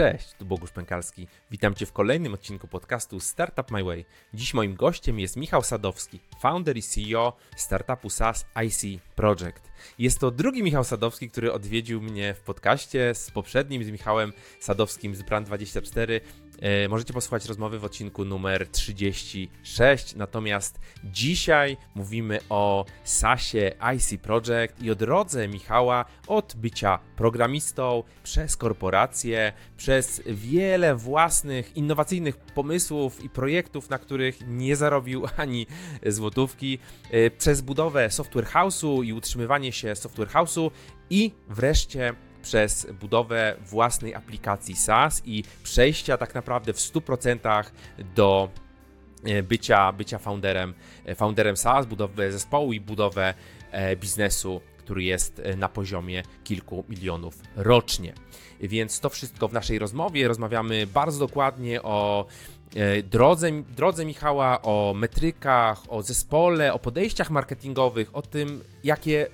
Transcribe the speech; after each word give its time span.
Cześć, 0.00 0.32
tu 0.38 0.44
Bogusz 0.44 0.70
Pękalski. 0.70 1.28
Witam 1.50 1.74
Cię 1.74 1.86
w 1.86 1.92
kolejnym 1.92 2.34
odcinku 2.34 2.68
podcastu 2.68 3.20
Startup 3.20 3.70
My 3.70 3.84
Way. 3.84 4.04
Dziś 4.34 4.54
moim 4.54 4.74
gościem 4.74 5.20
jest 5.20 5.36
Michał 5.36 5.62
Sadowski, 5.62 6.20
founder 6.40 6.76
i 6.76 6.82
CEO 6.82 7.36
startupu 7.56 8.10
SaaS 8.10 8.46
IC 8.66 9.00
Project. 9.16 9.70
Jest 9.98 10.18
to 10.18 10.30
drugi 10.30 10.62
Michał 10.62 10.84
Sadowski, 10.84 11.30
który 11.30 11.52
odwiedził 11.52 12.00
mnie 12.02 12.34
w 12.34 12.40
podcaście 12.40 13.14
z 13.14 13.30
poprzednim, 13.30 13.84
z 13.84 13.90
Michałem 13.90 14.32
Sadowskim 14.60 15.14
z 15.14 15.22
Brand24 15.22 16.20
E, 16.60 16.88
możecie 16.88 17.12
posłuchać 17.12 17.46
rozmowy 17.46 17.78
w 17.78 17.84
odcinku 17.84 18.24
numer 18.24 18.68
36. 18.68 20.16
Natomiast 20.16 20.80
dzisiaj 21.04 21.76
mówimy 21.94 22.38
o 22.48 22.84
SASie 23.04 23.72
IC 23.96 24.22
Project 24.22 24.82
i 24.82 24.90
o 24.90 24.94
drodze 24.94 25.48
Michała 25.48 26.04
od 26.26 26.54
bycia 26.56 26.98
programistą 27.16 28.02
przez 28.22 28.56
korporacje, 28.56 29.52
przez 29.76 30.22
wiele 30.26 30.94
własnych 30.94 31.76
innowacyjnych 31.76 32.36
pomysłów 32.36 33.24
i 33.24 33.28
projektów, 33.28 33.90
na 33.90 33.98
których 33.98 34.38
nie 34.46 34.76
zarobił 34.76 35.26
ani 35.36 35.66
złotówki, 36.06 36.78
e, 37.10 37.30
przez 37.30 37.60
budowę 37.60 38.10
software 38.10 38.46
house'u 38.46 39.04
i 39.04 39.12
utrzymywanie 39.12 39.72
się 39.72 39.96
software 39.96 40.28
house'u 40.28 40.70
i 41.10 41.32
wreszcie 41.48 42.14
przez 42.42 42.86
budowę 43.00 43.56
własnej 43.66 44.14
aplikacji 44.14 44.76
SaaS 44.76 45.22
i 45.24 45.44
przejścia 45.62 46.16
tak 46.16 46.34
naprawdę 46.34 46.72
w 46.72 46.76
100% 46.76 47.64
do 48.14 48.48
e, 49.24 49.42
bycia, 49.42 49.92
bycia 49.92 50.18
founderem, 50.18 50.74
e, 51.04 51.14
founderem 51.14 51.56
SaaS, 51.56 51.86
budowę 51.86 52.32
zespołu 52.32 52.72
i 52.72 52.80
budowę 52.80 53.34
e, 53.70 53.96
biznesu, 53.96 54.60
który 54.78 55.02
jest 55.02 55.42
na 55.56 55.68
poziomie 55.68 56.22
kilku 56.44 56.84
milionów 56.88 57.38
rocznie. 57.56 58.12
Więc 58.60 59.00
to 59.00 59.08
wszystko 59.08 59.48
w 59.48 59.52
naszej 59.52 59.78
rozmowie. 59.78 60.28
Rozmawiamy 60.28 60.86
bardzo 60.86 61.26
dokładnie 61.26 61.82
o 61.82 62.26
drodze, 63.04 63.50
drodze 63.76 64.04
Michała, 64.04 64.62
o 64.62 64.94
metrykach, 64.96 65.82
o 65.88 66.02
zespole, 66.02 66.72
o 66.72 66.78
podejściach 66.78 67.30
marketingowych, 67.30 68.16
o 68.16 68.22
tym, 68.22 68.64
jakie 68.84 69.26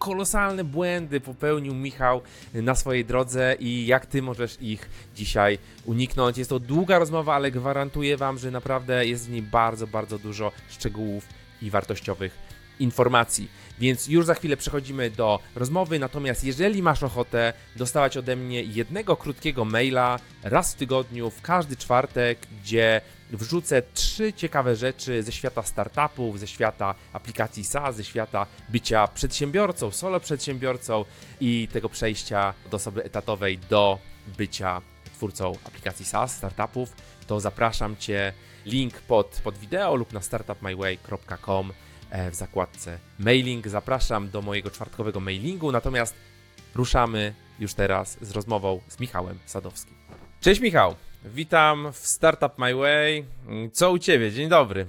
kolosalne 0.00 0.64
błędy 0.64 1.20
popełnił 1.20 1.74
Michał 1.74 2.20
na 2.54 2.74
swojej 2.74 3.04
drodze 3.04 3.56
i 3.60 3.86
jak 3.86 4.06
ty 4.06 4.22
możesz 4.22 4.56
ich 4.60 4.88
dzisiaj 5.14 5.58
uniknąć. 5.84 6.38
Jest 6.38 6.50
to 6.50 6.58
długa 6.58 6.98
rozmowa, 6.98 7.34
ale 7.34 7.50
gwarantuję 7.50 8.16
wam, 8.16 8.38
że 8.38 8.50
naprawdę 8.50 9.06
jest 9.06 9.26
w 9.26 9.30
niej 9.30 9.42
bardzo, 9.42 9.86
bardzo 9.86 10.18
dużo 10.18 10.52
szczegółów 10.70 11.24
i 11.62 11.70
wartościowych 11.70 12.38
informacji. 12.78 13.48
Więc 13.78 14.08
już 14.08 14.26
za 14.26 14.34
chwilę 14.34 14.56
przechodzimy 14.56 15.10
do 15.10 15.38
rozmowy. 15.54 15.98
Natomiast 15.98 16.44
jeżeli 16.44 16.82
masz 16.82 17.02
ochotę 17.02 17.52
dostawać 17.76 18.16
ode 18.16 18.36
mnie 18.36 18.62
jednego 18.62 19.16
krótkiego 19.16 19.64
maila 19.64 20.18
raz 20.42 20.74
w 20.74 20.76
tygodniu, 20.76 21.30
w 21.30 21.42
każdy 21.42 21.76
czwartek, 21.76 22.38
gdzie 22.62 23.00
wrzucę 23.32 23.82
trzy 23.94 24.32
ciekawe 24.32 24.76
rzeczy 24.76 25.22
ze 25.22 25.32
świata 25.32 25.62
startupów, 25.62 26.40
ze 26.40 26.46
świata 26.46 26.94
aplikacji 27.12 27.64
SaaS, 27.64 27.96
ze 27.96 28.04
świata 28.04 28.46
bycia 28.68 29.08
przedsiębiorcą, 29.08 29.90
solo 29.90 30.20
przedsiębiorcą 30.20 31.04
i 31.40 31.68
tego 31.72 31.88
przejścia 31.88 32.54
od 32.66 32.74
osoby 32.74 33.04
etatowej 33.04 33.58
do 33.58 33.98
bycia 34.38 34.80
twórcą 35.14 35.52
aplikacji 35.64 36.04
SaaS, 36.04 36.36
startupów, 36.36 36.92
to 37.26 37.40
zapraszam 37.40 37.96
Cię. 37.96 38.32
Link 38.66 39.00
pod, 39.00 39.40
pod 39.44 39.58
wideo 39.58 39.94
lub 39.96 40.12
na 40.12 40.20
startupmyway.com 40.20 41.72
e, 42.10 42.30
w 42.30 42.34
zakładce 42.34 42.98
mailing. 43.18 43.68
Zapraszam 43.68 44.30
do 44.30 44.42
mojego 44.42 44.70
czwartkowego 44.70 45.20
mailingu, 45.20 45.72
natomiast 45.72 46.14
ruszamy 46.74 47.34
już 47.58 47.74
teraz 47.74 48.18
z 48.20 48.30
rozmową 48.30 48.80
z 48.88 49.00
Michałem 49.00 49.38
Sadowskim. 49.46 49.94
Cześć 50.40 50.60
Michał! 50.60 51.09
Witam 51.24 51.92
w 51.92 51.96
Startup 51.96 52.58
My 52.58 52.74
Way. 52.74 53.24
Co 53.72 53.92
u 53.92 53.98
Ciebie? 53.98 54.32
Dzień 54.32 54.48
dobry. 54.48 54.86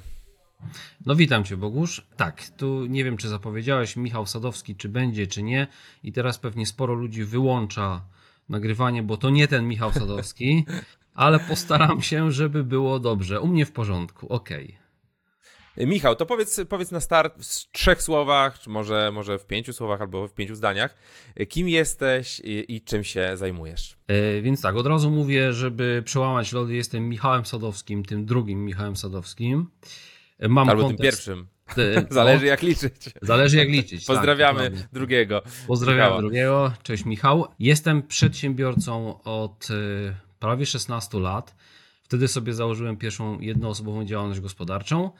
No 1.06 1.16
witam 1.16 1.44
Cię 1.44 1.58
Bogusz. 1.58 2.06
Tak, 2.18 2.50
tu 2.58 2.86
nie 2.86 3.04
wiem 3.04 3.18
czy 3.18 3.30
zapowiedziałeś 3.30 3.96
Michał 3.96 4.26
Sadowski, 4.26 4.76
czy 4.76 4.90
będzie, 4.90 5.28
czy 5.28 5.44
nie. 5.44 5.68
I 6.04 6.12
teraz 6.12 6.38
pewnie 6.38 6.66
sporo 6.66 6.94
ludzi 6.94 7.24
wyłącza 7.24 8.02
nagrywanie, 8.50 9.04
bo 9.04 9.18
to 9.18 9.30
nie 9.30 9.48
ten 9.48 9.68
Michał 9.68 9.94
Sadowski, 9.94 10.66
ale 11.14 11.40
postaram 11.40 12.02
się, 12.02 12.32
żeby 12.32 12.64
było 12.64 13.00
dobrze. 13.00 13.42
U 13.42 13.48
mnie 13.48 13.66
w 13.66 13.72
porządku, 13.72 14.34
okej. 14.34 14.66
Okay. 14.66 14.81
Michał, 15.78 16.16
to 16.16 16.26
powiedz, 16.26 16.62
powiedz 16.70 16.92
na 16.92 17.00
start 17.00 17.38
w 17.38 17.72
trzech 17.72 18.04
słowach, 18.04 18.60
czy 18.60 18.70
może, 18.70 19.12
może 19.14 19.40
w 19.40 19.46
pięciu 19.46 19.74
słowach 19.74 20.02
albo 20.02 20.28
w 20.28 20.34
pięciu 20.34 20.56
zdaniach, 20.56 20.96
kim 21.50 21.70
jesteś 21.70 22.40
i, 22.40 22.76
i 22.76 22.82
czym 22.82 23.04
się 23.04 23.38
zajmujesz? 23.38 23.98
E, 24.08 24.42
więc 24.42 24.62
tak, 24.62 24.76
od 24.76 24.88
razu 24.88 25.12
mówię, 25.12 25.54
żeby 25.54 26.04
przełamać 26.06 26.52
lody, 26.52 26.74
jestem 26.74 27.10
Michałem 27.10 27.46
Sadowskim, 27.46 28.06
tym 28.06 28.26
drugim 28.26 28.66
Michałem 28.66 28.96
Sadowskim. 28.96 29.70
E, 30.40 30.48
mam 30.48 30.70
albo 30.70 30.82
kontekst... 30.82 31.00
tym 31.00 31.12
pierwszym. 31.12 31.48
Zależy 32.10 32.46
jak 32.46 32.62
liczyć. 32.62 33.10
Zależy 33.22 33.58
jak 33.58 33.70
liczyć. 33.70 34.06
Tak, 34.06 34.16
Pozdrawiamy 34.16 34.72
tak, 34.72 34.90
drugiego. 34.94 35.42
Pozdrawiam 35.68 36.06
Michała. 36.06 36.22
drugiego. 36.22 36.74
Cześć 36.84 37.06
Michał. 37.06 37.48
Jestem 37.60 38.04
przedsiębiorcą 38.04 39.24
od 39.24 39.68
e, 39.72 40.16
prawie 40.40 40.66
16 40.66 41.20
lat. 41.20 41.56
Wtedy 42.04 42.28
sobie 42.28 42.54
założyłem 42.54 42.98
pierwszą 42.98 43.40
jednoosobową 43.40 44.06
działalność 44.06 44.40
gospodarczą. 44.40 45.12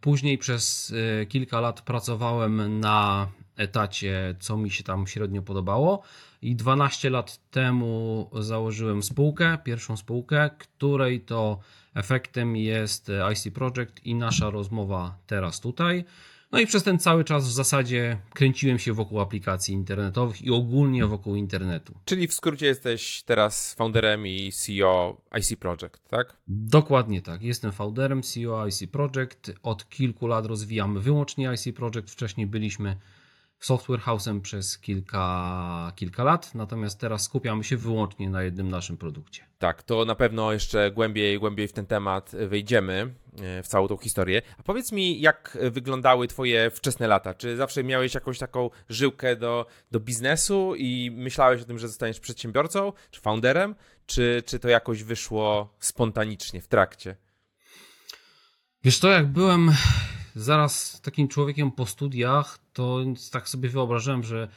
Później 0.00 0.38
przez 0.38 0.92
e, 1.22 1.26
kilka 1.26 1.60
lat 1.60 1.80
pracowałem 1.80 2.80
na 2.80 3.28
etacie, 3.56 4.34
co 4.40 4.56
mi 4.56 4.70
się 4.70 4.84
tam 4.84 5.06
średnio 5.06 5.42
podobało. 5.42 6.02
I 6.42 6.56
12 6.56 7.10
lat 7.10 7.50
temu 7.50 8.30
założyłem 8.40 9.02
spółkę, 9.02 9.58
pierwszą 9.64 9.96
spółkę, 9.96 10.50
której 10.58 11.20
to 11.20 11.58
efektem 11.94 12.56
jest 12.56 13.10
IC 13.32 13.54
Project 13.54 14.04
i 14.04 14.14
nasza 14.14 14.50
rozmowa 14.50 15.18
teraz 15.26 15.60
tutaj. 15.60 16.04
No 16.52 16.60
i 16.60 16.66
przez 16.66 16.82
ten 16.82 16.98
cały 16.98 17.24
czas 17.24 17.48
w 17.48 17.52
zasadzie 17.52 18.18
kręciłem 18.34 18.78
się 18.78 18.92
wokół 18.92 19.20
aplikacji 19.20 19.74
internetowych 19.74 20.42
i 20.42 20.50
ogólnie 20.50 21.06
wokół 21.06 21.36
internetu. 21.36 21.94
Czyli 22.04 22.28
w 22.28 22.32
skrócie 22.32 22.66
jesteś 22.66 23.22
teraz 23.22 23.74
founderem 23.74 24.26
i 24.26 24.52
CEO 24.52 25.20
IC 25.38 25.56
Project, 25.56 26.08
tak? 26.08 26.36
Dokładnie 26.48 27.22
tak. 27.22 27.42
Jestem 27.42 27.72
founderem 27.72 28.22
CEO 28.22 28.66
IC 28.66 28.86
Project. 28.90 29.52
Od 29.62 29.88
kilku 29.88 30.26
lat 30.26 30.46
rozwijamy 30.46 31.00
wyłącznie 31.00 31.52
IC 31.54 31.76
Project. 31.76 32.10
Wcześniej 32.10 32.46
byliśmy 32.46 32.96
software 33.60 34.00
house'em 34.00 34.40
przez 34.40 34.78
kilka, 34.78 35.92
kilka 35.96 36.24
lat, 36.24 36.54
natomiast 36.54 37.00
teraz 37.00 37.22
skupiamy 37.22 37.64
się 37.64 37.76
wyłącznie 37.76 38.30
na 38.30 38.42
jednym 38.42 38.68
naszym 38.68 38.96
produkcie. 38.96 39.46
Tak, 39.58 39.82
to 39.82 40.04
na 40.04 40.14
pewno 40.14 40.52
jeszcze 40.52 40.90
głębiej, 40.90 41.38
głębiej 41.38 41.68
w 41.68 41.72
ten 41.72 41.86
temat 41.86 42.32
wejdziemy, 42.48 43.14
e, 43.42 43.62
w 43.62 43.66
całą 43.66 43.88
tą 43.88 43.96
historię. 43.96 44.42
A 44.58 44.62
powiedz 44.62 44.92
mi, 44.92 45.20
jak 45.20 45.58
wyglądały 45.70 46.28
Twoje 46.28 46.70
wczesne 46.70 47.06
lata? 47.06 47.34
Czy 47.34 47.56
zawsze 47.56 47.84
miałeś 47.84 48.14
jakąś 48.14 48.38
taką 48.38 48.70
żyłkę 48.88 49.36
do, 49.36 49.66
do 49.90 50.00
biznesu 50.00 50.74
i 50.74 51.10
myślałeś 51.10 51.62
o 51.62 51.64
tym, 51.64 51.78
że 51.78 51.88
zostaniesz 51.88 52.20
przedsiębiorcą, 52.20 52.92
czy 53.10 53.20
founderem, 53.20 53.74
czy, 54.06 54.42
czy 54.46 54.58
to 54.58 54.68
jakoś 54.68 55.02
wyszło 55.02 55.74
spontanicznie 55.80 56.60
w 56.60 56.68
trakcie? 56.68 57.16
Wiesz 58.84 58.98
to, 58.98 59.08
jak 59.08 59.26
byłem 59.26 59.70
zaraz 60.34 61.00
takim 61.00 61.28
człowiekiem 61.28 61.72
po 61.72 61.86
studiach, 61.86 62.58
to 62.78 62.98
tak 63.32 63.48
sobie 63.48 63.68
wyobrażałem, 63.68 64.22
że 64.22 64.48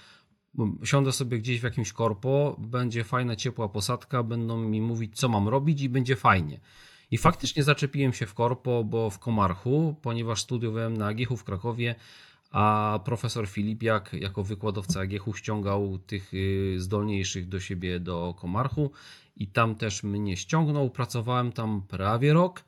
siądę 0.84 1.12
sobie 1.12 1.40
gdzieś 1.40 1.60
w 1.60 1.64
jakimś 1.64 1.94
korpo, 1.94 2.56
będzie 2.60 3.04
fajna, 3.04 3.36
ciepła 3.36 3.70
posadka, 3.70 4.24
będą 4.24 4.58
mi 4.58 4.82
mówić, 4.82 5.16
co 5.16 5.30
mam 5.30 5.48
robić 5.48 5.82
i 5.82 5.90
będzie 5.90 6.16
fajnie. 6.16 6.60
I 7.12 7.18
faktycznie 7.18 7.64
zaczepiłem 7.64 8.14
się 8.14 8.26
w 8.26 8.34
korpo, 8.34 8.84
bo 8.84 9.10
w 9.10 9.20
Komarchu, 9.20 9.96
ponieważ 10.02 10.42
studiowałem 10.42 10.98
na 10.98 11.08
AGH 11.08 11.30
w 11.38 11.44
Krakowie, 11.44 11.96
a 12.52 13.00
profesor 13.06 13.48
Filipiak 13.48 14.14
jako 14.14 14.44
wykładowca 14.44 15.02
AGH 15.02 15.38
ściągał 15.38 16.00
tych 16.00 16.34
y, 16.34 16.76
zdolniejszych 16.78 17.50
do 17.50 17.60
siebie 17.60 18.00
do 18.00 18.36
Komarchu 18.40 18.92
i 19.36 19.48
tam 19.48 19.76
też 19.76 20.04
mnie 20.04 20.38
ściągnął. 20.38 20.90
Pracowałem 20.90 21.52
tam 21.52 21.82
prawie 21.82 22.34
rok 22.34 22.64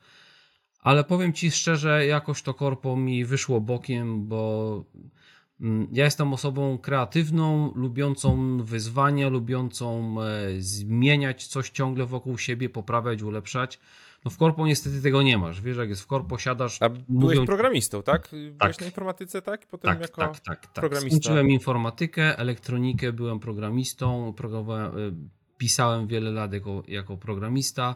ale 0.83 1.03
powiem 1.03 1.33
Ci 1.33 1.51
szczerze, 1.51 2.05
jakoś 2.05 2.41
to 2.41 2.53
korpo 2.53 2.95
mi 2.95 3.25
wyszło 3.25 3.61
bokiem, 3.61 4.27
bo 4.27 4.83
mm, 4.95 5.09
ja 5.91 6.05
jestem 6.05 6.33
osobą 6.33 6.77
kreatywną, 6.77 7.73
lubiącą 7.75 8.57
wyzwania, 8.63 9.29
lubiącą 9.29 10.15
e, 10.21 10.25
zmieniać 10.59 11.47
coś 11.47 11.69
ciągle 11.69 12.05
wokół 12.05 12.37
siebie, 12.37 12.69
poprawiać, 12.69 13.21
ulepszać. 13.21 13.79
No 14.25 14.31
w 14.31 14.37
korpo 14.37 14.67
niestety 14.67 15.01
tego 15.01 15.21
nie 15.21 15.37
masz. 15.37 15.61
Wiesz, 15.61 15.77
jak 15.77 15.89
jest 15.89 16.01
w 16.01 16.07
korpo, 16.07 16.37
siadasz. 16.37 16.81
A 16.81 16.89
byłeś 16.89 17.05
mówią... 17.09 17.45
programistą, 17.45 18.03
tak? 18.03 18.29
Byłeś 18.31 18.57
tak. 18.59 18.81
na 18.81 18.85
informatyce, 18.85 19.41
tak? 19.41 19.67
Potem 19.67 19.91
tak, 19.91 20.01
jako 20.01 20.21
tak, 20.21 20.39
tak, 20.39 20.61
tak. 20.61 20.73
programista. 20.73 21.09
Skończyłem 21.09 21.49
informatykę, 21.49 22.37
elektronikę, 22.37 23.13
byłem 23.13 23.39
programistą, 23.39 24.33
e, 24.39 24.91
pisałem 25.57 26.07
wiele 26.07 26.31
lat 26.31 26.53
jako, 26.53 26.83
jako 26.87 27.17
programista. 27.17 27.95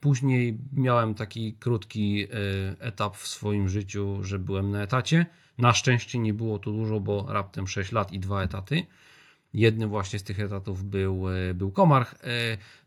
Później 0.00 0.58
miałem 0.72 1.14
taki 1.14 1.54
krótki 1.54 2.22
e, 2.24 2.26
etap 2.80 3.16
w 3.16 3.26
swoim 3.28 3.68
życiu, 3.68 4.24
że 4.24 4.38
byłem 4.38 4.70
na 4.70 4.82
etacie. 4.82 5.26
Na 5.60 5.72
szczęście 5.72 6.18
nie 6.18 6.34
było 6.34 6.58
to 6.58 6.70
dużo, 6.70 7.00
bo 7.00 7.26
raptem 7.28 7.68
6 7.68 7.92
lat 7.92 8.12
i 8.12 8.18
dwa 8.18 8.42
etaty. 8.42 8.86
Jednym 9.54 9.90
właśnie 9.90 10.18
z 10.18 10.22
tych 10.22 10.40
etatów 10.40 10.84
był, 10.84 11.24
był 11.54 11.70
Komarch. 11.70 12.14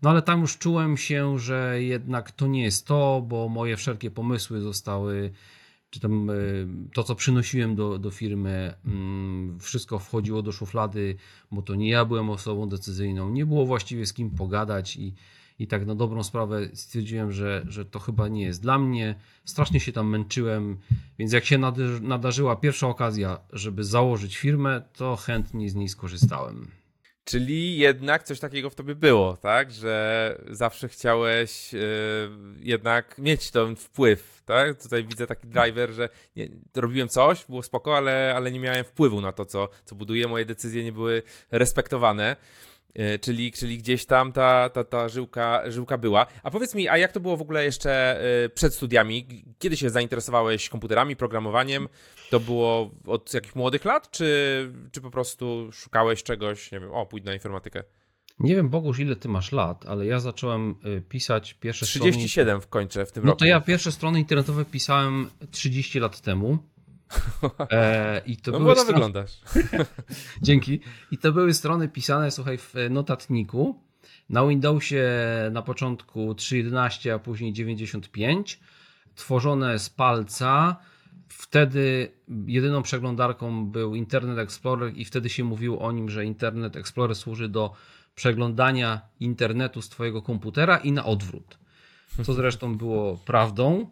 No 0.02 0.10
ale 0.10 0.22
tam 0.22 0.42
już 0.42 0.58
czułem 0.58 0.98
się, 0.98 1.40
że 1.40 1.84
jednak 1.84 2.32
to 2.32 2.48
nie 2.48 2.64
jest 2.64 2.88
to, 2.88 3.24
bo 3.28 3.50
moje 3.50 3.78
wszelkie 3.78 4.12
pomysły 4.12 4.62
zostały 4.62 5.34
czy 5.94 6.00
tam 6.00 6.30
e, 6.30 6.34
to, 6.94 7.04
co 7.04 7.16
przynosiłem 7.16 7.76
do, 7.76 8.00
do 8.00 8.12
firmy, 8.12 8.74
mm, 8.86 9.60
wszystko 9.60 10.00
wchodziło 10.00 10.42
do 10.42 10.52
szuflady, 10.52 11.16
bo 11.52 11.62
to 11.62 11.76
nie 11.76 11.90
ja 11.90 12.06
byłem 12.06 12.30
osobą 12.30 12.70
decyzyjną, 12.70 13.30
nie 13.30 13.46
było 13.46 13.66
właściwie 13.66 14.06
z 14.06 14.14
kim 14.14 14.32
pogadać 14.32 14.96
i, 14.96 15.14
i 15.60 15.68
tak 15.68 15.86
na 15.86 15.96
dobrą 15.96 16.24
sprawę 16.24 16.62
stwierdziłem, 16.74 17.32
że, 17.32 17.66
że 17.68 17.86
to 17.86 18.00
chyba 18.00 18.28
nie 18.28 18.44
jest 18.44 18.62
dla 18.62 18.80
mnie. 18.80 19.16
Strasznie 19.46 19.80
się 19.80 19.92
tam 19.92 20.10
męczyłem, 20.10 20.78
więc 21.20 21.34
jak 21.34 21.46
się 21.46 21.58
nadarzyła 22.02 22.56
pierwsza 22.56 22.88
okazja, 22.88 23.40
żeby 23.54 23.84
założyć 23.84 24.38
firmę, 24.38 24.82
to 24.94 25.16
chętnie 25.16 25.70
z 25.70 25.76
niej 25.76 25.90
skorzystałem. 25.90 26.68
Czyli 27.26 27.78
jednak 27.78 28.24
coś 28.24 28.40
takiego 28.40 28.70
w 28.70 28.76
tobie 28.76 28.96
było, 28.96 29.38
tak? 29.38 29.72
Że 29.72 30.38
zawsze 30.50 30.90
chciałeś 30.90 31.74
yy, 31.74 31.80
jednak 32.60 33.18
mieć 33.18 33.52
ten 33.52 33.76
wpływ, 33.76 34.42
tak? 34.46 34.84
Tutaj 34.84 35.04
widzę 35.04 35.28
taki 35.28 35.48
driver, 35.48 35.92
że 35.92 36.10
nie, 36.36 36.50
robiłem 36.76 37.10
coś, 37.10 37.46
było 37.46 37.64
spoko, 37.64 37.98
ale, 37.98 38.34
ale 38.36 38.52
nie 38.52 38.60
miałem 38.60 38.84
wpływu 38.84 39.22
na 39.22 39.32
to, 39.32 39.46
co, 39.46 39.70
co 39.86 39.96
buduję. 39.96 40.28
Moje 40.28 40.46
decyzje 40.46 40.84
nie 40.84 40.92
były 40.92 41.24
respektowane. 41.52 42.36
E, 42.96 43.20
czyli, 43.20 43.52
czyli 43.52 43.78
gdzieś 43.78 44.06
tam 44.06 44.32
ta, 44.32 44.70
ta, 44.70 44.84
ta 44.84 45.10
żyłka, 45.10 45.72
żyłka 45.72 45.98
była. 45.98 46.26
A 46.44 46.52
powiedz 46.52 46.76
mi, 46.76 46.90
a 46.90 46.98
jak 46.98 47.12
to 47.12 47.20
było 47.20 47.38
w 47.38 47.42
ogóle 47.42 47.64
jeszcze 47.64 48.22
e, 48.46 48.50
przed 48.50 48.74
studiami? 48.74 49.46
Kiedy 49.60 49.78
się 49.78 49.90
zainteresowałeś 49.90 50.70
komputerami, 50.70 51.16
programowaniem? 51.16 51.88
To 52.30 52.40
było 52.40 52.92
od 53.08 53.34
jakichś 53.34 53.56
młodych 53.56 53.86
lat, 53.86 54.12
czy, 54.12 54.72
czy 54.92 55.02
po 55.02 55.12
prostu 55.12 55.70
szukałeś 55.72 56.24
czegoś, 56.24 56.72
nie 56.72 56.80
wiem, 56.80 56.92
o, 56.92 57.06
pójdź 57.06 57.26
na 57.26 57.34
informatykę? 57.34 57.84
Nie 58.40 58.56
wiem, 58.56 58.70
Bogusz, 58.70 59.00
ile 59.00 59.16
ty 59.16 59.30
masz 59.30 59.52
lat, 59.52 59.86
ale 59.86 60.06
ja 60.06 60.20
zacząłem 60.20 60.76
e, 60.98 61.02
pisać 61.02 61.54
pierwsze 61.54 61.86
37 61.86 62.14
strony... 62.14 62.28
37 62.28 62.62
w 62.62 62.68
końcu 62.68 63.06
w 63.06 63.12
tym 63.12 63.24
no 63.24 63.28
roku. 63.28 63.36
No 63.36 63.40
to 63.40 63.46
ja 63.46 63.62
pierwsze 63.62 63.92
strony 63.92 64.20
internetowe 64.20 64.66
pisałem 64.66 65.30
30 65.52 66.00
lat 66.00 66.22
temu. 66.22 66.58
E, 67.72 68.22
I 68.26 68.38
to 68.38 68.52
no 68.52 68.60
były 68.60 68.76
strony... 68.76 68.94
wyglądasz. 68.94 69.32
Dzięki. 70.42 70.80
I 71.12 71.18
to 71.18 71.32
były 71.32 71.54
strony 71.54 71.90
pisane, 71.90 72.32
słuchaj, 72.32 72.58
w 72.58 72.74
notatniku. 72.90 73.80
Na 74.30 74.48
Windowsie 74.48 75.04
na 75.52 75.62
początku 75.62 76.34
3.11, 76.34 77.10
a 77.10 77.20
później 77.20 77.54
95. 77.54 78.60
Tworzone 79.16 79.80
z 79.80 79.90
palca. 79.90 80.76
Wtedy 81.28 82.12
jedyną 82.48 82.84
przeglądarką 82.84 83.66
był 83.66 83.96
Internet 83.96 84.38
Explorer 84.38 84.98
i 84.98 85.06
wtedy 85.06 85.30
się 85.30 85.44
mówiło 85.44 85.80
o 85.80 85.92
nim, 85.92 86.10
że 86.10 86.26
Internet 86.26 86.76
Explorer 86.76 87.16
służy 87.16 87.50
do 87.50 87.74
przeglądania 88.16 89.02
internetu 89.20 89.82
z 89.82 89.90
twojego 89.90 90.22
komputera 90.22 90.78
i 90.78 90.92
na 90.92 91.06
odwrót. 91.06 91.58
Co 92.24 92.34
zresztą 92.34 92.78
było 92.78 93.18
prawdą. 93.18 93.90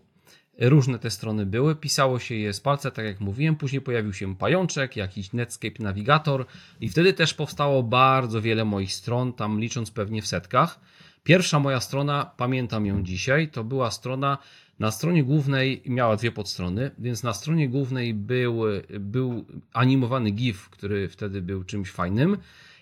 Różne 0.61 0.99
te 0.99 1.09
strony 1.09 1.45
były, 1.45 1.75
pisało 1.75 2.19
się 2.19 2.35
je 2.35 2.53
z 2.53 2.59
palca, 2.59 2.91
tak 2.91 3.05
jak 3.05 3.19
mówiłem. 3.19 3.55
Później 3.55 3.81
pojawił 3.81 4.13
się 4.13 4.35
pajączek, 4.35 4.95
jakiś 4.95 5.33
Netscape 5.33 5.83
Navigator, 5.83 6.45
i 6.81 6.89
wtedy 6.89 7.13
też 7.13 7.33
powstało 7.33 7.83
bardzo 7.83 8.41
wiele 8.41 8.65
moich 8.65 8.93
stron, 8.93 9.33
tam 9.33 9.59
licząc 9.59 9.91
pewnie 9.91 10.21
w 10.21 10.27
setkach. 10.27 10.79
Pierwsza 11.23 11.59
moja 11.59 11.79
strona, 11.79 12.31
pamiętam 12.37 12.85
ją 12.85 13.03
dzisiaj, 13.03 13.47
to 13.47 13.63
była 13.63 13.91
strona 13.91 14.37
na 14.79 14.91
stronie 14.91 15.23
głównej, 15.23 15.81
miała 15.85 16.15
dwie 16.15 16.31
podstrony, 16.31 16.91
więc 16.99 17.23
na 17.23 17.33
stronie 17.33 17.69
głównej 17.69 18.13
był, 18.13 18.61
był 18.99 19.45
animowany 19.73 20.31
GIF, 20.31 20.69
który 20.69 21.09
wtedy 21.09 21.41
był 21.41 21.63
czymś 21.63 21.91
fajnym. 21.91 22.37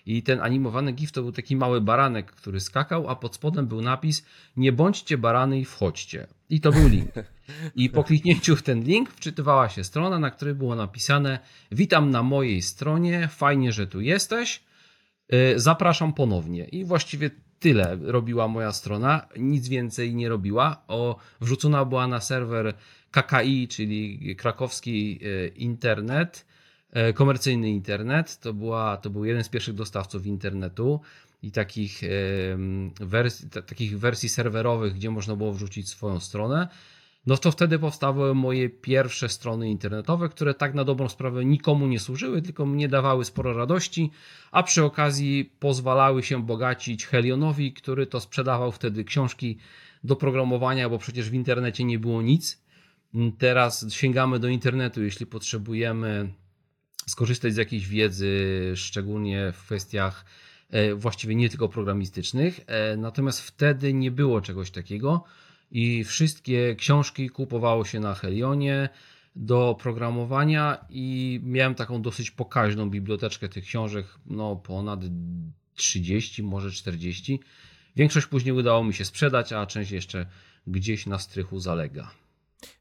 I 0.06 0.22
ten 0.22 0.40
animowany 0.40 0.92
GIF 0.92 1.12
to 1.12 1.22
był 1.22 1.32
taki 1.32 1.56
mały 1.56 1.80
baranek, 1.80 2.32
który 2.32 2.60
skakał, 2.60 3.08
a 3.08 3.16
pod 3.16 3.34
spodem 3.34 3.66
był 3.66 3.80
napis: 3.80 4.26
Nie 4.56 4.72
bądźcie 4.72 5.18
barany 5.18 5.60
i 5.60 5.64
wchodźcie. 5.64 6.26
I 6.50 6.60
to 6.60 6.72
był 6.72 6.88
link. 6.88 7.12
I 7.74 7.90
po 7.90 8.04
kliknięciu 8.08 8.56
w 8.56 8.62
ten 8.62 8.82
link 8.82 9.10
wczytywała 9.10 9.68
się 9.68 9.84
strona, 9.84 10.18
na 10.18 10.30
której 10.30 10.54
było 10.54 10.74
napisane: 10.76 11.38
Witam 11.72 12.10
na 12.10 12.22
mojej 12.22 12.62
stronie, 12.62 13.28
fajnie, 13.28 13.72
że 13.72 13.86
tu 13.86 14.00
jesteś. 14.00 14.62
Y, 15.34 15.60
zapraszam 15.60 16.12
ponownie. 16.12 16.64
I 16.64 16.84
właściwie 16.84 17.30
tyle 17.58 17.98
robiła 18.02 18.48
moja 18.48 18.72
strona, 18.72 19.26
nic 19.36 19.68
więcej 19.68 20.14
nie 20.14 20.28
robiła. 20.28 20.82
O, 20.88 21.16
wrzucona 21.40 21.84
była 21.84 22.06
na 22.06 22.20
serwer 22.20 22.74
KKI, 23.10 23.68
czyli 23.68 24.36
krakowski 24.36 25.18
y, 25.22 25.52
internet, 25.56 26.46
y, 27.10 27.12
komercyjny 27.12 27.70
internet. 27.70 28.40
To, 28.40 28.54
była, 28.54 28.96
to 28.96 29.10
był 29.10 29.24
jeden 29.24 29.44
z 29.44 29.48
pierwszych 29.48 29.74
dostawców 29.74 30.26
internetu 30.26 31.00
i 31.42 31.52
takich 31.52 32.00
wersji, 33.00 33.50
takich 33.50 33.98
wersji 33.98 34.28
serwerowych, 34.28 34.94
gdzie 34.94 35.10
można 35.10 35.36
było 35.36 35.52
wrzucić 35.52 35.88
swoją 35.88 36.20
stronę 36.20 36.68
no 37.26 37.36
to 37.36 37.50
wtedy 37.50 37.78
powstały 37.78 38.34
moje 38.34 38.68
pierwsze 38.68 39.28
strony 39.28 39.70
internetowe, 39.70 40.28
które 40.28 40.54
tak 40.54 40.74
na 40.74 40.84
dobrą 40.84 41.08
sprawę 41.08 41.44
nikomu 41.44 41.86
nie 41.86 42.00
służyły, 42.00 42.42
tylko 42.42 42.66
mnie 42.66 42.88
dawały 42.88 43.24
sporo 43.24 43.54
radości, 43.54 44.10
a 44.50 44.62
przy 44.62 44.84
okazji 44.84 45.52
pozwalały 45.58 46.22
się 46.22 46.46
bogacić 46.46 47.06
Helionowi, 47.06 47.72
który 47.72 48.06
to 48.06 48.20
sprzedawał 48.20 48.72
wtedy 48.72 49.04
książki 49.04 49.58
do 50.04 50.16
programowania, 50.16 50.88
bo 50.88 50.98
przecież 50.98 51.30
w 51.30 51.34
internecie 51.34 51.84
nie 51.84 51.98
było 51.98 52.22
nic. 52.22 52.62
Teraz 53.38 53.92
sięgamy 53.92 54.38
do 54.38 54.48
internetu, 54.48 55.02
jeśli 55.02 55.26
potrzebujemy 55.26 56.32
skorzystać 57.06 57.54
z 57.54 57.56
jakiejś 57.56 57.88
wiedzy, 57.88 58.72
szczególnie 58.76 59.52
w 59.52 59.62
kwestiach 59.62 60.24
właściwie 60.96 61.34
nie 61.34 61.48
tylko 61.48 61.68
programistycznych. 61.68 62.60
E, 62.66 62.96
natomiast 62.96 63.40
wtedy 63.40 63.94
nie 63.94 64.10
było 64.10 64.40
czegoś 64.40 64.70
takiego 64.70 65.24
i 65.70 66.04
wszystkie 66.04 66.74
książki 66.74 67.30
kupowało 67.30 67.84
się 67.84 68.00
na 68.00 68.14
Helionie 68.14 68.88
do 69.36 69.76
programowania 69.82 70.84
i 70.90 71.40
miałem 71.44 71.74
taką 71.74 72.02
dosyć 72.02 72.30
pokaźną 72.30 72.90
biblioteczkę 72.90 73.48
tych 73.48 73.64
książek, 73.64 74.06
no 74.26 74.56
ponad 74.56 75.00
30, 75.74 76.42
może 76.42 76.70
40. 76.70 77.40
Większość 77.96 78.26
później 78.26 78.54
udało 78.54 78.84
mi 78.84 78.94
się 78.94 79.04
sprzedać, 79.04 79.52
a 79.52 79.66
część 79.66 79.90
jeszcze 79.90 80.26
gdzieś 80.66 81.06
na 81.06 81.18
strychu 81.18 81.60
zalega. 81.60 82.10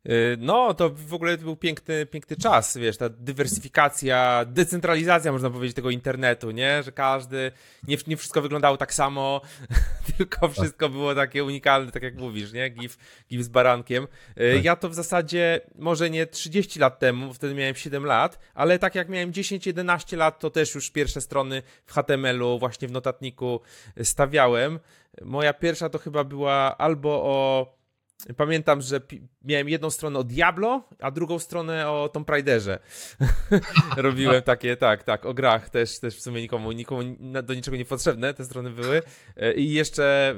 Y, 0.05 0.37
no, 0.39 0.73
to 0.73 0.89
w 0.89 1.13
ogóle 1.13 1.37
to 1.37 1.43
był 1.43 1.55
piękny, 1.55 2.05
piękny 2.05 2.37
czas, 2.37 2.77
wiesz, 2.77 2.97
ta 2.97 3.09
dywersyfikacja, 3.09 4.45
decentralizacja, 4.47 5.31
można 5.31 5.49
powiedzieć, 5.49 5.75
tego 5.75 5.89
internetu, 5.89 6.51
nie? 6.51 6.83
Że 6.83 6.91
każdy, 6.91 7.51
nie, 7.87 7.97
nie 8.07 8.17
wszystko 8.17 8.41
wyglądało 8.41 8.77
tak 8.77 8.93
samo, 8.93 9.41
tylko 10.17 10.49
wszystko 10.49 10.89
było 10.89 11.15
takie 11.15 11.43
unikalne, 11.43 11.91
tak 11.91 12.03
jak 12.03 12.15
mówisz, 12.15 12.53
nie? 12.53 12.69
GIF, 12.69 12.97
GIF 13.29 13.43
z 13.43 13.47
barankiem. 13.47 14.03
Y, 14.03 14.55
tak. 14.55 14.63
Ja 14.63 14.75
to 14.75 14.89
w 14.89 14.93
zasadzie, 14.93 15.61
może 15.75 16.09
nie 16.09 16.27
30 16.27 16.79
lat 16.79 16.99
temu, 16.99 17.33
wtedy 17.33 17.55
miałem 17.55 17.75
7 17.75 18.05
lat, 18.05 18.39
ale 18.53 18.79
tak 18.79 18.95
jak 18.95 19.09
miałem 19.09 19.31
10-11 19.31 20.17
lat, 20.17 20.39
to 20.39 20.49
też 20.49 20.75
już 20.75 20.91
pierwsze 20.91 21.21
strony 21.21 21.61
w 21.85 21.93
HTML-u, 21.93 22.59
właśnie 22.59 22.87
w 22.87 22.91
notatniku 22.91 23.61
stawiałem. 24.03 24.79
Moja 25.21 25.53
pierwsza 25.53 25.89
to 25.89 25.99
chyba 25.99 26.23
była 26.23 26.77
albo 26.77 27.09
o 27.09 27.78
Pamiętam, 28.37 28.81
że 28.81 29.01
miałem 29.45 29.69
jedną 29.69 29.89
stronę 29.89 30.19
o 30.19 30.23
Diablo, 30.23 30.83
a 30.99 31.11
drugą 31.11 31.39
stronę 31.39 31.89
o 31.89 32.09
Tomb 32.09 32.29
Raiderze. 32.29 32.79
Robiłem 33.97 34.41
takie, 34.41 34.77
tak, 34.77 35.03
tak, 35.03 35.25
o 35.25 35.33
grach 35.33 35.69
też, 35.69 35.99
też 35.99 36.15
w 36.15 36.21
sumie 36.21 36.41
nikomu, 36.41 36.71
nikomu 36.71 37.01
do 37.43 37.53
niczego 37.53 37.77
nie 37.77 37.85
potrzebne 37.85 38.33
te 38.33 38.45
strony 38.45 38.69
były. 38.69 39.01
E, 39.37 39.53
I 39.53 39.73
jeszcze 39.73 40.35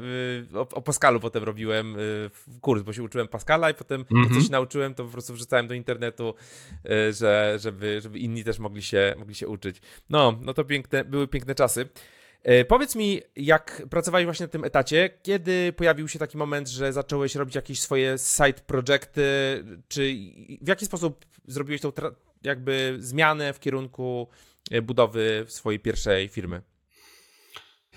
y, 0.53 0.59
o, 0.59 0.67
o 0.69 0.81
Pascalu 0.81 1.19
potem 1.19 1.43
robiłem 1.43 1.99
y, 1.99 2.29
kurs, 2.61 2.81
bo 2.83 2.93
się 2.93 3.03
uczyłem 3.03 3.27
Pascala 3.27 3.69
i 3.69 3.73
potem 3.73 4.05
mm 4.11 4.25
-hmm. 4.25 4.29
to, 4.29 4.35
co 4.35 4.41
się 4.41 4.51
nauczyłem, 4.51 4.93
to 4.93 5.05
po 5.05 5.11
prostu 5.11 5.33
wrzucałem 5.33 5.67
do 5.67 5.73
internetu, 5.73 6.33
y, 6.85 7.13
że, 7.13 7.57
żeby, 7.59 8.01
żeby 8.01 8.19
inni 8.19 8.43
też 8.43 8.59
mogli 8.59 8.81
się, 8.81 9.15
mogli 9.17 9.35
się 9.35 9.47
uczyć. 9.47 9.81
No, 10.09 10.39
no 10.41 10.53
to 10.53 10.63
piękne, 10.63 11.05
były 11.05 11.27
piękne 11.27 11.55
czasy. 11.55 11.89
E, 12.43 12.65
powiedz 12.65 12.95
mi, 12.95 13.21
jak 13.35 13.81
pracowałeś 13.89 14.25
właśnie 14.25 14.45
na 14.45 14.51
tym 14.51 14.63
etacie, 14.63 15.09
kiedy 15.23 15.73
pojawił 15.73 16.07
się 16.07 16.19
taki 16.19 16.37
moment, 16.37 16.69
że 16.69 16.93
zacząłeś 16.93 17.35
robić 17.35 17.55
jakieś 17.55 17.81
swoje 17.81 18.15
side 18.17 18.61
projekty, 18.67 19.21
czy 19.87 20.15
w 20.61 20.67
jaki 20.67 20.85
sposób 20.85 21.25
zrobiłeś 21.47 21.81
tą 21.81 21.91
jakby 22.43 22.97
zmianę 22.99 23.53
w 23.53 23.59
kierunku 23.59 24.27
e, 24.71 24.81
budowy 24.81 25.45
swojej 25.47 25.79
pierwszej 25.79 26.27
firmy? 26.27 26.61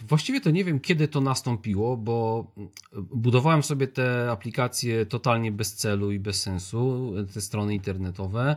Właściwie 0.00 0.40
to 0.40 0.50
nie 0.50 0.64
wiem, 0.64 0.80
kiedy 0.80 1.08
to 1.08 1.20
nastąpiło, 1.20 1.96
bo 1.96 2.46
budowałem 2.92 3.62
sobie 3.62 3.88
te 3.88 4.30
aplikacje 4.30 5.06
totalnie 5.06 5.52
bez 5.52 5.74
celu 5.74 6.12
i 6.12 6.18
bez 6.18 6.42
sensu, 6.42 7.12
te 7.34 7.40
strony 7.40 7.74
internetowe. 7.74 8.56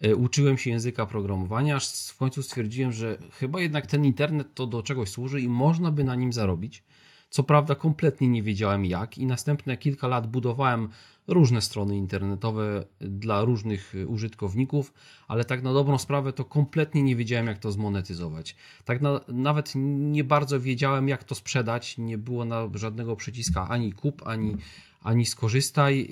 E, 0.00 0.16
uczyłem 0.16 0.58
się 0.58 0.70
języka 0.70 1.06
programowania, 1.06 1.76
aż 1.76 2.08
w 2.08 2.16
końcu 2.16 2.42
stwierdziłem, 2.42 2.92
że 2.92 3.18
chyba 3.32 3.60
jednak 3.60 3.86
ten 3.86 4.04
internet 4.04 4.54
to 4.54 4.66
do 4.66 4.82
czegoś 4.82 5.08
służy 5.08 5.40
i 5.40 5.48
można 5.48 5.90
by 5.90 6.04
na 6.04 6.14
nim 6.14 6.32
zarobić. 6.32 6.82
Co 7.30 7.42
prawda, 7.42 7.74
kompletnie 7.74 8.28
nie 8.28 8.42
wiedziałem 8.42 8.84
jak, 8.84 9.18
i 9.18 9.26
następne 9.26 9.76
kilka 9.76 10.08
lat 10.08 10.26
budowałem 10.26 10.88
różne 11.26 11.60
strony 11.60 11.96
internetowe 11.96 12.84
dla 13.00 13.44
różnych 13.44 13.94
użytkowników, 14.06 14.92
ale 15.28 15.44
tak 15.44 15.62
na 15.62 15.72
dobrą 15.72 15.98
sprawę 15.98 16.32
to 16.32 16.44
kompletnie 16.44 17.02
nie 17.02 17.16
wiedziałem, 17.16 17.46
jak 17.46 17.58
to 17.58 17.72
zmonetyzować. 17.72 18.56
Tak 18.84 19.00
na, 19.00 19.20
nawet 19.28 19.72
nie 19.76 20.24
bardzo 20.24 20.60
wiedziałem, 20.60 21.08
jak 21.08 21.24
to 21.24 21.34
sprzedać. 21.34 21.98
Nie 21.98 22.18
było 22.18 22.44
na 22.44 22.68
żadnego 22.74 23.16
przyciska 23.16 23.68
ani 23.68 23.92
kup, 23.92 24.22
ani, 24.26 24.56
ani 25.02 25.26
skorzystaj. 25.26 26.08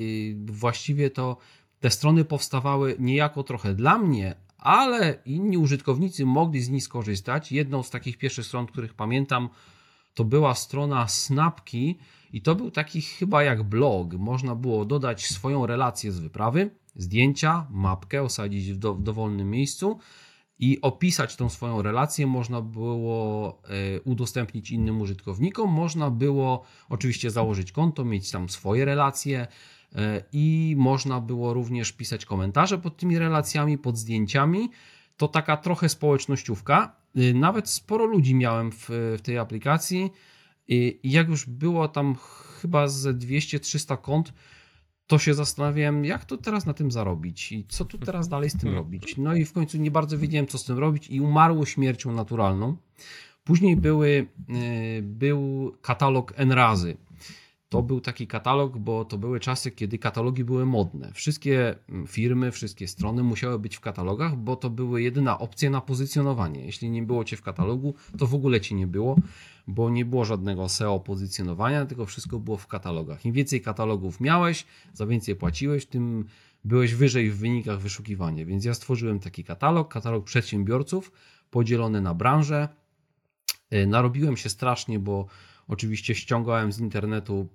Właściwie 0.47 1.11
to 1.11 1.37
te 1.81 1.91
strony 1.91 2.25
powstawały 2.25 2.97
niejako 2.99 3.43
trochę 3.43 3.75
dla 3.75 3.99
mnie, 3.99 4.35
ale 4.59 5.19
inni 5.25 5.59
użytkownicy 5.59 6.27
mogli 6.27 6.61
z 6.61 6.69
nich 6.69 6.85
skorzystać. 6.85 7.53
Jedną 7.53 7.83
z 7.83 7.91
takich 7.91 8.19
pierwszych 8.19 8.47
stron, 8.47 8.67
których 8.67 8.95
pamiętam, 8.95 9.49
to 10.15 10.25
była 10.25 10.55
strona 10.55 11.09
Snapki 11.09 11.99
i 12.33 12.43
to 12.43 12.55
był 12.55 12.71
taki 12.71 13.03
chyba 13.03 13.43
jak 13.43 13.63
blog. 13.63 14.15
Można 14.15 14.55
było 14.55 14.85
dodać 14.85 15.27
swoją 15.27 15.67
relację 15.67 16.13
z 16.13 16.19
wyprawy, 16.19 16.71
zdjęcia, 16.97 17.67
mapkę, 17.71 18.23
osadzić 18.23 18.73
w, 18.73 18.79
do, 18.79 18.95
w 18.95 19.03
dowolnym 19.03 19.51
miejscu 19.51 19.99
i 20.59 20.81
opisać 20.81 21.37
tą 21.37 21.49
swoją 21.49 21.83
relację. 21.83 22.27
Można 22.27 22.61
było 22.61 23.63
e, 23.65 24.01
udostępnić 24.01 24.71
innym 24.71 25.01
użytkownikom, 25.01 25.71
można 25.71 26.11
było 26.11 26.65
oczywiście 26.89 27.31
założyć 27.31 27.73
konto, 27.73 28.05
mieć 28.05 28.31
tam 28.31 28.49
swoje 28.49 28.85
relacje 28.85 29.47
i 30.33 30.75
można 30.79 31.21
było 31.21 31.55
również 31.55 31.93
pisać 31.93 32.27
komentarze 32.27 32.79
pod 32.79 32.97
tymi 32.97 33.19
relacjami, 33.19 33.79
pod 33.79 33.99
zdjęciami. 33.99 34.71
To 35.17 35.29
taka 35.29 35.57
trochę 35.57 35.89
społecznościówka. 35.89 36.97
E, 37.17 37.35
nawet 37.35 37.69
sporo 37.69 38.05
ludzi 38.05 38.35
miałem 38.35 38.73
w, 38.73 38.87
w 39.19 39.21
tej 39.23 39.39
aplikacji. 39.39 40.11
I 40.69 41.01
jak 41.05 41.29
już 41.29 41.47
było 41.47 41.89
tam 41.89 42.17
chyba 42.61 42.89
z 42.89 43.25
200-300 43.25 44.01
kont, 44.01 44.33
to 45.07 45.19
się 45.19 45.35
zastanawiałem, 45.35 46.05
jak 46.05 46.25
to 46.25 46.37
teraz 46.37 46.67
na 46.67 46.75
tym 46.75 46.91
zarobić 46.91 47.53
i 47.53 47.65
co 47.69 47.85
tu 47.85 47.99
teraz 47.99 48.29
dalej 48.29 48.51
z 48.51 48.53
tym 48.53 48.61
hmm. 48.61 48.79
robić. 48.79 49.17
No 49.17 49.35
i 49.35 49.45
w 49.45 49.53
końcu 49.53 49.79
nie 49.79 49.91
bardzo 49.91 50.19
wiedziałem, 50.19 50.47
co 50.47 50.59
z 50.59 50.65
tym 50.65 50.79
robić 50.79 51.11
i 51.11 51.21
umarło 51.21 51.67
śmiercią 51.67 52.13
naturalną. 52.13 52.77
Później 53.45 53.77
były, 53.77 54.27
był 55.03 55.73
katalog 55.83 56.33
N 56.37 56.53
razy. 56.53 56.97
To 57.69 57.83
był 57.83 58.01
taki 58.01 58.27
katalog, 58.27 58.79
bo 58.79 59.05
to 59.05 59.19
były 59.19 59.41
czasy, 59.41 59.71
kiedy 59.71 59.99
katalogi 59.99 60.45
były 60.45 60.67
modne. 60.67 61.13
Wszystkie 61.13 61.75
mm, 61.89 62.07
firmy, 62.07 62.53
wszystkie 62.53 62.89
strony 62.89 63.23
musiały 63.23 63.59
być 63.59 63.77
w 63.77 63.81
katalogach, 63.81 64.37
bo 64.37 64.57
to 64.57 64.71
były 64.71 65.03
jedyna 65.03 65.39
opcja 65.39 65.71
na 65.71 65.81
pozycjonowanie. 65.81 66.65
Jeśli 66.65 66.91
nie 66.91 67.03
było 67.03 67.25
cię 67.25 67.37
w 67.37 67.43
katalogu, 67.43 67.95
to 68.19 68.27
w 68.27 68.35
ogóle 68.35 68.61
cię 68.61 68.75
nie 68.75 68.87
było, 68.87 69.17
bo 69.67 69.91
nie 69.91 70.05
było 70.05 70.25
żadnego 70.25 70.69
SEO 70.69 71.01
pozycjonowania, 71.01 71.87
tylko 71.87 72.07
wszystko 72.07 72.39
było 72.39 72.57
w 72.57 72.67
katalogach. 72.67 73.25
Im 73.25 73.33
więcej 73.33 73.61
katalogów 73.61 74.21
miałeś, 74.21 74.67
za 74.93 75.07
więcej 75.07 75.37
płaciłeś, 75.37 75.87
tym 75.87 76.25
byłeś 76.65 76.95
wyżej 76.95 77.31
w 77.31 77.39
wynikach 77.39 77.81
wyszukiwania. 77.81 78.45
Więc 78.45 78.65
ja 78.65 78.75
stworzyłem 78.75 79.21
taki 79.21 79.45
katalog, 79.45 79.93
katalog 79.93 80.25
przedsiębiorców 80.25 81.13
podzielony 81.51 82.01
na 82.01 82.15
branże. 82.15 82.69
Y, 83.73 83.87
narobiłem 83.87 84.37
się 84.37 84.49
strasznie, 84.49 84.99
bo 84.99 85.27
oczywiście 85.69 86.15
ściągałem 86.15 86.73
z 86.73 86.81
internetu 86.81 87.49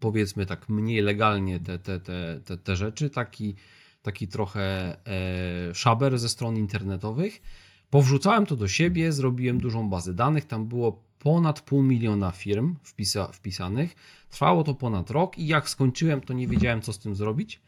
powiedzmy 0.00 0.46
tak 0.46 0.68
mniej 0.68 1.02
legalnie 1.02 1.60
te, 1.60 1.78
te, 1.78 2.00
te, 2.00 2.40
te, 2.44 2.56
te 2.56 2.76
rzeczy, 2.76 3.10
taki, 3.10 3.54
taki 4.02 4.28
trochę 4.28 4.96
e, 5.06 5.74
szaber 5.74 6.18
ze 6.18 6.28
stron 6.28 6.56
internetowych. 6.56 7.42
Powrzucałem 7.90 8.46
to 8.46 8.56
do 8.56 8.68
siebie, 8.68 9.12
zrobiłem 9.12 9.60
dużą 9.60 9.88
bazę 9.88 10.14
danych, 10.14 10.44
tam 10.44 10.66
było 10.66 11.04
ponad 11.18 11.60
pół 11.60 11.82
miliona 11.82 12.30
firm 12.30 12.76
wpisa, 12.82 13.26
wpisanych. 13.32 13.94
Trwało 14.28 14.64
to 14.64 14.74
ponad 14.74 15.10
rok 15.10 15.38
i 15.38 15.46
jak 15.46 15.68
skończyłem, 15.68 16.20
to 16.20 16.32
nie 16.32 16.48
wiedziałem, 16.48 16.82
co 16.82 16.92
z 16.92 16.98
tym 16.98 17.14
zrobić. 17.14 17.60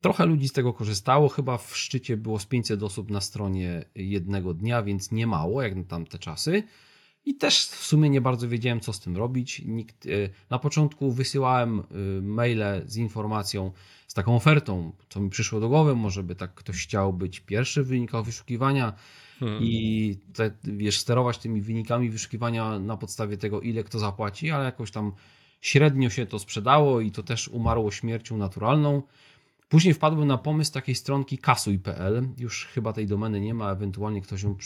Trochę 0.00 0.26
ludzi 0.26 0.48
z 0.48 0.52
tego 0.52 0.72
korzystało, 0.72 1.28
chyba 1.28 1.58
w 1.58 1.76
szczycie 1.76 2.16
było 2.16 2.38
z 2.38 2.46
500 2.46 2.82
osób 2.82 3.10
na 3.10 3.20
stronie 3.20 3.84
jednego 3.94 4.54
dnia, 4.54 4.82
więc 4.82 5.12
nie 5.12 5.26
mało 5.26 5.62
jak 5.62 5.76
na 5.76 5.84
tamte 5.84 6.18
czasy. 6.18 6.62
I 7.26 7.34
też 7.34 7.66
w 7.66 7.86
sumie 7.86 8.10
nie 8.10 8.20
bardzo 8.20 8.48
wiedziałem, 8.48 8.80
co 8.80 8.92
z 8.92 9.00
tym 9.00 9.16
robić. 9.16 9.62
Nikt, 9.64 10.06
y, 10.06 10.30
na 10.50 10.58
początku 10.58 11.12
wysyłałem 11.12 11.78
y, 11.78 12.22
maile 12.22 12.82
z 12.86 12.96
informacją, 12.96 13.72
z 14.06 14.14
taką 14.14 14.36
ofertą, 14.36 14.92
co 15.08 15.20
mi 15.20 15.30
przyszło 15.30 15.60
do 15.60 15.68
głowy, 15.68 15.94
może 15.94 16.22
by 16.22 16.34
tak 16.34 16.54
ktoś 16.54 16.82
chciał 16.82 17.12
być 17.12 17.40
pierwszy 17.40 17.82
w 17.82 17.86
wynikach 17.86 18.24
wyszukiwania 18.24 18.92
hmm. 19.40 19.62
i 19.62 20.18
te, 20.34 20.50
wiesz, 20.64 20.98
sterować 20.98 21.38
tymi 21.38 21.62
wynikami 21.62 22.10
wyszukiwania 22.10 22.78
na 22.78 22.96
podstawie 22.96 23.36
tego, 23.36 23.60
ile 23.60 23.84
kto 23.84 23.98
zapłaci, 23.98 24.50
ale 24.50 24.64
jakoś 24.64 24.90
tam 24.90 25.12
średnio 25.60 26.10
się 26.10 26.26
to 26.26 26.38
sprzedało 26.38 27.00
i 27.00 27.10
to 27.10 27.22
też 27.22 27.48
umarło 27.48 27.90
śmiercią 27.90 28.36
naturalną. 28.36 29.02
Później 29.68 29.94
wpadłem 29.94 30.28
na 30.28 30.38
pomysł 30.38 30.72
takiej 30.72 30.94
stronki 30.94 31.38
kasuj.pl, 31.38 32.28
już 32.38 32.66
chyba 32.66 32.92
tej 32.92 33.06
domeny 33.06 33.40
nie 33.40 33.54
ma, 33.54 33.72
ewentualnie 33.72 34.20
ktoś 34.20 34.42
ją 34.42 34.56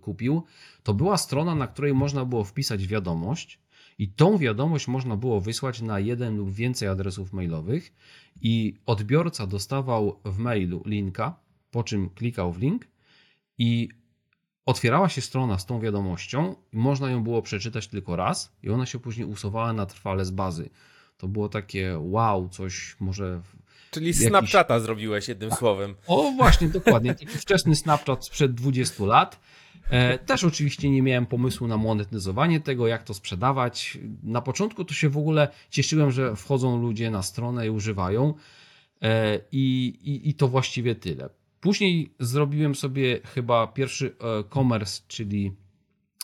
kupił. 0.00 0.42
To 0.82 0.94
była 0.94 1.16
strona, 1.16 1.54
na 1.54 1.66
której 1.66 1.94
można 1.94 2.24
było 2.24 2.44
wpisać 2.44 2.86
wiadomość 2.86 3.60
i 3.98 4.08
tą 4.08 4.38
wiadomość 4.38 4.88
można 4.88 5.16
było 5.16 5.40
wysłać 5.40 5.82
na 5.82 6.00
jeden 6.00 6.36
lub 6.36 6.50
więcej 6.50 6.88
adresów 6.88 7.32
mailowych 7.32 7.92
i 8.40 8.74
odbiorca 8.86 9.46
dostawał 9.46 10.20
w 10.24 10.38
mailu 10.38 10.82
linka, 10.86 11.36
po 11.70 11.84
czym 11.84 12.10
klikał 12.10 12.52
w 12.52 12.58
link 12.58 12.88
i 13.58 13.88
otwierała 14.66 15.08
się 15.08 15.20
strona 15.20 15.58
z 15.58 15.66
tą 15.66 15.80
wiadomością 15.80 16.54
i 16.72 16.76
można 16.76 17.10
ją 17.10 17.22
było 17.22 17.42
przeczytać 17.42 17.88
tylko 17.88 18.16
raz 18.16 18.56
i 18.62 18.70
ona 18.70 18.86
się 18.86 18.98
później 18.98 19.26
usuwała 19.26 19.72
na 19.72 19.86
trwale 19.86 20.24
z 20.24 20.30
bazy. 20.30 20.70
To 21.16 21.28
było 21.28 21.48
takie 21.48 21.98
wow, 21.98 22.48
coś 22.48 22.96
może 23.00 23.42
Czyli 23.94 24.06
jakiś... 24.06 24.26
Snapchata 24.26 24.80
zrobiłeś 24.80 25.28
jednym 25.28 25.50
słowem. 25.50 25.94
O, 26.06 26.32
właśnie, 26.36 26.68
dokładnie. 26.68 27.14
Taki 27.14 27.26
wczesny 27.26 27.76
Snapchat 27.76 28.26
sprzed 28.26 28.54
20 28.54 29.04
lat. 29.04 29.40
E, 29.90 30.18
też 30.18 30.44
oczywiście 30.44 30.90
nie 30.90 31.02
miałem 31.02 31.26
pomysłu 31.26 31.66
na 31.66 31.76
monetyzowanie 31.76 32.60
tego, 32.60 32.86
jak 32.86 33.02
to 33.02 33.14
sprzedawać. 33.14 33.98
Na 34.22 34.42
początku 34.42 34.84
to 34.84 34.94
się 34.94 35.08
w 35.08 35.18
ogóle 35.18 35.48
cieszyłem, 35.70 36.10
że 36.10 36.36
wchodzą 36.36 36.80
ludzie 36.82 37.10
na 37.10 37.22
stronę 37.22 37.66
i 37.66 37.70
używają. 37.70 38.34
E, 39.02 39.40
I, 39.52 39.86
i, 40.02 40.28
i 40.28 40.34
to 40.34 40.48
właściwie 40.48 40.94
tyle. 40.94 41.28
Później 41.60 42.14
zrobiłem 42.20 42.74
sobie 42.74 43.20
chyba 43.24 43.66
pierwszy 43.66 44.06
e, 44.20 44.44
commerce, 44.54 45.02
czyli 45.08 45.52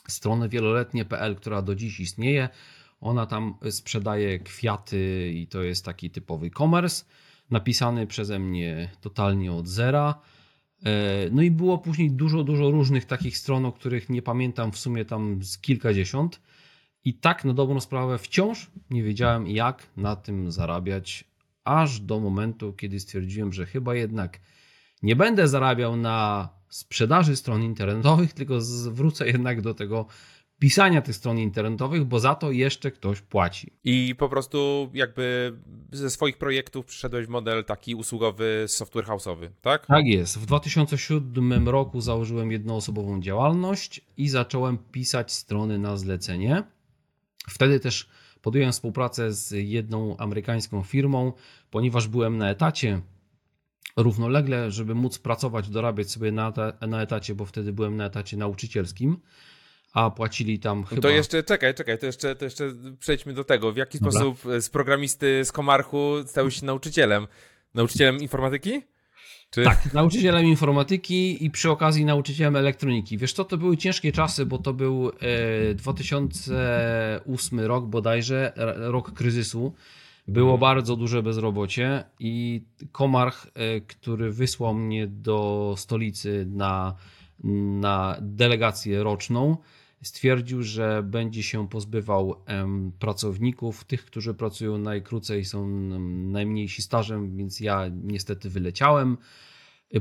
stronę 0.08 0.48
wieloletnie.pl, 0.48 1.36
która 1.36 1.62
do 1.62 1.74
dziś 1.74 2.00
istnieje. 2.00 2.48
Ona 3.00 3.26
tam 3.26 3.54
sprzedaje 3.70 4.38
kwiaty 4.38 5.32
i 5.34 5.46
to 5.46 5.62
jest 5.62 5.84
taki 5.84 6.10
typowy 6.10 6.50
commerce 6.50 7.04
napisany 7.50 8.06
przeze 8.06 8.38
mnie 8.38 8.90
totalnie 9.00 9.52
od 9.52 9.68
zera. 9.68 10.20
E, 10.84 10.90
no 11.30 11.42
i 11.42 11.50
było 11.50 11.78
później 11.78 12.10
dużo, 12.10 12.44
dużo 12.44 12.70
różnych 12.70 13.04
takich 13.04 13.38
stron, 13.38 13.66
o 13.66 13.72
których 13.72 14.08
nie 14.08 14.22
pamiętam 14.22 14.72
w 14.72 14.78
sumie 14.78 15.04
tam 15.04 15.42
z 15.42 15.58
kilkadziesiąt. 15.58 16.40
I 17.04 17.14
tak 17.14 17.44
na 17.44 17.54
dobrą 17.54 17.80
sprawę 17.80 18.18
wciąż 18.18 18.70
nie 18.90 19.02
wiedziałem, 19.02 19.46
jak 19.46 19.86
na 19.96 20.16
tym 20.16 20.52
zarabiać, 20.52 21.24
aż 21.64 22.00
do 22.00 22.20
momentu, 22.20 22.72
kiedy 22.72 23.00
stwierdziłem, 23.00 23.52
że 23.52 23.66
chyba 23.66 23.94
jednak 23.94 24.40
nie 25.02 25.16
będę 25.16 25.48
zarabiał 25.48 25.96
na 25.96 26.48
sprzedaży 26.68 27.36
stron 27.36 27.62
internetowych, 27.62 28.32
tylko 28.40 28.60
zwrócę 28.60 29.26
jednak 29.26 29.60
do 29.60 29.74
tego 29.74 30.06
pisania 30.60 31.02
tych 31.02 31.16
stron 31.16 31.38
internetowych, 31.38 32.04
bo 32.04 32.20
za 32.20 32.34
to 32.34 32.50
jeszcze 32.50 32.90
ktoś 32.90 33.20
płaci. 33.20 33.72
I 33.84 34.14
po 34.18 34.28
prostu 34.28 34.90
jakby 34.94 35.52
ze 35.92 36.10
swoich 36.10 36.38
projektów 36.38 36.86
przyszedłeś 36.86 37.26
w 37.26 37.28
model 37.28 37.64
taki 37.64 37.94
usługowy, 37.94 38.64
software 38.68 39.04
house'owy, 39.04 39.48
tak? 39.60 39.86
Tak 39.86 40.06
jest. 40.06 40.38
W 40.38 40.46
2007 40.46 41.68
roku 41.68 42.00
założyłem 42.00 42.52
jednoosobową 42.52 43.20
działalność 43.20 44.00
i 44.16 44.28
zacząłem 44.28 44.78
pisać 44.78 45.32
strony 45.32 45.78
na 45.78 45.96
zlecenie. 45.96 46.62
Wtedy 47.48 47.80
też 47.80 48.08
podjąłem 48.42 48.72
współpracę 48.72 49.32
z 49.32 49.50
jedną 49.50 50.16
amerykańską 50.16 50.82
firmą, 50.82 51.32
ponieważ 51.70 52.08
byłem 52.08 52.38
na 52.38 52.50
etacie 52.50 53.00
równolegle, 53.96 54.70
żeby 54.70 54.94
móc 54.94 55.18
pracować, 55.18 55.68
dorabiać 55.68 56.10
sobie 56.10 56.32
na, 56.32 56.52
na 56.88 57.02
etacie, 57.02 57.34
bo 57.34 57.46
wtedy 57.46 57.72
byłem 57.72 57.96
na 57.96 58.04
etacie 58.04 58.36
nauczycielskim 58.36 59.16
a 59.92 60.10
płacili 60.10 60.58
tam 60.58 60.84
chyba... 60.84 61.02
To 61.02 61.08
jeszcze, 61.08 61.42
czekaj, 61.42 61.74
czekaj, 61.74 61.98
to 61.98 62.06
jeszcze, 62.06 62.36
to 62.36 62.44
jeszcze 62.44 62.72
przejdźmy 62.98 63.32
do 63.32 63.44
tego. 63.44 63.72
W 63.72 63.76
jaki 63.76 63.98
Dobra. 63.98 64.12
sposób 64.12 64.38
z 64.60 64.68
programisty 64.68 65.44
z 65.44 65.52
Komarchu 65.52 66.14
stałeś 66.26 66.60
się 66.60 66.66
nauczycielem? 66.66 67.26
Nauczycielem 67.74 68.18
informatyki? 68.18 68.82
Czy... 69.50 69.64
Tak, 69.64 69.94
nauczycielem 69.94 70.46
informatyki 70.46 71.44
i 71.44 71.50
przy 71.50 71.70
okazji 71.70 72.04
nauczycielem 72.04 72.56
elektroniki. 72.56 73.18
Wiesz 73.18 73.32
co, 73.32 73.44
to 73.44 73.56
były 73.56 73.76
ciężkie 73.76 74.12
czasy, 74.12 74.46
bo 74.46 74.58
to 74.58 74.74
był 74.74 75.10
2008 75.74 77.60
e, 77.60 77.68
rok 77.68 77.86
bodajże, 77.86 78.52
rok 78.76 79.12
kryzysu. 79.12 79.74
Było 80.28 80.46
hmm. 80.46 80.60
bardzo 80.60 80.96
duże 80.96 81.22
bezrobocie 81.22 82.04
i 82.20 82.62
Komarch, 82.92 83.46
e, 83.54 83.80
który 83.80 84.32
wysłał 84.32 84.74
mnie 84.74 85.06
do 85.06 85.74
stolicy 85.78 86.46
na, 86.48 86.94
na 87.80 88.16
delegację 88.20 89.02
roczną, 89.02 89.56
stwierdził, 90.02 90.62
że 90.62 91.02
będzie 91.02 91.42
się 91.42 91.68
pozbywał 91.68 92.44
pracowników, 92.98 93.84
tych, 93.84 94.04
którzy 94.04 94.34
pracują 94.34 94.78
najkrócej, 94.78 95.44
są 95.44 95.68
najmniejsi 96.08 96.82
stażem, 96.82 97.36
więc 97.36 97.60
ja 97.60 97.90
niestety 98.02 98.50
wyleciałem. 98.50 99.18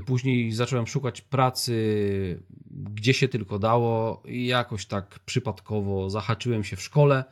Później 0.06 0.52
zacząłem 0.52 0.88
szukać 0.88 1.22
pracy, 1.22 2.44
gdzie 2.72 3.14
się 3.14 3.28
tylko 3.28 3.60
dało, 3.60 4.24
i 4.26 4.46
jakoś 4.46 4.86
tak 4.86 5.20
przypadkowo 5.26 6.10
zahaczyłem 6.10 6.64
się 6.64 6.76
w 6.76 6.82
szkole. 6.82 7.24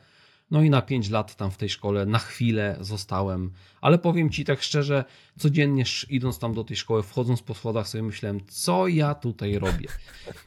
No 0.50 0.62
i 0.62 0.70
na 0.70 0.82
5 0.82 1.10
lat 1.10 1.36
tam 1.36 1.50
w 1.50 1.56
tej 1.56 1.68
szkole 1.68 2.06
na 2.06 2.18
chwilę 2.18 2.76
zostałem. 2.80 3.50
Ale 3.80 3.98
powiem 3.98 4.30
ci 4.30 4.44
tak 4.44 4.62
szczerze, 4.62 5.04
codziennie 5.38 5.84
idąc 6.08 6.38
tam 6.38 6.54
do 6.54 6.64
tej 6.64 6.76
szkoły, 6.76 7.02
wchodząc 7.02 7.42
po 7.42 7.54
schodach 7.54 7.88
sobie 7.88 8.02
myślałem, 8.02 8.40
co 8.46 8.88
ja 8.88 9.14
tutaj 9.14 9.58
robię. 9.58 9.88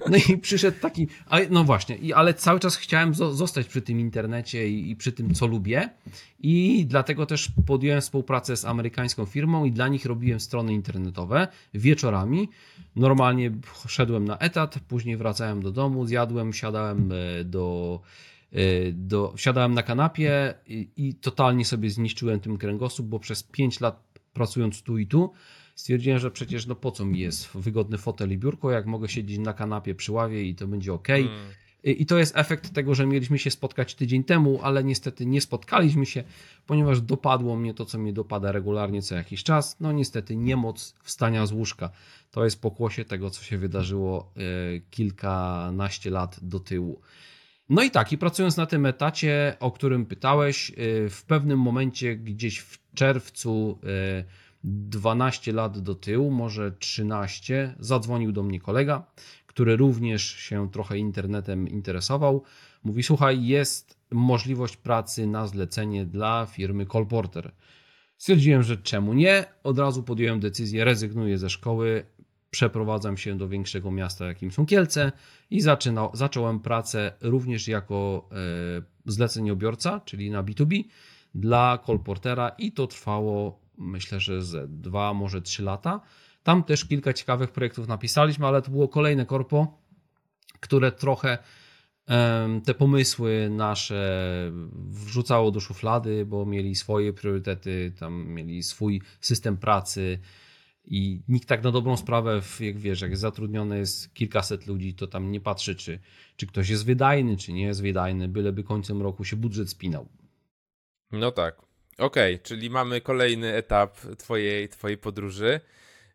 No 0.09 0.17
i 0.29 0.37
przyszedł 0.37 0.79
taki, 0.79 1.07
no 1.49 1.63
właśnie, 1.63 2.15
ale 2.15 2.33
cały 2.33 2.59
czas 2.59 2.75
chciałem 2.75 3.13
zostać 3.13 3.67
przy 3.67 3.81
tym 3.81 3.99
internecie 3.99 4.69
i, 4.69 4.95
przy 4.95 5.11
tym, 5.11 5.33
co 5.33 5.47
lubię. 5.47 5.89
I 6.39 6.85
dlatego 6.89 7.25
też 7.25 7.51
podjąłem 7.65 8.01
współpracę 8.01 8.57
z 8.57 8.65
amerykańską 8.65 9.25
firmą 9.25 9.65
i 9.65 9.71
dla 9.71 9.87
nich 9.87 10.05
robiłem 10.05 10.39
strony 10.39 10.73
internetowe 10.73 11.47
wieczorami. 11.73 12.49
Normalnie 12.95 13.51
szedłem 13.87 14.25
na 14.25 14.37
etat, 14.37 14.79
później 14.87 15.17
wracałem 15.17 15.61
do 15.61 15.71
domu, 15.71 16.05
zjadłem, 16.05 16.53
siadałem 16.53 17.11
e, 17.11 17.43
do 17.43 17.99
do, 18.93 19.33
siadałem 19.35 19.73
na 19.73 19.83
kanapie 19.83 20.53
i, 20.67 20.89
i 20.97 21.15
totalnie 21.15 21.65
sobie 21.65 21.89
zniszczyłem 21.89 22.39
tym 22.39 22.57
kręgosłup, 22.57 23.07
bo 23.07 23.19
przez 23.19 23.43
5 23.43 23.79
lat 23.79 24.19
pracując 24.33 24.81
tu 24.81 24.97
i 24.97 25.07
tu 25.07 25.31
stwierdziłem, 25.75 26.19
że 26.19 26.31
przecież 26.31 26.67
no 26.67 26.75
po 26.75 26.91
co 26.91 27.05
mi 27.05 27.19
jest 27.19 27.49
wygodny 27.55 27.97
fotel 27.97 28.31
i 28.31 28.37
biurko, 28.37 28.71
jak 28.71 28.85
mogę 28.85 29.09
siedzieć 29.09 29.39
na 29.39 29.53
kanapie 29.53 29.95
przy 29.95 30.11
ławie 30.11 30.43
i 30.43 30.55
to 30.55 30.67
będzie 30.67 30.93
ok. 30.93 31.07
Hmm. 31.07 31.29
I 31.83 32.05
to 32.05 32.17
jest 32.17 32.37
efekt 32.37 32.73
tego, 32.73 32.95
że 32.95 33.07
mieliśmy 33.07 33.39
się 33.39 33.51
spotkać 33.51 33.95
tydzień 33.95 34.23
temu, 34.23 34.59
ale 34.63 34.83
niestety 34.83 35.25
nie 35.25 35.41
spotkaliśmy 35.41 36.05
się, 36.05 36.23
ponieważ 36.65 37.01
dopadło 37.01 37.55
mnie 37.55 37.73
to, 37.73 37.85
co 37.85 37.97
mnie 37.97 38.13
dopada 38.13 38.51
regularnie 38.51 39.01
co 39.01 39.15
jakiś 39.15 39.43
czas. 39.43 39.79
No 39.79 39.91
niestety 39.91 40.35
niemoc 40.35 40.95
wstania 41.03 41.45
z 41.45 41.51
łóżka. 41.51 41.89
To 42.31 42.43
jest 42.43 42.61
pokłosie 42.61 43.05
tego, 43.05 43.29
co 43.29 43.43
się 43.43 43.57
wydarzyło 43.57 44.31
y, 44.37 44.81
kilkanaście 44.89 46.09
lat 46.09 46.39
do 46.41 46.59
tyłu. 46.59 47.01
No 47.71 47.83
i 47.83 47.91
tak, 47.91 48.11
i 48.11 48.17
pracując 48.17 48.57
na 48.57 48.65
tym 48.65 48.85
etacie, 48.85 49.55
o 49.59 49.71
którym 49.71 50.05
pytałeś, 50.05 50.69
y, 50.69 51.09
w 51.09 51.23
pewnym 51.25 51.59
momencie, 51.59 52.15
gdzieś 52.15 52.59
w 52.59 52.93
czerwcu, 52.93 53.79
12 54.63 55.51
y, 55.51 55.53
lat 55.53 55.79
do 55.79 55.95
tyłu, 55.95 56.31
może 56.31 56.71
13, 56.71 57.75
zadzwonił 57.79 58.31
do 58.31 58.43
mnie 58.43 58.59
kolega, 58.59 59.05
który 59.45 59.75
również 59.75 60.23
się 60.23 60.71
trochę 60.71 60.97
internetem 60.97 61.67
interesował. 61.67 62.43
Mówi: 62.83 63.03
Słuchaj, 63.03 63.45
jest 63.45 63.97
możliwość 64.11 64.77
pracy 64.77 65.27
na 65.27 65.47
zlecenie 65.47 66.05
dla 66.05 66.45
firmy 66.45 66.85
Colporter. 66.85 67.51
Stwierdziłem, 68.17 68.63
że 68.63 68.77
czemu 68.77 69.13
nie? 69.13 69.45
Od 69.63 69.79
razu 69.79 70.03
podjąłem 70.03 70.39
decyzję, 70.39 70.85
rezygnuję 70.85 71.37
ze 71.37 71.49
szkoły, 71.49 72.05
przeprowadzam 72.51 73.17
się 73.17 73.37
do 73.37 73.47
większego 73.47 73.91
miasta, 73.91 74.25
jakim 74.25 74.51
są 74.51 74.65
Kielce 74.65 75.11
i 75.49 75.61
zaczynał, 75.61 76.11
zacząłem 76.13 76.59
pracę 76.59 77.13
również 77.21 77.67
jako 77.67 78.29
e, 78.31 78.81
zleceniobiorca, 79.05 80.01
czyli 80.05 80.31
na 80.31 80.43
B2B 80.43 80.83
dla 81.35 81.79
Colportera 81.85 82.49
i 82.49 82.71
to 82.71 82.87
trwało 82.87 83.61
myślę, 83.77 84.19
że 84.19 84.41
ze 84.43 84.67
dwa, 84.67 85.13
może 85.13 85.41
trzy 85.41 85.63
lata. 85.63 86.01
Tam 86.43 86.63
też 86.63 86.85
kilka 86.85 87.13
ciekawych 87.13 87.51
projektów 87.51 87.87
napisaliśmy, 87.87 88.47
ale 88.47 88.61
to 88.61 88.71
było 88.71 88.87
kolejne 88.87 89.25
korpo, 89.25 89.77
które 90.59 90.91
trochę 90.91 91.37
te 92.65 92.73
pomysły 92.73 93.49
nasze 93.51 94.51
wrzucało 94.73 95.51
do 95.51 95.59
szuflady, 95.59 96.25
bo 96.25 96.45
mieli 96.45 96.75
swoje 96.75 97.13
priorytety, 97.13 97.93
tam 97.99 98.27
mieli 98.27 98.63
swój 98.63 99.01
system 99.21 99.57
pracy, 99.57 100.19
i 100.85 101.21
nikt 101.27 101.47
tak 101.47 101.63
na 101.63 101.71
dobrą 101.71 101.97
sprawę, 101.97 102.41
jak 102.59 102.77
wiesz, 102.77 103.01
jak 103.01 103.17
zatrudnione 103.17 103.77
jest 103.77 104.13
kilkaset 104.13 104.67
ludzi, 104.67 104.93
to 104.93 105.07
tam 105.07 105.31
nie 105.31 105.41
patrzy, 105.41 105.75
czy, 105.75 105.99
czy 106.35 106.47
ktoś 106.47 106.69
jest 106.69 106.85
wydajny, 106.85 107.37
czy 107.37 107.53
nie 107.53 107.63
jest 107.63 107.81
wydajny, 107.81 108.27
byleby 108.27 108.63
końcem 108.63 109.01
roku 109.01 109.23
się 109.23 109.35
budżet 109.35 109.69
spinał. 109.69 110.09
No 111.11 111.31
tak. 111.31 111.61
Okej, 111.97 112.35
okay, 112.35 112.45
czyli 112.45 112.69
mamy 112.69 113.01
kolejny 113.01 113.53
etap 113.53 113.97
twojej, 114.17 114.69
twojej 114.69 114.97
podróży. 114.97 115.59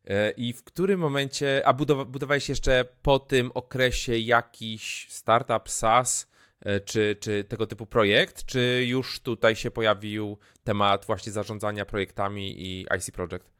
E, 0.05 0.31
I 0.31 0.53
w 0.53 0.65
którym 0.65 1.01
momencie, 1.01 1.63
a 1.65 1.73
budowa, 1.73 2.05
budowałeś 2.05 2.49
jeszcze 2.49 2.85
po 3.03 3.19
tym 3.19 3.51
okresie 3.55 4.19
jakiś 4.19 5.07
startup, 5.11 5.69
SaaS, 5.69 6.31
e, 6.61 6.81
czy, 6.81 7.17
czy 7.21 7.45
tego 7.45 7.67
typu 7.67 7.87
projekt, 7.87 8.45
czy 8.45 8.85
już 8.87 9.21
tutaj 9.21 9.57
się 9.57 9.71
pojawił 9.71 10.39
temat 10.65 11.07
właśnie 11.07 11.33
zarządzania 11.33 11.85
projektami 11.85 12.63
i 12.63 12.87
IC 12.97 13.11
Project? 13.11 13.56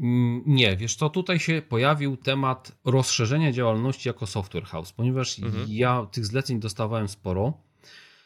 Mm, 0.00 0.42
nie, 0.46 0.76
wiesz 0.76 0.96
co, 0.96 1.10
tutaj 1.10 1.38
się 1.38 1.62
pojawił 1.68 2.16
temat 2.16 2.78
rozszerzenia 2.84 3.52
działalności 3.52 4.08
jako 4.08 4.26
software 4.26 4.64
house, 4.64 4.92
ponieważ 4.92 5.38
mhm. 5.38 5.66
ja 5.68 6.06
tych 6.12 6.26
zleceń 6.26 6.60
dostawałem 6.60 7.08
sporo. 7.08 7.52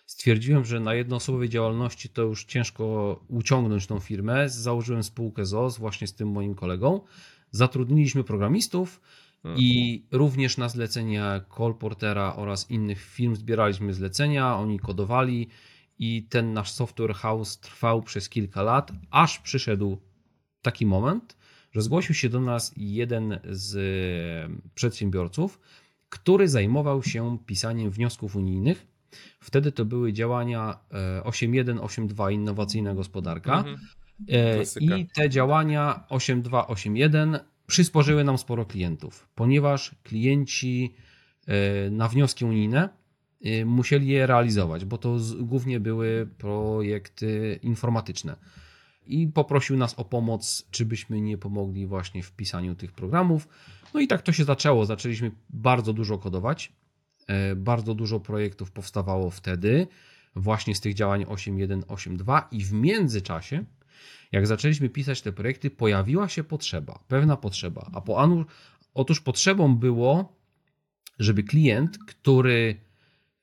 Stwierdziłem, 0.07 0.65
że 0.65 0.81
na 0.81 0.95
jednoosobowej 0.95 1.49
działalności 1.49 2.09
to 2.09 2.23
już 2.23 2.45
ciężko 2.45 3.21
uciągnąć 3.29 3.87
tą 3.87 4.01
firmę. 4.01 4.49
Założyłem 4.49 5.03
spółkę 5.03 5.47
ZOS 5.47 5.79
właśnie 5.79 6.07
z 6.07 6.15
tym 6.15 6.31
moim 6.31 6.55
kolegą. 6.55 7.01
Zatrudniliśmy 7.51 8.25
programistów 8.25 9.01
mhm. 9.45 9.57
i 9.61 10.03
również 10.11 10.57
na 10.59 10.69
zlecenia 10.69 11.41
Colportera 11.57 12.37
oraz 12.37 12.71
innych 12.71 13.03
firm 13.05 13.35
zbieraliśmy 13.35 13.95
zlecenia, 13.95 14.57
oni 14.57 14.79
kodowali 14.79 15.49
i 15.99 16.27
ten 16.31 16.53
nasz 16.53 16.71
software 16.71 17.15
house 17.15 17.61
trwał 17.61 18.03
przez 18.03 18.29
kilka 18.29 18.63
lat, 18.63 18.93
aż 19.11 19.39
przyszedł 19.39 19.99
taki 20.63 20.87
moment, 20.87 21.37
że 21.75 21.83
zgłosił 21.83 22.15
się 22.15 22.29
do 22.29 22.41
nas 22.41 22.73
jeden 22.77 23.39
z 23.45 23.73
przedsiębiorców, 24.75 25.61
który 26.09 26.49
zajmował 26.49 27.03
się 27.03 27.39
pisaniem 27.47 27.91
wniosków 27.91 28.37
unijnych. 28.37 28.87
Wtedy 29.41 29.73
to 29.73 29.85
były 29.85 30.13
działania 30.13 30.79
8.1, 31.25 31.79
e, 31.79 31.81
8.2 31.81 32.33
innowacyjna 32.33 32.95
gospodarka. 32.95 33.59
Mhm. 33.59 33.79
E, 34.31 34.63
I 34.81 35.07
te 35.15 35.31
działania 35.31 36.05
8.2, 36.11 36.67
8.1 36.67 37.41
przysporzyły 37.67 38.25
nam 38.25 38.39
sporo 38.39 38.67
klientów, 38.67 39.29
ponieważ 39.35 39.95
klienci 40.03 40.95
e, 41.47 41.91
na 41.91 42.09
wnioski 42.09 42.45
unijne 42.45 42.89
musieli 43.67 44.09
je 44.09 44.27
realizować, 44.27 44.85
bo 44.85 44.99
to 44.99 45.17
głównie 45.41 45.81
były 45.81 46.29
projekty 46.39 47.59
informatyczne 47.63 48.37
i 49.07 49.29
poprosił 49.29 49.77
nas 49.77 49.95
o 49.95 50.05
pomoc, 50.05 50.67
czy 50.71 50.85
byśmy 50.85 51.21
nie 51.21 51.39
pomogli 51.39 51.87
właśnie 51.87 52.23
w 52.23 52.33
pisaniu 52.33 52.75
tych 52.75 52.93
programów. 52.93 53.49
No 53.95 54.01
i 54.01 54.07
tak 54.07 54.23
to 54.23 54.33
się 54.33 54.45
zaczęło. 54.45 54.87
Zaczęliśmy 54.87 55.31
bardzo 55.51 55.93
dużo 55.93 56.19
kodować. 56.19 56.73
E, 57.27 57.57
bardzo 57.57 57.95
dużo 57.95 58.21
projektów 58.21 58.71
powstawało 58.71 59.31
wtedy, 59.31 59.87
właśnie 60.37 60.75
z 60.75 60.81
tych 60.81 60.95
działań 60.95 61.25
8.1, 61.25 61.81
8.2 61.81 62.43
i 62.51 62.65
w 62.65 62.73
międzyczasie, 62.73 63.65
jak 64.33 64.47
zaczęliśmy 64.47 64.89
pisać 64.89 65.23
te 65.23 65.33
projekty, 65.33 65.71
pojawiła 65.71 66.29
się 66.29 66.45
potrzeba, 66.45 66.99
pewna 67.09 67.37
potrzeba. 67.37 67.91
A 67.93 68.01
po 68.01 68.23
anu, 68.23 68.45
otóż 68.95 69.21
potrzebą 69.21 69.77
było, 69.77 70.37
żeby 71.19 71.43
klient, 71.43 71.99
który, 72.07 72.81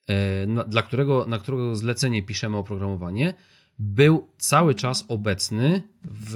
e, 0.07 0.65
dla 0.67 0.81
którego, 0.81 1.25
na 1.25 1.39
którego 1.39 1.75
zlecenie 1.75 2.23
piszemy 2.23 2.57
oprogramowanie, 2.57 3.33
był 3.81 4.27
cały 4.37 4.75
czas 4.75 5.05
obecny 5.07 5.83
w, 6.03 6.35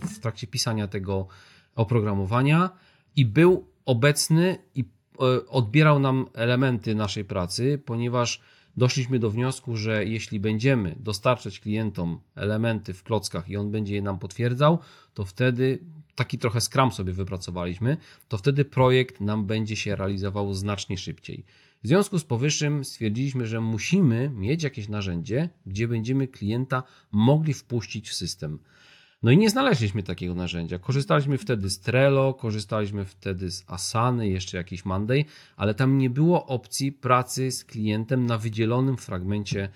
w 0.00 0.18
trakcie 0.18 0.46
pisania 0.46 0.88
tego 0.88 1.26
oprogramowania 1.74 2.70
i 3.16 3.24
był 3.24 3.66
obecny 3.86 4.58
i 4.74 4.80
e, 4.80 5.46
odbierał 5.48 5.98
nam 5.98 6.26
elementy 6.34 6.94
naszej 6.94 7.24
pracy, 7.24 7.82
ponieważ 7.86 8.40
doszliśmy 8.76 9.18
do 9.18 9.30
wniosku, 9.30 9.76
że 9.76 10.04
jeśli 10.04 10.40
będziemy 10.40 10.96
dostarczać 11.00 11.60
klientom 11.60 12.20
elementy 12.34 12.94
w 12.94 13.02
klockach 13.02 13.48
i 13.48 13.56
on 13.56 13.70
będzie 13.70 13.94
je 13.94 14.02
nam 14.02 14.18
potwierdzał, 14.18 14.78
to 15.14 15.24
wtedy 15.24 15.78
taki 16.14 16.38
trochę 16.38 16.60
skram 16.60 16.92
sobie 16.92 17.12
wypracowaliśmy, 17.12 17.96
to 18.28 18.38
wtedy 18.38 18.64
projekt 18.64 19.20
nam 19.20 19.46
będzie 19.46 19.76
się 19.76 19.96
realizował 19.96 20.54
znacznie 20.54 20.98
szybciej. 20.98 21.44
W 21.84 21.86
związku 21.86 22.18
z 22.18 22.24
powyższym 22.24 22.84
stwierdziliśmy, 22.84 23.46
że 23.46 23.60
musimy 23.60 24.30
mieć 24.30 24.62
jakieś 24.62 24.88
narzędzie, 24.88 25.48
gdzie 25.66 25.88
będziemy 25.88 26.28
klienta 26.28 26.82
mogli 27.12 27.54
wpuścić 27.54 28.10
w 28.10 28.14
system. 28.14 28.58
No 29.22 29.30
i 29.30 29.38
nie 29.38 29.50
znaleźliśmy 29.50 30.02
takiego 30.02 30.34
narzędzia. 30.34 30.78
Korzystaliśmy 30.78 31.38
wtedy 31.38 31.70
z 31.70 31.80
Trello, 31.80 32.34
korzystaliśmy 32.34 33.04
wtedy 33.04 33.50
z 33.50 33.64
Asany, 33.66 34.28
jeszcze 34.28 34.56
jakiś 34.56 34.84
Monday, 34.84 35.24
ale 35.56 35.74
tam 35.74 35.98
nie 35.98 36.10
było 36.10 36.46
opcji 36.46 36.92
pracy 36.92 37.50
z 37.50 37.64
klientem 37.64 38.26
na 38.26 38.38
wydzielonym 38.38 38.96
fragmencie 38.96 39.68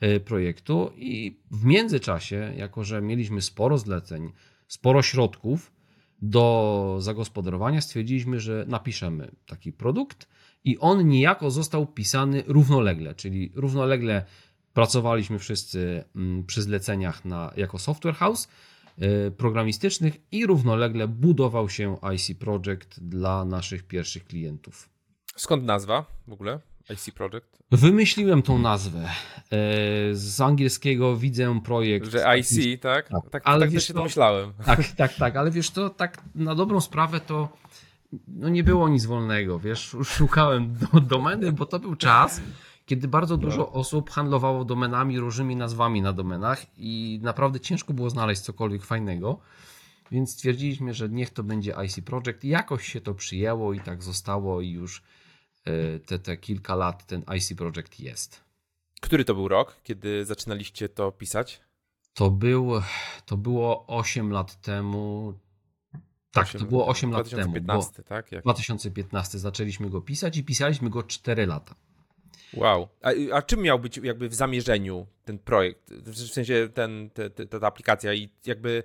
e, 0.00 0.20
projektu 0.20 0.92
i 0.96 1.40
w 1.50 1.64
międzyczasie, 1.64 2.52
jako 2.56 2.84
że 2.84 3.02
mieliśmy 3.02 3.42
sporo 3.42 3.78
zleceń, 3.78 4.32
sporo 4.68 5.02
środków, 5.02 5.72
do 6.22 6.96
zagospodarowania, 7.00 7.80
stwierdziliśmy, 7.80 8.40
że 8.40 8.64
napiszemy 8.68 9.30
taki 9.46 9.72
produkt 9.72 10.28
i 10.64 10.78
on 10.78 11.08
niejako 11.08 11.50
został 11.50 11.86
pisany 11.86 12.42
równolegle, 12.46 13.14
czyli 13.14 13.52
równolegle 13.54 14.24
pracowaliśmy 14.72 15.38
wszyscy 15.38 16.04
mm, 16.16 16.44
przy 16.44 16.62
zleceniach 16.62 17.24
na, 17.24 17.52
jako 17.56 17.78
software 17.78 18.14
house 18.14 18.48
y, 19.02 19.30
programistycznych 19.30 20.16
i 20.32 20.46
równolegle 20.46 21.08
budował 21.08 21.68
się 21.68 21.96
IC 22.14 22.38
Project 22.38 23.00
dla 23.00 23.44
naszych 23.44 23.82
pierwszych 23.82 24.24
klientów. 24.24 24.88
Skąd 25.36 25.64
nazwa 25.64 26.04
w 26.28 26.32
ogóle? 26.32 26.60
IC 26.90 27.14
Project? 27.14 27.58
Wymyśliłem 27.70 28.42
tą 28.42 28.58
nazwę. 28.58 29.04
E, 29.04 29.10
z 30.12 30.40
angielskiego 30.40 31.16
widzę 31.16 31.60
projekt. 31.64 32.10
Że 32.10 32.38
IC, 32.38 32.80
tak? 32.80 33.08
Tak, 33.08 33.30
tak, 33.30 33.42
ale 33.46 33.60
tak 33.60 33.70
wiesz 33.70 33.86
się 33.86 33.92
to- 33.94 33.98
domyślałem. 33.98 34.52
Tak, 34.64 34.88
tak, 34.96 35.14
tak, 35.14 35.36
ale 35.36 35.50
wiesz, 35.50 35.70
to 35.70 35.90
tak 35.90 36.22
na 36.34 36.54
dobrą 36.54 36.80
sprawę 36.80 37.20
to 37.20 37.48
no 38.28 38.48
nie 38.48 38.64
było 38.64 38.88
nic 38.88 39.06
wolnego, 39.06 39.58
wiesz, 39.58 39.96
szukałem 40.04 40.74
do, 40.74 41.00
domeny, 41.00 41.52
bo 41.52 41.66
to 41.66 41.78
był 41.78 41.96
czas, 41.96 42.40
kiedy 42.86 43.08
bardzo 43.08 43.36
dużo 43.36 43.72
osób 43.72 44.10
handlowało 44.10 44.64
domenami, 44.64 45.20
różnymi 45.20 45.56
nazwami 45.56 46.02
na 46.02 46.12
domenach 46.12 46.66
i 46.78 47.20
naprawdę 47.22 47.60
ciężko 47.60 47.92
było 47.92 48.10
znaleźć 48.10 48.40
cokolwiek 48.40 48.84
fajnego, 48.84 49.38
więc 50.10 50.32
stwierdziliśmy, 50.32 50.94
że 50.94 51.08
niech 51.08 51.30
to 51.30 51.42
będzie 51.42 51.74
IC 51.84 52.00
Project 52.00 52.44
i 52.44 52.48
jakoś 52.48 52.86
się 52.92 53.00
to 53.00 53.14
przyjęło 53.14 53.72
i 53.72 53.80
tak 53.80 54.02
zostało 54.02 54.60
i 54.60 54.70
już 54.70 55.02
te, 56.06 56.18
te 56.18 56.36
kilka 56.36 56.74
lat 56.74 57.06
ten 57.06 57.24
IC 57.36 57.54
Project 57.54 58.00
jest. 58.00 58.44
Który 59.00 59.24
to 59.24 59.34
był 59.34 59.48
rok, 59.48 59.76
kiedy 59.82 60.24
zaczynaliście 60.24 60.88
to 60.88 61.12
pisać? 61.12 61.60
To, 62.14 62.30
był, 62.30 62.72
to 63.26 63.36
było 63.36 63.86
8 63.86 64.30
lat 64.30 64.60
temu. 64.60 65.34
Tak, 66.30 66.48
to 66.50 66.64
było 66.64 66.86
8 66.86 67.10
lat 67.10 67.30
temu. 67.30 67.52
Bo 67.52 67.60
2015, 67.60 68.02
tak? 68.02 68.32
Jak... 68.32 68.42
2015 68.42 69.38
zaczęliśmy 69.38 69.90
go 69.90 70.00
pisać 70.00 70.36
i 70.36 70.44
pisaliśmy 70.44 70.90
go 70.90 71.02
4 71.02 71.46
lata. 71.46 71.74
Wow. 72.54 72.88
A, 73.02 73.10
a 73.36 73.42
czym 73.42 73.62
miał 73.62 73.78
być 73.78 73.96
jakby 73.96 74.28
w 74.28 74.34
zamierzeniu 74.34 75.06
ten 75.24 75.38
projekt? 75.38 75.92
W 75.92 76.16
sensie 76.16 76.68
ten, 76.74 77.10
te, 77.10 77.30
te, 77.30 77.46
ta 77.46 77.66
aplikacja 77.66 78.14
i 78.14 78.28
jakby 78.46 78.82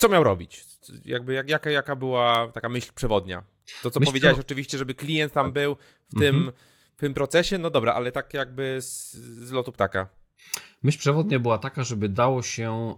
co 0.00 0.08
miał 0.08 0.24
robić? 0.24 0.64
Jakby 1.04 1.32
jak, 1.34 1.48
jaka, 1.50 1.70
jaka 1.70 1.96
była 1.96 2.48
taka 2.52 2.68
myśl 2.68 2.92
przewodnia? 2.94 3.42
To, 3.82 3.90
co 3.90 4.00
Myśl 4.00 4.10
powiedziałeś 4.10 4.34
przewo- 4.36 4.40
oczywiście, 4.46 4.78
żeby 4.78 4.94
klient 4.94 5.32
tam 5.32 5.52
był 5.52 5.76
w 6.08 6.18
tym, 6.20 6.36
Mhm. 6.36 6.52
w 6.96 7.00
tym 7.00 7.14
procesie, 7.14 7.58
no 7.58 7.70
dobra, 7.70 7.94
ale 7.94 8.12
tak 8.12 8.34
jakby 8.34 8.78
z, 8.82 9.12
z 9.48 9.50
lotu 9.52 9.72
ptaka. 9.72 10.08
Myśl 10.82 10.98
przewodnia 10.98 11.38
była 11.38 11.58
taka, 11.58 11.84
żeby 11.84 12.08
dało 12.08 12.42
się 12.42 12.94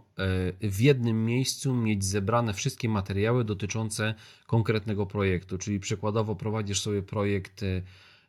e, 0.63 0.69
w 0.71 0.81
jednym 0.81 1.25
miejscu 1.25 1.75
mieć 1.75 2.05
zebrane 2.05 2.55
wszystkie 2.55 2.89
materiały 2.89 3.45
dotyczące 3.45 4.15
konkretnego 4.47 5.07
projektu. 5.07 5.59
Czyli 5.59 5.81
przykładowo 5.81 6.37
prowadzisz 6.37 6.81
sobie 6.81 7.03
projekt, 7.03 7.63
e, 7.63 7.67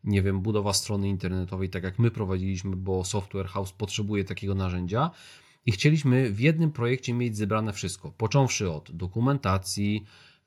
nie 0.03 0.21
wiem, 0.21 0.41
budowa 0.41 0.73
strony 0.73 1.07
internetowej, 1.09 1.69
tak 1.69 1.83
jak 1.83 1.99
my 1.99 2.11
prowadziliśmy, 2.11 2.75
bo 2.75 3.05
Software 3.05 3.47
House 3.47 3.71
potrzebuje 3.71 4.23
takiego 4.23 4.55
narzędzia. 4.55 5.11
I 5.65 5.71
chcieliśmy 5.71 6.31
w 6.31 6.39
jednym 6.39 6.71
projekcie 6.71 7.13
mieć 7.13 7.37
zebrane 7.37 7.73
wszystko, 7.73 8.11
począwszy 8.11 8.71
od 8.71 8.91
dokumentacji, 8.91 10.03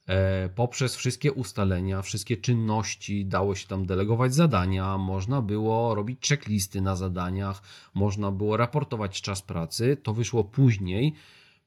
e, 0.07 0.48
poprzez 0.48 0.96
wszystkie 0.96 1.33
ustalenia, 1.33 2.02
wszystkie 2.02 2.37
czynności, 2.37 3.26
dało 3.26 3.55
się 3.55 3.66
tam 3.68 3.87
delegować 3.87 4.35
zadania, 4.35 4.98
można 4.98 5.42
było 5.42 5.94
robić 5.94 6.29
checklisty 6.29 6.81
na 6.81 6.96
zadaniach, 6.96 7.62
można 7.94 8.31
było 8.31 8.57
raportować 8.57 9.22
czas 9.22 9.42
pracy. 9.42 9.96
To 10.02 10.14
wyszło 10.14 10.44
później, 10.44 11.14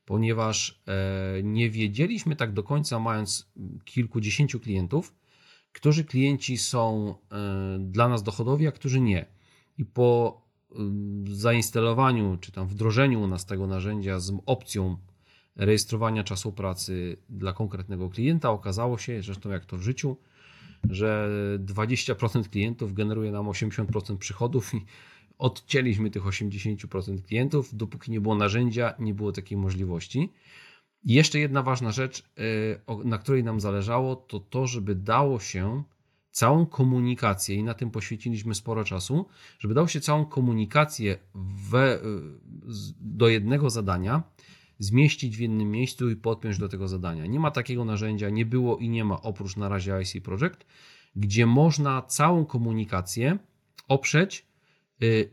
ponieważ 0.06 0.82
e, 0.88 1.44
nie 1.44 1.70
wiedzieliśmy 1.70 2.36
tak 2.36 2.54
do 2.54 2.64
końca, 2.64 3.00
mając 3.00 3.52
kilkudziesięciu 3.86 4.60
klientów, 4.60 5.16
którzy 5.72 6.04
klienci 6.04 6.58
są 6.58 7.16
e, 7.32 7.78
dla 7.80 8.10
nas 8.10 8.24
dochodowi, 8.24 8.68
a 8.68 8.72
którzy 8.72 9.02
nie. 9.02 9.26
I 9.78 9.86
po 9.86 10.42
zainstalowaniu 11.32 12.38
czy 12.42 12.52
tam 12.52 12.68
wdrożeniu 12.68 13.22
u 13.22 13.28
nas 13.28 13.46
tego 13.46 13.68
narzędzia 13.68 14.20
z 14.20 14.34
opcją 14.46 14.98
rejestrowania 15.56 16.24
czasu 16.24 16.52
pracy 16.52 17.18
dla 17.30 17.54
konkretnego 17.54 18.10
klienta 18.10 18.50
okazało 18.50 18.98
się, 18.98 19.22
zresztą 19.22 19.50
jak 19.50 19.66
to 19.66 19.78
w 19.78 19.82
życiu, 19.82 20.18
że 20.90 21.30
20% 21.66 22.50
klientów 22.50 22.94
generuje 22.94 23.32
nam 23.32 23.46
80% 23.46 24.18
przychodów 24.18 24.74
i 24.74 24.86
odcięliśmy 25.38 26.12
tych 26.12 26.24
80% 26.24 27.22
klientów, 27.22 27.76
dopóki 27.76 28.12
nie 28.12 28.22
było 28.22 28.36
narzędzia, 28.36 28.94
nie 29.00 29.14
było 29.14 29.32
takiej 29.32 29.58
możliwości. 29.58 30.30
I 31.04 31.14
jeszcze 31.14 31.40
jedna 31.40 31.64
ważna 31.64 31.92
rzecz, 31.92 32.24
o- 32.88 33.04
na 33.04 33.18
której 33.18 33.44
nam 33.44 33.60
zależało, 33.60 34.16
to 34.16 34.40
to, 34.40 34.68
żeby 34.68 34.96
dało 34.96 35.40
się 35.40 35.84
całą 36.32 36.66
komunikację, 36.66 37.56
i 37.56 37.64
na 37.64 37.74
tym 37.74 37.92
poświęciliśmy 37.92 38.56
sporo 38.56 38.84
czasu, 38.84 39.26
żeby 39.60 39.74
dało 39.74 39.88
się 39.88 40.02
całą 40.02 40.26
komunikację 40.26 41.18
we, 41.70 42.00
do 43.00 43.28
jednego 43.28 43.70
zadania 43.70 44.24
zmieścić 44.80 45.38
w 45.38 45.40
jednym 45.40 45.72
miejscu 45.72 46.10
i 46.10 46.16
podpiąć 46.16 46.58
do 46.58 46.70
tego 46.70 46.88
zadania. 46.88 47.26
Nie 47.26 47.40
ma 47.40 47.52
takiego 47.52 47.86
narzędzia, 47.86 48.30
nie 48.30 48.46
było 48.46 48.78
i 48.78 48.90
nie 48.90 49.06
ma 49.06 49.22
oprócz 49.22 49.58
na 49.58 49.70
razie 49.70 50.02
IC 50.02 50.24
Project, 50.24 50.66
gdzie 51.16 51.46
można 51.46 52.02
całą 52.02 52.46
komunikację 52.46 53.38
oprzeć 53.88 54.49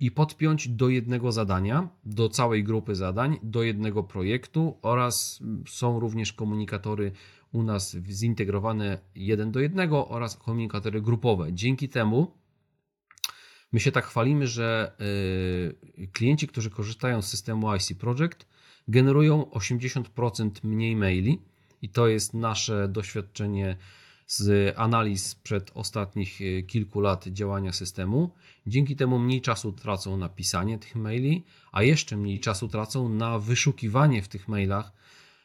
i 0.01 0.11
podpiąć 0.11 0.69
do 0.69 0.89
jednego 0.89 1.33
zadania, 1.33 1.89
do 2.05 2.29
całej 2.29 2.65
grupy 2.65 2.95
zadań, 2.95 3.39
do 3.43 3.63
jednego 3.63 4.03
projektu 4.03 4.79
oraz 4.83 5.39
mm, 5.43 5.65
są 5.69 6.01
również 6.01 6.33
komunikatory 6.33 7.13
u 7.53 7.63
nas 7.63 7.97
zintegrowane 8.09 8.99
jeden 9.15 9.53
do 9.53 9.61
jednego 9.61 10.09
oraz 10.09 10.37
komunikatory 10.37 11.03
grupowe. 11.03 11.53
Dzięki 11.53 11.89
temu 11.89 12.31
my 13.73 13.81
się 13.81 13.93
tak 13.93 14.07
chwalimy, 14.07 14.47
że 14.47 14.93
y, 15.99 16.09
klienci, 16.13 16.49
którzy 16.49 16.71
korzystają 16.71 17.23
z 17.23 17.29
systemu 17.29 17.75
IC 17.75 17.95
Project, 17.95 18.47
generują 18.89 19.43
80% 19.43 20.51
mniej 20.63 20.97
maili 20.97 21.43
i 21.83 21.89
to 21.89 22.09
jest 22.09 22.35
nasze 22.35 22.89
doświadczenie 22.89 23.77
z 24.27 24.75
analiz 24.77 25.35
przed 25.35 25.71
ostatnich 25.75 26.41
y, 26.41 26.63
kilku 26.63 27.01
lat 27.01 27.29
działania 27.29 27.73
systemu. 27.73 28.31
Dzięki 28.67 28.97
temu 28.97 29.19
mniej 29.19 29.41
czasu 29.41 29.73
tracą 29.73 30.17
na 30.17 30.29
pisanie 30.29 30.79
tych 30.79 30.97
maili, 30.97 31.45
a 31.73 31.83
jeszcze 31.83 32.17
mniej 32.17 32.41
czasu 32.41 32.69
tracą 32.69 33.09
na 33.09 33.39
wyszukiwanie 33.39 34.23
w 34.23 34.29
tych 34.29 34.49
mailach 34.49 34.93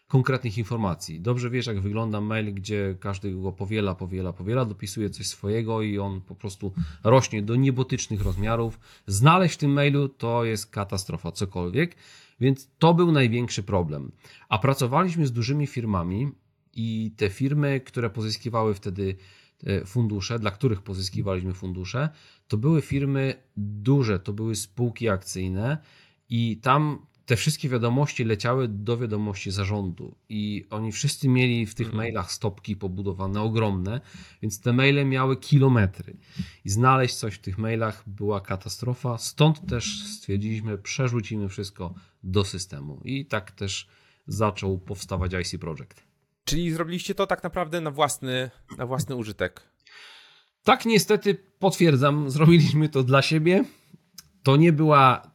konkretnych 0.07 0.57
informacji. 0.57 1.21
Dobrze 1.21 1.49
wiesz, 1.49 1.67
jak 1.67 1.81
wygląda 1.81 2.21
mail, 2.21 2.53
gdzie 2.53 2.95
każdy 2.99 3.31
go 3.33 3.51
powiela, 3.51 3.95
powiela, 3.95 4.33
powiela, 4.33 4.65
dopisuje 4.65 5.09
coś 5.09 5.27
swojego 5.27 5.81
i 5.81 5.99
on 5.99 6.21
po 6.21 6.35
prostu 6.35 6.73
rośnie 7.03 7.41
do 7.41 7.55
niebotycznych 7.55 8.21
rozmiarów. 8.21 8.79
Znaleźć 9.07 9.55
w 9.55 9.57
tym 9.57 9.71
mailu 9.71 10.09
to 10.09 10.45
jest 10.45 10.71
katastrofa, 10.71 11.31
cokolwiek. 11.31 11.95
Więc 12.39 12.69
to 12.79 12.93
był 12.93 13.11
największy 13.11 13.63
problem. 13.63 14.11
A 14.49 14.59
pracowaliśmy 14.59 15.27
z 15.27 15.31
dużymi 15.31 15.67
firmami 15.67 16.31
i 16.73 17.11
te 17.17 17.29
firmy, 17.29 17.81
które 17.85 18.09
pozyskiwały 18.09 18.73
wtedy 18.73 19.15
e, 19.63 19.85
fundusze, 19.85 20.39
dla 20.39 20.51
których 20.51 20.81
pozyskiwaliśmy 20.81 21.53
fundusze, 21.53 22.09
to 22.47 22.57
były 22.57 22.81
firmy 22.81 23.33
duże, 23.57 24.19
to 24.19 24.33
były 24.33 24.55
spółki 24.55 25.09
akcyjne 25.09 25.77
i 26.29 26.57
tam 26.57 27.05
te 27.25 27.35
wszystkie 27.35 27.69
wiadomości 27.69 28.23
leciały 28.23 28.67
do 28.67 28.97
wiadomości 28.97 29.51
zarządu 29.51 30.15
i 30.29 30.65
oni 30.69 30.91
wszyscy 30.91 31.27
mieli 31.29 31.65
w 31.65 31.75
tych 31.75 31.87
Mhm. 31.87 31.97
mailach 31.97 32.31
stopki 32.31 32.75
pobudowane 32.75 33.41
ogromne, 33.41 34.01
więc 34.41 34.59
te 34.61 34.73
maile 34.73 35.05
miały 35.05 35.37
kilometry 35.37 36.17
i 36.65 36.69
znaleźć 36.69 37.15
coś 37.15 37.35
w 37.35 37.39
tych 37.39 37.57
mailach 37.57 38.03
była 38.07 38.41
katastrofa. 38.41 39.17
Stąd 39.17 39.69
też 39.69 40.03
stwierdziliśmy, 40.03 40.77
przerzucimy 40.77 41.49
wszystko 41.49 41.93
do 42.23 42.45
systemu 42.45 43.01
i 43.05 43.25
tak 43.25 43.51
też 43.51 43.87
zaczął 44.27 44.79
powstawać 44.79 45.31
IC 45.33 45.59
Project. 45.59 46.10
Czyli 46.45 46.71
zrobiliście 46.71 47.15
to 47.15 47.27
tak 47.27 47.43
naprawdę 47.43 47.81
na 47.81 47.91
własny, 47.91 48.51
na 48.77 48.85
własny 48.85 49.15
użytek. 49.15 49.61
Tak, 50.63 50.85
niestety 50.85 51.35
potwierdzam, 51.59 52.29
zrobiliśmy 52.29 52.89
to 52.89 53.03
dla 53.03 53.21
siebie. 53.21 53.63
To 54.43 54.55
nie 54.55 54.73
była, 54.73 55.31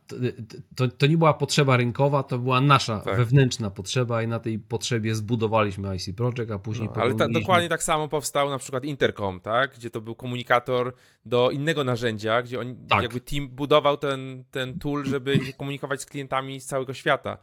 to, 0.77 0.89
to 0.89 1.07
nie 1.07 1.19
była 1.19 1.35
potrzeba 1.35 1.77
rynkowa, 1.77 2.23
to 2.23 2.39
była 2.39 2.61
nasza 2.61 3.01
Tak. 3.01 3.17
wewnętrzna 3.17 3.71
potrzeba 3.71 4.23
i 4.23 4.29
na 4.29 4.41
tej 4.41 4.59
potrzebie 4.59 5.15
zbudowaliśmy 5.15 5.97
IC 5.97 6.17
Project, 6.17 6.51
a 6.51 6.59
później 6.59 6.89
No, 6.97 7.03
ale 7.03 7.15
ta, 7.15 7.29
dokładnie 7.29 7.69
tak 7.69 7.83
samo 7.83 8.09
powstał 8.09 8.51
na 8.51 8.59
przykład 8.59 8.85
Intercom, 8.85 9.41
tak? 9.41 9.75
Gdzie 9.75 9.91
to 9.91 10.01
był 10.01 10.15
komunikator 10.15 10.95
do 11.25 11.51
innego 11.51 11.85
narzędzia, 11.85 12.43
gdzie 12.43 12.61
on 12.61 12.77
Tak. 12.89 13.03
jakby 13.03 13.21
team 13.21 13.49
budował 13.49 13.97
ten, 13.97 14.45
ten 14.51 14.79
tool, 14.79 15.05
żeby 15.05 15.45
się 15.45 15.53
komunikować 15.53 16.01
z 16.03 16.07
klientami 16.07 16.61
z 16.61 16.67
całego 16.67 16.95
świata. 16.95 17.39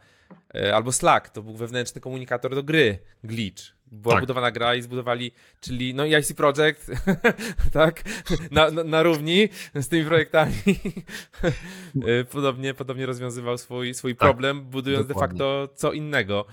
E, 0.54 0.74
albo 0.74 0.92
Slack, 0.92 1.28
to 1.28 1.42
był 1.42 1.56
wewnętrzny 1.56 2.00
komunikator 2.00 2.54
do 2.54 2.62
gry, 2.62 2.98
glitch. 3.24 3.62
Była 3.86 4.14
Tak. 4.14 4.22
budowana 4.22 4.50
gra 4.50 4.74
i 4.74 4.82
zbudowali, 4.82 5.32
czyli 5.60 5.94
no 5.94 6.04
i 6.04 6.12
IC 6.14 6.32
Project, 6.32 6.90
tak, 7.72 8.02
na, 8.50 8.70
na, 8.70 8.84
na 8.84 9.02
równi 9.02 9.48
z 9.74 9.88
tymi 9.88 10.04
projektami. 10.04 10.54
E, 12.06 12.24
podobnie, 12.24 12.74
podobnie 12.74 13.06
rozwiązywał 13.06 13.58
swój, 13.58 13.94
swój 13.94 14.14
problem, 14.14 14.62
budując 14.62 15.06
dokładnie. 15.06 15.38
de 15.38 15.44
facto 15.44 15.74
co 15.74 15.92
innego. 15.92 16.46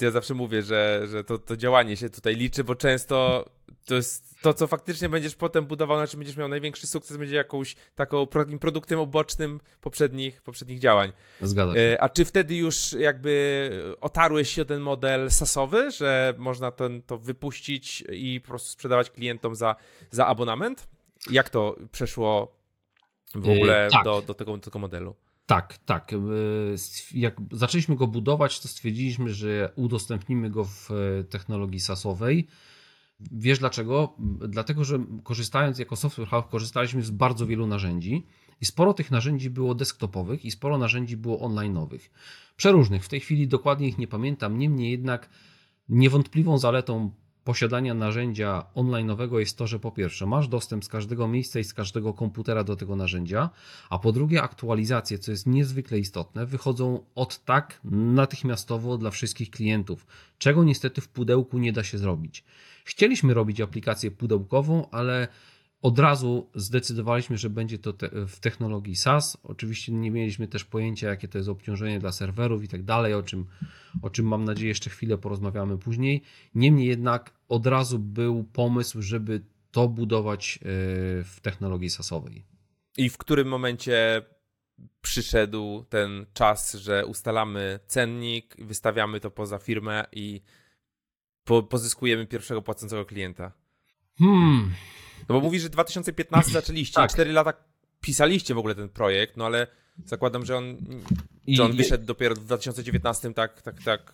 Ja 0.00 0.10
zawsze 0.10 0.34
mówię, 0.34 0.62
że, 0.62 1.06
że 1.10 1.24
to, 1.24 1.38
to 1.38 1.56
działanie 1.56 1.96
się 1.96 2.10
tutaj 2.10 2.36
liczy, 2.36 2.64
bo 2.64 2.74
często 2.74 3.44
to 3.86 3.94
jest 3.94 4.34
to, 4.42 4.54
co 4.54 4.66
faktycznie 4.66 5.08
będziesz 5.08 5.34
potem 5.34 5.66
budował, 5.66 5.98
na 5.98 6.06
czym 6.06 6.20
będziesz 6.20 6.36
miał 6.36 6.48
największy 6.48 6.86
sukces, 6.86 7.16
będzie 7.16 7.36
jakąś 7.36 7.76
taką 7.94 8.26
produktem 8.60 8.98
obocznym 8.98 9.60
poprzednich, 9.80 10.42
poprzednich 10.42 10.78
działań. 10.78 11.12
Zgadza 11.40 11.74
się. 11.74 11.80
E, 11.80 12.02
A 12.02 12.08
czy 12.08 12.24
wtedy 12.24 12.56
już 12.56 12.92
jakby 12.92 13.70
otarłeś 14.00 14.50
się 14.50 14.62
o 14.62 14.64
ten 14.64 14.80
model 14.80 15.30
sasowy, 15.30 15.90
że 15.90 16.34
można 16.38 16.70
ten, 16.70 17.02
to 17.02 17.18
wypuścić 17.18 18.04
i 18.12 18.40
po 18.40 18.48
prostu 18.48 18.70
sprzedawać 18.70 19.10
klientom 19.10 19.54
za, 19.54 19.76
za 20.10 20.26
abonament? 20.26 20.88
Jak 21.30 21.50
to 21.50 21.76
przeszło 21.92 22.58
w 23.34 23.48
E, 23.48 23.52
ogóle 23.52 23.88
tak. 23.92 24.04
do, 24.04 24.22
do, 24.22 24.34
tego, 24.34 24.56
do 24.56 24.62
tego 24.62 24.78
modelu? 24.78 25.14
Tak, 25.48 25.78
tak. 25.78 26.12
E, 26.12 26.16
Jak 27.14 27.36
zaczęliśmy 27.52 27.96
go 27.96 28.06
budować, 28.06 28.60
to 28.60 28.68
stwierdziliśmy, 28.68 29.34
że 29.34 29.72
udostępnimy 29.76 30.50
go 30.50 30.64
w 30.64 30.90
e, 30.90 31.24
technologii 31.24 31.80
SaaSowej. 31.80 32.46
Wiesz 33.20 33.58
dlaczego? 33.58 34.14
Dlatego, 34.48 34.84
że 34.84 34.98
korzystając 35.22 35.78
jako 35.78 35.96
software 35.96 36.28
house, 36.28 36.46
korzystaliśmy 36.50 37.02
z 37.02 37.10
bardzo 37.10 37.46
wielu 37.46 37.66
narzędzi 37.66 38.26
i 38.60 38.64
sporo 38.64 38.94
tych 38.94 39.10
narzędzi 39.10 39.50
było 39.50 39.74
desktopowych 39.74 40.44
i 40.44 40.50
sporo 40.50 40.78
narzędzi 40.78 41.16
było 41.16 41.48
online'owych. 41.48 42.00
Przeróżnych. 42.56 43.04
W 43.04 43.08
tej 43.08 43.20
chwili 43.20 43.48
dokładnie 43.48 43.88
ich 43.88 43.98
nie 43.98 44.08
pamiętam. 44.08 44.58
Niemniej 44.58 44.90
jednak 44.90 45.28
niewątpliwą 45.88 46.58
zaletą 46.58 47.10
posiadania 47.48 47.94
narzędzia 47.94 48.64
online'owego 48.74 49.38
jest 49.38 49.58
to, 49.58 49.66
że 49.66 49.78
po 49.78 49.90
pierwsze 49.90 50.26
masz 50.26 50.48
dostęp 50.48 50.84
z 50.84 50.88
każdego 50.88 51.28
miejsca 51.28 51.58
i 51.58 51.64
z 51.64 51.74
każdego 51.74 52.14
komputera 52.14 52.64
do 52.64 52.76
tego 52.76 52.96
narzędzia, 52.96 53.50
a 53.90 53.98
po 53.98 54.12
drugie 54.12 54.42
aktualizacje, 54.42 55.18
co 55.18 55.30
jest 55.30 55.46
niezwykle 55.46 55.98
istotne, 55.98 56.46
wychodzą 56.46 57.04
od 57.14 57.44
tak 57.44 57.80
natychmiastowo 57.84 58.98
dla 58.98 59.10
wszystkich 59.10 59.50
klientów, 59.50 60.06
czego 60.38 60.64
niestety 60.64 61.00
w 61.00 61.08
pudełku 61.08 61.58
nie 61.58 61.72
da 61.72 61.84
się 61.84 61.98
zrobić. 61.98 62.44
Chcieliśmy 62.84 63.34
robić 63.34 63.60
aplikację 63.60 64.10
pudełkową, 64.10 64.90
ale 64.90 65.28
od 65.82 65.98
razu 65.98 66.50
zdecydowaliśmy, 66.54 67.38
że 67.38 67.50
będzie 67.50 67.78
to 67.78 67.92
te, 67.92 68.26
w 68.26 68.40
technologii 68.40 68.96
SaaS. 68.96 69.38
Oczywiście 69.42 69.92
nie 69.92 70.10
mieliśmy 70.10 70.48
też 70.48 70.64
pojęcia, 70.64 71.08
jakie 71.08 71.28
to 71.28 71.38
jest 71.38 71.50
obciążenie 71.50 71.98
dla 71.98 72.12
serwerów 72.12 72.64
i 72.64 72.68
tak 72.68 72.82
dalej, 72.82 73.14
o 73.14 73.22
czym, 73.22 73.46
o 74.02 74.10
czym 74.10 74.26
mam 74.26 74.44
nadzieję 74.44 74.68
jeszcze 74.68 74.90
chwilę 74.90 75.18
porozmawiamy 75.18 75.78
później. 75.78 76.22
Niemniej 76.54 76.88
jednak 76.88 77.34
od 77.48 77.66
razu 77.66 77.98
był 77.98 78.44
pomysł, 78.44 79.02
żeby 79.02 79.42
to 79.70 79.88
budować 79.88 80.56
e, 80.56 80.60
w 81.24 81.38
technologii 81.42 81.90
SaaSowej. 81.90 82.44
I 82.96 83.08
w 83.10 83.18
którym 83.18 83.48
momencie 83.48 84.22
przyszedł 85.00 85.84
ten 85.88 86.26
czas, 86.32 86.74
że 86.74 87.06
ustalamy 87.06 87.80
cennik, 87.86 88.56
wystawiamy 88.58 89.20
to 89.20 89.30
poza 89.30 89.58
firmę 89.58 90.04
i 90.12 90.40
po, 91.44 91.62
pozyskujemy 91.62 92.26
pierwszego 92.26 92.62
płacącego 92.62 93.04
klienta? 93.04 93.52
Hmm, 94.18 94.74
No 95.28 95.34
bo 95.34 95.40
mówisz, 95.40 95.62
że 95.62 95.68
2015 95.68 96.52
zaczęliście, 96.52 96.94
Tak. 96.94 97.10
i 97.10 97.14
4 97.14 97.32
lata 97.32 97.52
pisaliście 98.00 98.54
w 98.54 98.58
ogóle 98.58 98.74
ten 98.74 98.88
projekt, 98.88 99.36
no 99.36 99.46
ale 99.46 99.66
zakładam, 100.04 100.46
że 100.46 100.56
on, 100.56 100.76
że 101.48 101.64
on 101.64 101.76
wyszedł 101.76 102.06
dopiero 102.06 102.34
w 102.34 102.38
2019 102.38 103.34
tak, 103.34 103.62
tak, 103.62 103.82
tak 103.82 104.12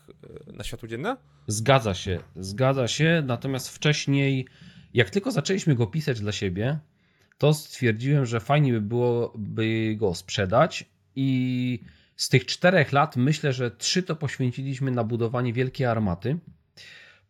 e, 0.49 0.53
na 0.53 0.65
światło 0.65 0.89
dzienne? 0.89 1.17
Zgadza 1.47 1.95
się, 1.95 2.19
zgadza 2.37 2.89
się. 2.89 3.23
Natomiast 3.27 3.69
wcześniej, 3.69 4.47
jak 4.95 5.11
tylko 5.11 5.31
zaczęliśmy 5.31 5.75
go 5.75 5.87
pisać 5.87 6.21
dla 6.21 6.33
siebie, 6.33 6.79
to 7.39 7.55
stwierdziłem, 7.55 8.27
że 8.27 8.41
fajnie 8.41 8.73
by 8.73 8.81
było 8.81 9.33
by 9.39 9.97
go 9.97 10.15
sprzedać 10.15 10.85
i 11.17 11.81
z 12.17 12.29
tych 12.29 12.47
czterech 12.47 12.93
lat 12.93 13.17
myślę, 13.17 13.53
że 13.53 13.71
trzy 13.71 14.03
to 14.03 14.17
poświęciliśmy 14.17 14.91
na 14.91 15.05
budowanie 15.05 15.53
wielkiej 15.53 15.87
armaty, 15.87 16.39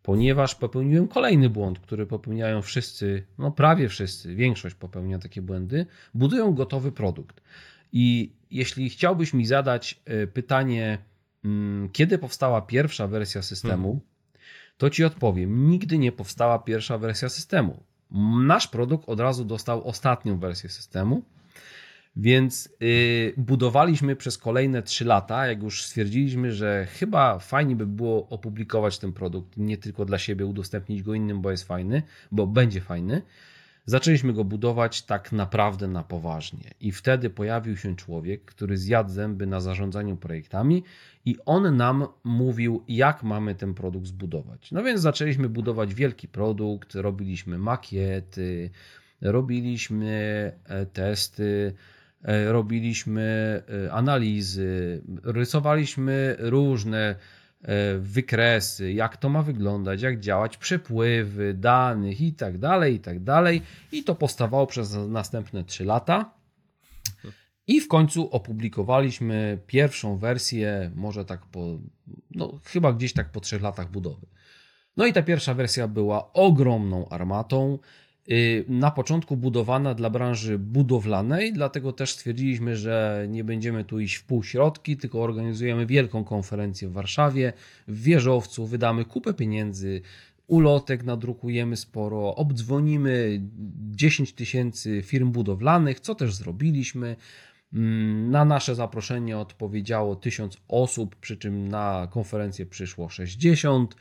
ponieważ 0.05 0.55
popełniłem 0.55 1.09
kolejny 1.09 1.51
błąd, 1.51 1.79
który 1.79 2.07
popełniają 2.07 2.63
wszyscy, 2.63 3.27
no 3.39 3.51
prawie 3.51 3.89
wszyscy, 3.89 4.35
większość 4.35 4.75
popełnia 4.75 5.19
takie 5.19 5.43
błędy, 5.43 5.87
budują 6.15 6.55
gotowy 6.55 6.93
produkt. 6.93 7.41
I 7.93 8.33
jeśli 8.51 8.91
chciałbyś 8.91 9.35
mi 9.35 9.47
zadać 9.47 10.01
e, 10.05 10.27
pytanie, 10.27 10.99
mm, 11.45 11.89
kiedy 11.93 12.19
powstała 12.19 12.63
pierwsza 12.63 13.07
wersja 13.07 13.43
systemu, 13.43 14.01
to 14.77 14.91
ci 14.91 15.05
odpowiem. 15.05 15.71
Nigdy 15.71 15.99
nie 15.99 16.13
powstała 16.13 16.59
pierwsza 16.59 16.99
wersja 16.99 17.29
systemu. 17.29 17.83
Nasz 18.47 18.69
produkt 18.69 19.09
od 19.09 19.21
razu 19.21 19.45
dostał 19.45 19.89
ostatnią 19.89 20.39
wersję 20.39 20.71
systemu, 20.71 21.23
więc 22.17 22.69
yy, 22.81 23.35
budowaliśmy 23.37 24.17
przez 24.17 24.39
kolejne 24.39 24.83
3 24.83 25.05
lata, 25.05 25.47
jak 25.47 25.63
już 25.63 25.85
stwierdziliśmy, 25.85 26.53
że 26.53 26.87
chyba 26.87 27.39
fajnie 27.39 27.77
by 27.77 27.87
było 27.87 28.29
opublikować 28.29 28.99
ten 28.99 29.13
produkt, 29.13 29.57
nie 29.57 29.79
tylko 29.79 30.05
dla 30.05 30.19
siebie, 30.19 30.47
udostępnić 30.47 31.03
go 31.03 31.15
innym, 31.15 31.43
bo 31.43 31.51
jest 31.51 31.65
fajny, 31.65 32.03
bo 32.33 32.47
będzie 32.47 32.81
fajny. 32.81 33.23
Zaczęliśmy 33.87 34.33
go 34.33 34.45
budować 34.45 35.03
tak 35.03 35.33
naprawdę 35.33 35.89
na 35.89 36.03
poważnie. 36.03 36.71
I 36.81 36.93
wtedy 36.93 37.31
pojawił 37.31 37.77
się 37.77 37.97
człowiek, 37.97 38.45
który 38.45 38.77
zjadł 38.79 39.11
zęby 39.11 39.47
na 39.47 39.61
zarządzaniu 39.61 40.17
projektami, 40.17 40.83
i 41.25 41.37
on 41.47 41.77
nam 41.77 42.07
mówił, 42.25 42.85
jak 42.89 43.23
mamy 43.23 43.55
ten 43.55 43.75
produkt 43.75 44.07
zbudować. 44.07 44.73
No 44.73 44.83
więc 44.83 45.01
zaczęliśmy 45.01 45.49
budować 45.49 45.95
wielki 45.95 46.29
produkt, 46.29 46.95
robiliśmy 46.95 47.59
makiety, 47.59 48.71
robiliśmy 49.21 50.53
e, 50.65 50.87
testy, 50.87 51.75
robiliśmy 52.47 53.63
e, 53.87 53.93
analizy, 53.93 55.03
rysowaliśmy 55.25 56.37
różne 56.39 57.17
e, 57.63 57.99
wykresy, 57.99 58.93
jak 58.93 59.17
to 59.17 59.29
ma 59.29 59.43
wyglądać, 59.43 60.03
jak 60.03 60.21
działać, 60.21 60.57
przepływy 60.57 61.55
danych 61.55 62.21
i 62.21 62.33
tak 62.33 62.59
dalej, 62.59 62.95
i 62.95 63.01
tak 63.01 63.23
dalej. 63.23 63.63
I 63.93 64.05
to 64.05 64.15
powstawało 64.15 64.67
przez 64.67 64.97
następne 65.09 65.65
3 65.65 65.85
lata. 65.85 66.35
I 67.67 67.81
w 67.81 67.89
końcu 67.89 68.31
opublikowaliśmy 68.31 69.59
pierwszą 69.67 70.19
wersję, 70.19 70.91
może 70.95 71.25
tak 71.25 71.47
po, 71.47 71.79
no 72.31 72.61
chyba 72.65 72.93
gdzieś 72.93 73.13
tak 73.13 73.31
po 73.31 73.41
trzech 73.41 73.63
latach 73.63 73.91
budowy. 73.91 74.27
No 74.97 75.07
i 75.07 75.13
ta 75.13 75.23
pierwsza 75.23 75.55
wersja 75.55 75.89
była 75.89 76.33
ogromną 76.33 77.09
armatą. 77.09 77.79
Y, 78.31 78.65
Na 78.69 78.91
początku 78.91 79.37
budowana 79.37 79.95
dla 79.95 80.11
branży 80.11 80.59
budowlanej, 80.59 81.53
dlatego 81.53 81.93
też 81.93 82.13
stwierdziliśmy, 82.13 82.77
że 82.77 83.27
nie 83.29 83.45
będziemy 83.45 83.85
tu 83.85 84.01
iść 84.01 84.15
w 84.17 84.25
półśrodki, 84.25 84.97
tylko 84.97 85.23
organizujemy 85.23 85.87
wielką 85.87 86.25
konferencję 86.25 86.89
w 86.89 86.93
Warszawie, 86.93 87.53
w 87.89 88.03
wieżowcu, 88.03 88.67
wydamy 88.67 89.05
kupę 89.05 89.35
pieniędzy, 89.35 90.03
ulotek 90.47 91.05
nadrukujemy 91.05 91.77
sporo, 91.77 92.35
obdzwonimy 92.35 93.41
10 93.91 94.33
tysięcy 94.33 95.03
firm 95.03 95.33
budowlanych, 95.33 96.01
co 96.01 96.15
też 96.15 96.35
zrobiliśmy. 96.35 97.17
Mm, 97.73 98.31
Na 98.31 98.45
nasze 98.45 98.75
zaproszenie 98.75 99.39
odpowiedziało 99.39 100.17
1000 100.17 100.57
osób, 100.69 101.17
przy 101.17 101.37
czym 101.37 101.69
na 101.69 102.09
konferencję 102.11 102.67
przyszło 102.67 103.09
60. 103.09 103.97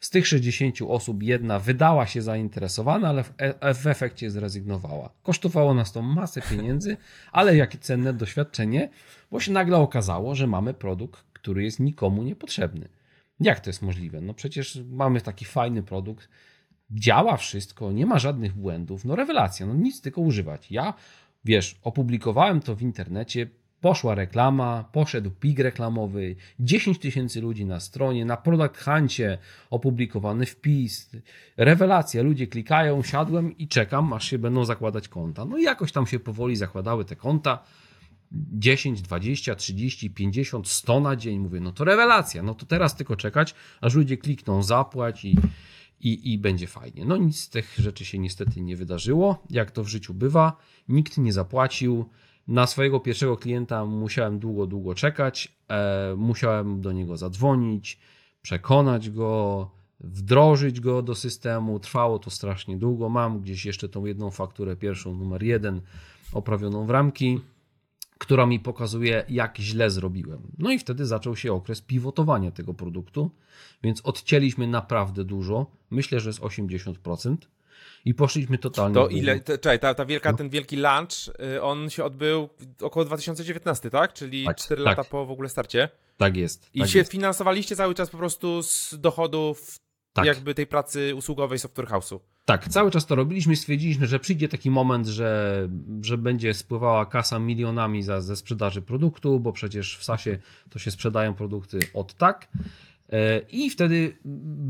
Z 0.00 0.10
tych 0.10 0.26
60 0.26 0.76
osób 0.88 1.22
jedna 1.22 1.58
wydała 1.58 2.06
się 2.06 2.22
zainteresowana, 2.22 3.08
ale 3.08 3.24
w, 3.24 3.32
e- 3.38 3.74
w 3.74 3.86
efekcie 3.86 4.30
zrezygnowała. 4.30 5.10
Kosztowało 5.22 5.74
nas 5.74 5.92
to 5.92 6.02
masę 6.02 6.42
pieniędzy, 6.42 6.96
ale 7.32 7.56
jakie 7.56 7.78
cenne 7.78 8.12
doświadczenie, 8.12 8.88
bo 9.30 9.40
się 9.40 9.52
nagle 9.52 9.76
okazało, 9.76 10.34
że 10.34 10.46
mamy 10.46 10.74
produkt, 10.74 11.24
który 11.32 11.64
jest 11.64 11.80
nikomu 11.80 12.22
niepotrzebny. 12.22 12.88
Jak 13.40 13.60
to 13.60 13.70
jest 13.70 13.82
możliwe? 13.82 14.20
No 14.20 14.34
przecież 14.34 14.78
mamy 14.90 15.20
taki 15.20 15.44
fajny 15.44 15.82
produkt, 15.82 16.28
działa 16.90 17.36
wszystko, 17.36 17.92
nie 17.92 18.06
ma 18.06 18.18
żadnych 18.18 18.54
błędów. 18.54 19.04
No 19.04 19.16
rewelacja, 19.16 19.66
no 19.66 19.74
nic 19.74 20.00
tylko 20.00 20.20
używać. 20.20 20.70
Ja, 20.70 20.94
wiesz, 21.44 21.78
opublikowałem 21.82 22.60
to 22.60 22.74
w 22.74 22.82
internecie, 22.82 23.46
poszła 23.80 24.14
reklama, 24.14 24.84
poszedł 24.92 25.30
pik 25.30 25.58
reklamowy, 25.58 26.36
10 26.60 26.98
tysięcy 26.98 27.40
ludzi 27.40 27.64
na 27.64 27.80
stronie, 27.80 28.24
na 28.24 28.36
Product 28.36 28.84
Huncie 28.84 29.38
opublikowany 29.70 30.46
wpis. 30.46 31.10
Rewelacja, 31.56 32.22
ludzie 32.22 32.46
klikają, 32.46 33.02
siadłem 33.02 33.58
i 33.58 33.68
czekam, 33.68 34.12
aż 34.12 34.30
się 34.30 34.38
będą 34.38 34.64
zakładać 34.64 35.08
konta. 35.08 35.44
No 35.44 35.58
i 35.58 35.62
jakoś 35.62 35.92
tam 35.92 36.06
się 36.06 36.18
powoli 36.18 36.56
zakładały 36.56 37.04
te 37.04 37.16
konta. 37.16 37.64
10, 38.32 39.02
20, 39.02 39.54
30, 39.54 40.10
50, 40.10 40.68
100 40.68 41.00
na 41.00 41.16
dzień. 41.16 41.38
Mówię, 41.38 41.60
no 41.60 41.72
to 41.72 41.84
rewelacja, 41.84 42.42
no 42.42 42.54
to 42.54 42.66
teraz 42.66 42.96
tylko 42.96 43.16
czekać, 43.16 43.54
aż 43.80 43.94
ludzie 43.94 44.16
klikną 44.16 44.62
zapłać 44.62 45.24
i, 45.24 45.36
i, 46.00 46.32
i 46.32 46.38
będzie 46.38 46.66
fajnie. 46.66 47.04
No 47.04 47.16
nic 47.16 47.40
z 47.40 47.48
tych 47.48 47.74
rzeczy 47.78 48.04
się 48.04 48.18
niestety 48.18 48.60
nie 48.60 48.76
wydarzyło, 48.76 49.44
jak 49.50 49.70
to 49.70 49.84
w 49.84 49.88
życiu 49.88 50.14
bywa. 50.14 50.56
Nikt 50.88 51.18
nie 51.18 51.32
zapłacił. 51.32 52.08
Na 52.48 52.66
swojego 52.66 53.00
pierwszego 53.00 53.36
klienta 53.36 53.84
musiałem 53.84 54.38
długo, 54.38 54.66
długo 54.66 54.94
czekać. 54.94 55.56
E, 55.68 56.14
musiałem 56.16 56.80
do 56.80 56.92
niego 56.92 57.16
zadzwonić, 57.16 57.98
przekonać 58.42 59.10
go, 59.10 59.70
wdrożyć 60.00 60.80
go 60.80 61.02
do 61.02 61.14
systemu. 61.14 61.80
Trwało 61.80 62.18
to 62.18 62.30
strasznie 62.30 62.76
długo. 62.76 63.08
Mam 63.08 63.40
gdzieś 63.40 63.66
jeszcze 63.66 63.88
tą 63.88 64.04
jedną 64.04 64.30
fakturę, 64.30 64.76
pierwszą, 64.76 65.14
numer 65.16 65.42
jeden, 65.42 65.80
oprawioną 66.32 66.86
w 66.86 66.90
ramki, 66.90 67.40
która 68.18 68.46
mi 68.46 68.60
pokazuje, 68.60 69.24
jak 69.28 69.58
źle 69.58 69.90
zrobiłem. 69.90 70.42
No 70.58 70.70
i 70.70 70.78
wtedy 70.78 71.06
zaczął 71.06 71.36
się 71.36 71.52
okres 71.52 71.80
pivotowania 71.80 72.50
tego 72.50 72.74
produktu, 72.74 73.30
więc 73.82 74.00
odcięliśmy 74.00 74.66
naprawdę 74.66 75.24
dużo. 75.24 75.66
Myślę, 75.90 76.20
że 76.20 76.28
jest 76.28 76.40
80% 76.40 77.36
i 78.06 78.14
poszliśmy 78.14 78.58
totalnie. 78.58 78.94
To 78.94 79.08
ile, 79.08 79.40
to, 79.40 79.52
czekaj, 79.58 79.78
ta, 79.78 79.94
ta 79.94 80.04
wielka, 80.04 80.32
no. 80.32 80.38
ten 80.38 80.48
wielki 80.48 80.76
lunch, 80.76 81.34
y, 81.56 81.62
on 81.62 81.90
się 81.90 82.04
odbył 82.04 82.48
około 82.80 83.04
2019, 83.04 83.90
tak? 83.90 84.12
Czyli 84.12 84.44
tak, 84.44 84.56
4 84.56 84.84
tak. 84.84 84.98
lata 84.98 85.10
po 85.10 85.26
w 85.26 85.30
ogóle 85.30 85.48
starcie. 85.48 85.88
Tak 86.16 86.36
jest. 86.36 86.70
I 86.74 86.80
tak 86.80 86.88
się 86.88 86.98
jest. 86.98 87.10
finansowaliście 87.10 87.76
cały 87.76 87.94
czas 87.94 88.10
po 88.10 88.18
prostu 88.18 88.62
z 88.62 88.94
dochodów 88.98 89.78
tak. 90.12 90.26
jakby 90.26 90.54
tej 90.54 90.66
pracy 90.66 91.14
usługowej 91.14 91.58
software 91.58 91.88
house'u. 91.88 92.18
Tak, 92.44 92.68
cały 92.68 92.90
czas 92.90 93.06
to 93.06 93.14
robiliśmy 93.14 93.56
stwierdziliśmy, 93.56 94.06
że 94.06 94.18
przyjdzie 94.18 94.48
taki 94.48 94.70
moment, 94.70 95.06
że, 95.06 95.68
że 96.02 96.18
będzie 96.18 96.54
spływała 96.54 97.06
kasa 97.06 97.38
milionami 97.38 98.02
za, 98.02 98.20
ze 98.20 98.36
sprzedaży 98.36 98.82
produktu, 98.82 99.40
bo 99.40 99.52
przecież 99.52 99.98
w 99.98 100.04
SASie 100.04 100.38
to 100.70 100.78
się 100.78 100.90
sprzedają 100.90 101.34
produkty 101.34 101.78
od 101.94 102.14
tak. 102.14 102.48
E, 103.12 103.38
I 103.38 103.70
wtedy 103.70 104.16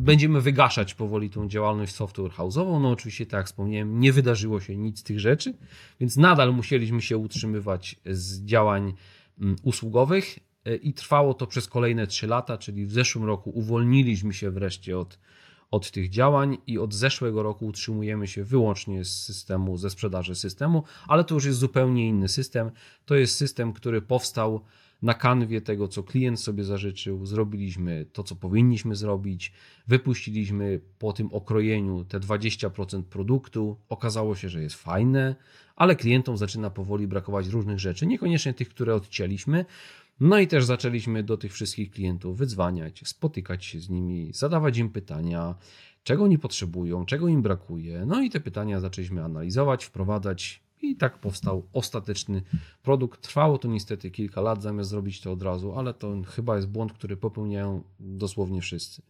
będziemy 0.04 0.40
wygaszać 0.40 0.94
powoli 0.94 1.30
tą 1.30 1.48
działalność 1.48 1.94
software 1.94 2.30
house'ową. 2.30 2.80
No 2.80 2.90
oczywiście, 2.90 3.26
tak 3.26 3.38
jak 3.38 3.46
wspomniałem, 3.46 4.00
nie 4.00 4.12
wydarzyło 4.12 4.60
się 4.60 4.76
nic 4.76 5.00
z 5.00 5.02
tych 5.02 5.20
rzeczy, 5.20 5.54
więc 6.00 6.16
nadal 6.16 6.54
musieliśmy 6.54 7.02
się 7.02 7.18
utrzymywać 7.18 7.96
z 8.06 8.44
działań 8.44 8.94
mm, 9.40 9.56
usługowych 9.62 10.38
e, 10.64 10.76
i 10.76 10.92
trwało 10.92 11.34
to 11.34 11.46
przez 11.46 11.68
kolejne 11.68 12.06
3 12.06 12.26
lata, 12.26 12.58
czyli 12.58 12.86
w 12.86 12.92
zeszłym 12.92 13.24
roku 13.24 13.50
uwolniliśmy 13.50 14.34
się 14.34 14.50
wreszcie 14.50 14.98
od, 14.98 15.18
od 15.70 15.90
tych 15.90 16.10
działań 16.10 16.58
i 16.66 16.78
od 16.78 16.94
zeszłego 16.94 17.42
roku 17.42 17.66
utrzymujemy 17.66 18.26
się 18.26 18.44
wyłącznie 18.44 19.04
z 19.04 19.22
systemu, 19.22 19.76
ze 19.76 19.90
sprzedaży 19.90 20.34
systemu, 20.34 20.82
ale 21.08 21.24
to 21.24 21.34
już 21.34 21.44
jest 21.44 21.58
zupełnie 21.58 22.08
inny 22.08 22.28
system. 22.28 22.70
To 23.04 23.14
jest 23.14 23.36
system, 23.36 23.72
który 23.72 24.02
powstał 24.02 24.60
na 25.02 25.14
kanwie 25.14 25.60
tego, 25.60 25.88
co 25.88 26.02
klient 26.02 26.40
sobie 26.40 26.64
zażyczył, 26.64 27.26
zrobiliśmy 27.26 28.06
to, 28.12 28.22
co 28.22 28.36
powinniśmy 28.36 28.96
zrobić, 28.96 29.52
wypuściliśmy 29.86 30.80
po 30.98 31.12
tym 31.12 31.32
okrojeniu 31.32 32.04
te 32.04 32.20
20% 32.20 33.02
produktu. 33.02 33.76
Okazało 33.88 34.34
się, 34.34 34.48
że 34.48 34.62
jest 34.62 34.76
fajne, 34.76 35.36
ale 35.76 35.96
klientom 35.96 36.36
zaczyna 36.36 36.70
powoli 36.70 37.06
brakować 37.06 37.48
różnych 37.48 37.78
rzeczy, 37.78 38.06
niekoniecznie 38.06 38.54
tych, 38.54 38.68
które 38.68 38.94
odcięliśmy. 38.94 39.64
No 40.20 40.38
i 40.38 40.46
też 40.46 40.64
zaczęliśmy 40.64 41.22
do 41.22 41.36
tych 41.36 41.52
wszystkich 41.52 41.90
klientów 41.90 42.38
wydzwaniać, 42.38 43.08
spotykać 43.08 43.64
się 43.64 43.80
z 43.80 43.88
nimi, 43.88 44.30
zadawać 44.34 44.78
im 44.78 44.90
pytania, 44.90 45.54
czego 46.02 46.24
oni 46.24 46.38
potrzebują, 46.38 47.06
czego 47.06 47.28
im 47.28 47.42
brakuje. 47.42 48.06
No 48.06 48.22
i 48.22 48.30
te 48.30 48.40
pytania 48.40 48.80
zaczęliśmy 48.80 49.24
analizować, 49.24 49.84
wprowadzać 49.84 50.65
i 50.90 50.96
tak 50.96 51.18
powstał 51.18 51.68
ostateczny 51.72 52.42
produkt. 52.82 53.20
Trwało 53.20 53.58
to 53.58 53.68
niestety 53.68 54.10
kilka 54.10 54.40
lat, 54.40 54.62
zamiast 54.62 54.90
zrobić 54.90 55.20
to 55.20 55.32
od 55.32 55.42
razu, 55.42 55.78
ale 55.78 55.94
to 55.94 56.22
chyba 56.26 56.56
jest 56.56 56.68
błąd, 56.68 56.92
który 56.92 57.16
popełniają 57.16 57.82
dosłownie 58.00 58.60
wszyscy. 58.60 59.02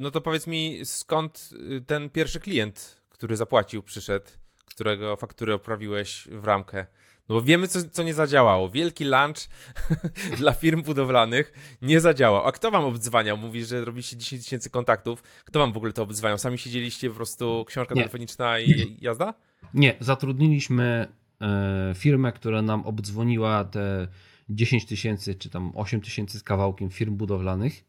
No 0.00 0.10
to 0.10 0.20
powiedz 0.20 0.46
mi, 0.46 0.80
skąd 0.84 1.50
y, 1.76 1.80
ten 1.80 2.10
pierwszy 2.10 2.40
klient, 2.40 3.02
który 3.08 3.36
zapłacił, 3.36 3.82
przyszedł, 3.82 4.26
którego 4.64 5.16
fakturę 5.16 5.54
oprawiłeś 5.54 6.28
w 6.30 6.44
ramkę? 6.44 6.86
No 7.32 7.38
bo 7.38 7.44
wiemy, 7.44 7.68
co, 7.68 7.78
co 7.90 8.02
nie 8.02 8.14
zadziałało. 8.14 8.70
Wielki 8.70 9.04
lunch 9.04 9.48
dla 10.38 10.52
firm 10.52 10.82
budowlanych 10.82 11.76
nie 11.82 12.00
zadziałał. 12.00 12.46
A 12.46 12.52
kto 12.52 12.70
wam 12.70 12.84
obdzwaniał? 12.84 13.36
Mówi, 13.36 13.64
że 13.64 13.84
robiliście 13.84 14.16
10 14.16 14.44
tysięcy 14.44 14.70
kontaktów. 14.70 15.22
Kto 15.44 15.58
wam 15.58 15.72
w 15.72 15.76
ogóle 15.76 15.92
to 15.92 16.02
obdzwaniał? 16.02 16.38
Sami 16.38 16.58
siedzieliście 16.58 17.08
po 17.08 17.16
prostu, 17.16 17.64
książka 17.68 17.94
nie. 17.94 18.00
telefoniczna 18.00 18.60
i 18.60 18.96
jazda? 19.00 19.34
Nie, 19.74 19.94
zatrudniliśmy 20.00 21.12
e, 21.40 21.92
firmę, 21.96 22.32
która 22.32 22.62
nam 22.62 22.86
obdzwoniła 22.86 23.64
te 23.64 24.08
10 24.48 24.86
tysięcy 24.86 25.34
czy 25.34 25.50
tam 25.50 25.72
8 25.74 26.00
tysięcy 26.00 26.38
z 26.38 26.42
kawałkiem 26.42 26.90
firm 26.90 27.16
budowlanych 27.16 27.84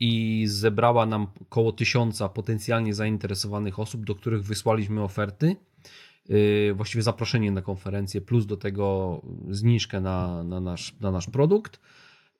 i 0.00 0.44
zebrała 0.46 1.06
nam 1.06 1.26
około 1.40 1.72
tysiąca 1.72 2.28
potencjalnie 2.28 2.94
zainteresowanych 2.94 3.78
osób, 3.78 4.04
do 4.04 4.14
których 4.14 4.44
wysłaliśmy 4.44 5.02
oferty, 5.02 5.56
właściwie 6.74 7.02
zaproszenie 7.02 7.50
na 7.50 7.62
konferencję, 7.62 8.20
plus 8.20 8.46
do 8.46 8.56
tego 8.56 9.20
zniżkę 9.48 10.00
na, 10.00 10.44
na, 10.44 10.60
nasz, 10.60 11.00
na 11.00 11.10
nasz 11.10 11.26
produkt. 11.26 11.80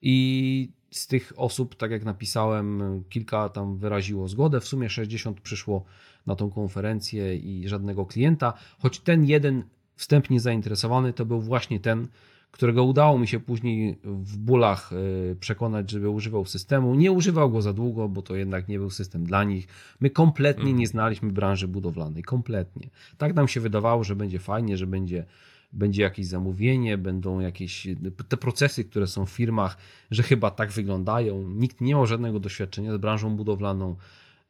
I 0.02 0.72
z 0.90 1.06
tych 1.06 1.32
osób, 1.36 1.74
tak 1.74 1.90
jak 1.90 2.04
napisałem, 2.04 2.82
kilka 3.08 3.48
tam 3.48 3.76
wyraziło 3.76 4.28
zgodę. 4.28 4.60
W 4.60 4.64
sumie 4.64 4.90
60 4.90 5.40
przyszło 5.40 5.84
na 6.26 6.36
tą 6.36 6.50
konferencję 6.50 7.36
i 7.36 7.68
żadnego 7.68 8.06
klienta, 8.06 8.52
choć 8.78 9.00
ten 9.00 9.24
jeden 9.24 9.64
wstępnie 9.94 10.40
zainteresowany 10.40 11.12
to 11.12 11.26
był 11.26 11.40
właśnie 11.40 11.80
ten, 11.80 12.08
którego 12.50 12.84
udało 12.84 13.18
mi 13.18 13.28
się 13.28 13.40
później 13.40 13.98
w 14.04 14.36
bólach 14.36 14.92
e, 14.92 15.34
przekonać, 15.34 15.90
żeby 15.90 16.08
używał 16.08 16.44
systemu. 16.44 16.94
Nie 16.94 17.12
używał 17.12 17.50
go 17.50 17.62
za 17.62 17.72
długo, 17.72 18.08
bo 18.08 18.22
to 18.22 18.36
jednak 18.36 18.68
nie 18.68 18.78
był 18.78 18.90
system 18.90 19.24
dla 19.24 19.44
nich. 19.44 19.68
My 20.00 20.10
kompletnie 20.10 20.64
nie 20.64 20.70
mhm. 20.70 20.86
znaliśmy 20.86 21.32
branży 21.32 21.68
budowlanej, 21.68 22.22
kompletnie. 22.22 22.90
Tak 23.18 23.34
nam 23.34 23.48
się 23.48 23.60
wydawało, 23.60 24.04
że 24.04 24.16
będzie 24.16 24.38
fajnie, 24.38 24.76
że 24.76 24.86
będzie, 24.86 25.24
będzie 25.72 26.02
jakieś 26.02 26.26
zamówienie, 26.26 26.98
będą 26.98 27.40
jakieś 27.40 27.88
te 28.28 28.36
procesy, 28.36 28.84
które 28.84 29.06
są 29.06 29.26
w 29.26 29.30
firmach, 29.30 29.76
że 30.10 30.22
chyba 30.22 30.50
tak 30.50 30.70
wyglądają. 30.70 31.50
Nikt 31.50 31.80
nie 31.80 31.94
miał 31.94 32.06
żadnego 32.06 32.40
doświadczenia 32.40 32.94
z 32.94 32.98
branżą 32.98 33.36
budowlaną. 33.36 33.96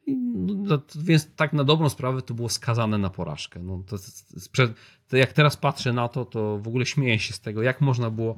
No, 0.07 0.81
więc 0.95 1.35
tak 1.35 1.53
na 1.53 1.63
dobrą 1.63 1.89
sprawę 1.89 2.21
to 2.21 2.33
było 2.33 2.49
skazane 2.49 2.97
na 2.97 3.09
porażkę. 3.09 3.59
No, 3.59 3.83
to, 3.87 3.97
to, 5.07 5.17
jak 5.17 5.33
teraz 5.33 5.57
patrzę 5.57 5.93
na 5.93 6.07
to, 6.07 6.25
to 6.25 6.57
w 6.57 6.67
ogóle 6.67 6.85
śmieję 6.85 7.19
się 7.19 7.33
z 7.33 7.39
tego, 7.39 7.61
jak 7.61 7.81
można 7.81 8.09
było 8.09 8.35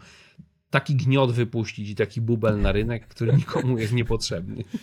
taki 0.69 0.95
gniot 0.95 1.31
wypuścić 1.31 1.89
i 1.89 1.95
taki 1.95 2.21
bubel 2.21 2.61
na 2.61 2.71
rynek, 2.71 3.07
który 3.07 3.33
nikomu 3.37 3.77
jest 3.77 3.93
niepotrzebny. 3.93 4.63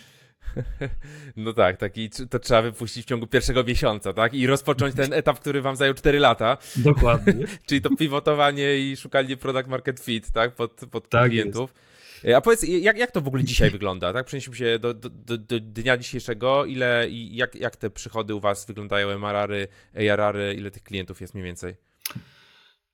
No 1.37 1.53
tak, 1.53 1.77
taki, 1.77 2.09
to 2.29 2.39
trzeba 2.39 2.61
wypuścić 2.61 3.05
w 3.05 3.09
ciągu 3.09 3.27
pierwszego 3.27 3.63
miesiąca, 3.63 4.13
tak? 4.13 4.33
I 4.33 4.47
rozpocząć 4.47 4.95
ten 4.95 5.13
etap, 5.13 5.39
który 5.39 5.61
wam 5.61 5.75
zajął 5.75 5.93
4 5.93 6.19
lata. 6.19 6.57
Dokładnie. 6.75 7.45
Czyli 7.67 7.81
to 7.81 7.95
pivotowanie 7.95 8.77
i 8.77 8.95
szukanie 8.95 9.37
product 9.37 9.67
market 9.67 9.99
fit, 9.99 10.31
tak? 10.31 10.55
Pod, 10.55 10.81
pod 10.91 11.09
tak 11.09 11.29
klientów. 11.29 11.73
Jest. 11.73 11.90
E, 12.27 12.37
a 12.37 12.41
powiedz, 12.41 12.63
jak, 12.63 12.97
jak 12.97 13.11
to 13.11 13.21
w 13.21 13.27
ogóle 13.27 13.43
dzisiaj 13.43 13.71
wygląda? 13.71 14.13
Tak, 14.13 14.25
przenieśmy 14.25 14.55
się 14.55 14.79
do, 14.79 14.93
do, 14.93 15.09
do, 15.09 15.37
do 15.37 15.59
dnia 15.59 15.97
dzisiejszego. 15.97 16.65
Ile 16.65 17.09
i 17.09 17.35
jak, 17.35 17.55
jak 17.55 17.75
te 17.75 17.89
przychody 17.89 18.35
u 18.35 18.39
Was 18.39 18.65
wyglądają, 18.65 19.09
MRR-y, 19.09 19.67
ARR-y, 20.11 20.53
ile 20.53 20.71
tych 20.71 20.83
klientów 20.83 21.21
jest 21.21 21.33
mniej 21.33 21.45
więcej? 21.45 21.75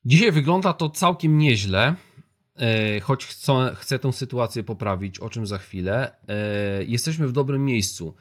Dzisiaj 0.05 0.31
wygląda 0.31 0.73
to 0.73 0.89
całkiem 0.89 1.37
nieźle, 1.37 1.95
e, 2.55 2.99
choć 2.99 3.25
chcę, 3.25 3.75
chcę 3.75 3.99
tę 3.99 4.13
sytuację 4.13 4.63
poprawić, 4.63 5.19
o 5.19 5.29
czym 5.29 5.47
za 5.47 5.57
chwilę. 5.57 6.15
E, 6.27 6.83
jesteśmy 6.83 7.27
w 7.27 7.31
dobrym 7.31 7.65
miejscu. 7.65 8.15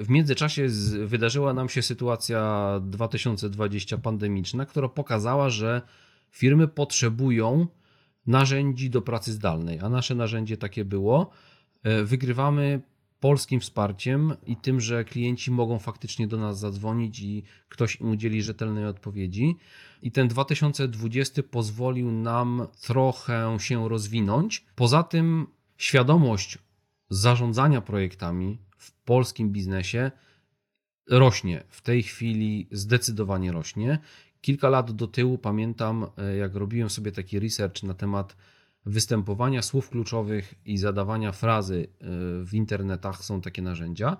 W 0.00 0.08
międzyczasie 0.08 0.66
wydarzyła 1.04 1.52
nam 1.52 1.68
się 1.68 1.82
sytuacja 1.82 2.70
2020 2.82 3.98
pandemiczna, 3.98 4.66
która 4.66 4.88
pokazała, 4.88 5.50
że 5.50 5.82
firmy 6.30 6.68
potrzebują 6.68 7.66
narzędzi 8.26 8.90
do 8.90 9.02
pracy 9.02 9.32
zdalnej, 9.32 9.80
a 9.80 9.88
nasze 9.88 10.14
narzędzie 10.14 10.56
takie 10.56 10.84
było. 10.84 11.30
E, 11.82 12.04
wygrywamy 12.04 12.80
polskim 13.20 13.60
wsparciem 13.60 14.32
i 14.46 14.56
tym, 14.56 14.80
że 14.80 15.04
klienci 15.04 15.50
mogą 15.50 15.78
faktycznie 15.78 16.28
do 16.28 16.36
nas 16.36 16.58
zadzwonić 16.58 17.20
i 17.20 17.42
ktoś 17.68 18.00
im 18.00 18.10
udzieli 18.10 18.42
rzetelnej 18.42 18.86
odpowiedzi. 18.86 19.56
I 20.02 20.12
ten 20.12 20.28
2020 20.28 21.42
pozwolił 21.42 22.12
nam 22.12 22.66
trochę 22.80 23.56
się 23.60 23.88
rozwinąć. 23.88 24.64
Poza 24.74 25.02
tym 25.02 25.46
świadomość 25.76 26.58
zarządzania 27.10 27.80
projektami 27.80 28.58
w 28.78 28.92
polskim 28.92 29.52
biznesie 29.52 30.10
rośnie. 31.10 31.64
W 31.68 31.82
tej 31.82 32.02
chwili 32.02 32.68
zdecydowanie 32.70 33.52
rośnie 33.52 33.98
Kilka 34.46 34.68
lat 34.68 34.92
do 34.92 35.06
tyłu 35.06 35.38
pamiętam, 35.38 36.06
e, 36.16 36.36
jak 36.36 36.54
robiłem 36.54 36.90
sobie 36.90 37.12
taki 37.12 37.40
research 37.40 37.82
na 37.82 37.94
temat 37.94 38.36
występowania 38.84 39.62
słów 39.62 39.90
kluczowych 39.90 40.54
i 40.64 40.78
zadawania 40.78 41.32
frazy 41.32 41.86
e, 41.88 42.06
w 42.44 42.54
internetach 42.54 43.24
są 43.24 43.40
takie 43.40 43.62
narzędzia. 43.62 44.16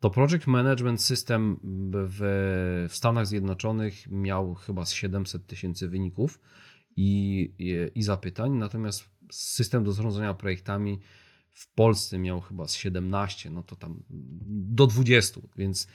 To 0.00 0.10
Project 0.10 0.46
Management 0.46 1.02
System 1.02 1.60
w, 1.92 2.86
Stanach 2.88 3.26
Zjednoczonych 3.26 4.08
miał 4.08 4.54
chyba 4.54 4.84
z 4.84 4.92
700 4.92 5.46
tysięcy 5.46 5.88
wyników 5.88 6.40
i, 6.96 7.40
i, 7.58 7.98
i 7.98 8.02
zapytań, 8.02 8.52
natomiast 8.52 9.04
system 9.30 9.84
do 9.84 9.92
zarządzania 9.92 10.34
projektami 10.34 11.00
w 11.50 11.74
Polsce 11.74 12.18
miał 12.18 12.40
chyba 12.40 12.68
z 12.68 12.74
17, 12.74 13.50
no 13.50 13.62
to 13.62 13.76
tam 13.76 14.02
do 14.48 14.86
20, 14.86 15.40
więc 15.56 15.88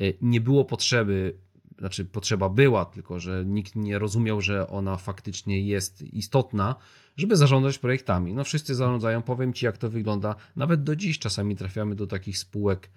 e, 0.00 0.04
nie 0.20 0.40
było 0.40 0.64
potrzeby 0.64 1.46
znaczy 1.78 2.04
potrzeba 2.04 2.48
była, 2.48 2.84
tylko 2.84 3.20
że 3.20 3.44
nikt 3.46 3.76
nie 3.76 3.98
rozumiał, 3.98 4.40
że 4.40 4.68
ona 4.68 4.96
faktycznie 4.96 5.60
jest 5.60 6.02
istotna, 6.02 6.76
żeby 7.16 7.36
zarządzać 7.36 7.78
projektami. 7.78 8.34
No 8.34 8.44
wszyscy 8.44 8.74
zarządzają, 8.74 9.22
powiem 9.22 9.52
Ci 9.52 9.66
jak 9.66 9.78
to 9.78 9.90
wygląda. 9.90 10.34
Nawet 10.56 10.82
do 10.82 10.96
dziś 10.96 11.18
czasami 11.18 11.56
trafiamy 11.56 11.94
do 11.94 12.06
takich 12.06 12.38
spółek 12.38 12.90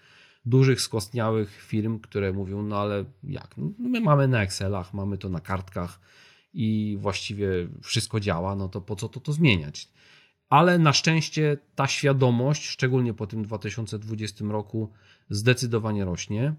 dużych, 0.45 0.82
skostniałych 0.82 1.61
firm, 1.61 1.99
które 1.99 2.34
mówią, 2.34 2.61
no 2.61 2.80
ale 2.80 3.05
jak? 3.23 3.57
No 3.57 3.89
my 3.89 4.01
mamy 4.01 4.27
na 4.27 4.43
Excelach, 4.43 4.93
mamy 4.93 5.17
to 5.17 5.30
na 5.30 5.39
kartkach 5.39 5.99
i 6.53 6.97
właściwie 6.99 7.49
wszystko 7.82 8.19
działa, 8.19 8.55
no 8.55 8.69
to 8.69 8.82
po 8.82 8.95
co 8.95 9.09
to 9.09 9.19
to 9.19 9.34
zmieniać? 9.34 9.89
Ale 10.49 10.80
na 10.80 10.93
szczęście 10.93 11.57
ta 11.75 11.88
świadomość, 11.88 12.67
szczególnie 12.67 13.13
po 13.13 13.27
tym 13.27 13.43
2020 13.43 14.45
roku, 14.45 14.91
zdecydowanie 15.30 16.05
rośnie. 16.05 16.55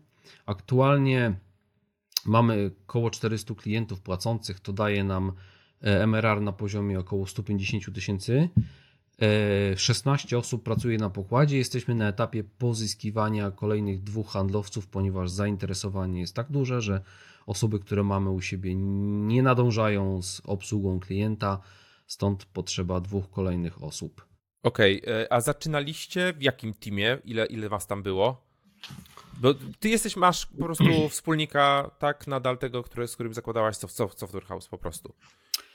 Aktualnie 0.46 1.34
mamy 2.26 2.70
około 2.86 3.10
400 3.10 3.54
klientów 3.54 4.00
płacących, 4.00 4.60
to 4.60 4.72
daje 4.72 5.04
nam 5.04 5.32
e, 5.80 6.02
MRR 6.06 6.40
na 6.40 6.52
poziomie 6.52 6.98
około 6.98 7.26
150 7.26 7.94
tysięcy. 7.94 8.48
16 9.76 10.36
e, 10.36 10.38
osób 10.38 10.62
pracuje 10.62 10.98
na 10.98 11.10
pokładzie. 11.10 11.56
Jesteśmy 11.56 11.94
na 11.94 12.08
etapie 12.08 12.44
pozyskiwania 12.44 13.50
kolejnych 13.50 14.02
dwóch 14.02 14.28
handlowców, 14.28 14.86
ponieważ 14.86 15.30
zainteresowanie 15.30 16.20
jest 16.20 16.34
tak 16.34 16.50
duże, 16.50 16.80
że 16.80 17.00
osoby, 17.46 17.78
które 17.78 18.02
mamy 18.02 18.30
u 18.30 18.40
siebie, 18.40 18.74
nie 18.74 19.42
nadążają 19.42 20.22
z 20.22 20.42
obsługą 20.44 21.00
klienta, 21.00 21.60
stąd 22.06 22.44
potrzeba 22.44 23.00
dwóch 23.00 23.30
kolejnych 23.30 23.82
osób. 23.82 24.26
Okej, 24.62 25.02
okay, 25.02 25.14
e, 25.14 25.32
a 25.32 25.40
zaczynaliście 25.40 26.32
w 26.32 26.42
jakim 26.42 26.74
teamie? 26.74 27.18
Ile, 27.24 27.46
ile 27.46 27.68
was 27.68 27.86
tam 27.86 28.02
było? 28.02 28.46
Bo 29.40 29.54
ty 29.54 29.88
jesteś, 29.88 30.16
masz 30.16 30.46
po 30.46 30.64
prostu 30.64 30.84
wspólnika, 31.08 31.90
tak, 31.98 32.26
nadal 32.26 32.58
tego, 32.58 32.82
który, 32.82 33.08
z 33.08 33.14
którym 33.14 33.34
zakładałaś 33.34 33.76
Software 33.76 34.44
House 34.44 34.68
po 34.68 34.78
prostu. 34.78 35.14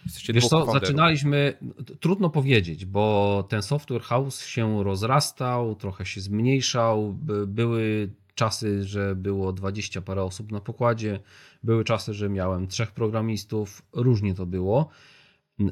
Jesteście 0.05 0.34
Wiesz 0.34 0.47
co, 0.47 0.66
zaczynaliśmy, 0.66 1.57
trudno 1.99 2.30
powiedzieć, 2.30 2.86
bo 2.86 3.45
ten 3.49 3.61
Software 3.61 4.01
House 4.01 4.45
się 4.45 4.84
rozrastał, 4.84 5.76
trochę 5.76 6.05
się 6.05 6.22
zmniejszał, 6.22 7.13
były 7.47 8.13
czasy, 8.36 8.84
że 8.84 9.16
było 9.16 9.53
20 9.53 10.01
parę 10.01 10.24
osób 10.24 10.51
na 10.51 10.61
pokładzie, 10.61 11.20
były 11.63 11.84
czasy, 11.84 12.13
że 12.13 12.30
miałem 12.30 12.68
trzech 12.68 12.91
programistów, 12.91 13.82
różnie 13.93 14.34
to 14.34 14.45
było. 14.45 14.89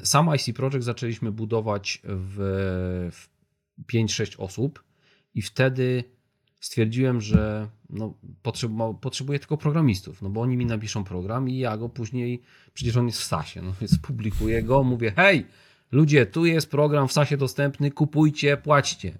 Sam 0.02 0.34
IC 0.34 0.56
Project 0.56 0.84
zaczęliśmy 0.84 1.32
budować 1.32 2.02
w, 2.04 2.36
w 3.12 3.28
5-6 3.92 4.34
osób 4.38 4.84
i 5.34 5.42
wtedy 5.42 6.04
stwierdziłem, 6.64 7.20
że 7.20 7.68
no, 7.90 8.14
potrzebuję 9.00 9.38
tylko 9.38 9.56
programistów, 9.56 10.22
no 10.22 10.28
bo 10.28 10.40
oni 10.40 10.56
mi 10.56 10.66
napiszą 10.66 11.04
program 11.04 11.48
i 11.48 11.58
ja 11.58 11.76
go 11.76 11.88
później, 11.88 12.42
przecież 12.74 12.96
on 12.96 13.06
jest 13.06 13.18
w 13.18 13.24
SASie, 13.24 13.62
no 13.62 13.74
więc 13.80 13.98
publikuję 13.98 14.62
go, 14.62 14.84
mówię, 14.84 15.12
hej, 15.16 15.46
ludzie, 15.92 16.26
tu 16.26 16.46
jest 16.46 16.70
program 16.70 17.08
w 17.08 17.12
SASie 17.12 17.36
dostępny, 17.36 17.90
kupujcie, 17.90 18.56
płaćcie. 18.56 19.18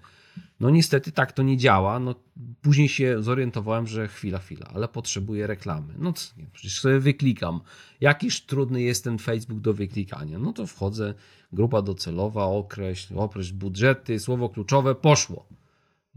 No 0.60 0.70
niestety 0.70 1.12
tak 1.12 1.32
to 1.32 1.42
nie 1.42 1.56
działa. 1.56 1.98
No, 1.98 2.14
później 2.62 2.88
się 2.88 3.22
zorientowałem, 3.22 3.86
że 3.86 4.08
chwila, 4.08 4.38
chwila, 4.38 4.66
ale 4.74 4.88
potrzebuję 4.88 5.46
reklamy. 5.46 5.94
No 5.98 6.12
nie, 6.36 6.46
przecież 6.52 6.80
sobie 6.80 7.00
wyklikam. 7.00 7.60
Jakiż 8.00 8.46
trudny 8.46 8.82
jest 8.82 9.04
ten 9.04 9.18
Facebook 9.18 9.60
do 9.60 9.74
wyklikania. 9.74 10.38
No 10.38 10.52
to 10.52 10.66
wchodzę, 10.66 11.14
grupa 11.52 11.82
docelowa, 11.82 12.44
określ, 12.44 13.18
określ 13.18 13.54
budżety, 13.54 14.20
słowo 14.20 14.48
kluczowe, 14.48 14.94
poszło. 14.94 15.46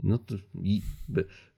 No 0.03 0.17
to 0.17 0.35
i 0.63 0.81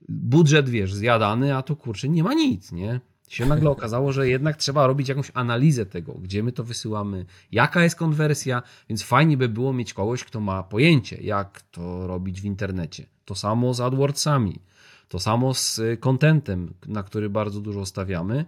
budżet, 0.08 0.68
wiesz, 0.68 0.94
zjadany, 0.94 1.56
a 1.56 1.62
tu 1.62 1.76
kurczę, 1.76 2.08
nie 2.08 2.22
ma 2.22 2.34
nic, 2.34 2.72
nie? 2.72 3.00
Się 3.28 3.46
nagle 3.46 3.70
okazało, 3.76 4.12
że 4.12 4.28
jednak 4.28 4.56
trzeba 4.56 4.86
robić 4.86 5.08
jakąś 5.08 5.30
analizę 5.34 5.86
tego, 5.86 6.12
gdzie 6.12 6.42
my 6.42 6.52
to 6.52 6.64
wysyłamy, 6.64 7.26
jaka 7.52 7.84
jest 7.84 7.96
konwersja, 7.96 8.62
więc 8.88 9.02
fajnie 9.02 9.36
by 9.36 9.48
było 9.48 9.72
mieć 9.72 9.94
kogoś, 9.94 10.24
kto 10.24 10.40
ma 10.40 10.62
pojęcie, 10.62 11.16
jak 11.16 11.60
to 11.60 12.06
robić 12.06 12.40
w 12.40 12.44
internecie. 12.44 13.06
To 13.24 13.34
samo 13.34 13.74
z 13.74 13.80
AdWordsami, 13.80 14.60
to 15.08 15.18
samo 15.18 15.54
z 15.54 15.80
contentem, 16.00 16.74
na 16.86 17.02
który 17.02 17.30
bardzo 17.30 17.60
dużo 17.60 17.86
stawiamy. 17.86 18.44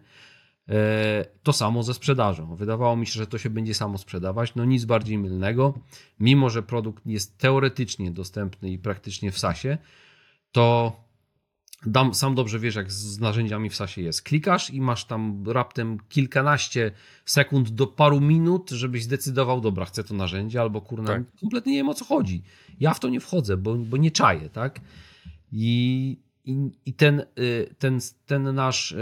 E, 0.68 1.24
to 1.42 1.52
samo 1.52 1.82
ze 1.82 1.94
sprzedażą. 1.94 2.56
Wydawało 2.56 2.96
mi 2.96 3.06
się, 3.06 3.12
że 3.12 3.26
to 3.26 3.38
się 3.38 3.50
będzie 3.50 3.74
samo 3.74 3.98
sprzedawać. 3.98 4.54
No 4.54 4.64
nic 4.64 4.84
bardziej 4.84 5.18
mylnego. 5.18 5.74
Mimo, 6.20 6.50
że 6.50 6.62
produkt 6.62 7.06
jest 7.06 7.38
teoretycznie 7.38 8.10
dostępny 8.10 8.70
i 8.70 8.78
praktycznie 8.78 9.32
w 9.32 9.38
SASie, 9.38 9.78
to 10.52 10.96
dam, 11.86 12.14
sam 12.14 12.34
dobrze 12.34 12.58
wiesz, 12.58 12.74
jak 12.74 12.92
z 12.92 13.18
narzędziami 13.18 13.70
w 13.70 13.76
SASie 13.76 14.02
jest. 14.02 14.22
Klikasz 14.22 14.70
i 14.70 14.80
masz 14.80 15.04
tam 15.04 15.44
raptem 15.46 15.98
kilkanaście 16.08 16.90
sekund 17.24 17.70
do 17.70 17.86
paru 17.86 18.20
minut, 18.20 18.70
żebyś 18.70 19.02
zdecydował, 19.02 19.60
dobra, 19.60 19.84
chcę 19.84 20.04
to 20.04 20.14
narzędzie, 20.14 20.60
albo 20.60 20.80
kurna, 20.80 21.06
tak. 21.06 21.22
kompletnie 21.40 21.72
nie 21.72 21.78
wiem 21.78 21.88
o 21.88 21.94
co 21.94 22.04
chodzi. 22.04 22.42
Ja 22.80 22.94
w 22.94 23.00
to 23.00 23.08
nie 23.08 23.20
wchodzę, 23.20 23.56
bo, 23.56 23.74
bo 23.74 23.96
nie 23.96 24.10
czaję, 24.10 24.48
tak? 24.48 24.80
I, 25.52 26.18
i, 26.44 26.70
i 26.86 26.94
ten, 26.94 27.20
y, 27.38 27.74
ten, 27.78 27.98
ten 28.26 28.54
nasz 28.54 28.94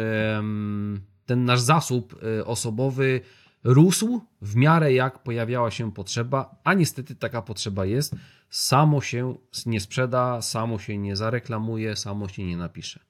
ten 1.30 1.44
nasz 1.44 1.60
zasób 1.60 2.22
y, 2.22 2.44
osobowy 2.44 3.20
rósł 3.64 4.20
w 4.42 4.56
miarę 4.56 4.92
jak 4.92 5.22
pojawiała 5.22 5.70
się 5.70 5.92
potrzeba, 5.92 6.56
a 6.64 6.74
niestety 6.74 7.14
taka 7.14 7.42
potrzeba 7.42 7.86
jest. 7.86 8.14
Samo 8.48 9.00
się 9.00 9.34
nie 9.66 9.80
sprzeda, 9.80 10.42
samo 10.42 10.78
się 10.78 10.98
nie 10.98 11.16
zareklamuje, 11.16 11.96
samo 11.96 12.28
się 12.28 12.44
nie 12.44 12.56
napisze. 12.56 13.00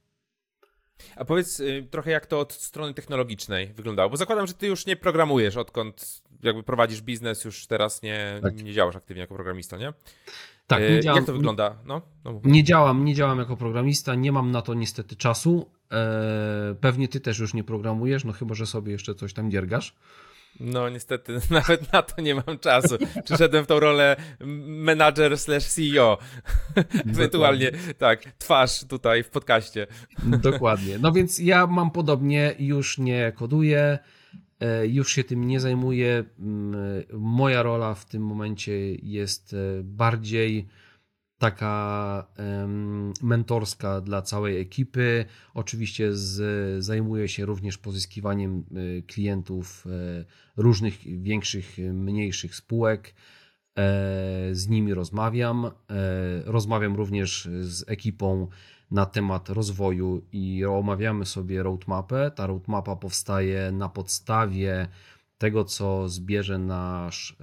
A 1.16 1.24
powiedz 1.24 1.60
y, 1.60 1.88
trochę, 1.90 2.10
jak 2.10 2.26
to 2.26 2.40
od 2.40 2.52
strony 2.52 2.94
technologicznej 2.94 3.72
wyglądało, 3.72 4.10
bo 4.10 4.16
zakładam, 4.16 4.46
że 4.46 4.54
ty 4.54 4.66
już 4.66 4.86
nie 4.86 4.96
programujesz, 4.96 5.56
odkąd 5.56 6.22
jakby 6.42 6.62
prowadzisz 6.62 7.02
biznes, 7.02 7.44
już 7.44 7.66
teraz 7.66 8.02
nie, 8.02 8.38
tak. 8.42 8.62
nie 8.62 8.72
działasz 8.72 8.96
aktywnie 8.96 9.20
jako 9.20 9.34
programista, 9.34 9.76
nie? 9.76 9.92
Tak, 10.70 10.80
nie 10.82 10.88
y, 10.88 11.00
działam, 11.00 11.16
Jak 11.16 11.26
to 11.26 11.32
wygląda? 11.32 11.76
No, 11.86 12.02
no 12.24 12.40
nie 12.44 12.64
działam, 12.64 13.04
nie 13.04 13.14
działam 13.14 13.38
jako 13.38 13.56
programista, 13.56 14.14
nie 14.14 14.32
mam 14.32 14.50
na 14.50 14.62
to 14.62 14.74
niestety 14.74 15.16
czasu. 15.16 15.70
E, 15.92 16.74
pewnie 16.80 17.08
ty 17.08 17.20
też 17.20 17.38
już 17.38 17.54
nie 17.54 17.64
programujesz, 17.64 18.24
no 18.24 18.32
chyba, 18.32 18.54
że 18.54 18.66
sobie 18.66 18.92
jeszcze 18.92 19.14
coś 19.14 19.32
tam 19.32 19.50
dziergasz. 19.50 19.94
No 20.60 20.88
niestety 20.88 21.40
nawet 21.50 21.92
na 21.92 22.02
to 22.02 22.22
nie 22.22 22.34
mam 22.34 22.58
czasu. 22.60 22.98
Przyszedłem 23.24 23.64
w 23.64 23.66
tą 23.66 23.80
rolę 23.80 24.16
manager 24.66 25.38
slash 25.38 25.64
CEO. 25.64 26.18
Ewentualnie 27.10 27.70
tak, 27.98 28.24
twarz 28.38 28.84
tutaj 28.84 29.22
w 29.22 29.30
podcaście. 29.30 29.86
Dokładnie. 30.22 30.98
No 30.98 31.12
więc 31.12 31.38
ja 31.38 31.66
mam 31.66 31.90
podobnie, 31.90 32.54
już 32.58 32.98
nie 32.98 33.32
koduję, 33.36 33.80
e, 33.80 33.98
już 34.82 35.12
się 35.12 35.24
tym 35.24 35.46
nie 35.46 35.60
zajmuję. 35.60 36.24
Moja 37.12 37.62
rola 37.62 37.94
w 37.94 38.06
tym 38.06 38.22
momencie 38.22 38.94
jest 38.94 39.54
e, 39.54 39.82
bardziej 39.82 40.66
taka 41.40 42.26
mentorska 43.22 44.00
dla 44.00 44.22
całej 44.22 44.60
ekipy. 44.60 45.24
Oczywiście 45.54 46.16
z, 46.16 46.84
zajmuję 46.84 47.28
się 47.28 47.46
również 47.46 47.78
pozyskiwaniem 47.78 48.64
e, 48.98 49.02
klientów 49.02 49.86
e, 49.86 50.24
różnych 50.56 51.22
większych, 51.22 51.76
mniejszych 51.92 52.54
spółek. 52.54 53.14
E, 53.78 53.82
z 54.52 54.68
nimi 54.68 54.94
rozmawiam. 54.94 55.70
Rozmawiam 56.44 56.96
również 56.96 57.48
z 57.60 57.84
ekipą 57.88 58.48
na 58.90 59.06
temat 59.06 59.48
rozwoju 59.48 60.22
i 60.32 60.64
omawiamy 60.64 61.26
sobie 61.26 61.62
roadmapę. 61.62 62.30
Ta 62.30 62.46
roadmapa 62.46 62.96
powstaje 62.96 63.72
na 63.72 63.88
podstawie 63.88 64.88
tego, 65.38 65.64
co 65.64 66.08
zbierze 66.08 66.58
nasz 66.58 67.36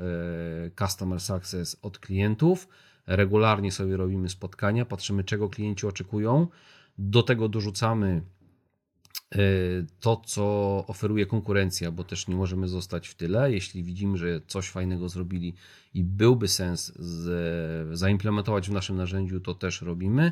Customer 0.77 1.19
Success 1.19 1.77
od 1.81 1.99
klientów 1.99 2.67
regularnie 3.07 3.71
sobie 3.71 3.97
robimy 3.97 4.29
spotkania, 4.29 4.85
patrzymy, 4.85 5.23
czego 5.23 5.49
klienci 5.49 5.87
oczekują. 5.87 6.47
Do 6.97 7.23
tego 7.23 7.49
dorzucamy 7.49 8.21
e, 9.31 9.39
to, 9.99 10.21
co 10.25 10.43
oferuje 10.87 11.25
konkurencja, 11.25 11.91
bo 11.91 12.03
też 12.03 12.27
nie 12.27 12.35
możemy 12.35 12.67
zostać 12.67 13.07
w 13.07 13.15
tyle. 13.15 13.51
Jeśli 13.51 13.83
widzimy, 13.83 14.17
że 14.17 14.41
coś 14.47 14.69
fajnego 14.69 15.09
zrobili 15.09 15.53
i 15.93 16.03
byłby 16.03 16.47
sens 16.47 16.93
z, 16.95 17.97
zaimplementować 17.97 18.69
w 18.69 18.73
naszym 18.73 18.97
narzędziu, 18.97 19.39
to 19.39 19.55
też 19.55 19.81
robimy. 19.81 20.31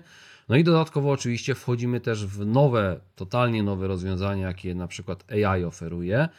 No 0.50 0.56
i 0.56 0.64
dodatkowo 0.64 1.12
oczywiście 1.12 1.56
wchodzimy 1.56 2.00
też 2.00 2.26
w 2.26 2.46
nowe, 2.46 3.00
totalnie 3.16 3.64
nowe 3.64 3.88
rozwiązania, 3.88 4.48
jakie 4.48 4.76
na 4.76 4.88
przykład 4.88 5.32
AI 5.32 5.64
oferuje. 5.64 6.30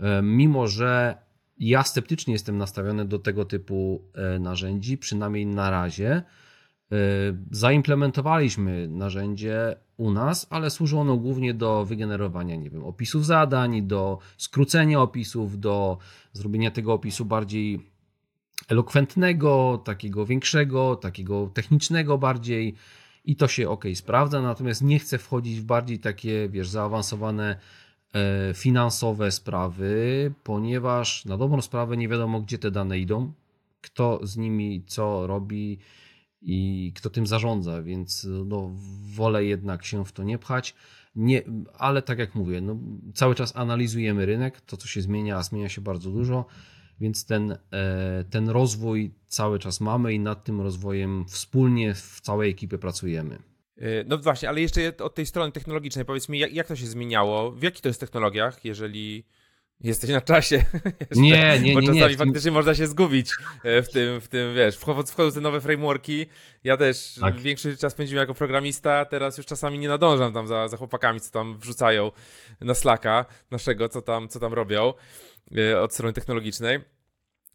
E, 0.00 0.22
mimo, 0.22 0.66
że 0.66 1.18
ja 1.58 1.82
sceptycznie 1.82 2.32
jestem 2.32 2.58
nastawiony 2.58 3.04
do 3.04 3.18
tego 3.18 3.44
typu 3.44 4.04
e, 4.14 4.38
narzędzi, 4.38 4.98
przynajmniej 4.98 5.46
na 5.46 5.70
razie. 5.70 6.10
E, 6.12 6.96
zaimplementowaliśmy 7.50 8.88
narzędzie 8.88 9.76
u 9.96 10.10
nas, 10.10 10.46
ale 10.50 10.70
służy 10.70 10.98
ono 10.98 11.16
głównie 11.16 11.54
do 11.54 11.84
wygenerowania, 11.84 12.56
nie 12.56 12.70
wiem, 12.70 12.84
opisów 12.84 13.26
zadań, 13.26 13.82
do 13.82 14.18
skrócenia 14.36 15.00
opisów, 15.00 15.60
do 15.60 15.98
zrobienia 16.32 16.70
tego 16.70 16.92
opisu 16.92 17.24
bardziej 17.24 17.90
elokwentnego, 18.68 19.82
takiego 19.84 20.26
większego, 20.26 20.96
takiego 20.96 21.50
technicznego 21.54 22.18
bardziej 22.18 22.74
i 23.24 23.36
to 23.36 23.48
się 23.48 23.68
ok 23.68 23.84
sprawdza, 23.94 24.42
natomiast 24.42 24.82
nie 24.82 24.98
chcę 24.98 25.18
wchodzić 25.18 25.60
w 25.60 25.64
bardziej 25.64 25.98
takie, 25.98 26.48
wiesz, 26.48 26.68
zaawansowane 26.68 27.56
e, 28.12 28.54
finansowe 28.54 29.30
sprawy, 29.30 30.32
ponieważ 30.42 31.24
na 31.24 31.36
dobrą 31.36 31.62
sprawę 31.62 31.96
nie 31.96 32.08
wiadomo, 32.08 32.40
gdzie 32.40 32.58
te 32.58 32.70
dane 32.70 32.98
idą, 32.98 33.32
kto 33.80 34.20
z 34.22 34.36
nimi 34.36 34.84
co 34.86 35.26
robi 35.26 35.78
i 36.42 36.92
kto 36.96 37.10
tym 37.10 37.26
zarządza, 37.26 37.82
więc 37.82 38.26
no, 38.46 38.70
wolę 39.14 39.44
jednak 39.44 39.84
się 39.84 40.04
w 40.04 40.12
to 40.12 40.22
nie 40.22 40.38
pchać. 40.38 40.74
Nie, 41.16 41.42
ale 41.78 42.02
tak 42.02 42.18
jak 42.18 42.34
mówię, 42.34 42.60
no, 42.60 42.76
cały 43.14 43.34
czas 43.34 43.56
analizujemy 43.56 44.26
rynek, 44.26 44.60
to 44.60 44.76
co 44.76 44.88
się 44.88 45.02
zmienia, 45.02 45.36
a 45.36 45.42
zmienia 45.42 45.68
się 45.68 45.80
bardzo 45.80 46.10
dużo, 46.10 46.44
więc 47.00 47.26
ten, 47.26 47.58
e, 47.72 48.24
ten 48.30 48.48
rozwój 48.48 49.14
cały 49.26 49.58
czas 49.58 49.80
mamy 49.80 50.14
i 50.14 50.20
nad 50.20 50.44
tym 50.44 50.60
rozwojem 50.60 51.24
wspólnie 51.28 51.94
w 51.94 52.20
całej 52.20 52.50
ekipie 52.50 52.78
pracujemy. 52.78 53.38
E, 53.76 54.04
no 54.04 54.18
właśnie, 54.18 54.48
ale 54.48 54.60
jeszcze 54.60 54.96
od 54.96 55.14
tej 55.14 55.26
strony 55.26 55.52
technologicznej, 55.52 56.04
powiedz 56.04 56.28
mi, 56.28 56.38
jak, 56.38 56.52
jak 56.52 56.66
to 56.66 56.76
się 56.76 56.86
zmieniało? 56.86 57.50
W 57.52 57.62
jakich 57.62 57.80
to 57.80 57.88
jest 57.88 58.00
technologiach, 58.00 58.64
jeżeli 58.64 59.24
Jesteś 59.80 60.10
na 60.10 60.20
czasie. 60.20 60.64
nie, 61.16 61.30
nie, 61.30 61.60
nie. 61.60 61.74
Bo 61.74 61.80
czasami 61.80 62.00
nie, 62.00 62.16
faktycznie 62.16 62.50
można 62.50 62.74
się 62.74 62.86
zgubić 62.86 63.30
e, 63.64 63.82
w 63.82 63.88
tym, 63.90 64.20
w 64.20 64.28
tym 64.28 64.54
wiesz, 64.54 64.76
wchodzą, 64.76 65.32
te 65.34 65.40
nowe 65.40 65.60
frameworki. 65.60 66.26
Ja 66.64 66.76
też 66.76 67.14
tak. 67.20 67.40
większy 67.40 67.76
czas 67.76 67.92
spędziłem 67.92 68.22
jako 68.22 68.34
programista, 68.34 69.04
teraz 69.04 69.38
już 69.38 69.46
czasami 69.46 69.78
nie 69.78 69.88
nadążam 69.88 70.32
tam 70.32 70.46
za, 70.46 70.68
za 70.68 70.76
chłopakami, 70.76 71.20
co 71.20 71.30
tam 71.30 71.58
wrzucają 71.58 72.10
na 72.60 72.74
Slacka 72.74 73.24
naszego, 73.50 73.88
co 73.88 74.02
tam, 74.02 74.28
co 74.28 74.40
tam 74.40 74.52
robią 74.52 74.92
e, 75.56 75.80
od 75.80 75.94
strony 75.94 76.12
technologicznej. 76.12 76.78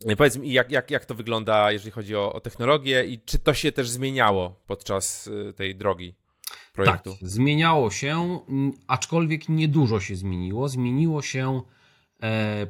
E, 0.06 0.16
powiedz 0.16 0.38
mi, 0.38 0.54
jak, 0.54 0.72
jak, 0.72 0.92
jak 0.92 1.06
to 1.06 1.16
wygląda, 1.16 1.72
jeżeli 1.72 1.92
chodzi 1.92 2.16
o, 2.16 2.34
o 2.34 2.40
technologię 2.40 3.06
i 3.06 3.20
czy 3.20 3.40
to 3.40 3.54
się 3.54 3.72
też 3.72 3.90
zmieniało 3.90 4.62
podczas 4.68 5.30
tej 5.56 5.76
drogi? 5.76 6.16
Projektu? 6.74 7.12
Tak, 7.12 7.30
zmieniało 7.30 7.92
się, 7.92 8.40
aczkolwiek 8.88 9.50
niedużo 9.50 10.00
się 10.00 10.16
zmieniło. 10.16 10.70
Zmieniło 10.70 11.22
się 11.22 11.62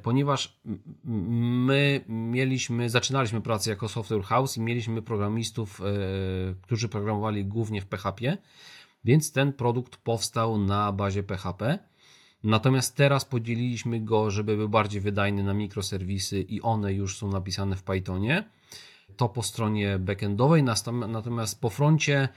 ponieważ 0.03 0.59
my 1.03 2.03
mieliśmy, 2.07 2.89
zaczynaliśmy 2.89 3.41
pracę 3.41 3.69
jako 3.69 3.89
software 3.89 4.23
house 4.23 4.57
i 4.57 4.61
mieliśmy 4.61 5.01
programistów, 5.01 5.81
e, 5.81 5.83
którzy 6.61 6.89
programowali 6.89 7.45
głównie 7.45 7.81
w 7.81 7.85
PHP, 7.85 8.37
więc 9.03 9.31
ten 9.31 9.53
produkt 9.53 9.97
powstał 9.97 10.57
na 10.57 10.91
bazie 10.91 11.23
PHP. 11.23 11.79
Natomiast 12.43 12.95
teraz 12.95 13.25
podzieliliśmy 13.25 13.99
go, 13.99 14.31
żeby 14.31 14.57
był 14.57 14.69
bardziej 14.69 15.01
wydajny 15.01 15.43
na 15.43 15.53
mikroserwisy 15.53 16.41
i 16.41 16.61
one 16.61 16.93
już 16.93 17.17
są 17.17 17.31
napisane 17.31 17.75
w 17.75 17.83
Pythonie. 17.83 18.49
To 19.17 19.29
po 19.29 19.43
stronie 19.43 19.99
backendowej, 19.99 20.63
natomiast 21.07 21.61
po 21.61 21.69
froncie 21.69 22.29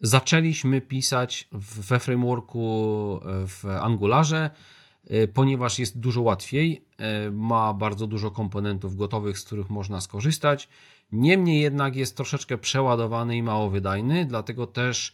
zaczęliśmy 0.00 0.80
pisać 0.80 1.48
we 1.52 1.98
frameworku 1.98 3.20
e, 3.24 3.46
w 3.46 3.64
Angularze 3.64 4.50
E, 4.50 4.79
ponieważ 5.34 5.78
jest 5.78 5.98
dużo 5.98 6.22
łatwiej, 6.22 6.84
e, 6.98 7.30
ma 7.30 7.74
bardzo 7.74 8.06
dużo 8.06 8.30
komponentów 8.30 8.96
gotowych, 8.96 9.38
z 9.38 9.44
których 9.44 9.70
można 9.70 10.00
skorzystać. 10.00 10.68
Niemniej 11.12 11.60
jednak 11.60 11.96
jest 11.96 12.16
troszeczkę 12.16 12.58
przeładowany 12.58 13.36
i 13.36 13.42
mało 13.42 13.70
wydajny, 13.70 14.26
dlatego 14.26 14.66
też 14.66 15.12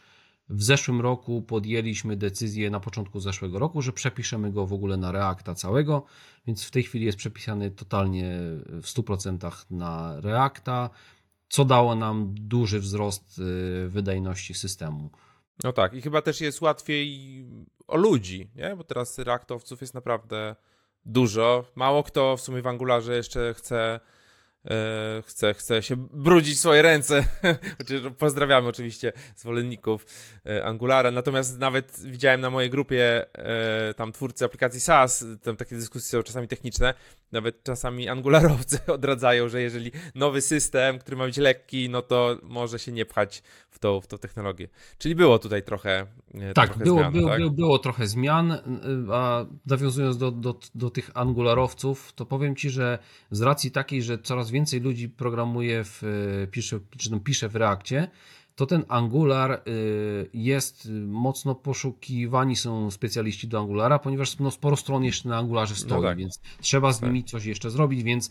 w 0.49 0.63
zeszłym 0.63 1.01
roku 1.01 1.43
podjęliśmy 1.43 2.17
decyzję 2.17 2.71
na 2.71 2.81
początku 2.81 3.21
zeszłego 3.21 3.59
roku, 3.59 3.83
że 3.83 3.93
przepiszemy 3.93 4.53
go 4.53 4.67
w 4.67 4.73
ogóle 4.73 4.97
na 4.97 5.13
Reacta 5.13 5.55
całego, 5.55 6.05
więc 6.47 6.65
w 6.65 6.71
tej 6.71 6.83
chwili 6.83 7.07
jest 7.07 7.19
przepisany 7.19 7.71
totalnie 7.71 8.39
w 8.67 8.85
100% 8.85 9.65
na 9.71 10.21
Reacta, 10.21 10.91
co 11.49 11.65
dało 11.65 11.95
nam 11.95 12.35
duży 12.35 12.81
wzrost 12.81 13.41
e, 13.41 13.89
wydajności 13.89 14.55
systemu. 14.55 15.11
No 15.65 15.73
tak, 15.73 15.95
i 15.95 16.03
chyba 16.03 16.23
też 16.23 16.41
jest 16.41 16.61
łatwiej 16.61 17.45
o 17.87 17.97
ludzi, 17.97 18.51
nie? 18.55 18.77
Bo 18.77 18.85
teraz 18.85 19.19
reaktowców 19.19 19.81
jest 19.81 19.95
naprawdę 19.95 20.57
dużo. 21.05 21.65
Mało 21.75 22.03
kto 22.03 22.37
w 22.37 22.41
sumie 22.41 22.63
w 22.63 22.67
Angularze 22.67 23.17
jeszcze 23.17 23.55
chce 23.55 24.01
E, 24.71 25.23
chce, 25.27 25.55
chce 25.55 25.83
się 25.83 25.97
brudzić 25.97 26.61
swoje 26.61 26.83
ręce. 26.83 27.25
Pozdrawiamy 28.19 28.69
oczywiście 28.69 29.13
zwolenników 29.37 30.07
e, 30.47 30.65
Angulara. 30.65 31.11
Natomiast 31.11 31.59
nawet 31.59 32.01
widziałem 32.05 32.41
na 32.41 32.51
mojej 32.51 32.71
grupie 32.71 33.27
e, 33.35 33.95
tam 33.95 34.13
twórcy 34.13 34.45
aplikacji 34.45 34.81
SaaS, 34.81 35.25
tam 35.43 35.57
takie 35.57 35.77
dyskusje 35.77 36.19
są 36.19 36.23
czasami 36.23 36.49
techniczne, 36.49 36.95
nawet 37.33 37.63
czasami 37.63 38.09
angularowcy 38.09 38.79
odradzają, 38.93 39.49
że 39.49 39.63
jeżeli 39.63 39.91
nowy 40.15 40.41
system, 40.41 40.99
który 40.99 41.17
ma 41.17 41.25
być 41.25 41.37
lekki, 41.37 41.91
no 41.91 42.03
to 42.03 42.39
może 42.43 42.79
się 42.79 42.93
nie 42.93 43.07
pchać 43.07 43.43
w 43.71 43.79
tą, 43.79 44.01
w 44.01 44.07
tą 44.07 44.19
technologię. 44.19 44.69
Czyli 44.99 45.15
było 45.15 45.39
tutaj 45.39 45.63
trochę, 45.63 46.07
tak, 46.55 46.69
trochę 46.69 46.85
było, 46.85 46.99
zmian, 46.99 47.13
było, 47.13 47.29
tak? 47.29 47.39
Było, 47.39 47.51
było 47.51 47.79
trochę 47.79 48.07
zmian, 48.07 48.59
a 49.13 49.47
nawiązując 49.67 50.19
do, 50.19 50.31
do, 50.31 50.59
do 50.75 50.91
tych 50.91 51.11
angularowców, 51.15 52.13
to 52.13 52.27
powiem 52.27 52.57
Ci, 52.57 52.71
że 52.71 52.99
z 53.31 53.41
racji 53.41 53.71
takiej, 53.71 54.03
że 54.03 54.19
coraz 54.19 54.51
więcej 54.51 54.81
ludzi 54.81 55.09
programuje, 55.09 55.85
w, 55.85 56.03
e, 56.03 56.47
pisze, 56.47 56.81
czy 56.99 57.11
tam 57.11 57.21
pisze 57.21 57.49
w 57.49 57.57
Reakcie, 57.57 58.09
to 58.57 58.67
ten 58.67 58.85
Angular 58.89 59.53
e, 59.53 59.61
jest 60.35 60.89
mocno 61.07 61.55
poszukiwani 61.55 62.57
są 62.57 62.91
specjaliści 62.91 63.49
do 63.49 63.59
Angulara, 63.59 63.99
ponieważ 63.99 64.39
no, 64.39 64.51
sporo 64.51 64.77
stron 64.77 65.05
jeszcze 65.05 65.29
na 65.29 65.39
Angularze 65.39 65.75
no 65.75 65.81
stoi, 65.81 66.03
no 66.03 66.09
tak. 66.09 66.19
więc 66.19 66.41
trzeba 66.61 66.93
z 66.93 67.01
tak. 67.01 67.09
nimi 67.09 67.25
coś 67.25 67.45
jeszcze 67.45 67.71
zrobić, 67.71 68.03
więc 68.03 68.31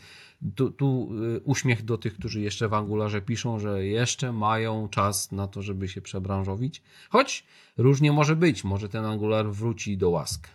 tu, 0.56 0.72
tu, 0.72 1.10
e, 1.36 1.40
uśmiech 1.40 1.86
do 1.86 1.98
tych, 1.98 2.14
którzy 2.14 2.42
jeszcze 2.42 2.68
w 2.68 2.74
Angularze 2.74 3.22
piszą, 3.22 3.60
że 3.60 3.86
jeszcze 3.86 4.32
mają 4.32 4.90
czas 4.90 5.32
na 5.32 5.48
to, 5.48 5.62
żeby 5.62 5.88
się 5.88 6.02
przebranżowić, 6.02 6.82
choć 7.10 7.44
różnie 7.78 8.12
może 8.12 8.36
być, 8.36 8.64
może 8.64 8.90
ten 8.90 9.06
Angular 9.06 9.52
wróci 9.52 9.98
do 9.98 10.10
łask. 10.10 10.48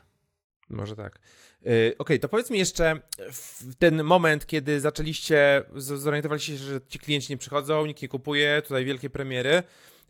Może 0.70 0.96
tak. 0.96 1.20
Y, 1.66 1.66
okej, 1.66 1.94
okay, 1.98 2.18
to 2.18 2.28
powiedz 2.28 2.50
mi 2.50 2.58
jeszcze 2.58 3.00
w 3.32 3.74
ten 3.78 4.04
moment, 4.04 4.46
kiedy 4.46 4.80
zaczęliście, 4.80 5.62
zorientowaliście 5.74 6.58
się, 6.58 6.64
że 6.64 6.80
ci 6.88 6.98
klienci 6.98 7.32
nie 7.32 7.36
przychodzą, 7.36 7.86
nikt 7.86 8.02
nie 8.02 8.08
kupuje, 8.08 8.62
tutaj 8.62 8.84
wielkie 8.84 9.11
premiery. 9.11 9.62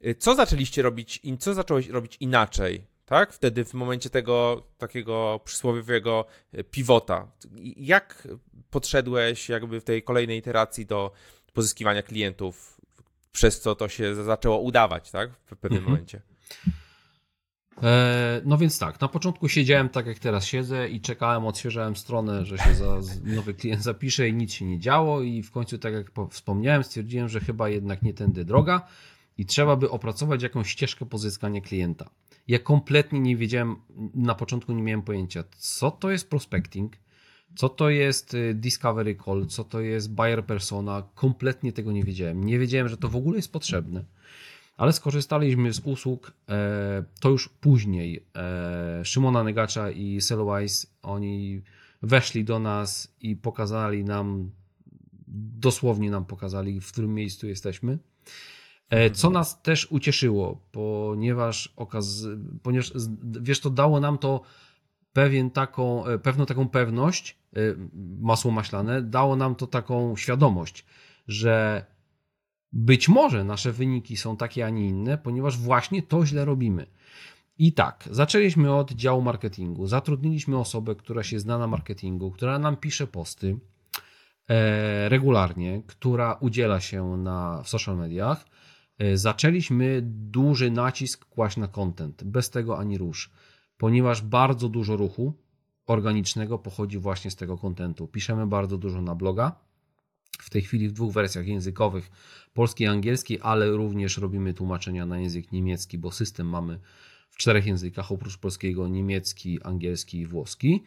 Y, 0.06 0.14
co 0.14 0.34
zaczęliście 0.34 0.82
robić, 0.82 1.20
co 1.38 1.54
zacząłeś 1.54 1.88
robić 1.88 2.16
inaczej, 2.20 2.84
tak? 3.06 3.32
Wtedy 3.32 3.64
w 3.64 3.74
momencie 3.74 4.10
tego 4.10 4.62
takiego 4.78 5.40
przysłowiowego 5.44 6.24
y, 6.54 6.64
pivota. 6.64 7.30
Jak 7.76 8.28
podszedłeś 8.70 9.48
jakby 9.48 9.80
w 9.80 9.84
tej 9.84 10.02
kolejnej 10.02 10.38
iteracji 10.38 10.86
do 10.86 11.12
pozyskiwania 11.52 12.02
klientów, 12.02 12.80
przez 13.32 13.60
co 13.60 13.74
to 13.74 13.88
się 13.88 14.14
zaczęło 14.14 14.58
udawać, 14.58 15.10
tak? 15.10 15.30
W 15.30 15.56
pewnym 15.56 15.78
mhm. 15.78 15.84
momencie. 15.84 16.20
E, 17.82 18.40
no 18.44 18.58
więc 18.58 18.78
tak, 18.78 19.00
na 19.00 19.08
początku 19.08 19.48
siedziałem 19.48 19.88
tak 19.88 20.06
jak 20.06 20.18
teraz 20.18 20.44
siedzę 20.44 20.88
i 20.88 21.00
czekałem, 21.00 21.46
odświeżałem 21.46 21.96
stronę, 21.96 22.46
że 22.46 22.58
się 22.58 22.74
za, 22.74 23.00
nowy 23.24 23.54
klient 23.54 23.82
zapisze 23.82 24.28
i 24.28 24.34
nic 24.34 24.52
się 24.52 24.64
nie 24.64 24.78
działo 24.78 25.22
i 25.22 25.42
w 25.42 25.50
końcu, 25.50 25.78
tak 25.78 25.92
jak 25.92 26.10
wspomniałem, 26.30 26.84
stwierdziłem, 26.84 27.28
że 27.28 27.40
chyba 27.40 27.68
jednak 27.68 28.02
nie 28.02 28.14
tędy 28.14 28.44
droga 28.44 28.86
i 29.38 29.46
trzeba 29.46 29.76
by 29.76 29.90
opracować 29.90 30.42
jakąś 30.42 30.70
ścieżkę 30.70 31.06
pozyskania 31.06 31.60
klienta. 31.60 32.10
Ja 32.48 32.58
kompletnie 32.58 33.20
nie 33.20 33.36
wiedziałem, 33.36 33.76
na 34.14 34.34
początku 34.34 34.72
nie 34.72 34.82
miałem 34.82 35.02
pojęcia, 35.02 35.44
co 35.56 35.90
to 35.90 36.10
jest 36.10 36.30
prospecting, 36.30 36.96
co 37.54 37.68
to 37.68 37.90
jest 37.90 38.34
y, 38.34 38.54
discovery 38.54 39.16
call, 39.24 39.46
co 39.46 39.64
to 39.64 39.80
jest 39.80 40.14
buyer 40.14 40.46
persona, 40.46 41.02
kompletnie 41.14 41.72
tego 41.72 41.92
nie 41.92 42.04
wiedziałem. 42.04 42.44
Nie 42.44 42.58
wiedziałem, 42.58 42.88
że 42.88 42.96
to 42.96 43.08
w 43.08 43.16
ogóle 43.16 43.36
jest 43.36 43.52
potrzebne 43.52 44.04
ale 44.80 44.92
skorzystaliśmy 44.92 45.72
z 45.72 45.80
usług 45.84 46.32
e, 46.48 47.04
to 47.20 47.30
już 47.30 47.48
później. 47.48 48.26
E, 48.36 49.04
Szymona 49.04 49.44
Negacza 49.44 49.90
i 49.90 50.20
Sellwise, 50.20 50.86
oni 51.02 51.62
weszli 52.02 52.44
do 52.44 52.58
nas 52.58 53.14
i 53.20 53.36
pokazali 53.36 54.04
nam, 54.04 54.50
dosłownie 55.58 56.10
nam 56.10 56.24
pokazali, 56.24 56.80
w 56.80 56.92
którym 56.92 57.14
miejscu 57.14 57.46
jesteśmy. 57.46 57.98
E, 58.90 59.10
co 59.10 59.30
nas 59.30 59.62
też 59.62 59.86
ucieszyło, 59.90 60.66
ponieważ, 60.72 61.72
okaz, 61.76 62.26
ponieważ 62.62 62.92
wiesz, 63.22 63.60
to 63.60 63.70
dało 63.70 64.00
nam 64.00 64.18
to 64.18 64.42
pewien 65.12 65.50
taką, 65.50 66.04
pewną 66.22 66.46
taką 66.46 66.68
pewność, 66.68 67.38
masło 68.20 68.50
maślane, 68.50 69.02
dało 69.02 69.36
nam 69.36 69.54
to 69.54 69.66
taką 69.66 70.16
świadomość, 70.16 70.84
że 71.28 71.84
być 72.72 73.08
może 73.08 73.44
nasze 73.44 73.72
wyniki 73.72 74.16
są 74.16 74.36
takie, 74.36 74.66
a 74.66 74.70
nie 74.70 74.86
inne, 74.86 75.18
ponieważ 75.18 75.58
właśnie 75.58 76.02
to 76.02 76.26
źle 76.26 76.44
robimy. 76.44 76.86
I 77.58 77.72
tak, 77.72 78.08
zaczęliśmy 78.10 78.74
od 78.74 78.92
działu 78.92 79.22
marketingu. 79.22 79.86
Zatrudniliśmy 79.86 80.58
osobę, 80.58 80.94
która 80.94 81.22
się 81.22 81.40
zna 81.40 81.58
na 81.58 81.66
marketingu, 81.66 82.30
która 82.30 82.58
nam 82.58 82.76
pisze 82.76 83.06
posty 83.06 83.58
e, 84.48 85.08
regularnie, 85.08 85.82
która 85.86 86.34
udziela 86.34 86.80
się 86.80 87.16
na, 87.16 87.62
w 87.62 87.68
social 87.68 87.96
mediach. 87.96 88.46
E, 88.98 89.16
zaczęliśmy 89.16 90.00
duży 90.04 90.70
nacisk 90.70 91.24
kłaść 91.24 91.56
na 91.56 91.68
content. 91.68 92.24
Bez 92.24 92.50
tego 92.50 92.78
ani 92.78 92.98
rusz, 92.98 93.30
ponieważ 93.76 94.22
bardzo 94.22 94.68
dużo 94.68 94.96
ruchu 94.96 95.34
organicznego 95.86 96.58
pochodzi 96.58 96.98
właśnie 96.98 97.30
z 97.30 97.36
tego 97.36 97.58
kontentu. 97.58 98.08
Piszemy 98.08 98.46
bardzo 98.46 98.78
dużo 98.78 99.02
na 99.02 99.14
bloga, 99.14 99.52
w 100.38 100.50
tej 100.50 100.62
chwili 100.62 100.88
w 100.88 100.92
dwóch 100.92 101.12
wersjach 101.12 101.46
językowych, 101.46 102.10
polski 102.54 102.84
i 102.84 102.86
angielski, 102.86 103.40
ale 103.40 103.70
również 103.70 104.16
robimy 104.16 104.54
tłumaczenia 104.54 105.06
na 105.06 105.18
język 105.18 105.52
niemiecki, 105.52 105.98
bo 105.98 106.12
system 106.12 106.48
mamy 106.48 106.80
w 107.30 107.36
czterech 107.36 107.66
językach, 107.66 108.12
oprócz 108.12 108.38
polskiego, 108.38 108.88
niemiecki, 108.88 109.62
angielski 109.62 110.18
i 110.18 110.26
włoski. 110.26 110.82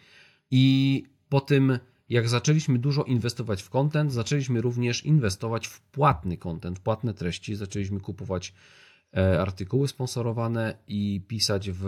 I 0.51 1.03
po 1.29 1.41
tym, 1.41 1.79
jak 2.09 2.29
zaczęliśmy 2.29 2.79
dużo 2.79 3.03
inwestować 3.03 3.63
w 3.63 3.69
content, 3.69 4.13
zaczęliśmy 4.13 4.61
również 4.61 5.05
inwestować 5.05 5.67
w 5.67 5.81
płatny 5.81 6.37
content, 6.37 6.79
płatne 6.79 7.13
treści. 7.13 7.55
Zaczęliśmy 7.55 7.99
kupować 7.99 8.53
e, 9.17 9.41
artykuły 9.41 9.87
sponsorowane 9.87 10.77
i 10.87 11.21
pisać 11.27 11.69
w, 11.71 11.83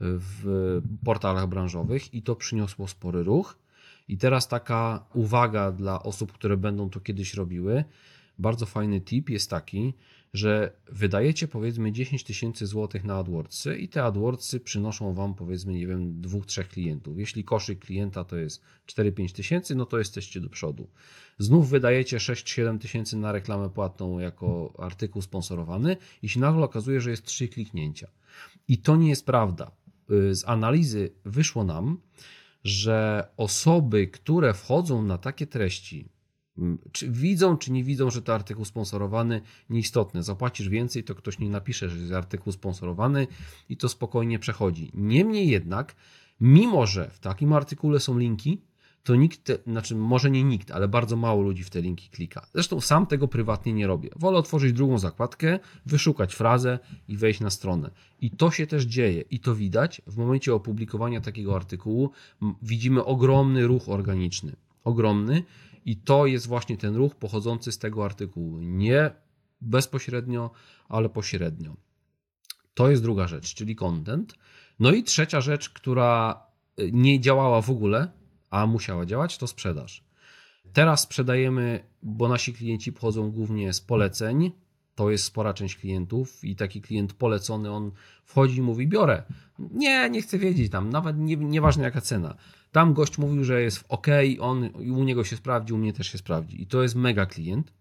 w 0.00 0.80
portalach 1.04 1.46
branżowych, 1.46 2.14
i 2.14 2.22
to 2.22 2.36
przyniosło 2.36 2.88
spory 2.88 3.22
ruch. 3.22 3.63
I 4.08 4.18
teraz 4.18 4.48
taka 4.48 5.06
uwaga 5.14 5.72
dla 5.72 6.02
osób, 6.02 6.32
które 6.32 6.56
będą 6.56 6.90
to 6.90 7.00
kiedyś 7.00 7.34
robiły. 7.34 7.84
Bardzo 8.38 8.66
fajny 8.66 9.00
tip 9.00 9.30
jest 9.30 9.50
taki, 9.50 9.94
że 10.34 10.72
wydajecie 10.92 11.48
powiedzmy 11.48 11.92
10 11.92 12.24
tysięcy 12.24 12.66
złotych 12.66 13.04
na 13.04 13.16
AdWordsy 13.16 13.76
i 13.76 13.88
te 13.88 14.04
AdWordsy 14.04 14.60
przynoszą 14.60 15.14
wam 15.14 15.34
powiedzmy, 15.34 15.72
nie 15.72 15.86
wiem, 15.86 16.20
dwóch, 16.20 16.46
trzech 16.46 16.68
klientów. 16.68 17.18
Jeśli 17.18 17.44
koszyk 17.44 17.78
klienta 17.78 18.24
to 18.24 18.36
jest 18.36 18.62
4-5 18.86 19.32
tysięcy, 19.32 19.74
no 19.74 19.86
to 19.86 19.98
jesteście 19.98 20.40
do 20.40 20.48
przodu. 20.48 20.88
Znów 21.38 21.70
wydajecie 21.70 22.16
6-7 22.16 22.78
tysięcy 22.78 23.16
na 23.16 23.32
reklamę 23.32 23.70
płatną 23.70 24.18
jako 24.18 24.74
artykuł 24.78 25.22
sponsorowany 25.22 25.96
i 26.22 26.28
się 26.28 26.40
nagle 26.40 26.64
okazuje, 26.64 27.00
że 27.00 27.10
jest 27.10 27.24
3 27.24 27.48
kliknięcia. 27.48 28.08
I 28.68 28.78
to 28.78 28.96
nie 28.96 29.08
jest 29.08 29.26
prawda. 29.26 29.70
Y, 30.10 30.34
z 30.34 30.44
analizy 30.48 31.12
wyszło 31.24 31.64
nam, 31.64 32.00
że 32.64 33.28
osoby, 33.36 34.06
które 34.06 34.54
wchodzą 34.54 35.02
na 35.02 35.18
takie 35.18 35.46
treści, 35.46 36.08
czy 36.92 37.10
widzą, 37.10 37.56
czy 37.56 37.72
nie 37.72 37.84
widzą, 37.84 38.10
że 38.10 38.22
to 38.22 38.34
artykuł 38.34 38.64
sponsorowany, 38.64 39.40
nieistotne. 39.70 40.22
Zapłacisz 40.22 40.68
więcej, 40.68 41.04
to 41.04 41.14
ktoś 41.14 41.38
nie 41.38 41.50
napisze, 41.50 41.88
że 41.88 41.98
jest 41.98 42.12
artykuł 42.12 42.52
sponsorowany 42.52 43.26
i 43.68 43.76
to 43.76 43.88
spokojnie 43.88 44.38
przechodzi. 44.38 44.90
Niemniej 44.94 45.48
jednak, 45.48 45.96
mimo 46.40 46.86
że 46.86 47.10
w 47.10 47.18
takim 47.18 47.52
artykule 47.52 48.00
są 48.00 48.18
linki, 48.18 48.60
to 49.04 49.16
nikt, 49.16 49.52
znaczy 49.66 49.96
może 49.96 50.30
nie 50.30 50.44
nikt, 50.44 50.70
ale 50.70 50.88
bardzo 50.88 51.16
mało 51.16 51.42
ludzi 51.42 51.64
w 51.64 51.70
te 51.70 51.80
linki 51.80 52.08
klika. 52.08 52.46
Zresztą 52.54 52.80
sam 52.80 53.06
tego 53.06 53.28
prywatnie 53.28 53.72
nie 53.72 53.86
robię. 53.86 54.10
Wolę 54.16 54.38
otworzyć 54.38 54.72
drugą 54.72 54.98
zakładkę, 54.98 55.58
wyszukać 55.86 56.34
frazę 56.34 56.78
i 57.08 57.16
wejść 57.16 57.40
na 57.40 57.50
stronę. 57.50 57.90
I 58.20 58.30
to 58.30 58.50
się 58.50 58.66
też 58.66 58.84
dzieje 58.84 59.20
i 59.20 59.40
to 59.40 59.54
widać. 59.54 60.02
W 60.06 60.16
momencie 60.16 60.54
opublikowania 60.54 61.20
takiego 61.20 61.56
artykułu 61.56 62.10
widzimy 62.62 63.04
ogromny 63.04 63.66
ruch 63.66 63.88
organiczny. 63.88 64.56
Ogromny 64.84 65.42
i 65.84 65.96
to 65.96 66.26
jest 66.26 66.46
właśnie 66.46 66.76
ten 66.76 66.96
ruch 66.96 67.14
pochodzący 67.14 67.72
z 67.72 67.78
tego 67.78 68.04
artykułu. 68.04 68.58
Nie 68.60 69.10
bezpośrednio, 69.60 70.50
ale 70.88 71.08
pośrednio. 71.08 71.76
To 72.74 72.90
jest 72.90 73.02
druga 73.02 73.28
rzecz, 73.28 73.54
czyli 73.54 73.76
content. 73.76 74.34
No 74.80 74.92
i 74.92 75.02
trzecia 75.02 75.40
rzecz, 75.40 75.70
która 75.70 76.40
y, 76.80 76.90
nie 76.92 77.20
działała 77.20 77.62
w 77.62 77.70
ogóle, 77.70 78.23
a 78.54 78.66
musiała 78.66 79.06
działać, 79.06 79.38
to 79.38 79.46
sprzedaż. 79.46 80.04
Teraz 80.72 81.00
sprzedajemy, 81.00 81.84
bo 82.02 82.28
nasi 82.28 82.52
klienci 82.52 82.92
pochodzą 82.92 83.30
głównie 83.30 83.72
z 83.72 83.80
poleceń. 83.80 84.52
To 84.94 85.10
jest 85.10 85.24
spora 85.24 85.54
część 85.54 85.76
klientów 85.76 86.44
i 86.44 86.56
taki 86.56 86.80
klient 86.80 87.12
polecony, 87.12 87.70
on 87.70 87.90
wchodzi 88.24 88.56
i 88.56 88.62
mówi: 88.62 88.88
Biorę. 88.88 89.22
Nie, 89.58 90.10
nie 90.10 90.22
chcę 90.22 90.38
wiedzieć 90.38 90.72
tam, 90.72 90.90
nawet 90.90 91.18
nie, 91.18 91.36
nieważne 91.36 91.84
jaka 91.84 92.00
cena. 92.00 92.34
Tam 92.72 92.94
gość 92.94 93.18
mówił, 93.18 93.44
że 93.44 93.62
jest 93.62 93.84
ok, 93.88 94.06
on 94.40 94.70
u 94.74 95.04
niego 95.04 95.24
się 95.24 95.36
sprawdzi, 95.36 95.72
u 95.72 95.78
mnie 95.78 95.92
też 95.92 96.06
się 96.06 96.18
sprawdzi. 96.18 96.62
I 96.62 96.66
to 96.66 96.82
jest 96.82 96.94
mega 96.94 97.26
klient. 97.26 97.72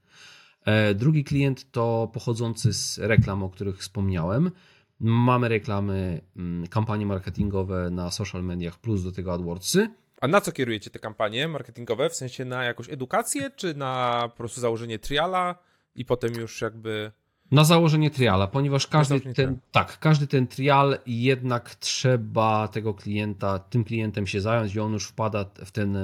E, 0.65 0.95
drugi 0.95 1.24
klient 1.24 1.71
to 1.71 2.09
pochodzący 2.13 2.74
z 2.74 2.97
reklam, 2.97 3.43
o 3.43 3.49
których 3.49 3.78
wspomniałem. 3.78 4.51
Mamy 4.99 5.49
reklamy, 5.49 6.21
mm, 6.36 6.67
kampanie 6.67 7.05
marketingowe 7.05 7.89
na 7.89 8.11
social 8.11 8.43
mediach, 8.43 8.80
plus 8.80 9.03
do 9.03 9.11
tego 9.11 9.34
AdWordsy. 9.34 9.89
A 10.24 10.28
na 10.28 10.41
co 10.41 10.51
kierujecie 10.51 10.89
te 10.89 10.99
kampanie 10.99 11.47
marketingowe? 11.47 12.09
W 12.09 12.15
sensie 12.15 12.45
na 12.45 12.63
jakąś 12.63 12.89
edukację, 12.89 13.51
czy 13.55 13.76
na 13.76 14.24
po 14.30 14.38
prostu 14.38 14.61
założenie 14.61 14.99
triala 14.99 15.55
i 15.95 16.05
potem 16.05 16.34
już 16.34 16.61
jakby. 16.61 17.11
Na 17.51 17.63
założenie 17.63 18.11
triala, 18.11 18.47
ponieważ 18.47 18.88
każdy 18.88 19.19
ten, 19.19 19.59
tak, 19.71 19.99
każdy 19.99 20.28
ten 20.28 20.47
trial 20.47 20.97
jednak 21.05 21.76
trzeba 21.76 22.67
tego 22.67 22.93
klienta, 22.93 23.59
tym 23.59 23.84
klientem 23.84 24.28
się 24.28 24.41
zająć 24.41 24.76
i 24.76 24.80
on 24.80 24.93
już 24.93 25.07
wpada 25.07 25.45
w 25.65 25.71
ten, 25.71 25.95
e, 25.95 25.99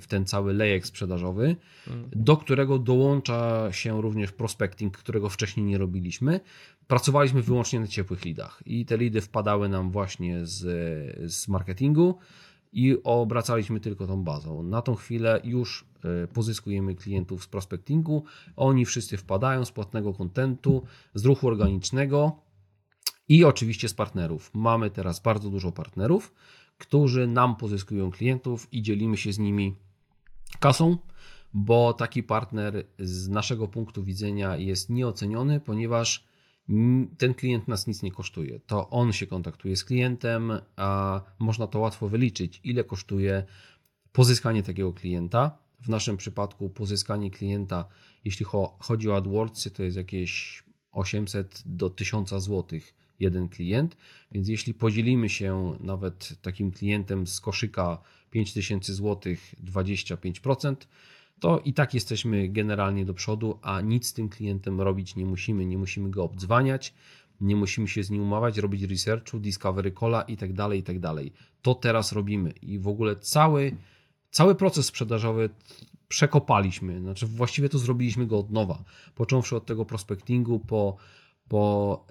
w 0.00 0.04
ten 0.08 0.26
cały 0.26 0.54
lejek 0.54 0.86
sprzedażowy, 0.86 1.56
hmm. 1.84 2.10
do 2.12 2.36
którego 2.36 2.78
dołącza 2.78 3.72
się 3.72 4.02
również 4.02 4.32
prospecting, 4.32 4.96
którego 4.96 5.28
wcześniej 5.28 5.66
nie 5.66 5.78
robiliśmy. 5.78 6.40
Pracowaliśmy 6.86 7.42
wyłącznie 7.42 7.80
na 7.80 7.86
ciepłych 7.86 8.24
lidach 8.24 8.62
i 8.66 8.86
te 8.86 8.96
lidy 8.96 9.20
wpadały 9.20 9.68
nam 9.68 9.90
właśnie 9.90 10.46
z, 10.46 10.62
z 11.32 11.48
marketingu 11.48 12.18
i 12.72 12.96
obracaliśmy 13.04 13.80
tylko 13.80 14.06
tą 14.06 14.24
bazą. 14.24 14.62
Na 14.62 14.82
tą 14.82 14.94
chwilę 14.94 15.40
już 15.44 15.84
e, 16.04 16.26
pozyskujemy 16.26 16.94
klientów 16.94 17.44
z 17.44 17.46
prospectingu. 17.46 18.24
Oni 18.56 18.84
wszyscy 18.84 19.16
wpadają 19.16 19.64
z 19.64 19.72
płatnego 19.72 20.14
kontentu, 20.14 20.82
z 21.14 21.24
ruchu 21.24 21.48
organicznego 21.48 22.36
i 23.28 23.44
oczywiście 23.44 23.88
z 23.88 23.94
partnerów. 23.94 24.50
Mamy 24.54 24.90
teraz 24.90 25.20
bardzo 25.20 25.50
dużo 25.50 25.72
partnerów, 25.72 26.34
którzy 26.78 27.26
nam 27.26 27.56
pozyskują 27.56 28.10
klientów 28.10 28.72
i 28.72 28.82
dzielimy 28.82 29.16
się 29.16 29.32
z 29.32 29.38
nimi 29.38 29.74
kasą, 30.60 30.98
bo 31.54 31.92
taki 31.92 32.22
partner 32.22 32.86
z 32.98 33.28
naszego 33.28 33.68
punktu 33.68 34.04
widzenia 34.04 34.56
jest 34.56 34.90
nieoceniony, 34.90 35.60
ponieważ 35.60 36.24
ten 37.18 37.34
klient 37.34 37.68
nas 37.68 37.86
nic 37.86 38.02
nie 38.02 38.12
kosztuje. 38.12 38.60
To 38.66 38.90
on 38.90 39.12
się 39.12 39.26
kontaktuje 39.26 39.76
z 39.76 39.84
klientem, 39.84 40.52
a 40.76 41.20
można 41.38 41.66
to 41.66 41.78
łatwo 41.78 42.08
wyliczyć, 42.08 42.60
ile 42.64 42.84
kosztuje 42.84 43.44
pozyskanie 44.12 44.62
takiego 44.62 44.92
klienta. 44.92 45.58
W 45.80 45.88
naszym 45.88 46.16
przypadku 46.16 46.70
pozyskanie 46.70 47.30
klienta, 47.30 47.84
jeśli 48.24 48.46
chodzi 48.78 49.10
o 49.10 49.16
AdWords, 49.16 49.72
to 49.72 49.82
jest 49.82 49.96
jakieś 49.96 50.62
800 50.92 51.62
do 51.66 51.90
1000 51.90 52.30
zł 52.30 52.80
jeden 53.20 53.48
klient, 53.48 53.96
więc 54.32 54.48
jeśli 54.48 54.74
podzielimy 54.74 55.28
się 55.28 55.76
nawet 55.80 56.42
takim 56.42 56.70
klientem 56.70 57.26
z 57.26 57.40
koszyka 57.40 58.02
5000 58.30 58.94
zł 58.94 59.32
25%, 59.64 60.76
to 61.40 61.58
i 61.58 61.72
tak 61.72 61.94
jesteśmy 61.94 62.48
generalnie 62.48 63.04
do 63.04 63.14
przodu, 63.14 63.58
a 63.62 63.80
nic 63.80 64.06
z 64.06 64.12
tym 64.12 64.28
klientem 64.28 64.80
robić 64.80 65.16
nie 65.16 65.26
musimy. 65.26 65.66
Nie 65.66 65.78
musimy 65.78 66.10
go 66.10 66.24
obdzwaniać, 66.24 66.94
nie 67.40 67.56
musimy 67.56 67.88
się 67.88 68.02
z 68.02 68.10
nim 68.10 68.22
umawiać, 68.22 68.58
robić 68.58 68.82
researchu, 68.82 69.38
discovery 69.38 69.92
calla 70.00 70.22
i 70.22 70.36
tak 70.36 70.52
dalej, 70.52 70.80
i 70.80 70.82
tak. 70.82 70.96
To 71.62 71.74
teraz 71.74 72.12
robimy 72.12 72.50
i 72.50 72.78
w 72.78 72.88
ogóle 72.88 73.16
cały, 73.16 73.76
cały 74.30 74.54
proces 74.54 74.86
sprzedażowy 74.86 75.50
przekopaliśmy. 76.08 77.00
Znaczy 77.00 77.26
właściwie 77.26 77.68
to 77.68 77.78
zrobiliśmy 77.78 78.26
go 78.26 78.38
od 78.38 78.50
nowa. 78.50 78.84
Począwszy 79.14 79.56
od 79.56 79.66
tego 79.66 79.84
prospectingu 79.84 80.60
po, 80.60 80.96
po 81.48 82.04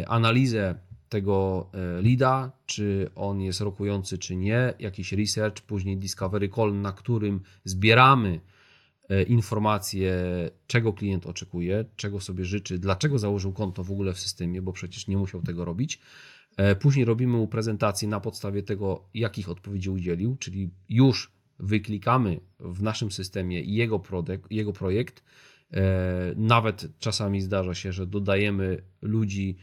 e, 0.00 0.08
analizę 0.08 0.74
tego 1.08 1.66
e, 1.74 2.02
lida, 2.02 2.52
czy 2.66 3.10
on 3.14 3.40
jest 3.40 3.60
rokujący, 3.60 4.18
czy 4.18 4.36
nie, 4.36 4.74
jakiś 4.78 5.12
research, 5.12 5.60
później 5.62 5.96
discovery 5.96 6.48
call, 6.48 6.80
na 6.80 6.92
którym 6.92 7.40
zbieramy 7.64 8.40
informacje, 9.28 10.14
czego 10.66 10.92
klient 10.92 11.26
oczekuje, 11.26 11.84
czego 11.96 12.20
sobie 12.20 12.44
życzy, 12.44 12.78
dlaczego 12.78 13.18
założył 13.18 13.52
konto 13.52 13.84
w 13.84 13.90
ogóle 13.90 14.12
w 14.12 14.20
systemie, 14.20 14.62
bo 14.62 14.72
przecież 14.72 15.08
nie 15.08 15.16
musiał 15.16 15.42
tego 15.42 15.64
robić. 15.64 16.00
E, 16.56 16.76
później 16.76 17.04
robimy 17.04 17.36
mu 17.36 17.48
prezentację 17.48 18.08
na 18.08 18.20
podstawie 18.20 18.62
tego, 18.62 19.08
jakich 19.14 19.48
odpowiedzi 19.48 19.90
udzielił, 19.90 20.36
czyli 20.36 20.70
już 20.88 21.32
wyklikamy 21.58 22.40
w 22.60 22.82
naszym 22.82 23.12
systemie 23.12 23.60
jego, 23.60 23.98
produkt, 23.98 24.52
jego 24.52 24.72
projekt. 24.72 25.22
E, 25.72 26.34
nawet 26.36 26.88
czasami 26.98 27.40
zdarza 27.40 27.74
się, 27.74 27.92
że 27.92 28.06
dodajemy 28.06 28.82
ludzi 29.02 29.56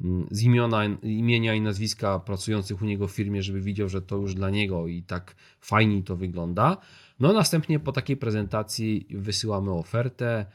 mm, 0.00 0.26
z 0.30 0.42
imiona, 0.42 0.84
imienia 1.02 1.54
i 1.54 1.60
nazwiska 1.60 2.20
pracujących 2.20 2.82
u 2.82 2.84
niego 2.84 3.08
w 3.08 3.12
firmie, 3.12 3.42
żeby 3.42 3.60
widział, 3.60 3.88
że 3.88 4.02
to 4.02 4.16
już 4.16 4.34
dla 4.34 4.50
niego 4.50 4.88
i 4.88 5.02
tak 5.02 5.36
fajniej 5.60 6.02
to 6.02 6.16
wygląda. 6.16 6.76
No 7.20 7.32
następnie 7.32 7.80
po 7.80 7.92
takiej 7.92 8.16
prezentacji 8.16 9.06
wysyłamy 9.10 9.72
ofertę 9.72 10.46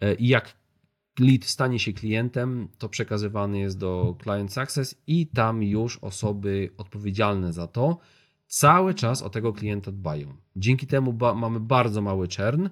e, 0.00 0.14
i 0.14 0.28
jak 0.28 0.54
lead 1.20 1.44
stanie 1.44 1.78
się 1.78 1.92
klientem, 1.92 2.68
to 2.78 2.88
przekazywany 2.88 3.58
jest 3.58 3.78
do 3.78 4.16
Client 4.22 4.52
Success 4.52 5.02
i 5.06 5.26
tam 5.26 5.62
już 5.62 5.98
osoby 5.98 6.70
odpowiedzialne 6.76 7.52
za 7.52 7.66
to 7.66 7.98
cały 8.46 8.94
czas 8.94 9.22
o 9.22 9.30
tego 9.30 9.52
klienta 9.52 9.92
dbają. 9.92 10.36
Dzięki 10.56 10.86
temu 10.86 11.12
ba 11.12 11.34
mamy 11.34 11.60
bardzo 11.60 12.02
mały 12.02 12.28
churn, 12.36 12.68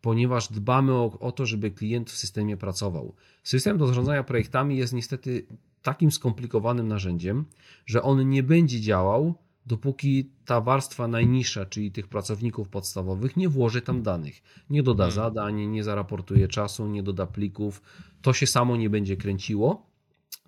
ponieważ 0.00 0.52
dbamy 0.52 0.92
o, 0.92 1.18
o 1.20 1.32
to, 1.32 1.46
żeby 1.46 1.70
klient 1.70 2.10
w 2.10 2.16
systemie 2.16 2.56
pracował. 2.56 3.14
System 3.42 3.78
do 3.78 3.86
zarządzania 3.86 4.24
projektami 4.24 4.76
jest 4.76 4.92
niestety 4.92 5.46
takim 5.82 6.10
skomplikowanym 6.10 6.88
narzędziem, 6.88 7.44
że 7.86 8.02
on 8.02 8.28
nie 8.28 8.42
będzie 8.42 8.80
działał, 8.80 9.34
dopóki 9.66 10.30
ta 10.44 10.60
warstwa 10.60 11.08
najniższa, 11.08 11.66
czyli 11.66 11.92
tych 11.92 12.08
pracowników 12.08 12.68
podstawowych, 12.68 13.36
nie 13.36 13.48
włoży 13.48 13.82
tam 13.82 14.02
danych. 14.02 14.42
Nie 14.70 14.82
doda 14.82 15.04
hmm. 15.04 15.14
zadań, 15.14 15.66
nie 15.66 15.84
zaraportuje 15.84 16.48
czasu, 16.48 16.86
nie 16.86 17.02
doda 17.02 17.26
plików, 17.26 17.82
to 18.22 18.32
się 18.32 18.46
samo 18.46 18.76
nie 18.76 18.90
będzie 18.90 19.16
kręciło. 19.16 19.86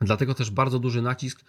Dlatego 0.01 0.35
też 0.35 0.51
bardzo 0.51 0.79
duży 0.79 1.03
nacisk 1.03 1.45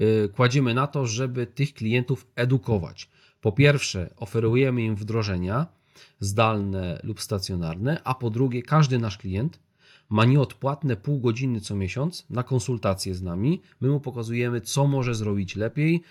y, 0.00 0.28
kładziemy 0.28 0.74
na 0.74 0.86
to, 0.86 1.06
żeby 1.06 1.46
tych 1.46 1.74
klientów 1.74 2.26
edukować. 2.34 3.08
Po 3.40 3.52
pierwsze, 3.52 4.14
oferujemy 4.16 4.82
im 4.82 4.96
wdrożenia 4.96 5.66
zdalne 6.20 7.00
lub 7.04 7.20
stacjonarne, 7.20 8.00
a 8.04 8.14
po 8.14 8.30
drugie, 8.30 8.62
każdy 8.62 8.98
nasz 8.98 9.18
klient 9.18 9.60
ma 10.08 10.24
nieodpłatne 10.24 10.96
pół 10.96 11.20
godziny 11.20 11.60
co 11.60 11.76
miesiąc 11.76 12.26
na 12.30 12.42
konsultację 12.42 13.14
z 13.14 13.22
nami. 13.22 13.62
My 13.80 13.88
mu 13.88 14.00
pokazujemy, 14.00 14.60
co 14.60 14.86
może 14.86 15.14
zrobić 15.14 15.56
lepiej, 15.56 16.02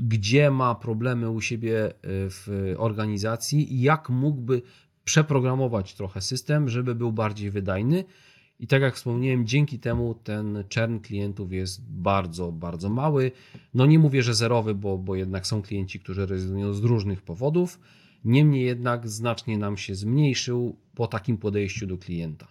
gdzie 0.00 0.50
ma 0.50 0.74
problemy 0.74 1.30
u 1.30 1.40
siebie 1.40 1.90
y, 1.90 1.92
w 2.30 2.74
organizacji 2.78 3.74
i 3.74 3.82
jak 3.82 4.10
mógłby 4.10 4.62
przeprogramować 5.04 5.94
trochę 5.94 6.20
system, 6.20 6.68
żeby 6.68 6.94
był 6.94 7.12
bardziej 7.12 7.50
wydajny. 7.50 8.04
I 8.58 8.66
tak 8.66 8.82
jak 8.82 8.94
wspomniałem, 8.94 9.46
dzięki 9.46 9.78
temu 9.78 10.14
ten 10.14 10.64
czern 10.68 10.98
klientów 10.98 11.52
jest 11.52 11.82
bardzo, 11.90 12.52
bardzo 12.52 12.90
mały. 12.90 13.32
No 13.74 13.86
nie 13.86 13.98
mówię, 13.98 14.22
że 14.22 14.34
zerowy, 14.34 14.74
bo, 14.74 14.98
bo 14.98 15.14
jednak 15.14 15.46
są 15.46 15.62
klienci, 15.62 16.00
którzy 16.00 16.26
rezygnują 16.26 16.72
z 16.72 16.84
różnych 16.84 17.22
powodów. 17.22 17.80
Niemniej 18.24 18.64
jednak 18.64 19.08
znacznie 19.08 19.58
nam 19.58 19.76
się 19.76 19.94
zmniejszył 19.94 20.76
po 20.94 21.06
takim 21.06 21.38
podejściu 21.38 21.86
do 21.86 21.98
klienta. 21.98 22.48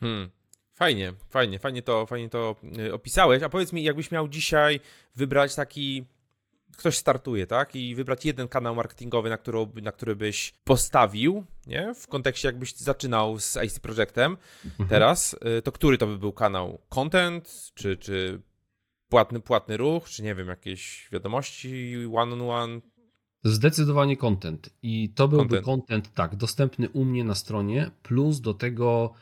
Hmm. 0.00 0.30
Fajnie, 0.74 1.12
fajnie, 1.30 1.58
fajnie 1.58 1.82
to, 1.82 2.06
fajnie 2.06 2.28
to 2.28 2.56
y, 2.78 2.94
opisałeś. 2.94 3.42
A 3.42 3.48
powiedz 3.48 3.72
mi, 3.72 3.82
jakbyś 3.82 4.10
miał 4.10 4.28
dzisiaj 4.28 4.80
wybrać 5.16 5.54
taki 5.54 6.04
ktoś 6.78 6.96
startuje, 6.96 7.46
tak? 7.46 7.76
I 7.76 7.94
wybrać 7.94 8.24
jeden 8.24 8.48
kanał 8.48 8.74
marketingowy, 8.74 9.30
na, 9.30 9.38
który, 9.38 9.66
na 9.82 9.92
który 9.92 10.16
byś 10.16 10.52
postawił, 10.64 11.44
nie? 11.66 11.94
W 11.94 12.08
kontekście 12.08 12.48
jakbyś 12.48 12.76
zaczynał 12.76 13.38
z 13.38 13.58
IC 13.64 13.78
Projectem 13.78 14.36
mhm. 14.64 14.88
teraz, 14.88 15.36
y, 15.58 15.62
to 15.62 15.72
który 15.72 15.98
to 15.98 16.06
by 16.06 16.18
był 16.18 16.32
kanał? 16.32 16.80
Content, 16.88 17.72
czy, 17.74 17.96
czy 17.96 18.42
płatny, 19.08 19.40
płatny 19.40 19.76
ruch, 19.76 20.08
czy 20.08 20.22
nie 20.22 20.34
wiem, 20.34 20.48
jakieś 20.48 21.08
wiadomości 21.12 21.96
one-on-one? 22.12 22.44
On 22.44 22.70
one? 22.72 22.80
Zdecydowanie 23.44 24.16
content. 24.16 24.70
I 24.82 25.10
to 25.14 25.28
byłby 25.28 25.62
content. 25.62 25.64
content, 25.64 26.14
tak, 26.14 26.36
dostępny 26.36 26.88
u 26.88 27.04
mnie 27.04 27.24
na 27.24 27.34
stronie, 27.34 27.90
plus 28.02 28.40
do 28.40 28.54
tego 28.54 29.12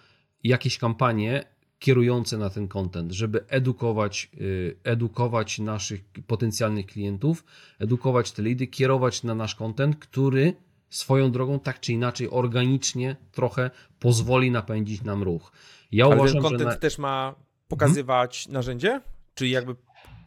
jakieś 0.45 0.79
kampanie 0.79 1.56
kierujące 1.79 2.39
na 2.39 2.51
ten 2.51 2.69
content, 2.69 3.13
żeby 3.13 3.45
edukować, 3.49 4.31
y, 4.41 4.77
edukować 4.85 5.59
naszych 5.59 6.05
potencjalnych 6.27 6.87
klientów, 6.87 7.45
edukować 7.79 8.33
te 8.33 8.43
lidy, 8.43 8.67
kierować 8.67 9.23
na 9.23 9.35
nasz 9.35 9.55
content, 9.55 9.97
który 9.97 10.55
swoją 10.89 11.31
drogą 11.31 11.61
tak 11.61 11.81
czy 11.81 11.93
inaczej 11.93 12.31
organicznie 12.31 13.17
trochę 13.33 13.71
pozwoli 13.99 14.51
napędzić 14.51 15.03
nam 15.03 15.23
ruch. 15.23 15.53
Ja 15.93 16.07
Ale 16.07 16.17
uważam, 16.17 16.35
ten 16.35 16.43
content 16.43 16.71
na... 16.71 16.77
też 16.77 16.99
ma 16.99 17.35
pokazywać 17.69 18.45
hmm? 18.45 18.55
narzędzie? 18.55 19.01
Czy 19.35 19.49
jakby 19.49 19.77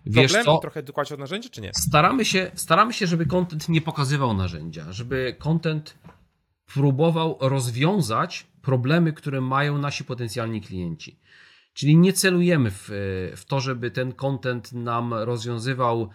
Wiesz 0.05 0.31
problem 0.31 0.45
co? 0.45 0.57
i 0.57 0.61
trochę 0.61 0.79
edukować 0.79 1.11
od 1.11 1.19
narzędzia, 1.19 1.49
czy 1.49 1.61
nie? 1.61 1.71
Staramy 1.73 2.25
się, 2.25 2.51
staramy 2.55 2.93
się, 2.93 3.07
żeby 3.07 3.25
content 3.25 3.69
nie 3.69 3.81
pokazywał 3.81 4.33
narzędzia, 4.33 4.91
żeby 4.91 5.35
content 5.39 5.97
próbował 6.73 7.37
rozwiązać 7.41 8.47
problemy, 8.61 9.13
które 9.13 9.41
mają 9.41 9.77
nasi 9.77 10.03
potencjalni 10.03 10.61
klienci. 10.61 11.19
Czyli 11.79 11.97
nie 11.97 12.13
celujemy 12.13 12.71
w, 12.71 12.89
w 13.35 13.45
to, 13.45 13.59
żeby 13.59 13.91
ten 13.91 14.13
content 14.13 14.73
nam 14.73 15.13
rozwiązywał 15.13 16.09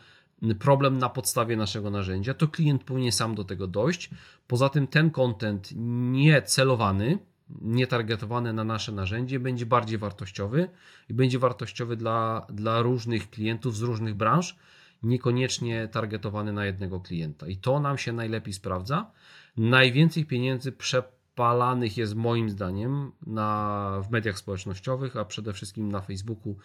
problem 0.58 0.98
na 0.98 1.08
podstawie 1.08 1.56
naszego 1.56 1.90
narzędzia. 1.90 2.34
To 2.34 2.48
klient 2.48 2.84
powinien 2.84 3.12
sam 3.12 3.34
do 3.34 3.44
tego 3.44 3.66
dojść. 3.66 4.10
Poza 4.46 4.68
tym 4.68 4.86
ten 4.86 5.10
content 5.10 5.70
nie 5.76 6.42
celowany, 6.42 7.18
nie 7.60 7.86
targetowany 7.86 8.52
na 8.52 8.64
nasze 8.64 8.92
narzędzie 8.92 9.40
będzie 9.40 9.66
bardziej 9.66 9.98
wartościowy 9.98 10.68
i 11.08 11.14
będzie 11.14 11.38
wartościowy 11.38 11.96
dla, 11.96 12.46
dla 12.50 12.82
różnych 12.82 13.30
klientów 13.30 13.76
z 13.76 13.82
różnych 13.82 14.14
branż, 14.14 14.56
niekoniecznie 15.02 15.88
targetowany 15.88 16.52
na 16.52 16.66
jednego 16.66 17.00
klienta. 17.00 17.48
I 17.48 17.56
to 17.56 17.80
nam 17.80 17.98
się 17.98 18.12
najlepiej 18.12 18.52
sprawdza. 18.52 19.10
Najwięcej 19.56 20.24
pieniędzy 20.24 20.72
prze, 20.72 21.02
palanych 21.34 21.96
jest 21.96 22.14
moim 22.14 22.50
zdaniem 22.50 23.12
na, 23.26 24.00
w 24.08 24.10
mediach 24.10 24.38
społecznościowych, 24.38 25.16
a 25.16 25.24
przede 25.24 25.52
wszystkim 25.52 25.92
na 25.92 26.00
Facebooku, 26.00 26.56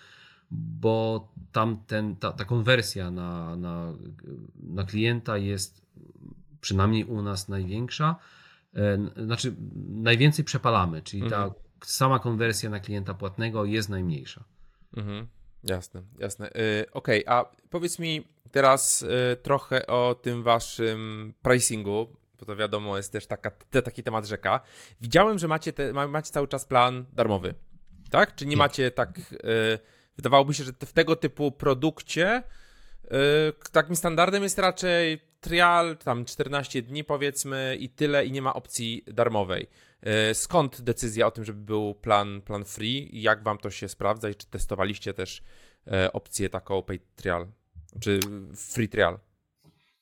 bo 0.51 1.27
tam 1.51 1.83
ten, 1.87 2.15
ta, 2.15 2.31
ta 2.31 2.45
konwersja 2.45 3.11
na, 3.11 3.55
na, 3.55 3.93
na 4.63 4.83
klienta 4.83 5.37
jest 5.37 5.85
przynajmniej 6.61 7.05
u 7.05 7.21
nas 7.21 7.49
największa. 7.49 8.15
E, 8.75 8.97
znaczy, 9.25 9.55
najwięcej 9.87 10.45
przepalamy, 10.45 11.01
czyli 11.01 11.21
ta 11.21 11.43
mhm. 11.43 11.53
sama 11.83 12.19
konwersja 12.19 12.69
na 12.69 12.79
klienta 12.79 13.13
płatnego 13.13 13.65
jest 13.65 13.89
najmniejsza. 13.89 14.43
Mhm. 14.97 15.27
Jasne, 15.63 16.03
jasne. 16.19 16.45
Yy, 16.55 16.85
Okej, 16.91 17.25
okay, 17.25 17.35
a 17.35 17.45
powiedz 17.69 17.99
mi 17.99 18.27
teraz 18.51 19.01
yy, 19.01 19.37
trochę 19.43 19.87
o 19.87 20.15
tym 20.15 20.43
waszym 20.43 21.33
pricingu, 21.41 22.07
bo 22.39 22.45
to 22.45 22.55
wiadomo, 22.55 22.97
jest 22.97 23.11
też 23.11 23.27
taka, 23.27 23.51
te, 23.51 23.81
taki 23.81 24.03
temat 24.03 24.25
rzeka. 24.25 24.61
Widziałem, 25.01 25.39
że 25.39 25.47
macie, 25.47 25.73
te, 25.73 25.93
macie 25.93 26.31
cały 26.31 26.47
czas 26.47 26.65
plan 26.65 27.05
darmowy, 27.13 27.53
tak? 28.09 28.35
Czy 28.35 28.45
nie 28.45 28.57
macie 28.57 28.91
tak, 28.91 29.17
yy, 29.31 29.79
wydawałoby 30.15 30.53
się, 30.53 30.63
że 30.63 30.71
w 30.73 30.93
tego 30.93 31.15
typu 31.15 31.51
produkcie 31.51 32.43
yy, 33.03 33.11
takim 33.71 33.95
standardem 33.95 34.43
jest 34.43 34.59
raczej 34.59 35.29
trial, 35.41 35.97
tam 35.97 36.25
14 36.25 36.81
dni 36.81 37.03
powiedzmy 37.03 37.77
i 37.79 37.89
tyle 37.89 38.25
i 38.25 38.31
nie 38.31 38.41
ma 38.41 38.53
opcji 38.53 39.03
darmowej. 39.07 39.67
Yy, 40.03 40.35
skąd 40.35 40.81
decyzja 40.81 41.27
o 41.27 41.31
tym, 41.31 41.45
żeby 41.45 41.61
był 41.61 41.95
plan, 41.95 42.41
plan 42.41 42.65
free 42.65 43.17
i 43.17 43.21
jak 43.21 43.43
wam 43.43 43.57
to 43.57 43.69
się 43.69 43.89
sprawdza 43.89 44.29
i 44.29 44.35
czy 44.35 44.47
testowaliście 44.47 45.13
też 45.13 45.43
opcję 46.13 46.49
taką 46.49 46.83
paid 46.83 47.15
trial, 47.15 47.47
czy 47.99 48.19
free 48.55 48.89
trial? 48.89 49.19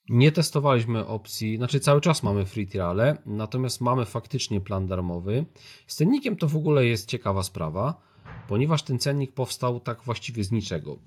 Nie 0.09 0.31
testowaliśmy 0.31 1.07
opcji, 1.07 1.57
znaczy 1.57 1.79
cały 1.79 2.01
czas 2.01 2.23
mamy 2.23 2.45
free 2.45 2.67
triale, 2.67 3.17
natomiast 3.25 3.81
mamy 3.81 4.05
faktycznie 4.05 4.61
plan 4.61 4.87
darmowy. 4.87 5.45
Z 5.87 5.95
cennikiem 5.95 6.35
to 6.35 6.47
w 6.47 6.55
ogóle 6.55 6.85
jest 6.85 7.09
ciekawa 7.09 7.43
sprawa, 7.43 8.01
ponieważ 8.47 8.83
ten 8.83 8.99
cennik 8.99 9.31
powstał 9.31 9.79
tak 9.79 10.03
właściwie 10.03 10.43
z 10.43 10.51
niczego. 10.51 10.99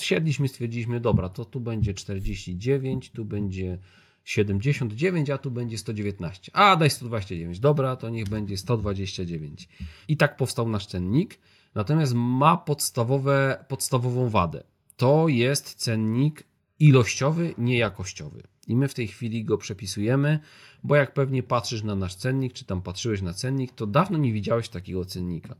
Siedliśmy, 0.00 0.48
stwierdziliśmy, 0.48 1.00
dobra, 1.00 1.28
to 1.28 1.44
tu 1.44 1.60
będzie 1.60 1.94
49, 1.94 3.10
tu 3.10 3.24
będzie 3.24 3.78
79, 4.24 5.30
a 5.30 5.38
tu 5.38 5.50
będzie 5.50 5.78
119. 5.78 6.52
A 6.54 6.76
daj 6.76 6.90
129, 6.90 7.60
dobra, 7.60 7.96
to 7.96 8.10
niech 8.10 8.28
będzie 8.28 8.56
129. 8.56 9.68
I 10.08 10.16
tak 10.16 10.36
powstał 10.36 10.68
nasz 10.68 10.86
cennik. 10.86 11.38
Natomiast 11.74 12.12
ma 12.14 12.56
podstawowe, 12.56 13.64
podstawową 13.68 14.28
wadę. 14.28 14.64
To 14.96 15.28
jest 15.28 15.74
cennik 15.74 16.44
ilościowy, 16.84 17.54
nie 17.58 17.78
jakościowy. 17.78 18.42
I 18.66 18.76
my 18.76 18.88
w 18.88 18.94
tej 18.94 19.08
chwili 19.08 19.44
go 19.44 19.58
przepisujemy, 19.58 20.38
bo 20.84 20.96
jak 20.96 21.14
pewnie 21.14 21.42
patrzysz 21.42 21.82
na 21.82 21.94
nasz 21.94 22.14
cennik, 22.14 22.52
czy 22.52 22.64
tam 22.64 22.82
patrzyłeś 22.82 23.22
na 23.22 23.34
cennik, 23.34 23.72
to 23.72 23.86
dawno 23.86 24.18
nie 24.18 24.32
widziałeś 24.32 24.68
takiego 24.68 25.04
cennika. 25.04 25.54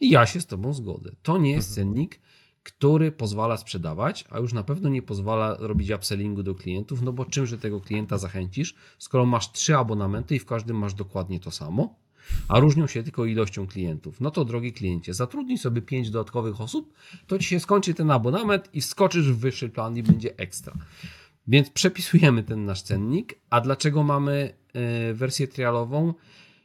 I 0.00 0.10
ja 0.10 0.26
się 0.26 0.40
z 0.40 0.46
Tobą 0.46 0.72
zgodzę. 0.72 1.10
To 1.22 1.38
nie 1.38 1.52
jest 1.52 1.68
mhm. 1.68 1.86
cennik, 1.86 2.20
który 2.62 3.12
pozwala 3.12 3.56
sprzedawać, 3.56 4.24
a 4.30 4.38
już 4.38 4.52
na 4.52 4.62
pewno 4.62 4.88
nie 4.88 5.02
pozwala 5.02 5.56
robić 5.60 5.90
upsellingu 5.90 6.42
do 6.42 6.54
klientów, 6.54 7.02
no 7.02 7.12
bo 7.12 7.24
czymże 7.24 7.58
tego 7.58 7.80
klienta 7.80 8.18
zachęcisz, 8.18 8.74
skoro 8.98 9.26
masz 9.26 9.52
trzy 9.52 9.76
abonamenty 9.76 10.36
i 10.36 10.38
w 10.38 10.46
każdym 10.46 10.78
masz 10.78 10.94
dokładnie 10.94 11.40
to 11.40 11.50
samo, 11.50 11.94
a 12.48 12.60
różnią 12.60 12.86
się 12.86 13.02
tylko 13.02 13.24
ilością 13.24 13.66
klientów. 13.66 14.20
No 14.20 14.30
to 14.30 14.44
drogi 14.44 14.72
kliencie, 14.72 15.14
zatrudnij 15.14 15.58
sobie 15.58 15.82
pięć 15.82 16.10
dodatkowych 16.10 16.60
osób, 16.60 16.94
to 17.26 17.38
ci 17.38 17.44
się 17.44 17.60
skończy 17.60 17.94
ten 17.94 18.10
abonament 18.10 18.68
i 18.72 18.82
skoczysz 18.82 19.32
w 19.32 19.38
wyższy 19.38 19.68
plan 19.68 19.96
i 19.96 20.02
będzie 20.02 20.36
ekstra. 20.36 20.74
Więc 21.48 21.70
przepisujemy 21.70 22.42
ten 22.42 22.64
nasz 22.64 22.82
cennik. 22.82 23.34
A 23.50 23.60
dlaczego 23.60 24.02
mamy 24.02 24.54
e, 24.72 25.14
wersję 25.14 25.48
trialową? 25.48 26.14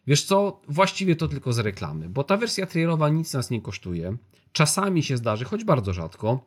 Wiesz 0.07 0.24
co, 0.24 0.62
właściwie 0.68 1.16
to 1.16 1.28
tylko 1.28 1.53
z 1.53 1.60
reklamy, 1.60 2.10
bo 2.10 2.24
ta 2.24 2.38
wersja 2.38 2.66
trialowa 2.66 3.10
nic 3.10 3.34
nas 3.34 3.49
nie 3.49 3.62
kosztuje. 3.62 4.18
Czasami 4.51 5.03
się 5.03 5.18
zdarzy, 5.18 5.45
choć 5.45 5.64
bardzo 5.64 5.93
rzadko. 5.93 6.43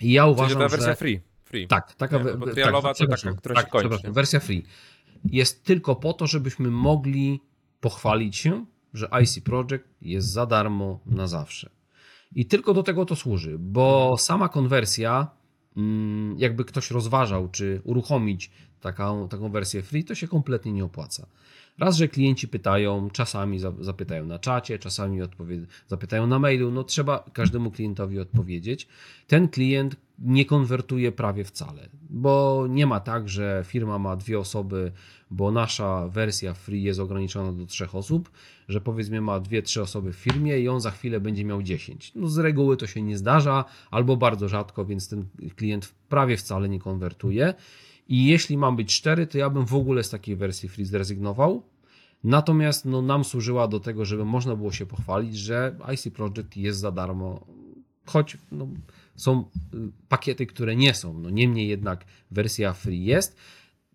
I 0.00 0.12
ja 0.12 0.26
uważam, 0.26 0.48
Czyli 0.48 0.60
ta 0.60 0.68
wersja 0.68 0.92
że... 0.92 0.96
free. 0.96 1.20
free. 1.44 1.66
Tak, 1.66 1.94
taka 1.94 2.18
wersja. 2.18 2.52
trialowa 2.52 2.94
tak, 2.94 3.08
to 3.08 3.16
taka, 3.16 3.32
która 3.34 3.54
tak, 3.54 3.64
się 3.64 3.70
kończy. 3.70 4.12
Wersja 4.12 4.40
free 4.40 4.64
jest 5.24 5.64
tylko 5.64 5.96
po 5.96 6.12
to, 6.12 6.26
żebyśmy 6.26 6.70
mogli 6.70 7.40
pochwalić 7.86 8.36
się, 8.36 8.66
że 8.94 9.08
IC 9.22 9.40
Project 9.40 9.84
jest 10.02 10.28
za 10.32 10.46
darmo 10.46 11.00
na 11.06 11.26
zawsze. 11.26 11.70
I 12.34 12.46
tylko 12.46 12.74
do 12.74 12.82
tego 12.82 13.04
to 13.04 13.16
służy, 13.16 13.58
bo 13.58 14.16
sama 14.18 14.48
konwersja, 14.48 15.30
mm, 15.76 16.38
jakby 16.38 16.64
ktoś 16.64 16.90
rozważał, 16.90 17.48
czy 17.48 17.80
uruchomić 17.84 18.50
taką, 18.80 19.28
taką 19.28 19.50
wersję 19.50 19.82
free, 19.82 20.04
to 20.04 20.14
się 20.14 20.28
kompletnie 20.28 20.72
nie 20.72 20.84
opłaca. 20.84 21.26
Raz, 21.78 21.96
że 21.96 22.08
klienci 22.08 22.48
pytają, 22.48 23.10
czasami 23.10 23.58
zapytają 23.80 24.26
na 24.26 24.38
czacie, 24.38 24.78
czasami 24.78 25.18
zapytają 25.88 26.26
na 26.26 26.38
mailu, 26.38 26.70
no 26.70 26.84
trzeba 26.84 27.24
każdemu 27.32 27.70
klientowi 27.70 28.20
odpowiedzieć. 28.20 28.88
Ten 29.26 29.48
klient 29.48 29.96
nie 30.18 30.44
konwertuje 30.44 31.12
prawie 31.12 31.44
wcale, 31.44 31.88
bo 32.10 32.66
nie 32.68 32.86
ma 32.86 33.00
tak, 33.00 33.28
że 33.28 33.62
firma 33.66 33.98
ma 33.98 34.16
dwie 34.16 34.38
osoby, 34.38 34.92
bo 35.30 35.50
nasza 35.50 36.08
wersja 36.08 36.54
free 36.54 36.82
jest 36.82 37.00
ograniczona 37.00 37.52
do 37.52 37.66
trzech 37.66 37.94
osób, 37.94 38.30
że 38.68 38.80
powiedzmy 38.80 39.20
ma 39.20 39.40
dwie, 39.40 39.62
trzy 39.62 39.82
osoby 39.82 40.12
w 40.12 40.16
firmie 40.16 40.58
i 40.58 40.68
on 40.68 40.80
za 40.80 40.90
chwilę 40.90 41.20
będzie 41.20 41.44
miał 41.44 41.62
10. 41.62 42.12
No 42.14 42.28
z 42.28 42.38
reguły 42.38 42.76
to 42.76 42.86
się 42.86 43.02
nie 43.02 43.18
zdarza, 43.18 43.64
albo 43.90 44.16
bardzo 44.16 44.48
rzadko, 44.48 44.84
więc 44.84 45.08
ten 45.08 45.24
klient 45.56 45.94
prawie 46.08 46.36
wcale 46.36 46.68
nie 46.68 46.78
konwertuje. 46.80 47.54
I 48.08 48.26
jeśli 48.26 48.56
mam 48.56 48.76
być 48.76 48.96
cztery, 48.96 49.26
to 49.26 49.38
ja 49.38 49.50
bym 49.50 49.66
w 49.66 49.74
ogóle 49.74 50.04
z 50.04 50.10
takiej 50.10 50.36
wersji 50.36 50.68
free 50.68 50.84
zrezygnował. 50.84 51.62
Natomiast 52.24 52.84
no, 52.84 53.02
nam 53.02 53.24
służyła 53.24 53.68
do 53.68 53.80
tego, 53.80 54.04
żeby 54.04 54.24
można 54.24 54.56
było 54.56 54.72
się 54.72 54.86
pochwalić, 54.86 55.38
że 55.38 55.78
IC 55.94 56.14
Project 56.14 56.56
jest 56.56 56.78
za 56.78 56.92
darmo, 56.92 57.46
choć 58.06 58.36
no, 58.52 58.68
są 59.16 59.44
y, 59.74 59.78
pakiety, 60.08 60.46
które 60.46 60.76
nie 60.76 60.94
są. 60.94 61.18
No, 61.18 61.30
niemniej 61.30 61.68
jednak 61.68 62.04
wersja 62.30 62.72
free 62.72 63.04
jest. 63.04 63.36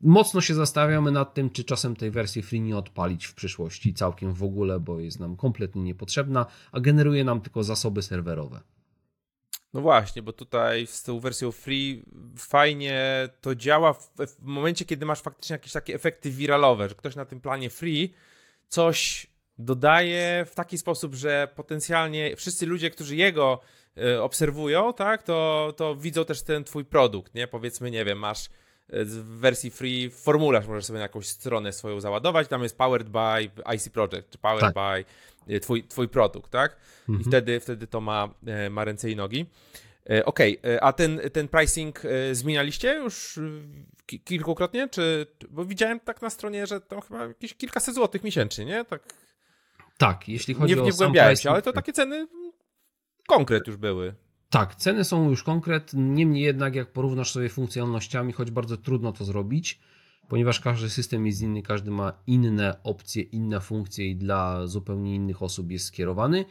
Mocno 0.01 0.41
się 0.41 0.53
zastanawiamy 0.53 1.11
nad 1.11 1.33
tym, 1.33 1.49
czy 1.49 1.63
czasem 1.63 1.95
tej 1.95 2.11
wersji 2.11 2.41
free 2.41 2.61
nie 2.61 2.77
odpalić 2.77 3.25
w 3.25 3.33
przyszłości 3.33 3.93
całkiem 3.93 4.33
w 4.33 4.43
ogóle, 4.43 4.79
bo 4.79 4.99
jest 4.99 5.19
nam 5.19 5.35
kompletnie 5.35 5.83
niepotrzebna, 5.83 6.45
a 6.71 6.79
generuje 6.79 7.23
nam 7.23 7.41
tylko 7.41 7.63
zasoby 7.63 8.01
serwerowe. 8.01 8.61
No 9.73 9.81
właśnie, 9.81 10.21
bo 10.21 10.33
tutaj 10.33 10.87
z 10.87 11.03
tą 11.03 11.19
wersją 11.19 11.51
free 11.51 12.03
fajnie 12.37 13.29
to 13.41 13.55
działa 13.55 13.93
w, 13.93 14.11
w, 14.17 14.41
momencie, 14.41 14.85
kiedy 14.85 15.05
masz 15.05 15.21
faktycznie 15.21 15.53
jakieś 15.53 15.71
takie 15.71 15.95
efekty 15.95 16.31
wiralowe, 16.31 16.89
że 16.89 16.95
ktoś 16.95 17.15
na 17.15 17.25
tym 17.25 17.41
planie 17.41 17.69
free 17.69 18.13
coś 18.67 19.27
dodaje 19.57 20.45
w 20.49 20.55
taki 20.55 20.77
sposób, 20.77 21.15
że 21.15 21.47
potencjalnie 21.55 22.35
wszyscy 22.35 22.65
ludzie, 22.65 22.89
którzy 22.89 23.15
jego 23.15 23.59
y, 23.97 24.21
obserwują, 24.21 24.93
tak, 24.93 25.23
to, 25.23 25.73
to 25.77 25.95
widzą 25.95 26.25
też 26.25 26.41
ten 26.41 26.63
twój 26.63 26.85
produkt, 26.85 27.35
nie? 27.35 27.47
Powiedzmy, 27.47 27.91
nie 27.91 28.05
wiem, 28.05 28.17
masz 28.17 28.49
w 28.91 29.39
wersji 29.39 29.71
free 29.71 30.09
formularz, 30.09 30.67
możesz 30.67 30.85
sobie 30.85 30.99
na 30.99 31.03
jakąś 31.03 31.27
stronę 31.27 31.73
swoją 31.73 31.99
załadować, 31.99 32.47
tam 32.47 32.63
jest 32.63 32.77
powered 32.77 33.09
by 33.09 33.51
IC 33.75 33.89
Project, 33.89 34.29
czy 34.29 34.37
powered 34.37 34.73
tak. 34.73 34.73
by 34.73 35.05
Y, 35.49 35.59
twój, 35.59 35.83
twój 35.83 36.07
produkt, 36.07 36.51
tak? 36.51 36.77
Mhm. 37.09 37.21
I 37.21 37.23
wtedy, 37.23 37.59
wtedy 37.59 37.87
to 37.87 38.01
ma, 38.01 38.29
e, 38.47 38.69
ma 38.69 38.85
ręce 38.85 39.11
i 39.11 39.15
nogi. 39.15 39.45
E, 40.09 40.25
okej, 40.25 40.59
okay. 40.59 40.71
E, 40.71 40.83
a 40.83 40.93
ten, 40.93 41.21
ten 41.33 41.47
pricing 41.47 42.01
zmienialiście 42.31 42.93
już 42.93 43.39
kilkukrotnie? 44.23 44.89
Czy, 44.89 45.25
bo 45.49 45.65
widziałem 45.65 45.99
tak 45.99 46.21
na 46.21 46.29
stronie, 46.29 46.67
że 46.67 46.81
tam 46.81 47.01
chyba 47.01 47.27
jakieś 47.27 47.53
kilkaset 47.53 47.95
złotych 47.95 48.23
miesięcznie, 48.23 48.65
nie? 48.65 48.85
Tak, 48.85 49.01
tak 49.97 50.29
jeśli 50.29 50.53
chodzi 50.53 50.75
nie, 50.75 50.81
o. 50.81 50.85
Nie 50.85 50.91
wgłębiałem 50.91 51.35
się, 51.35 51.49
ale 51.49 51.61
to 51.61 51.73
takie 51.73 51.93
ceny 51.93 52.27
konkret 53.27 53.67
już 53.67 53.77
były. 53.77 54.13
Tak, 54.51 54.75
ceny 54.75 55.03
są 55.03 55.29
już 55.29 55.43
konkret. 55.43 55.91
Niemniej 55.93 56.43
jednak, 56.43 56.75
jak 56.75 56.91
porównasz 56.91 57.31
sobie 57.31 57.49
funkcjonalnościami, 57.49 58.33
choć 58.33 58.51
bardzo 58.51 58.77
trudno 58.77 59.11
to 59.11 59.25
zrobić, 59.25 59.79
ponieważ 60.29 60.59
każdy 60.59 60.89
system 60.89 61.25
jest 61.25 61.41
inny, 61.41 61.61
każdy 61.61 61.91
ma 61.91 62.13
inne 62.27 62.83
opcje, 62.83 63.23
inne 63.23 63.61
funkcje 63.61 64.07
i 64.07 64.15
dla 64.15 64.67
zupełnie 64.67 65.15
innych 65.15 65.41
osób 65.41 65.71
jest 65.71 65.85
skierowany, 65.85 66.45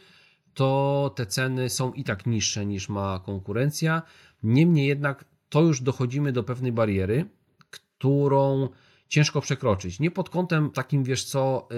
to 0.55 1.12
te 1.16 1.26
ceny 1.26 1.70
są 1.70 1.92
i 1.92 2.05
tak 2.05 2.26
niższe 2.26 2.66
niż 2.66 2.88
ma 2.88 3.20
konkurencja. 3.26 4.03
Niemniej 4.42 4.86
jednak 4.88 5.24
to 5.48 5.62
już 5.62 5.80
dochodzimy 5.80 6.32
do 6.32 6.44
pewnej 6.44 6.72
bariery, 6.72 7.24
którą 7.70 8.68
ciężko 9.09 9.40
przekroczyć. 9.40 10.01
Nie 10.01 10.11
pod 10.11 10.30
kątem 10.30 10.70
takim, 10.70 11.05
wiesz 11.05 11.24
co, 11.24 11.68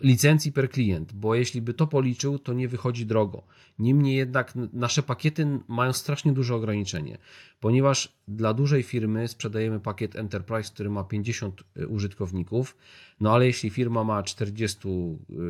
licencji 0.00 0.52
per 0.52 0.70
klient, 0.70 1.12
bo 1.12 1.34
jeśli 1.34 1.62
by 1.62 1.74
to 1.74 1.86
policzył, 1.86 2.38
to 2.38 2.52
nie 2.52 2.68
wychodzi 2.68 3.06
drogo. 3.06 3.42
Niemniej 3.78 4.16
jednak 4.16 4.52
nasze 4.72 5.02
pakiety 5.02 5.46
mają 5.68 5.92
strasznie 5.92 6.32
duże 6.32 6.54
ograniczenie, 6.54 7.18
ponieważ 7.60 8.12
dla 8.28 8.54
dużej 8.54 8.82
firmy 8.82 9.28
sprzedajemy 9.28 9.80
pakiet 9.80 10.16
Enterprise, 10.16 10.72
który 10.74 10.90
ma 10.90 11.04
50 11.04 11.64
y, 11.76 11.88
użytkowników, 11.88 12.76
no 13.20 13.34
ale 13.34 13.46
jeśli 13.46 13.70
firma 13.70 14.04
ma 14.04 14.22
40 14.22 14.88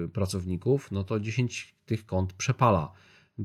y, 0.04 0.08
pracowników, 0.08 0.92
no 0.92 1.04
to 1.04 1.20
10 1.20 1.74
tych 1.86 2.06
kont 2.06 2.32
przepala. 2.32 2.92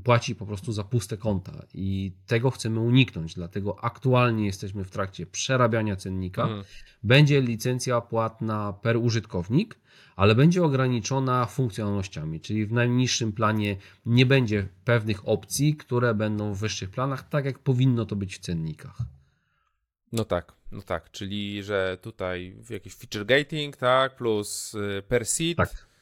Płaci 0.04 0.36
po 0.36 0.46
prostu 0.46 0.72
za 0.72 0.84
puste 0.84 1.18
konta 1.18 1.66
i 1.74 2.12
tego 2.28 2.52
chcemy 2.52 2.80
uniknąć, 2.80 3.34
dlatego 3.34 3.84
aktualnie 3.84 4.46
jesteśmy 4.46 4.84
w 4.84 4.92
trakcie 4.92 5.26
przerabiania 5.26 5.96
cennika. 5.96 6.44
Mhm. 6.44 6.64
Będzie 7.04 7.42
licencja 7.42 8.02
płatna 8.02 8.74
per 8.74 8.98
użytkownik, 8.98 9.80
ale 10.16 10.36
będzie 10.36 10.64
ograniczona 10.64 11.46
funkcjonalnościami, 11.46 12.42
czyli 12.42 12.66
w 12.66 12.72
najniższym 12.72 13.34
planie 13.34 13.78
nie 14.06 14.26
będzie 14.26 14.68
pewnych 14.86 15.28
opcji, 15.28 15.76
które 15.76 16.14
będą 16.14 16.54
w 16.54 16.60
wyższych 16.60 16.90
planach, 16.90 17.30
tak 17.30 17.46
jak 17.46 17.60
powinno 17.60 18.06
to 18.06 18.16
być 18.16 18.36
w 18.36 18.40
cennikach. 18.40 18.98
No 20.12 20.26
tak, 20.26 20.54
no 20.72 20.82
tak, 20.82 21.12
czyli 21.12 21.64
że 21.64 21.98
tutaj 22.02 22.56
jakiś 22.70 22.96
feature 22.96 23.26
gating, 23.26 23.78
tak, 23.78 24.16
plus 24.16 24.74
y, 24.74 25.04
per 25.08 25.26
seat, 25.26 25.58
tak. 25.58 25.93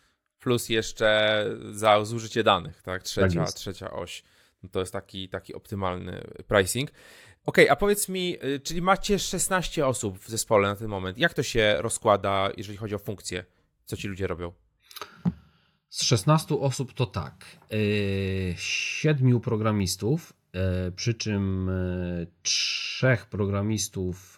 Plus 0.41 0.69
jeszcze 0.69 1.45
za 1.71 2.05
zużycie 2.05 2.43
danych, 2.43 2.81
tak, 2.81 3.03
trzecia, 3.03 3.45
tak 3.45 3.53
trzecia 3.53 3.91
oś. 3.91 4.23
No 4.63 4.69
to 4.69 4.79
jest 4.79 4.93
taki, 4.93 5.29
taki 5.29 5.53
optymalny 5.53 6.21
pricing. 6.47 6.91
OK, 7.45 7.57
a 7.69 7.75
powiedz 7.75 8.09
mi, 8.09 8.37
y, 8.45 8.59
czyli 8.59 8.81
macie 8.81 9.19
16 9.19 9.87
osób 9.87 10.19
w 10.19 10.29
zespole 10.29 10.67
na 10.67 10.75
ten 10.75 10.87
moment. 10.87 11.17
Jak 11.17 11.33
to 11.33 11.43
się 11.43 11.75
rozkłada, 11.79 12.49
jeżeli 12.57 12.77
chodzi 12.77 12.95
o 12.95 12.99
funkcje? 12.99 13.45
Co 13.85 13.97
ci 13.97 14.07
ludzie 14.07 14.27
robią? 14.27 14.53
Z 15.89 16.03
16 16.03 16.59
osób 16.59 16.93
to 16.93 17.05
tak. 17.05 17.45
E, 17.71 17.77
siedmiu 18.57 19.39
programistów, 19.39 20.33
e, 20.53 20.91
przy 20.91 21.13
czym 21.13 21.71
trzech 22.43 23.25
programistów 23.25 24.37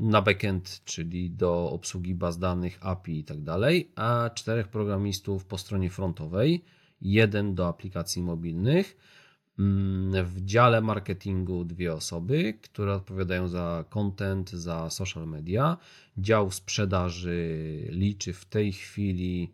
na 0.00 0.22
backend, 0.22 0.84
czyli 0.84 1.30
do 1.30 1.70
obsługi 1.70 2.14
baz 2.14 2.38
danych, 2.38 2.78
API 2.80 3.18
i 3.18 3.24
tak 3.24 3.42
dalej, 3.42 3.90
a 3.94 4.30
czterech 4.34 4.68
programistów 4.68 5.44
po 5.44 5.58
stronie 5.58 5.90
frontowej, 5.90 6.64
jeden 7.00 7.54
do 7.54 7.68
aplikacji 7.68 8.22
mobilnych 8.22 8.96
Mm, 9.58 10.24
w 10.24 10.40
dziale 10.44 10.80
marketingu 10.80 11.64
dwie 11.64 11.94
osoby, 11.94 12.54
które 12.62 12.94
odpowiadają 12.94 13.48
za 13.48 13.84
content, 13.90 14.50
za 14.50 14.90
social 14.90 15.28
media. 15.28 15.76
Dział 16.18 16.50
sprzedaży 16.50 17.88
liczy 17.90 18.32
w 18.32 18.44
tej 18.44 18.72
chwili 18.72 19.52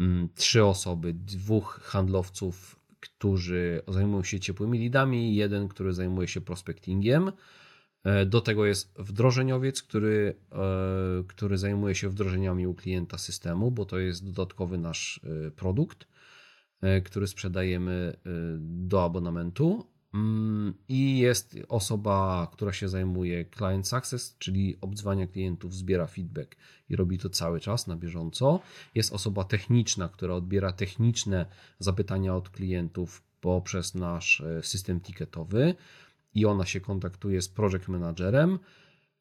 mm, 0.00 0.28
trzy 0.34 0.64
osoby, 0.64 1.14
dwóch 1.14 1.80
handlowców, 1.82 2.80
którzy 3.00 3.82
zajmują 3.88 4.22
się 4.22 4.40
ciepłymi 4.40 4.78
lidami, 4.78 5.34
jeden, 5.34 5.68
który 5.68 5.92
zajmuje 5.92 6.28
się 6.28 6.40
prospectingiem. 6.40 7.32
E, 8.04 8.26
do 8.26 8.40
tego 8.40 8.66
jest 8.66 8.94
wdrożeniowiec, 8.98 9.82
który, 9.82 10.34
e, 10.52 11.24
który 11.28 11.58
zajmuje 11.58 11.94
się 11.94 12.08
wdrożeniami 12.08 12.66
u 12.66 12.74
klienta 12.74 13.18
systemu, 13.18 13.70
bo 13.70 13.84
to 13.84 13.98
jest 13.98 14.24
dodatkowy 14.24 14.78
nasz 14.78 15.20
e, 15.46 15.50
produkt. 15.50 16.06
Który 17.04 17.26
sprzedajemy 17.26 18.16
do 18.58 19.04
abonamentu. 19.04 19.86
Mm, 20.14 20.74
I 20.88 21.18
jest 21.18 21.56
osoba, 21.68 22.48
która 22.52 22.72
się 22.72 22.88
zajmuje 22.88 23.44
client 23.58 23.88
success, 23.88 24.36
czyli 24.38 24.76
obdzwania 24.80 25.26
klientów, 25.26 25.74
zbiera 25.74 26.06
feedback 26.06 26.56
i 26.88 26.96
robi 26.96 27.18
to 27.18 27.28
cały 27.28 27.60
czas 27.60 27.86
na 27.86 27.96
bieżąco. 27.96 28.60
Jest 28.94 29.12
osoba 29.12 29.44
techniczna, 29.44 30.08
która 30.08 30.34
odbiera 30.34 30.72
techniczne 30.72 31.46
zapytania 31.78 32.36
od 32.36 32.48
klientów 32.48 33.22
poprzez 33.40 33.94
nasz 33.94 34.42
system 34.62 35.00
ticketowy 35.00 35.74
i 36.34 36.46
ona 36.46 36.66
się 36.66 36.80
kontaktuje 36.80 37.42
z 37.42 37.48
project 37.48 37.88
managerem 37.88 38.58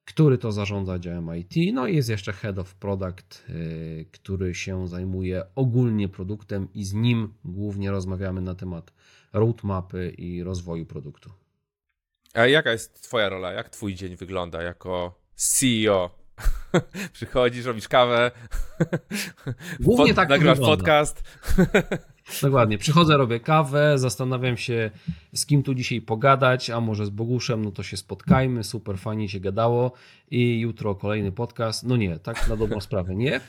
który 0.06 0.38
to 0.38 0.52
zarządza 0.52 1.00
działem 1.00 1.30
IT. 1.38 1.74
No 1.74 1.88
i 1.88 1.96
jest 1.96 2.10
jeszcze 2.10 2.34
Head 2.34 2.60
of 2.60 2.76
Product, 2.76 3.46
y, 3.50 4.06
który 4.12 4.56
się 4.56 4.88
zajmuje 4.88 5.44
ogólnie 5.56 6.10
produktem 6.10 6.68
i 6.74 6.84
z 6.84 6.94
nim 6.94 7.34
głównie 7.46 7.92
rozmawiamy 7.92 8.42
na 8.42 8.56
temat 8.56 8.94
roadmapy 9.34 10.10
i 10.18 10.44
rozwoju 10.44 10.86
produktu. 10.86 11.32
A 12.34 12.48
jaka 12.48 12.72
jest 12.72 13.02
Twoja 13.02 13.30
rola? 13.30 13.52
Jak 13.52 13.70
Twój 13.70 13.96
dzień 13.96 14.16
wygląda 14.16 14.62
jako 14.62 15.20
CEO? 15.36 16.23
Przychodzisz, 17.14 17.66
robisz 17.66 17.88
kawę, 17.88 18.32
Głównie 19.80 20.08
pod, 20.08 20.16
tak 20.16 20.30
nagrasz 20.30 20.60
podcast. 20.60 21.24
Dokładnie. 22.42 22.78
Przychodzę, 22.78 23.18
robię 23.18 23.40
kawę, 23.40 23.98
zastanawiam 23.98 24.58
się, 24.58 24.92
z 25.36 25.46
kim 25.46 25.64
tu 25.64 25.74
dzisiaj 25.74 26.02
pogadać, 26.02 26.70
a 26.70 26.82
może 26.82 27.06
z 27.06 27.10
Boguszem, 27.10 27.66
no 27.66 27.72
to 27.72 27.84
się 27.84 27.98
spotkajmy, 27.98 28.64
super 28.64 28.98
fajnie 28.98 29.30
się 29.30 29.40
gadało 29.40 29.92
i 30.32 30.60
jutro 30.60 30.96
kolejny 30.96 31.32
podcast. 31.32 31.84
No 31.84 31.98
nie, 31.98 32.20
tak 32.20 32.48
na 32.48 32.58
dobrą 32.58 32.82
sprawę 32.90 33.16
nie. 33.16 33.42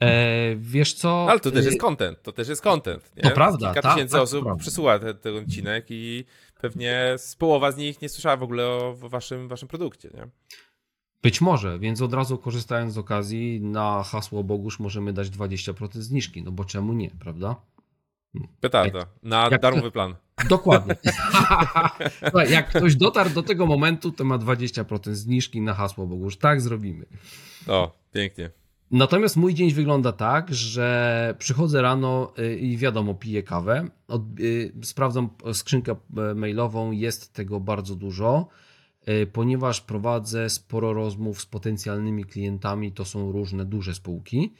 E, 0.00 0.56
wiesz 0.56 0.94
co? 0.94 1.26
Ale 1.30 1.40
to 1.40 1.50
też 1.50 1.64
jest 1.64 1.80
content, 1.80 2.22
to 2.22 2.32
też 2.32 2.48
jest 2.48 2.62
content. 2.62 3.16
Nie? 3.16 3.22
To 3.22 3.30
prawda. 3.30 3.66
Kilka 3.66 3.82
tak, 3.82 3.94
tysięcy 3.94 4.12
tak, 4.12 4.22
osób 4.22 4.44
prawda. 4.44 4.98
ten, 4.98 5.18
ten 5.18 5.36
odcinek 5.36 5.86
i 5.88 6.24
pewnie 6.60 7.14
z 7.16 7.36
połowa 7.36 7.72
z 7.72 7.76
nich 7.76 8.02
nie 8.02 8.08
słyszała 8.08 8.36
w 8.36 8.42
ogóle 8.42 8.66
o 8.66 8.94
waszym, 8.96 9.48
waszym 9.48 9.68
produkcie. 9.68 10.10
Nie? 10.14 10.28
Być 11.22 11.40
może, 11.40 11.78
więc 11.78 12.02
od 12.02 12.14
razu 12.14 12.38
korzystając 12.38 12.92
z 12.94 12.98
okazji, 12.98 13.60
na 13.60 14.02
hasło 14.02 14.44
Bogusz 14.44 14.78
możemy 14.80 15.12
dać 15.12 15.28
20% 15.30 16.00
zniżki, 16.00 16.42
no 16.42 16.52
bo 16.52 16.64
czemu 16.64 16.92
nie, 16.92 17.10
prawda? 17.10 17.56
Petarda, 18.60 19.06
na 19.22 19.48
jak- 19.50 19.60
darmowy 19.60 19.90
plan. 19.90 20.14
Dokładnie. 20.48 20.96
Słuchaj, 22.30 22.50
Jak 22.50 22.68
ktoś 22.68 22.96
dotarł 22.96 23.30
do 23.30 23.42
tego 23.42 23.66
momentu, 23.66 24.12
to 24.12 24.24
ma 24.24 24.38
20% 24.38 25.12
zniżki 25.14 25.60
na 25.60 25.74
hasło 25.74 26.06
Bogusz. 26.06 26.36
Tak 26.36 26.60
zrobimy. 26.60 27.06
O, 27.68 27.92
pięknie. 28.12 28.50
Natomiast 28.90 29.36
mój 29.36 29.54
dzień 29.54 29.72
wygląda 29.72 30.12
tak, 30.12 30.54
że 30.54 31.34
przychodzę 31.38 31.82
rano 31.82 32.32
y, 32.38 32.56
i 32.58 32.76
wiadomo, 32.76 33.14
piję 33.14 33.42
kawę. 33.42 33.88
Od, 34.08 34.40
y, 34.40 34.72
sprawdzam 34.82 35.28
skrzynkę 35.52 35.92
y, 35.92 36.34
mailową, 36.34 36.90
jest 36.90 37.32
tego 37.32 37.60
bardzo 37.60 37.94
dużo, 37.94 38.48
y, 38.50 38.66
ponieważ 39.32 39.80
prowadzę 39.80 40.50
sporo 40.50 40.92
rozmów 40.92 41.40
z 41.40 41.46
potencjalnymi 41.46 42.24
klientami. 42.24 42.92
To 42.92 43.04
są 43.04 43.32
różne 43.32 43.64
duże 43.64 43.94
spółki 43.94 44.54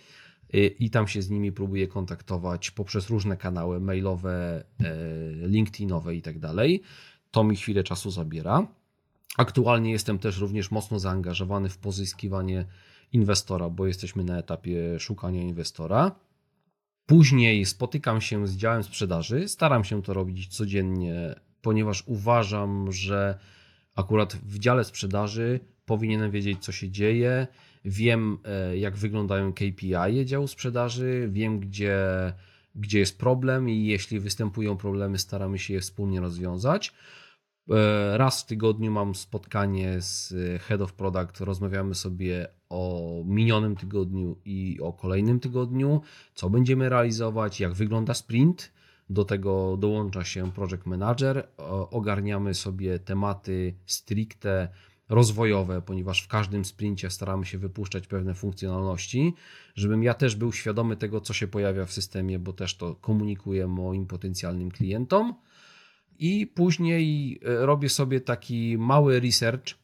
y, 0.54 0.66
i 0.66 0.90
tam 0.90 1.08
się 1.08 1.22
z 1.22 1.30
nimi 1.30 1.52
próbuję 1.52 1.88
kontaktować 1.88 2.70
poprzez 2.70 3.10
różne 3.10 3.36
kanały 3.36 3.80
mailowe, 3.80 4.64
y, 4.80 5.48
LinkedInowe 5.48 6.14
i 6.14 6.22
tak 6.22 6.38
dalej. 6.38 6.82
To 7.30 7.44
mi 7.44 7.56
chwilę 7.56 7.84
czasu 7.84 8.10
zabiera. 8.10 8.66
Aktualnie 9.36 9.90
jestem 9.90 10.18
też 10.18 10.38
również 10.38 10.70
mocno 10.70 10.98
zaangażowany 10.98 11.68
w 11.68 11.78
pozyskiwanie 11.78 12.64
inwestora, 13.12 13.70
bo 13.70 13.86
jesteśmy 13.86 14.24
na 14.24 14.38
etapie 14.38 15.00
szukania 15.00 15.42
inwestora. 15.42 16.12
Później 17.06 17.66
spotykam 17.66 18.20
się 18.20 18.46
z 18.46 18.56
działem 18.56 18.82
sprzedaży. 18.82 19.48
Staram 19.48 19.84
się 19.84 20.02
to 20.02 20.14
robić 20.14 20.46
codziennie, 20.56 21.34
ponieważ 21.62 22.02
uważam, 22.06 22.92
że 22.92 23.38
akurat 23.96 24.36
w 24.36 24.58
dziale 24.58 24.84
sprzedaży 24.84 25.60
powinienem 25.86 26.30
wiedzieć, 26.30 26.64
co 26.64 26.72
się 26.72 26.90
dzieje. 26.90 27.46
Wiem, 27.84 28.38
e, 28.44 28.78
jak 28.78 28.96
wyglądają 28.96 29.52
KPI 29.52 30.24
działu 30.24 30.46
sprzedaży, 30.46 31.28
wiem, 31.32 31.60
gdzie, 31.60 31.98
gdzie 32.74 32.98
jest 32.98 33.18
problem, 33.18 33.68
i 33.68 33.86
jeśli 33.86 34.20
występują 34.20 34.76
problemy, 34.76 35.18
staramy 35.18 35.58
się 35.58 35.74
je 35.74 35.80
wspólnie 35.80 36.20
rozwiązać. 36.20 36.92
E, 37.70 38.18
Raz 38.18 38.42
w 38.42 38.46
tygodniu 38.46 38.90
mam 38.90 39.14
spotkanie 39.14 40.00
z 40.00 40.34
Head 40.62 40.80
of 40.80 40.92
Product, 40.92 41.40
rozmawiamy 41.40 41.94
sobie 41.94 42.48
o 42.68 43.22
minionym 43.26 43.76
tygodniu 43.76 44.36
i 44.44 44.78
o 44.82 44.92
kolejnym 44.92 45.40
tygodniu, 45.40 46.00
co 46.34 46.50
będziemy 46.50 46.88
realizować, 46.88 47.60
jak 47.60 47.74
wygląda 47.74 48.14
sprint. 48.14 48.72
Do 49.10 49.24
tego 49.24 49.76
dołącza 49.76 50.24
się 50.24 50.52
Project 50.52 50.86
Manager. 50.86 51.48
O- 51.56 51.90
Ogarniamy 51.90 52.54
sobie 52.54 52.98
tematy 52.98 53.74
stricte 53.86 54.68
rozwojowe, 55.08 55.82
ponieważ 55.82 56.22
w 56.22 56.28
każdym 56.28 56.64
sprincie 56.64 57.10
staramy 57.10 57.46
się 57.46 57.58
wypuszczać 57.58 58.06
pewne 58.06 58.34
funkcjonalności, 58.34 59.34
żebym 59.74 60.02
ja 60.02 60.14
też 60.14 60.36
był 60.36 60.52
świadomy 60.52 60.96
tego, 60.96 61.20
co 61.20 61.32
się 61.32 61.48
pojawia 61.48 61.86
w 61.86 61.92
systemie, 61.92 62.38
bo 62.38 62.52
też 62.52 62.76
to 62.76 62.94
komunikuję 62.94 63.66
moim 63.66 64.06
potencjalnym 64.06 64.70
klientom. 64.70 65.34
I 66.18 66.46
później 66.46 67.40
e, 67.44 67.66
robię 67.66 67.88
sobie 67.88 68.20
taki 68.20 68.78
mały 68.78 69.20
research 69.20 69.74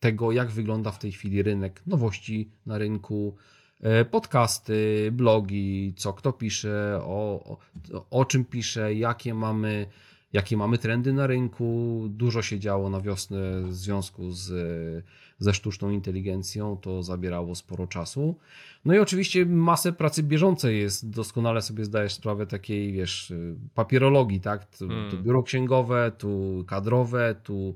tego, 0.00 0.32
jak 0.32 0.50
wygląda 0.50 0.90
w 0.90 0.98
tej 0.98 1.12
chwili 1.12 1.42
rynek, 1.42 1.82
nowości 1.86 2.50
na 2.66 2.78
rynku, 2.78 3.36
e, 3.38 3.63
podcasty, 4.10 5.08
blogi, 5.12 5.92
co 5.96 6.12
kto 6.12 6.32
pisze, 6.32 7.00
o, 7.02 7.44
o, 7.92 8.04
o 8.10 8.24
czym 8.24 8.44
pisze, 8.44 8.94
jakie 8.94 9.34
mamy, 9.34 9.86
jakie 10.32 10.56
mamy 10.56 10.78
trendy 10.78 11.12
na 11.12 11.26
rynku. 11.26 12.00
Dużo 12.08 12.42
się 12.42 12.58
działo 12.58 12.90
na 12.90 13.00
wiosnę 13.00 13.62
w 13.62 13.74
związku 13.74 14.30
z, 14.30 15.04
ze 15.38 15.54
sztuczną 15.54 15.90
inteligencją, 15.90 16.76
to 16.76 17.02
zabierało 17.02 17.54
sporo 17.54 17.86
czasu. 17.86 18.34
No 18.84 18.94
i 18.94 18.98
oczywiście 18.98 19.46
masę 19.46 19.92
pracy 19.92 20.22
bieżącej 20.22 20.78
jest, 20.80 21.10
doskonale 21.10 21.62
sobie 21.62 21.84
zdajesz 21.84 22.12
sprawę 22.12 22.46
takiej, 22.46 22.92
wiesz, 22.92 23.32
papierologii, 23.74 24.40
tak? 24.40 24.76
Tu, 24.78 24.84
Mm. 24.84 25.10
tu 25.10 25.18
biuro 25.18 25.42
księgowe, 25.42 26.12
tu 26.18 26.64
kadrowe, 26.66 27.34
tu, 27.42 27.74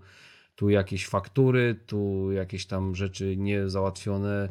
tu 0.57 0.71
jakieś 0.71 1.07
faktury, 1.07 1.77
tu 1.87 2.33
jakieś 2.33 2.67
tam 2.67 2.95
rzeczy 2.95 3.37
niezałatwione 3.37 4.49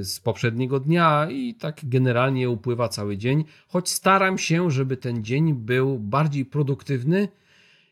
z 0.00 0.20
poprzedniego 0.20 0.80
dnia 0.80 1.28
i 1.30 1.54
tak 1.54 1.80
generalnie 1.82 2.50
upływa 2.50 2.88
cały 2.88 3.16
dzień, 3.16 3.44
choć 3.68 3.88
staram 3.88 4.38
się, 4.38 4.70
żeby 4.70 4.96
ten 4.96 5.24
dzień 5.24 5.54
był 5.54 5.98
bardziej 5.98 6.44
produktywny 6.44 7.28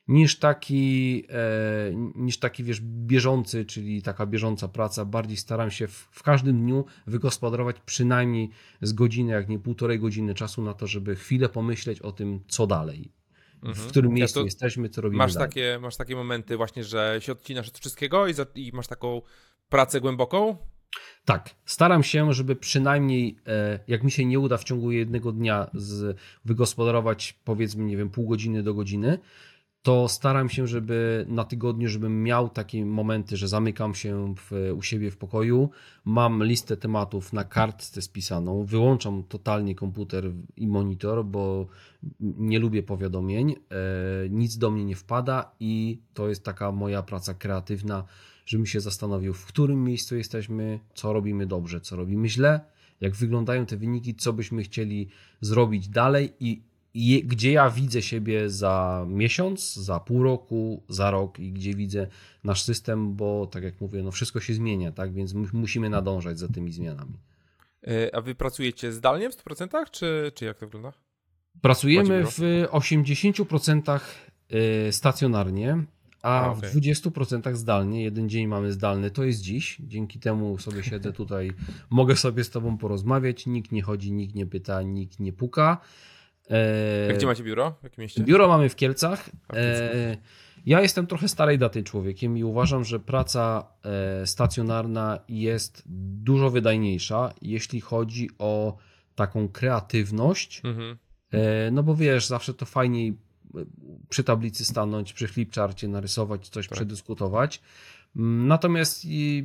niż 0.08 0.38
taki, 0.38 1.24
e, 1.28 1.92
niż 2.14 2.38
taki 2.38 2.64
wiesz, 2.64 2.80
bieżący, 2.82 3.64
czyli 3.64 4.02
taka 4.02 4.26
bieżąca 4.26 4.68
praca. 4.68 5.04
Bardziej 5.04 5.36
staram 5.36 5.70
się 5.70 5.86
w, 5.86 5.92
w 6.10 6.22
każdym 6.22 6.58
dniu 6.60 6.84
wygospodarować 7.06 7.76
przynajmniej 7.86 8.50
z 8.82 8.92
godziny, 8.92 9.32
jak 9.32 9.48
nie 9.48 9.58
półtorej 9.58 9.98
godziny 10.00 10.34
czasu 10.34 10.62
na 10.62 10.74
to, 10.74 10.86
żeby 10.86 11.16
chwilę 11.16 11.48
pomyśleć 11.48 12.00
o 12.00 12.12
tym, 12.12 12.40
co 12.48 12.66
dalej. 12.66 13.12
W 13.62 13.66
Mhm. 13.68 13.88
którym 13.88 14.10
Ja 14.10 14.16
miejscu 14.16 14.40
to- 14.40 14.44
jesteśmy, 14.44 14.88
co 14.88 15.00
robimy 15.00 15.18
Masz 15.18 15.34
dalej. 15.34 15.48
takie, 15.48 15.78
masz 15.82 15.96
takie 15.96 16.16
momenty 16.16 16.56
właśnie, 16.56 16.84
że 16.84 17.16
się 17.20 17.32
odcinasz 17.32 17.68
od 17.68 17.78
wszystkiego 17.78 18.26
i, 18.26 18.34
za, 18.34 18.46
i 18.54 18.70
masz 18.74 18.86
taką 18.86 19.22
pracę 19.68 20.00
głęboką? 20.00 20.56
Tak, 21.24 21.54
staram 21.64 22.02
się, 22.02 22.32
żeby 22.32 22.56
przynajmniej, 22.56 23.36
e, 23.46 23.78
jak 23.88 24.04
mi 24.04 24.10
się 24.10 24.24
nie 24.24 24.40
uda 24.40 24.56
w 24.56 24.64
ciągu 24.64 24.92
jednego 24.92 25.32
dnia 25.32 25.70
z, 25.74 26.18
wygospodarować 26.44 27.38
powiedzmy, 27.44 27.84
nie 27.84 27.96
wiem, 27.96 28.10
pół 28.10 28.28
godziny 28.28 28.62
do 28.62 28.74
godziny, 28.74 29.18
to 29.86 30.08
staram 30.08 30.48
się, 30.48 30.66
żeby 30.66 31.26
na 31.28 31.44
tygodniu, 31.44 31.88
żebym 31.88 32.22
miał 32.22 32.48
takie 32.48 32.86
momenty, 32.86 33.36
że 33.36 33.48
zamykam 33.48 33.94
się 33.94 34.34
w, 34.36 34.72
u 34.76 34.82
siebie 34.82 35.10
w 35.10 35.16
pokoju, 35.16 35.70
mam 36.04 36.44
listę 36.44 36.76
tematów 36.76 37.32
na 37.32 37.44
kartce 37.44 38.02
spisaną, 38.02 38.64
wyłączam 38.64 39.22
totalnie 39.28 39.74
komputer 39.74 40.32
i 40.56 40.66
monitor, 40.66 41.24
bo 41.24 41.66
nie 42.20 42.58
lubię 42.58 42.82
powiadomień, 42.82 43.50
e, 43.50 43.54
nic 44.30 44.58
do 44.58 44.70
mnie 44.70 44.84
nie 44.84 44.96
wpada 44.96 45.50
i 45.60 46.00
to 46.14 46.28
jest 46.28 46.44
taka 46.44 46.72
moja 46.72 47.02
praca 47.02 47.34
kreatywna, 47.34 48.04
żebym 48.46 48.66
się 48.66 48.80
zastanowił, 48.80 49.34
w 49.34 49.46
którym 49.46 49.84
miejscu 49.84 50.16
jesteśmy, 50.16 50.80
co 50.94 51.12
robimy 51.12 51.46
dobrze, 51.46 51.80
co 51.80 51.96
robimy 51.96 52.28
źle, 52.28 52.60
jak 53.00 53.14
wyglądają 53.14 53.66
te 53.66 53.76
wyniki, 53.76 54.14
co 54.14 54.32
byśmy 54.32 54.62
chcieli 54.62 55.08
zrobić 55.40 55.88
dalej 55.88 56.32
i 56.40 56.62
je, 56.94 57.22
gdzie 57.22 57.52
ja 57.52 57.70
widzę 57.70 58.02
siebie 58.02 58.50
za 58.50 59.06
miesiąc, 59.08 59.74
za 59.74 60.00
pół 60.00 60.22
roku, 60.22 60.82
za 60.88 61.10
rok 61.10 61.38
i 61.38 61.52
gdzie 61.52 61.74
widzę 61.74 62.06
nasz 62.44 62.62
system, 62.62 63.14
bo 63.14 63.46
tak 63.46 63.62
jak 63.62 63.80
mówię, 63.80 64.02
no 64.02 64.10
wszystko 64.10 64.40
się 64.40 64.54
zmienia, 64.54 64.92
tak? 64.92 65.12
Więc 65.12 65.34
my 65.34 65.48
musimy 65.52 65.90
nadążać 65.90 66.38
za 66.38 66.48
tymi 66.48 66.72
zmianami. 66.72 67.14
E, 67.86 68.14
A 68.14 68.20
wy 68.20 68.34
pracujecie 68.34 68.92
zdalnie 68.92 69.30
w 69.30 69.36
100%, 69.36 69.90
czy, 69.90 70.32
czy 70.34 70.44
jak 70.44 70.58
to 70.58 70.66
wygląda? 70.66 70.92
Pracujemy 71.60 72.24
w 72.24 72.40
80% 72.70 74.00
y, 74.88 74.92
stacjonarnie, 74.92 75.84
a 76.26 76.44
A, 76.44 76.50
okej. 76.50 76.70
w 76.70 76.74
20% 76.74 77.54
zdalnie. 77.54 78.02
Jeden 78.02 78.28
dzień 78.28 78.46
mamy 78.46 78.72
zdalny, 78.72 79.10
to 79.10 79.24
jest 79.24 79.40
dziś. 79.40 79.76
Dzięki 79.80 80.18
temu 80.20 80.58
sobie 80.58 80.82
siedzę 80.82 81.12
tutaj, 81.22 81.52
mogę 81.90 82.16
sobie 82.16 82.44
z 82.44 82.50
Tobą 82.50 82.78
porozmawiać. 82.78 83.46
Nikt 83.46 83.72
nie 83.72 83.82
chodzi, 83.82 84.12
nikt 84.12 84.34
nie 84.34 84.46
pyta, 84.46 84.82
nikt 84.82 85.20
nie 85.20 85.32
puka. 85.32 85.78
E, 86.50 87.14
Gdzie 87.16 87.26
macie 87.26 87.44
biuro? 87.44 87.76
W 87.80 87.84
jakim 87.84 88.02
mieście? 88.02 88.24
Biuro 88.24 88.48
mamy 88.48 88.68
w 88.68 88.76
Kielcach. 88.76 89.30
E, 89.54 90.16
Ja 90.66 90.80
jestem 90.80 91.06
trochę 91.06 91.28
starej 91.28 91.58
daty 91.58 91.82
człowiekiem 91.82 92.38
i 92.38 92.44
uważam, 92.44 92.84
że 92.84 93.00
praca 93.00 93.66
e, 94.22 94.26
stacjonarna 94.26 95.18
jest 95.28 95.82
dużo 96.22 96.50
wydajniejsza, 96.50 97.32
jeśli 97.42 97.80
chodzi 97.80 98.30
o 98.38 98.76
taką 99.14 99.48
kreatywność. 99.48 100.62
Mhm. 100.64 100.96
E, 101.32 101.70
No 101.70 101.82
bo 101.82 101.94
wiesz, 101.94 102.26
zawsze 102.26 102.54
to 102.54 102.66
fajniej 102.66 103.18
przy 104.08 104.24
tablicy 104.24 104.64
stanąć, 104.64 105.12
przy 105.12 105.28
flipcharcie 105.28 105.88
narysować, 105.88 106.48
coś 106.48 106.68
Tak. 106.68 106.76
przedyskutować. 106.76 107.62
Mm, 108.16 108.46
Natomiast 108.48 109.04
i 109.04 109.44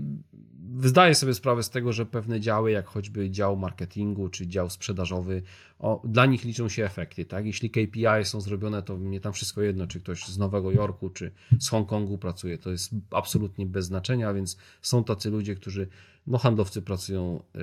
zdaję 0.84 1.16
sobie 1.16 1.34
sprawę 1.34 1.64
z 1.64 1.70
tego, 1.70 1.94
że 1.94 2.06
pewne 2.06 2.40
działy, 2.40 2.72
jak 2.72 2.86
choćby 2.86 3.30
dział 3.30 3.58
marketingu 3.58 4.30
czy 4.30 4.48
dział 4.48 4.70
sprzedażowy, 4.70 5.42
o, 5.80 6.02
dla 6.04 6.26
nich 6.26 6.44
liczą 6.44 6.70
się 6.70 6.86
efekty. 6.86 7.26
Tak? 7.26 7.46
Jeśli 7.46 7.70
KPI 7.70 8.06
są 8.24 8.42
zrobione, 8.42 8.84
to 8.84 8.98
mnie 8.98 9.20
tam 9.22 9.34
wszystko 9.34 9.62
jedno, 9.62 9.88
czy 9.88 10.00
ktoś 10.00 10.26
z 10.28 10.38
Nowego 10.38 10.72
Jorku, 10.72 11.10
czy 11.10 11.32
z 11.60 11.70
Hongkongu 11.70 12.18
pracuje. 12.18 12.58
To 12.58 12.72
jest 12.72 12.92
absolutnie 13.12 13.66
bez 13.66 13.86
znaczenia, 13.86 14.34
więc 14.34 14.58
są 14.82 15.04
tacy 15.04 15.30
ludzie, 15.30 15.56
którzy, 15.56 15.88
no 16.28 16.38
handlowcy 16.38 16.82
pracują 16.82 17.44
y, 17.56 17.60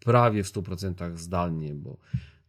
prawie 0.00 0.44
w 0.44 0.52
100% 0.52 1.16
zdalnie, 1.16 1.74
bo 1.74 1.96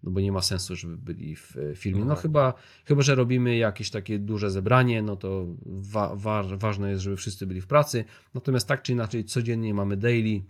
no 0.04 0.12
bo 0.12 0.20
nie 0.20 0.32
ma 0.32 0.42
sensu, 0.42 0.76
żeby 0.76 0.98
byli 0.98 1.36
w 1.36 1.58
e, 1.58 1.76
firmie. 1.76 2.00
No 2.00 2.06
No 2.06 2.14
tak. 2.14 2.22
chyba, 2.22 2.54
chyba, 2.86 3.02
że 3.02 3.16
robimy 3.16 3.58
jakieś 3.58 3.90
takie 3.90 4.20
duże 4.20 4.52
zebranie, 4.52 5.02
no 5.02 5.16
to 5.16 5.46
wa 5.66 6.16
wa 6.16 6.44
ważne 6.44 6.90
jest, 6.90 7.04
żeby 7.04 7.18
wszyscy 7.18 7.48
byli 7.48 7.62
w 7.62 7.68
pracy. 7.68 8.06
Natomiast 8.34 8.68
tak 8.68 8.82
czy 8.82 8.92
inaczej, 8.92 9.26
codziennie 9.26 9.74
mamy 9.74 9.98
daily, 9.98 10.42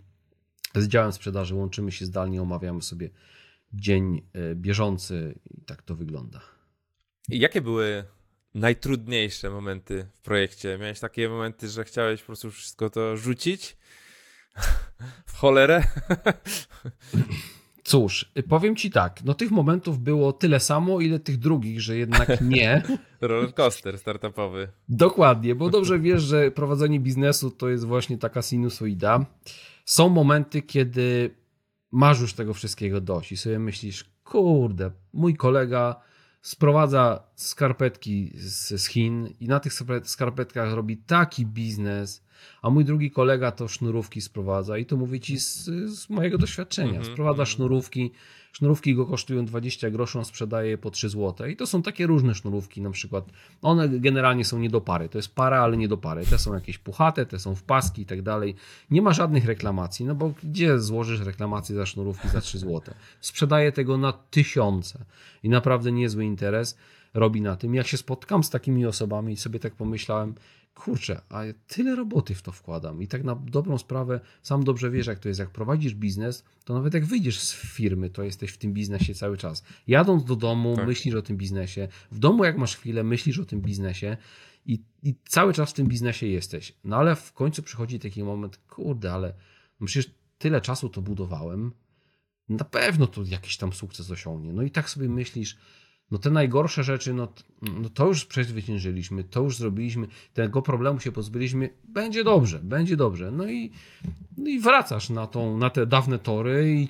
z 0.74 0.88
działem 0.88 1.12
sprzedaży 1.12 1.54
łączymy 1.54 1.92
się 1.92 2.06
zdalnie, 2.06 2.42
omawiamy 2.42 2.82
sobie 2.82 3.10
dzień 3.72 4.22
e, 4.32 4.54
bieżący 4.54 5.38
i 5.50 5.60
tak 5.60 5.82
to 5.82 5.94
wygląda. 5.94 6.40
I 7.28 7.38
jakie 7.38 7.60
były 7.60 8.04
najtrudniejsze 8.54 9.50
momenty 9.50 10.06
w 10.14 10.20
projekcie? 10.20 10.78
Miałeś 10.78 11.00
takie 11.00 11.28
momenty, 11.28 11.68
że 11.68 11.84
chciałeś 11.84 12.20
po 12.20 12.26
prostu 12.26 12.50
wszystko 12.50 12.90
to 12.90 13.16
rzucić? 13.16 13.76
w 15.26 15.36
cholerę? 15.36 15.84
Cóż, 17.90 18.32
powiem 18.48 18.76
ci 18.76 18.90
tak, 18.90 19.24
no 19.24 19.34
tych 19.34 19.50
momentów 19.50 19.98
było 19.98 20.32
tyle 20.32 20.60
samo, 20.60 21.00
ile 21.00 21.18
tych 21.18 21.38
drugich, 21.38 21.80
że 21.80 21.96
jednak 21.96 22.40
nie. 22.40 22.82
Rollercoaster 23.20 23.98
startupowy. 23.98 24.68
Dokładnie, 24.88 25.54
bo 25.54 25.70
dobrze 25.70 25.98
wiesz, 25.98 26.22
że 26.22 26.50
prowadzenie 26.50 27.00
biznesu 27.00 27.50
to 27.50 27.68
jest 27.68 27.84
właśnie 27.84 28.18
taka 28.18 28.42
sinusoida. 28.42 29.26
Są 29.84 30.08
momenty, 30.08 30.62
kiedy 30.62 31.34
masz 31.92 32.20
już 32.20 32.32
tego 32.32 32.54
wszystkiego 32.54 33.00
dość 33.00 33.32
i 33.32 33.36
sobie 33.36 33.58
myślisz, 33.58 34.04
kurde, 34.24 34.90
mój 35.12 35.36
kolega 35.36 36.00
sprowadza 36.42 37.22
skarpetki 37.34 38.32
z, 38.34 38.82
z 38.82 38.86
Chin 38.86 39.28
i 39.40 39.48
na 39.48 39.60
tych 39.60 39.72
skarpetkach 40.04 40.72
robi 40.72 40.96
taki 40.96 41.46
biznes, 41.46 42.24
a 42.62 42.70
mój 42.70 42.84
drugi 42.84 43.10
kolega 43.10 43.52
to 43.52 43.68
sznurówki 43.68 44.20
sprowadza 44.20 44.78
i 44.78 44.86
to 44.86 44.96
mówię 44.96 45.20
ci 45.20 45.40
z, 45.40 45.64
z 45.86 46.10
mojego 46.10 46.38
doświadczenia. 46.38 46.88
Mhm, 46.88 47.12
sprowadza 47.12 47.42
mhm. 47.42 47.46
sznurówki, 47.46 48.10
sznurówki 48.52 48.94
go 48.94 49.06
kosztują 49.06 49.44
20 49.44 49.90
groszy, 49.90 50.18
on 50.18 50.24
sprzedaje 50.24 50.78
po 50.78 50.90
3 50.90 51.08
zł 51.08 51.46
i 51.48 51.56
to 51.56 51.66
są 51.66 51.82
takie 51.82 52.06
różne 52.06 52.34
sznurówki 52.34 52.80
na 52.80 52.90
przykład. 52.90 53.24
One 53.62 53.88
generalnie 53.88 54.44
są 54.44 54.58
nie 54.58 54.70
do 54.70 54.80
pary, 54.80 55.08
to 55.08 55.18
jest 55.18 55.34
para, 55.34 55.60
ale 55.60 55.76
nie 55.76 55.88
do 55.88 55.96
pary. 55.96 56.26
Te 56.26 56.38
są 56.38 56.54
jakieś 56.54 56.78
puchate, 56.78 57.26
te 57.26 57.38
są 57.38 57.54
w 57.54 57.62
paski 57.62 58.02
i 58.02 58.06
tak 58.06 58.22
dalej. 58.22 58.54
Nie 58.90 59.02
ma 59.02 59.12
żadnych 59.12 59.44
reklamacji, 59.44 60.06
no 60.06 60.14
bo 60.14 60.32
gdzie 60.42 60.78
złożysz 60.78 61.20
reklamację 61.20 61.76
za 61.76 61.86
sznurówki 61.86 62.28
za 62.28 62.40
3 62.40 62.58
zł? 62.58 62.94
Sprzedaje 63.20 63.72
tego 63.72 63.98
na 63.98 64.12
tysiące 64.12 65.04
i 65.42 65.48
naprawdę 65.48 65.92
niezły 65.92 66.24
interes 66.24 66.76
robi 67.14 67.40
na 67.40 67.56
tym. 67.56 67.74
Jak 67.74 67.86
się 67.86 67.96
spotkam 67.96 68.44
z 68.44 68.50
takimi 68.50 68.86
osobami 68.86 69.32
i 69.32 69.36
sobie 69.36 69.58
tak 69.58 69.74
pomyślałem, 69.74 70.34
kurczę, 70.80 71.20
a 71.28 71.42
tyle 71.66 71.96
roboty 71.96 72.34
w 72.34 72.42
to 72.42 72.52
wkładam 72.52 73.02
i 73.02 73.08
tak 73.08 73.24
na 73.24 73.34
dobrą 73.34 73.78
sprawę 73.78 74.20
sam 74.42 74.64
dobrze 74.64 74.90
wiesz, 74.90 75.06
jak 75.06 75.18
to 75.18 75.28
jest. 75.28 75.40
Jak 75.40 75.50
prowadzisz 75.50 75.94
biznes, 75.94 76.44
to 76.64 76.74
nawet 76.74 76.94
jak 76.94 77.04
wyjdziesz 77.04 77.40
z 77.40 77.54
firmy, 77.54 78.10
to 78.10 78.22
jesteś 78.22 78.50
w 78.50 78.58
tym 78.58 78.72
biznesie 78.72 79.14
cały 79.14 79.36
czas. 79.36 79.64
Jadąc 79.86 80.24
do 80.24 80.36
domu, 80.36 80.76
tak. 80.76 80.86
myślisz 80.86 81.14
o 81.14 81.22
tym 81.22 81.36
biznesie. 81.36 81.88
W 82.10 82.18
domu, 82.18 82.44
jak 82.44 82.58
masz 82.58 82.76
chwilę, 82.76 83.04
myślisz 83.04 83.38
o 83.38 83.44
tym 83.44 83.60
biznesie. 83.60 84.16
I, 84.66 84.82
I 85.02 85.14
cały 85.28 85.52
czas 85.52 85.70
w 85.70 85.74
tym 85.74 85.86
biznesie 85.86 86.26
jesteś. 86.26 86.72
No 86.84 86.96
ale 86.96 87.16
w 87.16 87.32
końcu 87.32 87.62
przychodzi 87.62 87.98
taki 87.98 88.24
moment, 88.24 88.56
kurde, 88.68 89.12
ale 89.12 89.34
no 89.80 89.86
przecież 89.86 90.10
tyle 90.38 90.60
czasu 90.60 90.88
to 90.88 91.02
budowałem. 91.02 91.72
Na 92.48 92.64
pewno 92.64 93.06
to 93.06 93.22
jakiś 93.22 93.56
tam 93.56 93.72
sukces 93.72 94.10
osiągnie. 94.10 94.52
No 94.52 94.62
i 94.62 94.70
tak 94.70 94.90
sobie 94.90 95.08
myślisz, 95.08 95.56
no 96.10 96.18
te 96.18 96.30
najgorsze 96.30 96.84
rzeczy, 96.84 97.14
no, 97.14 97.32
no 97.62 97.88
to 97.88 98.06
już 98.06 98.24
przezwyciężyliśmy, 98.24 99.24
to 99.24 99.42
już 99.42 99.56
zrobiliśmy, 99.56 100.06
tego 100.34 100.62
problemu 100.62 101.00
się 101.00 101.12
pozbyliśmy, 101.12 101.70
będzie 101.84 102.24
dobrze, 102.24 102.58
będzie 102.62 102.96
dobrze. 102.96 103.30
No 103.30 103.46
i, 103.46 103.72
no 104.36 104.48
i 104.50 104.60
wracasz 104.60 105.10
na, 105.10 105.26
tą, 105.26 105.58
na 105.58 105.70
te 105.70 105.86
dawne 105.86 106.18
tory 106.18 106.74
i, 106.74 106.88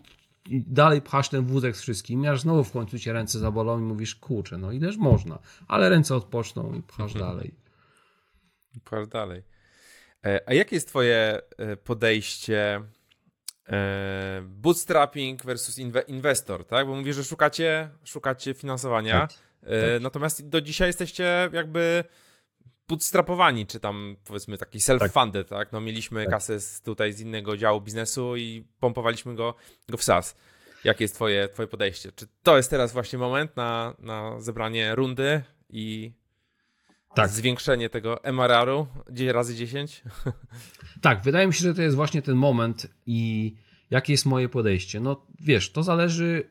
i 0.56 0.62
dalej 0.66 1.02
pchasz 1.02 1.28
ten 1.28 1.44
wózek 1.44 1.76
z 1.76 1.80
wszystkim, 1.80 2.24
aż 2.24 2.40
znowu 2.40 2.64
w 2.64 2.72
końcu 2.72 2.98
cię 2.98 3.12
ręce 3.12 3.38
zabolą 3.38 3.78
i 3.78 3.82
mówisz, 3.82 4.14
kurczę, 4.14 4.58
no 4.58 4.72
ileż 4.72 4.96
można, 4.96 5.38
ale 5.68 5.88
ręce 5.88 6.16
odpoczną 6.16 6.74
i 6.74 6.82
pchasz 6.82 7.14
mhm. 7.14 7.30
dalej. 7.30 7.54
Pchasz 8.84 9.08
dalej. 9.08 9.42
E, 10.24 10.40
a 10.46 10.54
jakie 10.54 10.76
jest 10.76 10.88
twoje 10.88 11.40
e, 11.58 11.76
podejście 11.76 12.82
bootstrapping 14.42 15.44
versus 15.44 15.78
inwe 15.78 16.00
inwestor, 16.00 16.66
tak? 16.66 16.86
Bo 16.86 16.94
mówisz, 16.94 17.16
że 17.16 17.24
szukacie, 17.24 17.90
szukacie 18.04 18.54
finansowania, 18.54 19.20
tak, 19.20 19.30
e, 19.62 19.92
tak. 19.92 20.02
natomiast 20.02 20.48
do 20.48 20.60
dzisiaj 20.60 20.88
jesteście 20.88 21.50
jakby 21.52 22.04
bootstrapowani, 22.88 23.66
czy 23.66 23.80
tam 23.80 24.16
powiedzmy 24.24 24.58
taki 24.58 24.78
self-funded, 24.78 25.44
tak. 25.44 25.58
tak? 25.58 25.72
No 25.72 25.80
mieliśmy 25.80 26.24
tak. 26.24 26.30
kasę 26.30 26.60
z, 26.60 26.82
tutaj 26.82 27.12
z 27.12 27.20
innego 27.20 27.56
działu 27.56 27.80
biznesu 27.80 28.36
i 28.36 28.64
pompowaliśmy 28.80 29.34
go, 29.34 29.54
go 29.88 29.96
w 29.96 30.04
SAS. 30.04 30.36
Jakie 30.84 31.04
jest 31.04 31.14
twoje, 31.14 31.48
twoje 31.48 31.68
podejście? 31.68 32.12
Czy 32.12 32.26
to 32.42 32.56
jest 32.56 32.70
teraz 32.70 32.92
właśnie 32.92 33.18
moment 33.18 33.56
na, 33.56 33.94
na 33.98 34.40
zebranie 34.40 34.94
rundy 34.94 35.42
i 35.68 36.12
tak. 37.14 37.30
zwiększenie 37.30 37.90
tego 37.90 38.24
MRR-u 38.24 38.86
razy 39.32 39.54
10? 39.54 40.02
Tak, 41.00 41.22
wydaje 41.22 41.46
mi 41.46 41.54
się, 41.54 41.62
że 41.62 41.74
to 41.74 41.82
jest 41.82 41.96
właśnie 41.96 42.22
ten 42.22 42.36
moment 42.36 42.86
i 43.06 43.52
jakie 43.90 44.12
jest 44.12 44.26
moje 44.26 44.48
podejście. 44.48 45.00
No 45.00 45.26
wiesz, 45.40 45.72
to 45.72 45.82
zależy 45.82 46.50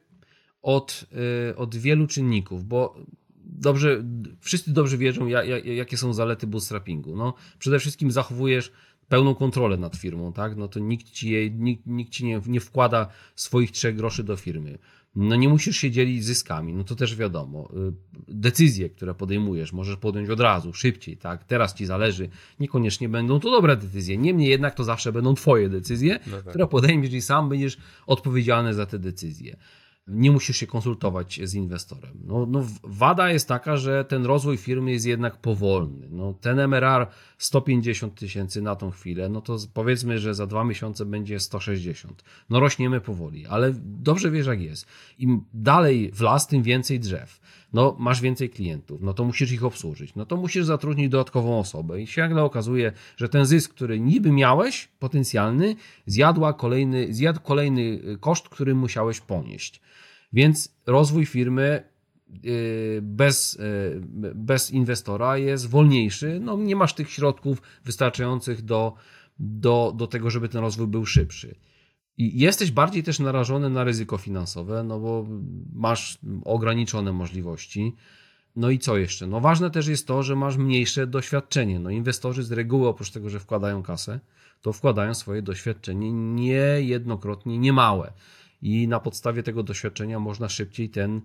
od, 0.61 1.05
yy, 1.47 1.55
od 1.55 1.75
wielu 1.75 2.07
czynników, 2.07 2.65
bo 2.65 2.95
dobrze, 3.43 4.03
wszyscy 4.39 4.73
dobrze 4.73 4.97
wiedzą, 4.97 5.27
jakie 5.63 5.97
są 5.97 6.13
zalety 6.13 6.47
bootstrappingu. 6.47 7.15
No, 7.15 7.33
przede 7.59 7.79
wszystkim 7.79 8.11
zachowujesz 8.11 8.71
pełną 9.07 9.35
kontrolę 9.35 9.77
nad 9.77 9.95
firmą, 9.95 10.33
tak? 10.33 10.55
No 10.55 10.67
to 10.67 10.79
nikt 10.79 11.09
ci, 11.09 11.29
jej, 11.29 11.51
nikt, 11.51 11.85
nikt 11.85 12.11
ci 12.11 12.25
nie, 12.25 12.41
nie 12.45 12.59
wkłada 12.59 13.07
swoich 13.35 13.71
trzech 13.71 13.95
groszy 13.95 14.23
do 14.23 14.35
firmy 14.35 14.77
no 15.15 15.35
nie 15.35 15.49
musisz 15.49 15.77
się 15.77 15.91
dzielić 15.91 16.25
zyskami, 16.25 16.73
no 16.73 16.83
to 16.83 16.95
też 16.95 17.15
wiadomo. 17.15 17.69
Y, 17.89 17.93
decyzje, 18.27 18.89
które 18.89 19.15
podejmujesz, 19.15 19.73
możesz 19.73 19.97
podjąć 19.97 20.29
od 20.29 20.39
razu, 20.39 20.73
szybciej, 20.73 21.17
tak? 21.17 21.43
Teraz 21.43 21.73
ci 21.73 21.85
zależy. 21.85 22.29
Niekoniecznie 22.59 23.09
będą 23.09 23.39
to 23.39 23.51
dobre 23.51 23.77
decyzje. 23.77 24.17
Niemniej 24.17 24.49
jednak 24.49 24.75
to 24.75 24.83
zawsze 24.83 25.11
będą 25.11 25.33
twoje 25.33 25.69
decyzje, 25.69 26.19
no 26.27 26.37
tak. 26.37 26.45
które 26.45 26.67
podejmiesz 26.67 27.13
i 27.13 27.21
sam 27.21 27.49
będziesz 27.49 27.77
odpowiedzialny 28.07 28.73
za 28.73 28.85
te 28.85 28.99
decyzje 28.99 29.57
nie 30.09 30.31
musisz 30.31 30.57
się 30.57 30.67
konsultować 30.67 31.39
z 31.43 31.53
inwestorem. 31.53 32.11
No, 32.25 32.45
no, 32.45 32.65
wada 32.83 33.31
jest 33.31 33.47
taka, 33.47 33.77
że 33.77 34.05
ten 34.05 34.25
rozwój 34.25 34.57
firmy 34.57 34.91
jest 34.91 35.05
jednak 35.05 35.37
powolny. 35.37 36.07
No, 36.11 36.33
ten 36.41 36.59
MRR 36.59 37.07
150 37.37 38.15
tysięcy 38.15 38.61
na 38.61 38.75
tą 38.75 38.91
chwilę, 38.91 39.29
no 39.29 39.41
to 39.41 39.57
powiedzmy, 39.73 40.19
że 40.19 40.35
za 40.35 40.47
dwa 40.47 40.63
miesiące 40.63 41.05
będzie 41.05 41.39
160. 41.39 42.23
No 42.49 42.59
rośniemy 42.59 43.01
powoli, 43.01 43.45
ale 43.45 43.73
dobrze 43.83 44.31
wiesz 44.31 44.47
jak 44.47 44.61
jest. 44.61 44.85
Im 45.17 45.43
dalej 45.53 46.11
w 46.13 46.21
las, 46.21 46.47
tym 46.47 46.63
więcej 46.63 46.99
drzew. 46.99 47.39
No 47.73 47.95
masz 47.99 48.21
więcej 48.21 48.49
klientów, 48.49 49.01
no 49.01 49.13
to 49.13 49.23
musisz 49.23 49.51
ich 49.51 49.63
obsłużyć, 49.63 50.15
no 50.15 50.25
to 50.25 50.37
musisz 50.37 50.65
zatrudnić 50.65 51.09
dodatkową 51.09 51.59
osobę 51.59 52.01
i 52.01 52.07
się 52.07 52.21
nagle 52.21 52.43
okazuje, 52.43 52.91
że 53.17 53.29
ten 53.29 53.45
zysk, 53.45 53.73
który 53.73 53.99
niby 53.99 54.31
miałeś, 54.31 54.87
potencjalny, 54.99 55.75
zjadła 56.05 56.53
kolejny, 56.53 57.13
zjadł 57.13 57.39
kolejny 57.39 58.01
koszt, 58.19 58.49
który 58.49 58.75
musiałeś 58.75 59.19
ponieść. 59.19 59.81
Więc 60.33 60.75
rozwój 60.85 61.25
firmy 61.25 61.83
y, 62.45 62.99
bez, 63.01 63.55
y, 63.55 64.01
bez 64.35 64.71
inwestora 64.71 65.37
jest 65.37 65.69
wolniejszy. 65.69 66.39
No, 66.41 66.57
nie 66.57 66.75
masz 66.75 66.93
tych 66.93 67.11
środków 67.11 67.61
wystarczających 67.85 68.61
do, 68.61 68.93
do, 69.39 69.93
do 69.97 70.07
tego, 70.07 70.29
żeby 70.29 70.49
ten 70.49 70.61
rozwój 70.61 70.87
był 70.87 71.05
szybszy. 71.05 71.55
I 72.19 72.39
jesteś 72.39 72.71
bardziej 72.71 73.03
też 73.03 73.19
narażony 73.19 73.69
na 73.69 73.83
ryzyko 73.83 74.17
finansowe, 74.17 74.83
no 74.83 74.99
bo 74.99 75.25
masz 75.73 76.17
ograniczone 76.45 77.11
możliwości. 77.13 77.95
No 78.55 78.69
i 78.69 78.79
co 78.79 78.97
jeszcze? 78.97 79.27
No 79.27 79.39
ważne 79.39 79.71
też 79.71 79.87
jest 79.87 80.07
to, 80.07 80.23
że 80.23 80.35
masz 80.35 80.57
mniejsze 80.57 81.07
doświadczenie. 81.07 81.79
No 81.79 81.89
inwestorzy 81.89 82.43
z 82.43 82.51
reguły 82.51 82.87
oprócz 82.87 83.11
tego, 83.11 83.29
że 83.29 83.39
wkładają 83.39 83.83
kasę, 83.83 84.19
to 84.61 84.73
wkładają 84.73 85.13
swoje 85.13 85.41
doświadczenie 85.41 86.11
niejednokrotnie 86.11 87.57
niemałe 87.57 88.13
i 88.61 88.87
na 88.87 88.99
podstawie 88.99 89.43
tego 89.43 89.63
doświadczenia 89.63 90.19
można 90.19 90.49
szybciej 90.49 90.89
ten 90.89 91.21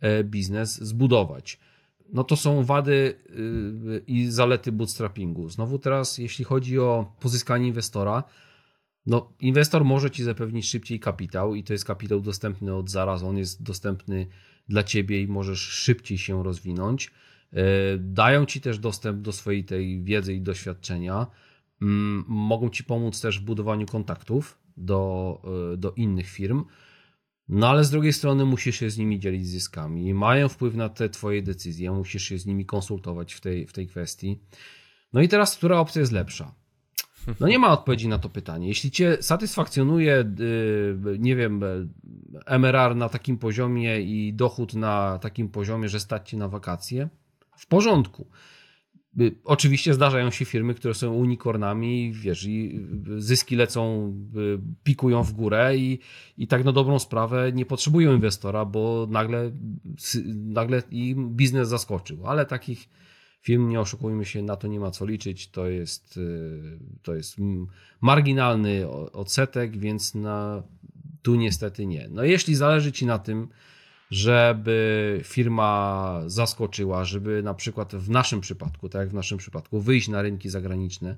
e, 0.00 0.24
biznes 0.24 0.78
zbudować. 0.78 1.58
No 2.12 2.24
to 2.24 2.36
są 2.36 2.64
wady 2.64 3.14
y, 3.30 4.02
i 4.06 4.26
zalety 4.26 4.72
bootstrappingu. 4.72 5.48
Znowu 5.48 5.78
teraz, 5.78 6.18
jeśli 6.18 6.44
chodzi 6.44 6.78
o 6.78 7.12
pozyskanie 7.20 7.66
inwestora, 7.66 8.24
no 9.06 9.32
inwestor 9.40 9.84
może 9.84 10.10
ci 10.10 10.24
zapewnić 10.24 10.68
szybciej 10.68 11.00
kapitał 11.00 11.54
i 11.54 11.64
to 11.64 11.72
jest 11.72 11.84
kapitał 11.84 12.20
dostępny 12.20 12.74
od 12.74 12.90
zaraz, 12.90 13.22
on 13.22 13.38
jest 13.38 13.62
dostępny 13.62 14.26
dla 14.68 14.82
ciebie 14.82 15.22
i 15.22 15.28
możesz 15.28 15.60
szybciej 15.60 16.18
się 16.18 16.42
rozwinąć. 16.42 17.10
E, 17.52 17.62
dają 17.98 18.46
ci 18.46 18.60
też 18.60 18.78
dostęp 18.78 19.22
do 19.22 19.32
swojej 19.32 19.64
tej 19.64 20.02
wiedzy 20.02 20.34
i 20.34 20.40
doświadczenia. 20.40 21.26
Mm, 21.82 22.24
mogą 22.28 22.70
ci 22.70 22.84
pomóc 22.84 23.20
też 23.20 23.40
w 23.40 23.44
budowaniu 23.44 23.86
kontaktów, 23.86 24.58
do, 24.76 25.42
e, 25.72 25.76
do 25.76 25.92
innych 25.92 26.28
firm. 26.28 26.64
No 27.48 27.68
ale 27.68 27.84
z 27.84 27.90
drugiej 27.90 28.12
strony 28.12 28.44
musisz 28.44 28.76
się 28.76 28.90
z 28.90 28.98
nimi 28.98 29.20
dzielić 29.20 29.48
zyskami. 29.48 30.14
Mają 30.14 30.48
wpływ 30.48 30.74
na 30.74 30.88
te 30.88 31.08
twoje 31.08 31.42
decyzje, 31.42 31.90
musisz 31.90 32.22
się 32.22 32.38
z 32.38 32.46
nimi 32.46 32.66
konsultować 32.66 33.34
w 33.34 33.40
tej, 33.40 33.66
w 33.66 33.72
tej 33.72 33.86
kwestii. 33.86 34.40
No 35.12 35.20
i 35.20 35.28
teraz, 35.28 35.56
która 35.56 35.78
opcja 35.78 36.00
jest 36.00 36.12
lepsza? 36.12 36.54
No 37.40 37.48
nie 37.48 37.58
ma 37.58 37.72
odpowiedzi 37.72 38.08
na 38.08 38.18
to 38.18 38.28
pytanie. 38.28 38.68
Jeśli 38.68 38.90
cię 38.90 39.16
satysfakcjonuje, 39.20 40.14
e, 40.14 40.26
nie 41.18 41.36
wiem, 41.36 41.60
MRR 42.46 42.96
na 42.96 43.08
takim 43.08 43.38
poziomie 43.38 44.00
i 44.00 44.34
dochód 44.34 44.74
na 44.74 45.18
takim 45.18 45.48
poziomie, 45.48 45.88
że 45.88 46.00
stać 46.00 46.30
ci 46.30 46.36
na 46.36 46.48
wakacje, 46.48 47.08
w 47.56 47.66
porządku. 47.66 48.26
Oczywiście 49.44 49.94
zdarzają 49.94 50.30
się 50.30 50.44
firmy, 50.44 50.74
które 50.74 50.94
są 50.94 51.12
unikornami, 51.12 52.12
wiesz, 52.12 52.44
i 52.46 52.86
zyski 53.18 53.56
lecą, 53.56 54.12
pikują 54.84 55.22
w 55.22 55.32
górę 55.32 55.76
i, 55.76 55.98
i 56.38 56.46
tak 56.46 56.64
na 56.64 56.72
dobrą 56.72 56.98
sprawę 56.98 57.52
nie 57.52 57.66
potrzebują 57.66 58.14
inwestora, 58.14 58.64
bo 58.64 59.06
nagle, 59.10 59.50
nagle 60.34 60.82
im 60.90 61.30
biznes 61.30 61.68
zaskoczył. 61.68 62.26
Ale 62.26 62.46
takich 62.46 62.88
firm, 63.40 63.68
nie 63.68 63.80
oszukujmy 63.80 64.24
się, 64.24 64.42
na 64.42 64.56
to 64.56 64.68
nie 64.68 64.80
ma 64.80 64.90
co 64.90 65.06
liczyć. 65.06 65.50
To 65.50 65.66
jest, 65.66 66.20
to 67.02 67.14
jest 67.14 67.36
marginalny 68.00 68.88
odsetek, 69.12 69.78
więc 69.78 70.14
na, 70.14 70.62
tu 71.22 71.34
niestety 71.34 71.86
nie. 71.86 72.08
No 72.10 72.24
jeśli 72.24 72.54
zależy 72.54 72.92
Ci 72.92 73.06
na 73.06 73.18
tym, 73.18 73.48
żeby 74.10 75.20
firma 75.24 76.22
zaskoczyła, 76.26 77.04
żeby 77.04 77.42
na 77.42 77.54
przykład 77.54 77.94
w 77.94 78.10
naszym 78.10 78.40
przypadku, 78.40 78.88
tak 78.88 79.00
jak 79.00 79.10
w 79.10 79.14
naszym 79.14 79.38
przypadku, 79.38 79.80
wyjść 79.80 80.08
na 80.08 80.22
rynki 80.22 80.48
zagraniczne, 80.48 81.16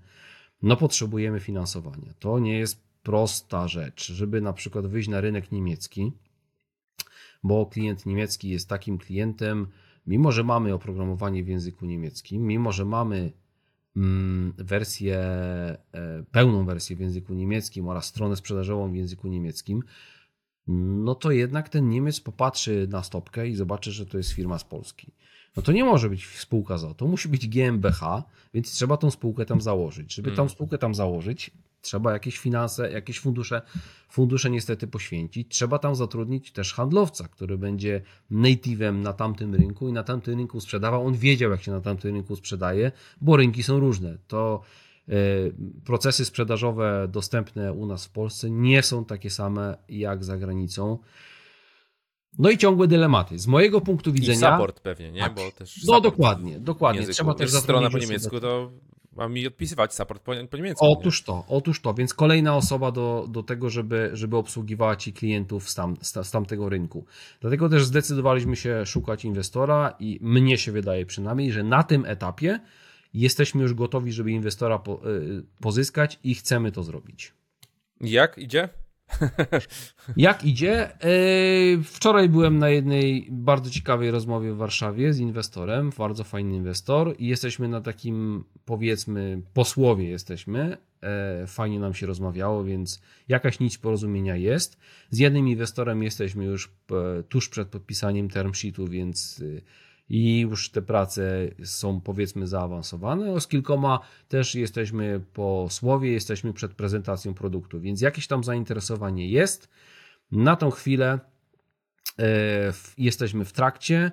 no 0.62 0.76
potrzebujemy 0.76 1.40
finansowania. 1.40 2.14
To 2.18 2.38
nie 2.38 2.58
jest 2.58 2.80
prosta 3.02 3.68
rzecz, 3.68 4.12
żeby 4.12 4.40
na 4.40 4.52
przykład 4.52 4.86
wyjść 4.86 5.08
na 5.08 5.20
rynek 5.20 5.52
niemiecki, 5.52 6.12
bo 7.42 7.66
klient 7.66 8.06
niemiecki 8.06 8.48
jest 8.48 8.68
takim 8.68 8.98
klientem, 8.98 9.66
mimo 10.08 10.32
że 10.32 10.44
mamy 10.44 10.74
oprogramowanie 10.74 11.44
w 11.44 11.48
języku 11.48 11.86
niemieckim, 11.86 12.46
mimo 12.46 12.72
że 12.72 12.84
mamy 12.84 13.32
mm, 13.96 14.52
wersję, 14.58 15.16
e, 15.18 15.78
pełną 16.30 16.64
wersję 16.64 16.96
w 16.96 17.00
języku 17.00 17.34
niemieckim 17.34 17.88
oraz 17.88 18.04
stronę 18.04 18.36
sprzedażową 18.36 18.92
w 18.92 18.96
języku 18.96 19.28
niemieckim, 19.28 19.82
no 21.04 21.14
to 21.14 21.30
jednak 21.30 21.68
ten 21.68 21.88
Niemiec 21.88 22.20
popatrzy 22.20 22.86
na 22.90 23.02
stopkę 23.02 23.48
i 23.48 23.54
zobaczy, 23.54 23.92
że 23.92 24.06
to 24.06 24.18
jest 24.18 24.30
firma 24.30 24.58
z 24.58 24.64
Polski. 24.64 25.12
No 25.56 25.62
to 25.62 25.72
nie 25.72 25.84
może 25.84 26.10
być 26.10 26.26
spółka 26.26 26.78
ZO, 26.78 26.94
to 26.94 27.06
musi 27.06 27.28
być 27.28 27.48
GmbH, 27.48 28.00
więc 28.54 28.72
trzeba 28.72 28.96
tą 28.96 29.10
spółkę 29.10 29.46
tam 29.46 29.60
założyć. 29.60 30.14
Żeby 30.14 30.30
tą 30.30 30.36
hmm. 30.36 30.48
spółkę 30.48 30.78
tam 30.78 30.94
założyć, 30.94 31.50
trzeba 31.80 32.12
jakieś 32.12 32.38
finanse, 32.38 32.90
jakieś 32.90 33.20
fundusze, 33.20 33.62
fundusze 34.08 34.50
niestety 34.50 34.86
poświęcić. 34.86 35.48
Trzeba 35.50 35.78
tam 35.78 35.94
zatrudnić 35.94 36.52
też 36.52 36.74
handlowca, 36.74 37.28
który 37.28 37.58
będzie 37.58 38.02
native'em 38.30 38.94
na 38.94 39.12
tamtym 39.12 39.54
rynku 39.54 39.88
i 39.88 39.92
na 39.92 40.02
tamtym 40.02 40.38
rynku 40.38 40.60
sprzedawał. 40.60 41.06
On 41.06 41.14
wiedział, 41.14 41.50
jak 41.50 41.62
się 41.62 41.72
na 41.72 41.80
tamtym 41.80 42.14
rynku 42.14 42.36
sprzedaje, 42.36 42.92
bo 43.20 43.36
rynki 43.36 43.62
są 43.62 43.80
różne. 43.80 44.18
To 44.26 44.62
E, 45.08 45.14
procesy 45.84 46.24
sprzedażowe 46.24 47.08
dostępne 47.10 47.72
u 47.72 47.86
nas 47.86 48.06
w 48.06 48.10
Polsce 48.10 48.50
nie 48.50 48.82
są 48.82 49.04
takie 49.04 49.30
same 49.30 49.76
jak 49.88 50.24
za 50.24 50.38
granicą. 50.38 50.98
No 52.38 52.50
i 52.50 52.58
ciągłe 52.58 52.88
dylematy. 52.88 53.38
Z 53.38 53.46
mojego 53.46 53.80
punktu 53.80 54.12
widzenia. 54.12 54.50
I 54.50 54.52
support 54.52 54.80
pewnie, 54.80 55.12
nie? 55.12 55.20
Tak. 55.20 55.34
Bo 55.34 55.50
też 55.50 55.84
no 55.86 56.00
dokładnie, 56.00 56.60
dokładnie. 56.60 57.06
Trzeba 57.06 57.34
też 57.34 57.52
strona 57.52 57.90
po 57.90 57.98
niemiecku, 57.98 58.40
to 58.40 58.72
ma 59.18 59.28
mi 59.28 59.46
odpisywać 59.46 59.94
support 59.94 60.22
po, 60.22 60.32
po 60.50 60.56
niemiecku. 60.56 60.86
Otóż 60.86 61.22
to, 61.22 61.44
otóż 61.48 61.80
to. 61.80 61.94
Więc 61.94 62.14
kolejna 62.14 62.56
osoba 62.56 62.90
do, 62.90 63.26
do 63.28 63.42
tego, 63.42 63.70
żeby, 63.70 64.10
żeby 64.12 64.36
obsługiwała 64.36 64.96
ci 64.96 65.12
klientów 65.12 65.70
z, 65.70 65.74
tam, 65.74 65.96
z, 66.00 66.26
z 66.26 66.30
tamtego 66.30 66.68
rynku. 66.68 67.04
Dlatego 67.40 67.68
też 67.68 67.84
zdecydowaliśmy 67.84 68.56
się 68.56 68.86
szukać 68.86 69.24
inwestora 69.24 69.94
i 70.00 70.18
mnie 70.22 70.58
się 70.58 70.72
wydaje 70.72 71.06
przynajmniej, 71.06 71.52
że 71.52 71.62
na 71.62 71.82
tym 71.82 72.04
etapie 72.04 72.60
jesteśmy 73.14 73.62
już 73.62 73.74
gotowi, 73.74 74.12
żeby 74.12 74.30
inwestora 74.30 74.78
po, 74.78 75.10
y, 75.10 75.42
pozyskać 75.60 76.18
i 76.24 76.34
chcemy 76.34 76.72
to 76.72 76.82
zrobić. 76.82 77.32
Jak 78.00 78.38
idzie? 78.38 78.68
Jak 80.16 80.44
idzie? 80.44 81.04
Y, 81.04 81.82
wczoraj 81.84 82.28
byłem 82.28 82.58
na 82.58 82.68
jednej 82.68 83.28
bardzo 83.30 83.70
ciekawej 83.70 84.10
rozmowie 84.10 84.52
w 84.52 84.56
Warszawie 84.56 85.12
z 85.12 85.18
inwestorem, 85.18 85.90
bardzo 85.98 86.24
fajny 86.24 86.54
inwestor 86.54 87.14
i 87.18 87.26
jesteśmy 87.26 87.68
na 87.68 87.80
takim 87.80 88.44
powiedzmy 88.64 89.42
posłowie 89.54 90.08
jesteśmy. 90.08 90.76
E, 91.02 91.46
fajnie 91.46 91.80
nam 91.80 91.94
się 91.94 92.06
rozmawiało, 92.06 92.64
więc 92.64 93.02
jakaś 93.28 93.60
nić 93.60 93.78
porozumienia 93.78 94.36
jest. 94.36 94.78
Z 95.10 95.18
jednym 95.18 95.48
inwestorem 95.48 96.02
jesteśmy 96.02 96.44
już 96.44 96.70
e, 96.90 97.22
tuż 97.22 97.48
przed 97.48 97.68
podpisaniem 97.68 98.28
term 98.28 98.54
sheetu, 98.54 98.86
więc 98.86 99.44
i 100.08 100.40
już 100.40 100.70
te 100.70 100.82
prace 100.82 101.48
są 101.64 102.00
powiedzmy 102.00 102.46
zaawansowane. 102.46 103.40
Z 103.40 103.46
kilkoma 103.46 104.00
też 104.28 104.54
jesteśmy 104.54 105.20
po 105.32 105.66
słowie, 105.70 106.12
jesteśmy 106.12 106.52
przed 106.52 106.74
prezentacją 106.74 107.34
produktu, 107.34 107.80
więc 107.80 108.00
jakieś 108.00 108.26
tam 108.26 108.44
zainteresowanie 108.44 109.28
jest. 109.28 109.68
Na 110.32 110.56
tą 110.56 110.70
chwilę 110.70 111.18
e, 112.18 112.72
jesteśmy 112.98 113.44
w 113.44 113.52
trakcie. 113.52 114.12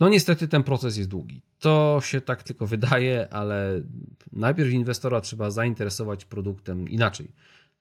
No 0.00 0.08
niestety 0.08 0.48
ten 0.48 0.62
proces 0.62 0.96
jest 0.96 1.10
długi. 1.10 1.42
To 1.58 1.98
się 2.02 2.20
tak 2.20 2.42
tylko 2.42 2.66
wydaje, 2.66 3.28
ale 3.32 3.82
najpierw 4.32 4.70
inwestora 4.70 5.20
trzeba 5.20 5.50
zainteresować 5.50 6.24
produktem 6.24 6.88
inaczej. 6.88 7.32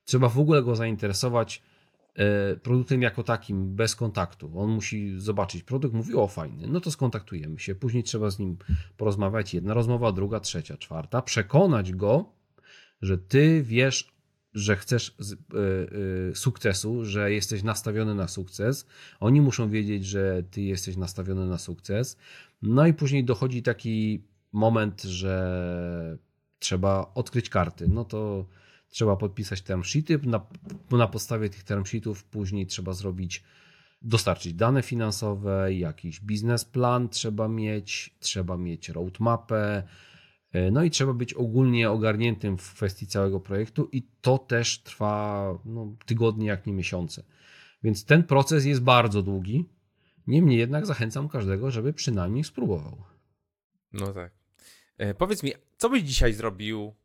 Trzeba 0.05 0.29
w 0.29 0.39
ogóle 0.39 0.63
go 0.63 0.75
zainteresować 0.75 1.61
produktem 2.63 3.01
jako 3.01 3.23
takim, 3.23 3.75
bez 3.75 3.95
kontaktu. 3.95 4.51
On 4.59 4.69
musi 4.69 5.19
zobaczyć 5.19 5.63
produkt, 5.63 5.95
mówi 5.95 6.15
o 6.15 6.27
fajny, 6.27 6.67
no 6.67 6.79
to 6.79 6.91
skontaktujemy 6.91 7.59
się. 7.59 7.75
Później 7.75 8.03
trzeba 8.03 8.29
z 8.29 8.39
nim 8.39 8.57
porozmawiać. 8.97 9.53
Jedna 9.53 9.73
rozmowa, 9.73 10.11
druga, 10.11 10.39
trzecia, 10.39 10.77
czwarta. 10.77 11.21
Przekonać 11.21 11.91
go, 11.91 12.25
że 13.01 13.17
ty 13.17 13.63
wiesz, 13.63 14.17
że 14.53 14.75
chcesz 14.75 15.09
e, 15.09 15.63
e, 16.31 16.35
sukcesu, 16.35 17.05
że 17.05 17.31
jesteś 17.31 17.63
nastawiony 17.63 18.15
na 18.15 18.27
sukces. 18.27 18.87
Oni 19.19 19.41
muszą 19.41 19.69
wiedzieć, 19.69 20.05
że 20.05 20.43
ty 20.51 20.61
jesteś 20.61 20.97
nastawiony 20.97 21.47
na 21.47 21.57
sukces. 21.57 22.17
No 22.61 22.87
i 22.87 22.93
później 22.93 23.23
dochodzi 23.23 23.63
taki 23.63 24.23
moment, 24.51 25.03
że 25.03 26.17
trzeba 26.59 27.11
odkryć 27.15 27.49
karty. 27.49 27.87
No 27.87 28.05
to 28.05 28.45
trzeba 28.89 29.15
podpisać 29.15 29.61
term 29.61 29.83
sheety, 29.83 30.19
na, 30.23 30.45
na 30.91 31.07
podstawie 31.07 31.49
tych 31.49 31.63
term 31.63 31.85
sheetów 31.85 32.23
później 32.23 32.67
trzeba 32.67 32.93
zrobić, 32.93 33.43
dostarczyć 34.01 34.53
dane 34.53 34.81
finansowe, 34.81 35.73
jakiś 35.73 36.19
biznesplan 36.19 37.09
trzeba 37.09 37.47
mieć, 37.47 38.15
trzeba 38.19 38.57
mieć 38.57 38.89
roadmapę, 38.89 39.83
e, 40.51 40.71
no 40.71 40.83
i 40.83 40.89
trzeba 40.89 41.13
być 41.13 41.33
ogólnie 41.33 41.91
ogarniętym 41.91 42.57
w 42.57 42.73
kwestii 42.73 43.07
całego 43.07 43.39
projektu 43.39 43.89
i 43.91 44.07
to 44.21 44.37
też 44.37 44.79
trwa 44.79 45.53
no, 45.65 45.95
tygodnie, 46.05 46.47
jak 46.47 46.65
nie 46.67 46.73
miesiące. 46.73 47.23
Więc 47.83 48.05
ten 48.05 48.23
proces 48.23 48.65
jest 48.65 48.81
bardzo 48.81 49.21
długi. 49.21 49.65
Niemniej 50.27 50.59
jednak 50.59 50.85
zachęcam 50.85 51.29
każdego, 51.29 51.71
żeby 51.71 51.93
przynajmniej 51.93 52.43
spróbował. 52.43 53.03
No 53.93 54.13
tak. 54.13 54.31
E, 54.97 55.13
powiedz 55.13 55.43
mi, 55.43 55.51
co 55.77 55.89
byś 55.89 56.03
dzisiaj 56.03 56.33
zrobił 56.33 56.95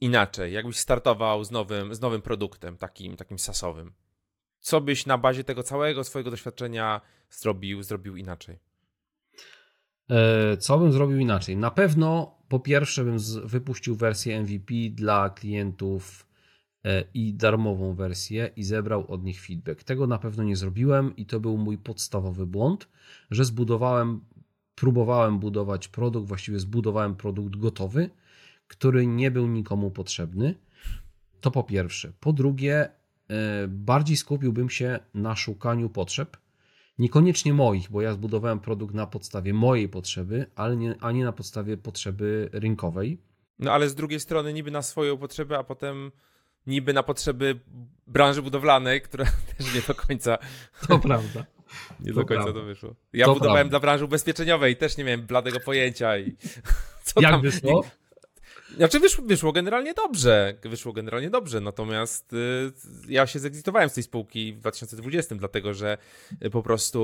inaczej, 0.00 0.52
jakbyś 0.52 0.76
startował 0.76 1.44
z 1.44 1.50
nowym, 1.50 1.94
z 1.94 2.00
nowym 2.00 2.22
produktem, 2.22 2.76
takim, 2.76 3.16
takim 3.16 3.38
sasowym? 3.38 3.92
Co 4.60 4.80
byś 4.80 5.06
na 5.06 5.18
bazie 5.18 5.44
tego 5.44 5.62
całego 5.62 6.04
swojego 6.04 6.30
doświadczenia 6.30 7.00
zrobił, 7.30 7.82
zrobił 7.82 8.16
inaczej? 8.16 8.58
E, 10.10 10.56
co 10.56 10.78
bym 10.78 10.92
zrobił 10.92 11.18
inaczej? 11.18 11.56
Na 11.56 11.70
pewno 11.70 12.36
po 12.48 12.60
pierwsze 12.60 13.04
bym 13.04 13.18
wypuścił 13.44 13.96
wersję 13.96 14.40
MVP 14.42 14.74
dla 14.90 15.30
klientów 15.30 16.26
e, 16.84 17.04
i 17.14 17.34
darmową 17.34 17.94
wersję 17.94 18.50
i 18.56 18.64
zebrał 18.64 19.12
od 19.12 19.24
nich 19.24 19.40
feedback. 19.40 19.84
Tego 19.84 20.06
na 20.06 20.18
pewno 20.18 20.44
nie 20.44 20.56
zrobiłem 20.56 21.16
i 21.16 21.26
to 21.26 21.40
był 21.40 21.58
mój 21.58 21.78
podstawowy 21.78 22.46
błąd, 22.46 22.88
że 23.30 23.44
zbudowałem, 23.44 24.20
próbowałem 24.74 25.38
budować 25.38 25.88
produkt, 25.88 26.28
właściwie 26.28 26.58
zbudowałem 26.58 27.16
produkt 27.16 27.56
gotowy, 27.56 28.10
który 28.68 29.06
nie 29.06 29.30
był 29.30 29.46
nikomu 29.46 29.90
potrzebny. 29.90 30.54
To 31.40 31.50
po 31.50 31.64
pierwsze. 31.64 32.12
Po 32.20 32.32
drugie, 32.32 32.88
e, 33.28 33.68
bardziej 33.68 34.16
skupiłbym 34.16 34.70
się 34.70 34.98
na 35.14 35.36
szukaniu 35.36 35.90
potrzeb, 35.90 36.36
niekoniecznie 36.98 37.54
moich, 37.54 37.90
bo 37.90 38.02
ja 38.02 38.12
zbudowałem 38.12 38.60
produkt 38.60 38.94
na 38.94 39.06
podstawie 39.06 39.54
mojej 39.54 39.88
potrzeby, 39.88 40.46
ale 40.54 40.76
nie, 40.76 40.94
a 41.00 41.12
nie 41.12 41.24
na 41.24 41.32
podstawie 41.32 41.76
potrzeby 41.76 42.48
rynkowej. 42.52 43.18
No 43.58 43.72
ale 43.72 43.88
z 43.88 43.94
drugiej 43.94 44.20
strony 44.20 44.52
niby 44.52 44.70
na 44.70 44.82
swoją 44.82 45.16
potrzebę, 45.16 45.58
a 45.58 45.64
potem 45.64 46.12
niby 46.66 46.92
na 46.92 47.02
potrzeby 47.02 47.60
branży 48.06 48.42
budowlanej, 48.42 49.00
która 49.00 49.24
też 49.58 49.74
nie 49.74 49.80
do 49.80 49.94
końca. 49.94 50.38
To 50.88 50.98
prawda. 50.98 51.46
Nie 52.00 52.12
to 52.12 52.20
do 52.20 52.26
końca 52.26 52.42
prawda. 52.42 52.60
to 52.60 52.66
wyszło. 52.66 52.94
Ja 53.12 53.26
to 53.26 53.34
budowałem 53.34 53.54
prawda. 53.56 53.70
dla 53.70 53.80
branży 53.80 54.04
ubezpieczeniowej, 54.04 54.76
też 54.76 54.96
nie 54.96 55.04
miałem 55.04 55.26
bladego 55.26 55.60
pojęcia 55.60 56.18
i. 56.18 56.36
Co 57.04 57.20
Jak 57.20 57.30
tam... 57.30 57.40
wyszło? 57.40 57.84
Znaczy 58.74 59.00
wyszło, 59.00 59.24
wyszło 59.24 59.52
generalnie 59.52 59.94
dobrze, 59.94 60.54
wyszło 60.62 60.92
generalnie 60.92 61.30
dobrze, 61.30 61.60
natomiast 61.60 62.32
y, 62.32 62.36
ja 63.08 63.26
się 63.26 63.38
zegzitowałem 63.38 63.88
z 63.88 63.94
tej 63.94 64.02
spółki 64.02 64.52
w 64.52 64.58
2020, 64.58 65.34
dlatego 65.34 65.74
że 65.74 65.98
y, 66.44 66.50
po 66.50 66.62
prostu 66.62 66.98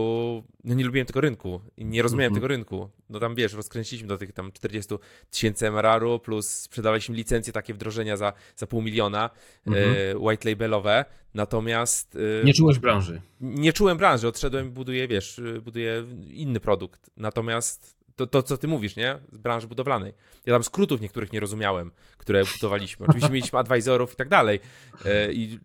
no, 0.64 0.74
nie 0.74 0.84
lubiłem 0.84 1.06
tego 1.06 1.20
rynku 1.20 1.60
i 1.76 1.84
nie 1.84 2.02
rozumiałem 2.02 2.32
mm 2.32 2.32
-hmm. 2.32 2.36
tego 2.36 2.48
rynku. 2.48 2.90
No 3.10 3.20
tam 3.20 3.34
wiesz, 3.34 3.52
rozkręciliśmy 3.52 4.08
do 4.08 4.18
tych 4.18 4.32
tam 4.32 4.52
40 4.52 4.94
tysięcy 5.30 5.66
MRR-u, 5.66 6.18
plus 6.18 6.48
sprzedawaliśmy 6.48 7.16
licencje 7.16 7.52
takie 7.52 7.74
wdrożenia 7.74 8.16
za, 8.16 8.32
za 8.56 8.66
pół 8.66 8.82
miliona, 8.82 9.30
y, 9.66 10.18
white 10.18 10.48
labelowe, 10.48 11.04
natomiast... 11.34 12.16
Y, 12.16 12.42
nie 12.44 12.54
czułeś 12.54 12.78
branży? 12.78 13.20
Nie 13.40 13.72
czułem 13.72 13.98
branży, 13.98 14.28
odszedłem 14.28 14.66
i 14.66 14.70
buduję, 14.70 15.08
wiesz, 15.08 15.40
buduję 15.62 16.04
inny 16.30 16.60
produkt, 16.60 17.10
natomiast 17.16 18.01
to, 18.16 18.26
to, 18.26 18.42
co 18.42 18.56
ty 18.56 18.68
mówisz, 18.68 18.96
nie? 18.96 19.18
Z 19.32 19.38
branży 19.38 19.66
budowlanej. 19.68 20.14
Ja 20.46 20.52
tam 20.52 20.64
skrótów 20.64 21.00
niektórych 21.00 21.32
nie 21.32 21.40
rozumiałem, 21.40 21.90
które 22.18 22.42
budowaliśmy. 22.54 23.06
Oczywiście 23.06 23.30
mieliśmy 23.32 23.58
advisorów 23.58 24.12
i 24.12 24.16
tak 24.16 24.28
dalej. 24.28 24.60
E, 25.04 25.32
I 25.32 25.58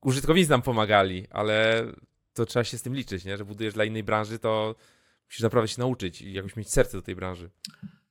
użytkownicy 0.00 0.50
nam 0.50 0.62
pomagali, 0.62 1.26
ale 1.30 1.86
to 2.34 2.46
trzeba 2.46 2.64
się 2.64 2.78
z 2.78 2.82
tym 2.82 2.94
liczyć, 2.94 3.24
nie? 3.24 3.36
Że 3.36 3.44
budujesz 3.44 3.74
dla 3.74 3.84
innej 3.84 4.02
branży, 4.02 4.38
to 4.38 4.74
musisz 5.26 5.42
naprawdę 5.42 5.68
się 5.68 5.80
nauczyć 5.80 6.22
i 6.22 6.32
jakoś 6.32 6.56
mieć 6.56 6.70
serce 6.70 6.96
do 6.96 7.02
tej 7.02 7.16
branży. 7.16 7.50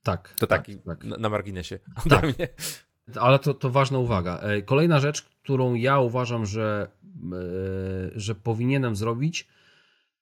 Tak. 0.03 0.33
To 0.39 0.47
tak, 0.47 0.61
taki 0.61 0.79
tak. 0.79 1.03
Na, 1.03 1.17
na 1.17 1.29
marginesie 1.29 1.79
Tak. 2.09 2.25
Ale 3.15 3.39
to, 3.39 3.53
to 3.53 3.69
ważna 3.69 3.97
uwaga. 3.97 4.39
E, 4.39 4.61
Kolejna 4.61 4.99
rzecz, 4.99 5.21
którą 5.21 5.73
ja 5.73 5.99
uważam, 5.99 6.45
że, 6.45 6.87
e, 7.33 8.11
że 8.15 8.35
powinienem 8.35 8.95
zrobić, 8.95 9.47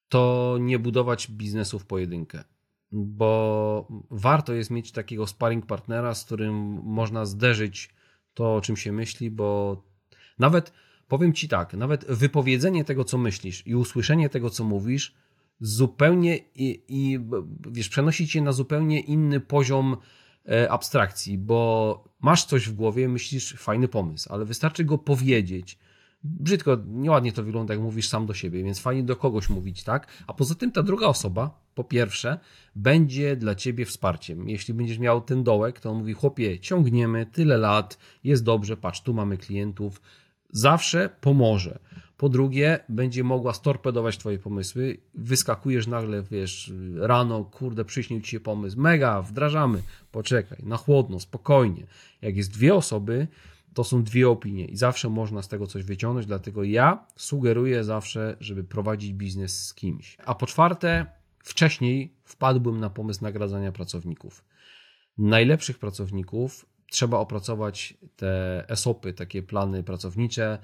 to 0.09 0.57
nie 0.59 0.79
budować 0.79 1.31
biznesu 1.31 1.79
w 1.79 1.85
pojedynkę. 1.85 2.43
Bo 2.91 3.87
warto 4.11 4.53
jest 4.53 4.69
mieć 4.69 4.91
takiego 4.91 5.27
sparring 5.27 5.65
partnera, 5.65 6.15
z 6.15 6.25
którym 6.25 6.55
można 6.83 7.25
zderzyć 7.25 7.89
to, 8.33 8.55
o 8.55 8.61
czym 8.61 8.77
się 8.77 8.91
myśli, 8.91 9.31
bo 9.31 9.81
nawet 10.39 10.73
powiem 11.07 11.33
ci 11.33 11.47
tak, 11.47 11.73
nawet 11.73 12.05
wypowiedzenie 12.05 12.85
tego, 12.85 13.03
co 13.03 13.17
myślisz 13.17 13.67
i 13.67 13.75
usłyszenie 13.75 14.29
tego, 14.29 14.49
co 14.49 14.63
mówisz, 14.63 15.15
zupełnie 15.59 16.37
i, 16.37 16.83
i 16.87 17.19
wiesz, 17.71 17.89
przenosi 17.89 18.27
cię 18.27 18.41
na 18.41 18.51
zupełnie 18.51 18.99
inny 18.99 19.39
poziom 19.39 19.97
e, 20.49 20.71
abstrakcji, 20.71 21.37
bo 21.37 22.03
masz 22.19 22.45
coś 22.45 22.69
w 22.69 22.73
głowie, 22.73 23.09
myślisz, 23.09 23.53
fajny 23.53 23.87
pomysł, 23.87 24.33
ale 24.33 24.45
wystarczy 24.45 24.83
go 24.83 24.97
powiedzieć. 24.97 25.77
Brzydko, 26.23 26.77
nieładnie 26.87 27.31
to 27.31 27.43
wygląda, 27.43 27.73
jak 27.73 27.83
mówisz 27.83 28.07
sam 28.07 28.25
do 28.25 28.33
siebie, 28.33 28.63
więc 28.63 28.79
fajnie 28.79 29.03
do 29.03 29.15
kogoś 29.15 29.49
mówić, 29.49 29.83
tak? 29.83 30.07
A 30.27 30.33
poza 30.33 30.55
tym 30.55 30.71
ta 30.71 30.83
druga 30.83 31.07
osoba, 31.07 31.66
po 31.77 31.83
pierwsze, 31.83 32.39
będzie 32.75 33.35
dla 33.35 33.55
ciebie 33.55 33.85
wsparciem. 33.85 34.49
Jeśli 34.49 34.73
będziesz 34.73 34.99
miał 34.99 35.21
ten 35.21 35.43
dołek, 35.43 35.79
to 35.79 35.91
on 35.91 35.97
mówi, 35.97 36.13
chłopie, 36.13 36.59
ciągniemy 36.59 37.25
tyle 37.25 37.57
lat, 37.57 37.97
jest 38.23 38.43
dobrze, 38.43 38.77
patrz, 38.77 39.01
tu 39.01 39.13
mamy 39.13 39.37
klientów, 39.37 40.01
zawsze 40.49 41.09
pomoże. 41.21 41.79
Po 42.17 42.29
drugie, 42.29 42.79
będzie 42.89 43.23
mogła 43.23 43.53
storpedować 43.53 44.17
twoje 44.17 44.39
pomysły. 44.39 44.97
Wyskakujesz 45.15 45.87
nagle, 45.87 46.23
wiesz, 46.31 46.73
rano, 46.99 47.43
kurde, 47.43 47.85
przyśnił 47.85 48.21
ci 48.21 48.31
się 48.31 48.39
pomysł. 48.39 48.79
Mega, 48.79 49.21
wdrażamy. 49.21 49.81
Poczekaj, 50.11 50.57
na 50.63 50.77
chłodno, 50.77 51.19
spokojnie. 51.19 51.87
Jak 52.21 52.37
jest 52.37 52.51
dwie 52.51 52.75
osoby, 52.75 53.27
to 53.73 53.83
są 53.83 54.03
dwie 54.03 54.29
opinie 54.29 54.65
i 54.65 54.77
zawsze 54.77 55.09
można 55.09 55.41
z 55.41 55.47
tego 55.47 55.67
coś 55.67 55.83
wyciągnąć, 55.83 56.27
dlatego 56.27 56.63
ja 56.63 57.05
sugeruję 57.15 57.83
zawsze, 57.83 58.37
żeby 58.39 58.63
prowadzić 58.63 59.13
biznes 59.13 59.65
z 59.65 59.73
kimś. 59.73 60.17
A 60.25 60.35
po 60.35 60.45
czwarte, 60.47 61.16
wcześniej 61.47 62.13
wpadłbym 62.23 62.79
na 62.79 62.89
pomysł 62.89 63.23
nagradzania 63.23 63.71
pracowników. 63.71 64.45
Najlepszych 65.17 65.79
pracowników 65.79 66.65
trzeba 66.91 67.17
opracować 67.17 67.97
te 68.15 68.65
ESOPy, 68.69 69.13
takie 69.13 69.43
plany 69.43 69.83
pracownicze 69.83 70.59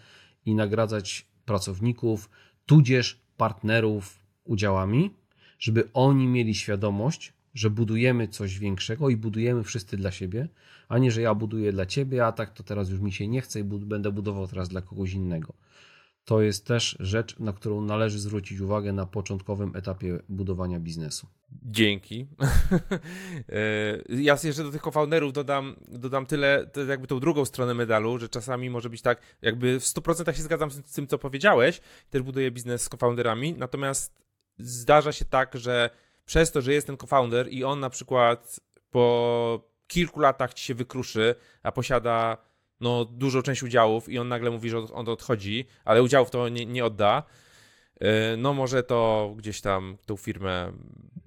i 0.46 0.56
nagradzać 0.56 1.28
pracowników, 1.46 2.30
tudzież 2.66 3.22
partnerów 3.38 4.20
udziałami, 4.44 5.14
żeby 5.60 5.90
oni 5.94 6.28
mieli 6.28 6.56
świadomość, 6.56 7.34
że 7.54 7.70
budujemy 7.70 8.28
coś 8.28 8.60
większego 8.60 9.10
i 9.10 9.18
budujemy 9.18 9.64
wszyscy 9.64 9.98
dla 9.98 10.12
siebie, 10.12 10.48
a 10.88 10.98
nie, 10.98 11.12
że 11.12 11.22
ja 11.22 11.36
buduję 11.36 11.72
dla 11.72 11.86
ciebie, 11.86 12.26
a 12.26 12.32
tak 12.32 12.54
to 12.54 12.64
teraz 12.64 12.90
już 12.90 13.00
mi 13.00 13.12
się 13.12 13.28
nie 13.28 13.42
chce 13.42 13.60
i 13.60 13.64
będę 13.64 14.12
budował 14.12 14.48
teraz 14.48 14.70
dla 14.70 14.82
kogoś 14.82 15.14
innego. 15.14 15.54
To 16.26 16.42
jest 16.42 16.68
też 16.68 16.98
rzecz, 17.00 17.40
na 17.40 17.54
którą 17.54 17.82
należy 17.82 18.20
zwrócić 18.20 18.60
uwagę 18.60 18.94
na 18.94 19.06
początkowym 19.06 19.76
etapie 19.76 20.20
budowania 20.30 20.80
biznesu. 20.80 21.28
Dzięki. 21.64 22.28
E, 23.50 23.98
ja 24.10 24.38
jeszcze 24.44 24.64
do 24.64 24.72
tych 24.72 24.82
co-founderów 24.82 25.34
dodam, 25.34 25.76
dodam 25.88 26.26
tyle, 26.26 26.70
jakby 26.90 27.08
tą 27.08 27.20
drugą 27.20 27.46
stronę 27.46 27.74
medalu, 27.74 28.20
że 28.20 28.30
czasami 28.30 28.70
może 28.70 28.90
być 28.90 29.02
tak, 29.02 29.22
jakby 29.42 29.80
w 29.80 29.84
100% 29.84 30.34
się 30.34 30.42
zgadzam 30.42 30.72
z 30.72 30.94
tym, 30.94 31.08
co 31.08 31.18
powiedziałeś, 31.18 31.82
też 32.10 32.22
buduję 32.22 32.52
biznes 32.52 32.82
z 32.82 32.90
co-founderami, 32.90 33.54
natomiast 33.54 34.16
zdarza 34.58 35.12
się 35.12 35.26
tak, 35.26 35.56
że 35.56 35.90
przez 36.26 36.52
to, 36.52 36.62
że 36.62 36.74
jest 36.74 36.88
ten 36.88 36.98
co-founder 36.98 37.48
i 37.50 37.64
on 37.64 37.80
na 37.80 37.90
przykład 37.90 38.60
po 38.92 39.74
kilku 39.88 40.20
latach 40.20 40.54
ci 40.54 40.66
się 40.66 40.76
wykruszy, 40.76 41.36
a 41.64 41.72
posiada 41.72 42.38
no, 42.80 43.06
dużą 43.06 43.42
część 43.42 43.64
udziałów 43.64 44.10
i 44.10 44.20
on 44.20 44.28
nagle 44.28 44.52
mówi, 44.52 44.70
że 44.70 44.78
on 44.94 45.10
odchodzi, 45.10 45.66
ale 45.86 46.04
udziałów 46.04 46.30
to 46.30 46.50
nie, 46.50 46.66
nie 46.66 46.86
odda, 46.86 47.24
e, 48.00 48.38
no 48.38 48.54
może 48.54 48.84
to 48.84 49.34
gdzieś 49.38 49.62
tam 49.62 49.98
tą 50.06 50.18
firmę 50.18 50.72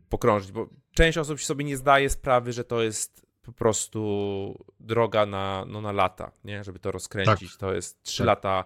pokrążyć, 0.09 0.53
bo 0.53 0.69
część 0.95 1.19
osób 1.19 1.41
sobie 1.41 1.65
nie 1.65 1.77
zdaje 1.77 2.11
sprawy, 2.11 2.53
że 2.53 2.65
to 2.65 2.83
jest 2.83 3.27
po 3.43 3.53
prostu 3.53 4.65
droga 4.81 5.27
na, 5.27 5.65
no, 5.69 5.81
na 5.81 5.93
lata, 5.93 6.33
nie? 6.45 6.65
Żeby 6.65 6.79
to 6.79 6.93
rozkręcić, 6.93 7.57
to 7.57 7.75
jest 7.75 8.03
3 8.03 8.19
Tak. 8.19 8.27
lata 8.27 8.65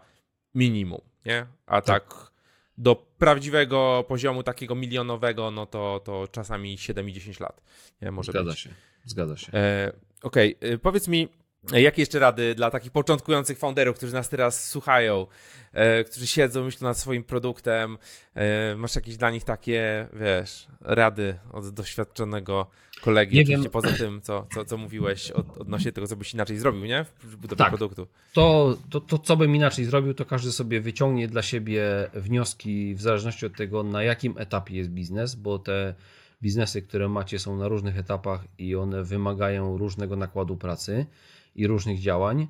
minimum, 0.55 1.01
nie? 1.27 1.47
A 1.67 1.81
tak. 1.81 2.31
do 2.79 2.97
prawdziwego 2.97 4.05
poziomu 4.09 4.43
takiego 4.43 4.75
milionowego, 4.75 5.51
no 5.51 5.67
to, 5.67 6.01
to 6.05 6.29
czasami 6.33 6.79
7 6.79 7.09
i 7.09 7.13
10 7.13 7.41
lat, 7.41 7.63
nie? 8.03 8.11
Może 8.11 8.33
Zgadza 8.33 8.51
być. 8.51 8.59
się. 8.59 8.71
Zgadza 9.05 9.37
się. 9.37 9.53
E, 9.55 9.93
Okej, 10.23 10.57
e, 10.61 10.79
powiedz 10.79 11.09
mi, 11.09 11.29
jakie 11.73 12.03
jeszcze 12.03 12.19
rady 12.19 12.55
dla 12.55 12.71
takich 12.71 12.93
początkujących 12.93 13.59
founderów, 13.59 13.97
którzy 13.97 14.13
nas 14.13 14.29
teraz 14.29 14.69
słuchają, 14.69 15.27
e, 15.73 16.05
którzy 16.05 16.27
siedzą, 16.27 16.65
myślą 16.65 16.89
nad 16.89 16.99
swoim 16.99 17.25
produktem, 17.25 17.99
e, 18.35 18.77
masz 18.77 18.95
jakieś 18.97 19.17
dla 19.17 19.31
nich 19.31 19.45
takie, 19.45 20.09
wiesz, 20.13 20.67
rady 20.81 21.39
od 21.53 21.69
doświadczonego 21.69 22.67
kolegi, 23.01 23.37
Nie 23.37 23.43
oczywiście 23.43 23.63
wiem. 23.63 23.73
poza 23.73 23.93
tym, 23.93 24.21
co, 24.21 24.47
co, 24.55 24.65
co 24.65 24.77
mówiłeś 24.77 25.31
od, 25.31 25.59
odnośnie 25.59 25.93
tego, 25.93 26.07
co 26.07 26.17
byś 26.17 26.35
inaczej 26.35 26.59
zrobił, 26.59 26.85
nie? 26.85 27.05
W 27.23 27.37
budowie 27.37 27.59
Tak. 27.59 27.69
produktu. 27.69 28.07
To, 28.33 28.77
to, 28.91 29.01
to, 29.01 29.19
co 29.19 29.37
bym 29.37 29.57
inaczej 29.57 29.85
zrobił, 29.85 30.15
to 30.15 30.25
każdy 30.25 30.53
sobie 30.53 30.81
wyciągnie 30.81 31.29
dla 31.29 31.43
siebie 31.43 31.83
wnioski 32.15 32.95
w 32.95 33.01
zależności 33.01 33.47
od 33.47 33.57
tego, 33.57 33.83
na 33.83 34.03
jakim 34.03 34.39
etapie 34.39 34.77
jest 34.77 34.91
biznes, 34.91 35.35
bo 35.35 35.59
te 35.59 35.95
biznesy, 36.43 36.83
które 36.83 37.09
macie, 37.09 37.39
są 37.39 37.57
na 37.57 37.69
różnych 37.69 37.99
etapach 37.99 38.45
i 38.59 38.77
one 38.77 39.03
wymagają 39.05 39.79
różnego 39.79 40.17
nakładu 40.17 40.57
pracy 40.57 41.07
i 41.55 41.67
różnych 41.67 42.01
działań. 42.01 42.49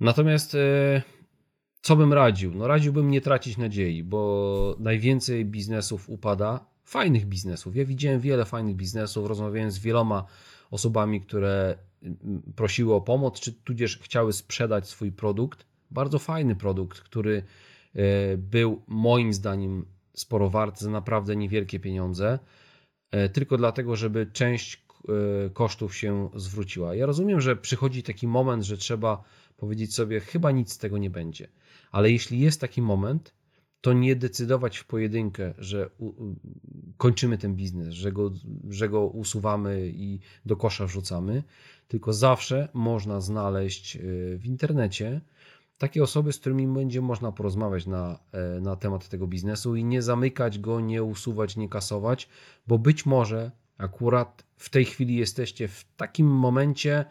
Natomiast 0.00 0.54
e, 0.54 1.02
co 1.80 1.96
bym 1.96 2.12
radził? 2.12 2.54
No 2.54 2.66
radziłbym 2.66 3.10
nie 3.10 3.20
tracić 3.20 3.56
nadziei, 3.56 4.04
bo 4.04 4.76
najwięcej 4.78 5.44
biznesów 5.44 6.10
upada, 6.10 6.66
fajnych 6.84 7.26
biznesów. 7.26 7.76
Ja 7.76 7.84
widziałem 7.84 8.20
wiele 8.20 8.44
fajnych 8.44 8.76
biznesów, 8.76 9.26
rozmawiałem 9.26 9.70
z 9.70 9.78
wieloma 9.78 10.24
osobami, 10.70 11.20
które 11.20 11.78
mm, 12.02 12.42
prosiły 12.56 12.94
o 12.94 13.00
pomoc, 13.00 13.40
czy 13.40 13.52
tudzież 13.52 13.98
chciały 13.98 14.32
sprzedać 14.32 14.88
swój 14.88 15.12
produkt. 15.12 15.66
Bardzo 15.90 16.18
fajny 16.18 16.56
produkt, 16.56 17.00
który 17.00 17.42
e, 17.94 18.36
był 18.36 18.82
moim 18.86 19.32
zdaniem 19.32 19.86
sporo 20.12 20.50
wart 20.50 20.80
za 20.80 20.90
naprawdę 20.90 21.36
niewielkie 21.36 21.80
pieniądze, 21.80 22.38
e, 23.10 23.28
tylko 23.28 23.56
dlatego, 23.56 23.96
żeby 23.96 24.26
część 24.32 24.85
kosztów 25.52 25.96
się 25.96 26.30
zwróciła. 26.34 26.94
Ja 26.94 27.06
rozumiem, 27.06 27.40
że 27.40 27.56
przychodzi 27.56 28.02
taki 28.02 28.26
moment, 28.26 28.62
że 28.62 28.76
trzeba 28.76 29.22
powiedzieć 29.56 29.94
sobie, 29.94 30.20
chyba 30.20 30.50
nic 30.50 30.72
z 30.72 30.78
tego 30.78 30.98
nie 30.98 31.10
będzie. 31.10 31.48
Ale 31.90 32.10
jeśli 32.10 32.40
jest 32.40 32.60
taki 32.60 32.82
moment, 32.82 33.34
to 33.80 33.92
nie 33.92 34.16
decydować 34.16 34.78
w 34.78 34.84
pojedynkę, 34.84 35.54
że 35.58 35.90
kończymy 36.96 37.38
ten 37.38 37.54
biznes, 37.54 37.94
że 37.94 38.12
go, 38.12 38.30
że 38.68 38.88
go 38.88 39.06
usuwamy 39.06 39.90
i 39.94 40.20
do 40.46 40.56
kosza 40.56 40.86
wrzucamy, 40.86 41.42
tylko 41.88 42.12
zawsze 42.12 42.68
można 42.74 43.20
znaleźć 43.20 43.96
y, 43.96 44.38
w 44.38 44.46
internecie 44.46 45.20
takie 45.78 46.02
osoby, 46.02 46.32
z 46.32 46.38
którymi 46.38 46.66
będzie 46.66 47.00
można 47.00 47.32
porozmawiać 47.32 47.86
na, 47.86 48.18
e, 48.32 48.60
na 48.60 48.76
temat 48.76 49.08
tego 49.08 49.26
biznesu 49.26 49.76
i 49.76 49.84
nie 49.84 50.02
zamykać 50.02 50.58
go, 50.58 50.80
nie 50.80 51.02
usuwać, 51.02 51.56
nie 51.56 51.68
kasować, 51.68 52.28
bo 52.66 52.78
być 52.78 53.06
może 53.06 53.50
akurat 53.78 54.44
w 54.56 54.70
tej 54.70 54.84
chwili 54.84 55.16
jesteście 55.16 55.68
w 55.68 55.84
takim 55.96 56.26
momencie, 56.26 57.04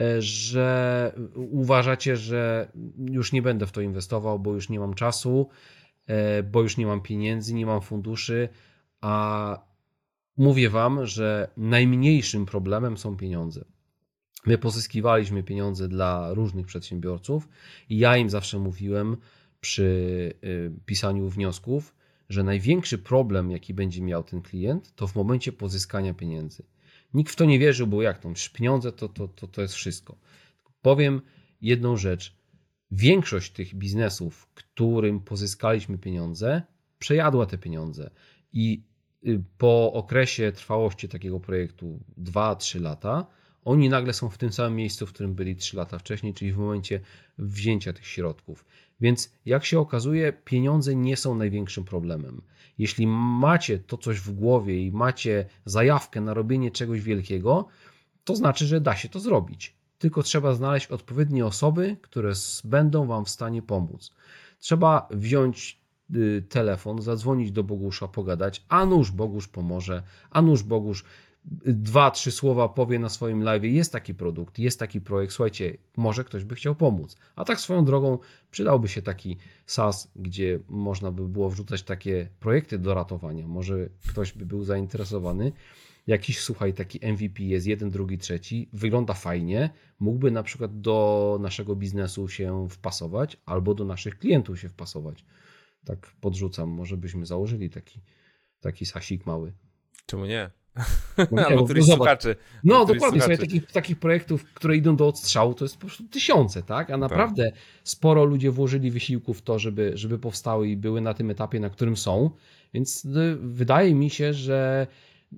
e, 0.00 0.22
że 0.22 1.12
uważacie, 1.34 2.16
że 2.16 2.72
już 2.98 3.32
nie 3.32 3.42
będę 3.42 3.66
w 3.66 3.72
to 3.72 3.80
inwestował, 3.80 4.38
bo 4.38 4.54
już 4.54 4.68
nie 4.68 4.80
mam 4.80 4.94
czasu, 4.94 5.48
e, 6.06 6.42
bo 6.42 6.62
już 6.62 6.76
nie 6.76 6.86
mam 6.86 7.00
pieniędzy, 7.00 7.54
nie 7.54 7.66
mam 7.66 7.80
funduszy, 7.80 8.48
a 9.00 9.58
mówię 10.36 10.70
Wam, 10.70 11.06
że 11.06 11.50
najmniejszym 11.56 12.46
problemem 12.46 12.96
są 12.96 13.16
pieniądze. 13.16 13.64
My 14.46 14.58
pozyskiwaliśmy 14.58 15.42
pieniądze 15.42 15.88
dla 15.88 16.34
różnych 16.34 16.66
przedsiębiorców 16.66 17.48
i 17.88 17.98
ja 17.98 18.16
im 18.16 18.30
zawsze 18.30 18.58
mówiłem 18.58 19.16
przy 19.60 19.82
y, 20.44 20.72
pisaniu 20.86 21.28
wniosków, 21.28 21.94
że 22.28 22.42
największy 22.42 22.98
problem, 22.98 23.50
jaki 23.50 23.74
będzie 23.74 24.02
miał 24.02 24.24
ten 24.24 24.42
klient, 24.42 24.94
to 24.94 25.06
w 25.06 25.14
momencie 25.14 25.52
pozyskania 25.52 26.14
pieniędzy. 26.14 26.62
Nikt 27.14 27.32
w 27.32 27.36
to 27.36 27.44
nie 27.44 27.58
wierzył, 27.58 27.86
bo 27.86 28.02
jak? 28.02 28.18
Przecież 28.18 28.48
Pieniądze 28.48 28.92
to, 28.92 29.08
to, 29.08 29.28
to, 29.28 29.46
to 29.46 29.62
jest 29.62 29.74
wszystko. 29.74 30.18
Powiem 30.82 31.20
jedną 31.60 31.96
rzecz. 31.96 32.36
Większość 32.90 33.52
tych 33.52 33.74
biznesów, 33.74 34.48
którym 34.54 35.20
pozyskaliśmy 35.20 35.98
pieniądze, 35.98 36.62
przejadła 36.98 37.46
te 37.46 37.58
pieniądze. 37.58 38.10
I 38.52 38.82
y, 39.26 39.42
po 39.58 39.92
okresie 39.92 40.52
trwałości 40.52 41.08
takiego 41.08 41.40
projektu 41.40 42.00
2-3 42.18 42.80
lata, 42.80 43.26
oni 43.66 43.88
nagle 43.88 44.12
są 44.12 44.28
w 44.28 44.38
tym 44.38 44.52
samym 44.52 44.76
miejscu, 44.76 45.06
w 45.06 45.12
którym 45.12 45.34
byli 45.34 45.56
3 45.56 45.76
lata 45.76 45.98
wcześniej, 45.98 46.34
czyli 46.34 46.52
w 46.52 46.58
momencie 46.58 47.00
wzięcia 47.38 47.92
tych 47.92 48.06
środków. 48.06 48.64
Więc 49.00 49.32
jak 49.46 49.64
się 49.64 49.78
okazuje, 49.80 50.32
pieniądze 50.32 50.94
nie 50.94 51.16
są 51.16 51.34
największym 51.34 51.84
problemem. 51.84 52.42
Jeśli 52.78 53.06
macie 53.06 53.78
to 53.78 53.98
coś 53.98 54.20
w 54.20 54.32
głowie 54.32 54.86
i 54.86 54.92
macie 54.92 55.46
zajawkę 55.64 56.20
na 56.20 56.34
robienie 56.34 56.70
czegoś 56.70 57.00
wielkiego, 57.00 57.68
to 58.24 58.36
znaczy, 58.36 58.66
że 58.66 58.80
da 58.80 58.96
się 58.96 59.08
to 59.08 59.20
zrobić. 59.20 59.76
Tylko 59.98 60.22
trzeba 60.22 60.54
znaleźć 60.54 60.86
odpowiednie 60.86 61.46
osoby, 61.46 61.96
które 62.02 62.32
będą 62.64 63.06
Wam 63.06 63.24
w 63.24 63.30
stanie 63.30 63.62
pomóc. 63.62 64.12
Trzeba 64.58 65.08
wziąć 65.10 65.80
y, 66.14 66.44
telefon, 66.48 67.02
zadzwonić 67.02 67.52
do 67.52 67.64
Bogusza, 67.64 68.08
pogadać, 68.08 68.64
a 68.68 68.86
nuż 68.86 69.10
Bogusz 69.10 69.48
pomoże, 69.48 70.02
a 70.30 70.42
nuż 70.42 70.62
Bogusz 70.62 71.04
dwa, 71.66 72.10
trzy 72.10 72.30
słowa 72.30 72.68
powie 72.68 72.98
na 72.98 73.08
swoim 73.08 73.42
live, 73.42 73.64
jest 73.64 73.92
taki 73.92 74.14
produkt, 74.14 74.58
jest 74.58 74.78
taki 74.78 75.00
projekt, 75.00 75.32
słuchajcie, 75.32 75.76
może 75.96 76.24
ktoś 76.24 76.44
by 76.44 76.54
chciał 76.54 76.74
pomóc. 76.74 77.16
A 77.36 77.44
tak 77.44 77.60
swoją 77.60 77.84
drogą 77.84 78.18
przydałby 78.50 78.88
się 78.88 79.02
taki 79.02 79.36
SaaS, 79.66 80.10
gdzie 80.16 80.58
można 80.68 81.12
by 81.12 81.28
było 81.28 81.50
wrzucać 81.50 81.82
takie 81.82 82.28
projekty 82.40 82.78
do 82.78 82.94
ratowania. 82.94 83.46
Może 83.46 83.88
ktoś 84.10 84.32
by 84.32 84.46
był 84.46 84.64
zainteresowany. 84.64 85.52
Jakiś, 86.06 86.40
słuchaj, 86.40 86.74
taki 86.74 87.00
MVP 87.12 87.42
jest 87.42 87.66
jeden, 87.66 87.90
drugi, 87.90 88.18
trzeci, 88.18 88.68
wygląda 88.72 89.14
fajnie, 89.14 89.70
mógłby 90.00 90.30
na 90.30 90.42
przykład 90.42 90.80
do 90.80 91.38
naszego 91.40 91.76
biznesu 91.76 92.28
się 92.28 92.68
wpasować, 92.70 93.36
albo 93.44 93.74
do 93.74 93.84
naszych 93.84 94.18
klientów 94.18 94.60
się 94.60 94.68
wpasować. 94.68 95.24
Tak 95.84 96.12
podrzucam, 96.20 96.68
może 96.68 96.96
byśmy 96.96 97.26
założyli 97.26 97.70
taki, 97.70 98.00
taki 98.60 98.86
sasik 98.86 99.26
mały. 99.26 99.52
Czemu 100.06 100.26
nie? 100.26 100.50
No, 101.32 101.46
Albo 101.46 101.64
któryś 101.64 101.88
no, 101.88 101.96
słuchaczy. 101.96 102.36
No 102.64 102.84
dokładnie, 102.84 103.20
słuchaj, 103.20 103.38
takich, 103.38 103.72
takich 103.72 103.98
projektów, 103.98 104.44
które 104.44 104.76
idą 104.76 104.96
do 104.96 105.08
odstrzału, 105.08 105.54
to 105.54 105.64
jest 105.64 105.74
po 105.74 105.80
prostu 105.80 106.04
tysiące, 106.04 106.62
tak? 106.62 106.90
A 106.90 106.96
naprawdę 106.96 107.50
tak. 107.50 107.60
sporo 107.84 108.24
ludzie 108.24 108.50
włożyli 108.50 108.90
wysiłku 108.90 109.34
w 109.34 109.42
to, 109.42 109.58
żeby, 109.58 109.92
żeby 109.94 110.18
powstały 110.18 110.68
i 110.68 110.76
były 110.76 111.00
na 111.00 111.14
tym 111.14 111.30
etapie, 111.30 111.60
na 111.60 111.70
którym 111.70 111.96
są. 111.96 112.30
Więc 112.74 113.04
no, 113.04 113.20
wydaje 113.40 113.94
mi 113.94 114.10
się, 114.10 114.32
że 114.32 114.86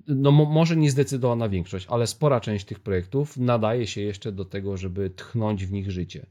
no 0.07 0.31
może 0.31 0.75
nie 0.75 0.91
zdecydowana 0.91 1.49
większość, 1.49 1.87
ale 1.89 2.07
spora 2.07 2.39
część 2.39 2.65
tych 2.65 2.79
projektów 2.79 3.37
nadaje 3.37 3.87
się 3.87 4.01
jeszcze 4.01 4.31
do 4.31 4.45
tego, 4.45 4.77
żeby 4.77 5.09
tchnąć 5.09 5.65
w 5.65 5.71
nich 5.71 5.91
życie. 5.91 6.25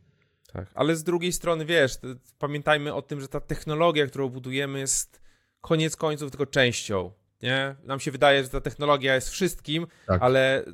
Tak, 0.53 0.71
ale 0.75 0.97
z 0.97 1.05
drugiej 1.05 1.33
strony, 1.33 1.65
wiesz, 1.65 1.93
pamiętajmy 2.39 2.95
o 2.95 3.03
tym, 3.03 3.21
że 3.21 3.29
ta 3.29 3.41
technologia, 3.41 4.07
którą 4.07 4.29
budujemy 4.29 4.79
jest 4.79 5.21
koniec 5.61 5.97
końców 5.97 6.31
tylko 6.31 6.47
częścią 6.47 7.13
nie? 7.43 7.75
Nam 7.85 8.01
się 8.01 8.11
wydaje, 8.11 8.43
że 8.43 8.49
ta 8.49 8.61
technologia 8.61 9.15
jest 9.15 9.31
wszystkim, 9.31 9.87
tak. 10.07 10.23
ale 10.23 10.65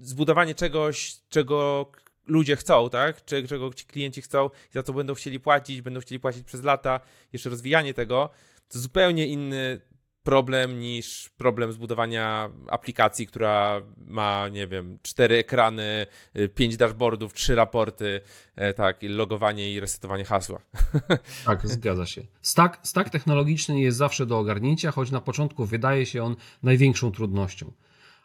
zbudowanie 0.00 0.54
czegoś, 0.54 1.16
czego 1.28 1.90
ludzie 2.26 2.56
chcą, 2.56 2.90
tak? 2.90 3.24
Czego 3.24 3.74
ci 3.74 3.86
klienci 3.86 4.22
chcą 4.22 4.46
i 4.46 4.72
za 4.72 4.82
co 4.82 4.92
będą 4.92 5.14
chcieli 5.14 5.40
płacić, 5.40 5.82
będą 5.82 6.00
chcieli 6.00 6.20
płacić 6.20 6.46
przez 6.46 6.62
lata, 6.62 7.00
jeszcze 7.32 7.50
rozwijanie 7.50 7.94
tego, 7.94 8.30
to 8.68 8.78
zupełnie 8.78 9.26
inny 9.26 9.80
problem 10.24 10.80
niż 10.80 11.30
problem 11.36 11.72
zbudowania 11.72 12.50
aplikacji, 12.68 13.26
która 13.26 13.82
ma, 13.96 14.48
nie 14.48 14.66
wiem, 14.66 14.98
cztery 15.02 15.36
ekrany, 15.36 16.06
y, 16.36 16.48
pięć 16.48 16.76
dashboardów, 16.76 17.32
trzy 17.32 17.54
raporty, 17.54 18.20
e, 18.56 18.74
tak, 18.74 19.02
i 19.02 19.08
logowanie 19.08 19.72
i 19.72 19.80
resetowanie 19.80 20.24
hasła. 20.24 20.60
Tak, 21.44 21.68
zgadza 21.68 22.06
się. 22.06 22.22
Stack, 22.42 22.86
stack 22.86 23.10
technologiczny 23.10 23.80
jest 23.80 23.98
zawsze 23.98 24.26
do 24.26 24.38
ogarnięcia, 24.38 24.90
choć 24.90 25.10
na 25.10 25.20
początku 25.20 25.64
wydaje 25.64 26.06
się 26.06 26.22
on 26.22 26.36
największą 26.62 27.12
trudnością. 27.12 27.72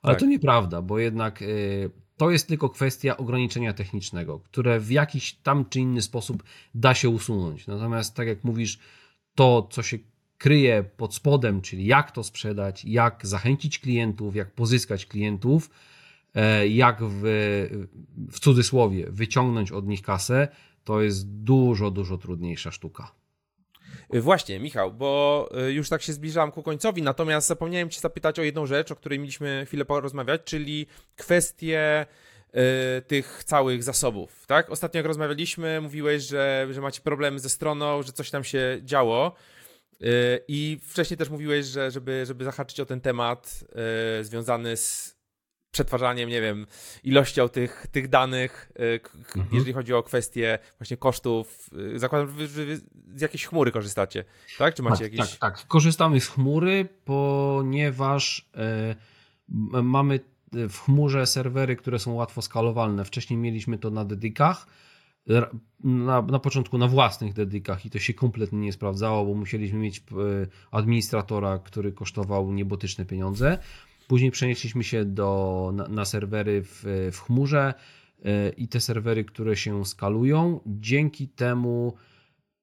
Ale 0.02 0.14
tak. 0.16 0.20
to 0.20 0.26
nieprawda, 0.26 0.82
bo 0.82 1.00
jednak 1.00 1.42
y, 1.42 1.92
to 2.18 2.32
jest 2.32 2.48
tylko 2.48 2.70
kwestia 2.70 3.18
ograniczenia 3.18 3.74
technicznego, 3.74 4.40
które 4.40 4.80
w 4.80 4.92
jakiś 4.92 5.34
tam 5.34 5.66
czy 5.70 5.80
inny 5.80 6.02
sposób 6.02 6.44
da 6.76 6.94
się 6.94 7.10
usunąć. 7.10 7.68
Natomiast 7.68 8.16
tak 8.16 8.28
jak 8.28 8.44
mówisz, 8.44 8.80
to, 9.36 9.68
co 9.72 9.84
się 9.84 9.98
kryje 10.40 10.84
pod 10.98 11.16
spodem, 11.16 11.62
czyli 11.62 11.86
jak 11.86 12.12
to 12.12 12.24
sprzedać, 12.24 12.86
jak 12.86 13.28
zachęcić 13.28 13.80
klientów, 13.80 14.36
jak 14.36 14.52
pozyskać 14.52 15.06
klientów, 15.06 15.70
e, 16.36 16.68
jak 16.68 16.98
w, 17.02 17.22
w 18.32 18.40
cudzysłowie 18.40 19.06
wyciągnąć 19.10 19.72
od 19.72 19.88
nich 19.88 20.02
kasę, 20.02 20.48
to 20.84 21.02
jest 21.02 21.28
dużo, 21.28 21.92
dużo 21.92 22.18
trudniejsza 22.18 22.72
sztuka. 22.72 23.12
Właśnie, 24.10 24.60
Michał, 24.60 24.94
bo 24.94 25.50
e, 25.58 25.72
już 25.72 25.90
tak 25.90 26.02
się 26.02 26.14
zbliżam 26.14 26.52
ku 26.52 26.64
końcowi, 26.64 27.02
natomiast 27.02 27.48
zapomniałem 27.48 27.90
Cię 27.90 28.00
zapytać 28.00 28.40
o 28.40 28.44
jedną 28.44 28.66
rzecz, 28.66 28.92
o 28.92 28.96
której 28.96 29.20
mieliśmy 29.20 29.66
chwilę 29.66 29.86
porozmawiać, 29.86 30.42
czyli 30.44 30.88
kwestię 31.16 32.06
e, 32.52 33.02
tych 33.02 33.44
całych 33.44 33.84
zasobów, 33.84 34.46
tak? 34.48 34.70
Ostatnio 34.70 34.98
jak 34.98 35.06
rozmawialiśmy, 35.06 35.82
mówiłeś, 35.82 36.24
że, 36.24 36.68
że 36.72 36.82
macie 36.82 37.02
problemy 37.02 37.40
ze 37.40 37.50
stroną, 37.50 38.04
że 38.04 38.12
coś 38.12 38.30
tam 38.30 38.44
się 38.44 38.80
działo. 38.84 39.36
Y, 40.04 40.40
I 40.48 40.80
wcześniej 40.84 41.18
też 41.18 41.30
mówiłeś, 41.30 41.66
że 41.66 41.92
żeby, 41.92 42.26
żeby 42.26 42.44
zahaczyć 42.44 42.80
o 42.80 42.86
ten 42.86 43.02
temat 43.02 43.64
yy, 44.18 44.24
związany 44.24 44.78
z 44.78 45.20
przetwarzaniem, 45.72 46.30
nie 46.30 46.42
wiem, 46.42 46.68
ilością 47.04 47.50
tych, 47.50 47.88
tych 47.92 48.08
danych, 48.08 48.72
yy, 48.80 49.00
mhm. 49.36 49.48
jeżeli 49.52 49.74
chodzi 49.74 49.94
o 49.94 50.04
kwestie 50.04 50.60
właśnie 50.80 50.98
kosztów. 50.98 51.70
Yy, 51.72 52.00
zakładam, 52.00 52.28
że 52.28 52.48
wy, 52.48 52.78
z 53.16 53.22
jakiejś 53.22 53.46
chmury 53.46 53.72
korzystacie, 53.72 54.24
tak? 54.58 54.76
Czy 54.76 54.84
macie 54.84 55.04
tak, 55.04 55.14
jakieś... 55.14 55.38
Tak, 55.38 55.40
tak. 55.40 55.68
Korzystamy 55.68 56.22
z 56.22 56.28
chmury, 56.28 56.88
ponieważ 57.06 58.50
mamy 59.84 60.20
w 60.52 60.78
chmurze 60.78 61.28
serwery, 61.28 61.76
które 61.76 62.00
są 62.00 62.14
łatwo 62.14 62.42
skalowalne. 62.42 63.06
Wcześniej 63.06 63.40
mieliśmy 63.40 63.78
to 63.78 63.90
na 63.90 64.06
dedykach 64.06 64.68
na, 65.84 66.22
na 66.22 66.40
początku 66.40 66.78
na 66.78 66.88
własnych 66.88 67.34
dedykach 67.34 67.86
i 67.86 67.90
to 67.90 68.00
się 68.00 68.14
kompletnie 68.14 68.60
nie 68.60 68.74
sprawdzało, 68.74 69.26
bo 69.26 69.34
musieliśmy 69.34 69.80
mieć 69.80 70.00
e, 70.00 70.04
administratora, 70.72 71.60
który 71.60 71.92
kosztował 71.92 72.52
niebotyczne 72.52 73.06
pieniądze. 73.06 73.58
Później 74.08 74.32
przenieśliśmy 74.32 74.84
się 74.84 75.06
do, 75.06 75.72
na, 75.76 75.88
na 75.88 76.06
serwery 76.06 76.64
w, 76.64 76.84
w 77.12 77.20
chmurze 77.20 77.74
e, 78.26 78.50
i 78.50 78.68
te 78.68 78.80
serwery, 78.80 79.26
które 79.26 79.56
się 79.56 79.86
skalują. 79.86 80.60
Dzięki 80.66 81.28
temu, 81.28 81.94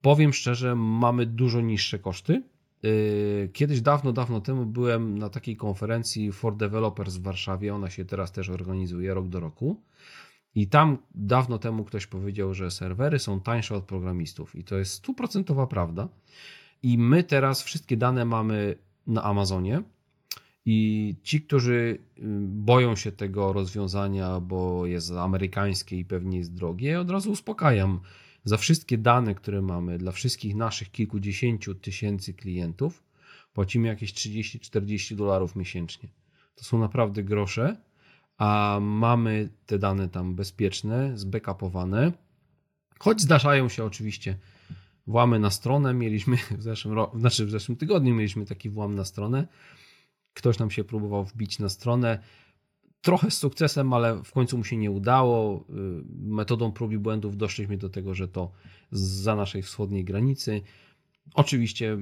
powiem 0.00 0.32
szczerze, 0.32 0.74
mamy 0.74 1.26
dużo 1.26 1.60
niższe 1.60 1.98
koszty. 1.98 2.42
E, 2.84 3.48
kiedyś 3.48 3.80
dawno, 3.80 4.12
dawno 4.12 4.40
temu 4.40 4.66
byłem 4.66 5.18
na 5.18 5.28
takiej 5.28 5.56
konferencji 5.56 6.32
for 6.32 6.56
Developers 6.56 7.16
w 7.16 7.22
Warszawie. 7.22 7.74
Ona 7.74 7.90
się 7.90 8.04
teraz 8.04 8.32
też 8.32 8.48
organizuje 8.48 9.14
rok 9.14 9.28
do 9.28 9.40
roku. 9.40 9.82
I 10.56 10.66
tam 10.66 10.98
dawno 11.14 11.58
temu 11.58 11.84
ktoś 11.84 12.06
powiedział, 12.06 12.54
że 12.54 12.70
serwery 12.70 13.18
są 13.18 13.40
tańsze 13.40 13.74
od 13.74 13.84
programistów, 13.84 14.56
i 14.56 14.64
to 14.64 14.78
jest 14.78 14.92
stuprocentowa 14.92 15.66
prawda. 15.66 16.08
I 16.82 16.98
my 16.98 17.24
teraz 17.24 17.62
wszystkie 17.62 17.96
dane 17.96 18.24
mamy 18.24 18.76
na 19.06 19.22
Amazonie. 19.22 19.82
I 20.64 21.16
ci, 21.22 21.42
którzy 21.42 21.98
y, 22.18 22.22
boją 22.48 22.96
się 22.96 23.12
tego 23.12 23.52
rozwiązania, 23.52 24.40
bo 24.40 24.86
jest 24.86 25.12
amerykańskie 25.12 25.98
i 25.98 26.04
pewnie 26.04 26.38
jest 26.38 26.54
drogie, 26.54 27.00
od 27.00 27.10
razu 27.10 27.30
uspokajam. 27.30 28.00
Za 28.44 28.56
wszystkie 28.56 28.98
dane, 28.98 29.34
które 29.34 29.62
mamy 29.62 29.98
dla 29.98 30.12
wszystkich 30.12 30.54
naszych 30.54 30.90
kilkudziesięciu 30.90 31.74
tysięcy 31.74 32.34
klientów, 32.34 33.02
płacimy 33.52 33.88
jakieś 33.88 34.12
30-40 34.14 35.14
dolarów 35.14 35.56
miesięcznie. 35.56 36.08
To 36.54 36.64
są 36.64 36.78
naprawdę 36.78 37.22
grosze 37.22 37.76
a 38.38 38.78
mamy 38.80 39.48
te 39.66 39.78
dane 39.78 40.08
tam 40.08 40.34
bezpieczne, 40.34 41.18
zbackupowane. 41.18 42.12
Choć 42.98 43.20
zdarzają 43.20 43.68
się 43.68 43.84
oczywiście 43.84 44.38
włamy 45.06 45.38
na 45.38 45.50
stronę. 45.50 45.94
Mieliśmy 45.94 46.36
w 46.58 46.62
zeszłym, 46.62 46.98
znaczy 47.14 47.46
w 47.46 47.50
zeszłym 47.50 47.76
tygodniu 47.76 48.14
mieliśmy 48.14 48.46
taki 48.46 48.70
włam 48.70 48.94
na 48.94 49.04
stronę. 49.04 49.46
Ktoś 50.34 50.58
nam 50.58 50.70
się 50.70 50.84
próbował 50.84 51.24
wbić 51.24 51.58
na 51.58 51.68
stronę. 51.68 52.18
Trochę 53.00 53.30
z 53.30 53.38
sukcesem, 53.38 53.92
ale 53.92 54.24
w 54.24 54.32
końcu 54.32 54.58
mu 54.58 54.64
się 54.64 54.76
nie 54.76 54.90
udało. 54.90 55.64
Y, 55.70 56.04
metodą 56.18 56.72
prób 56.72 56.92
i 56.92 56.98
błędów 56.98 57.36
doszliśmy 57.36 57.76
do 57.76 57.88
tego, 57.88 58.14
że 58.14 58.28
to 58.28 58.52
za 58.90 59.36
naszej 59.36 59.62
wschodniej 59.62 60.04
granicy. 60.04 60.62
Oczywiście 61.34 61.98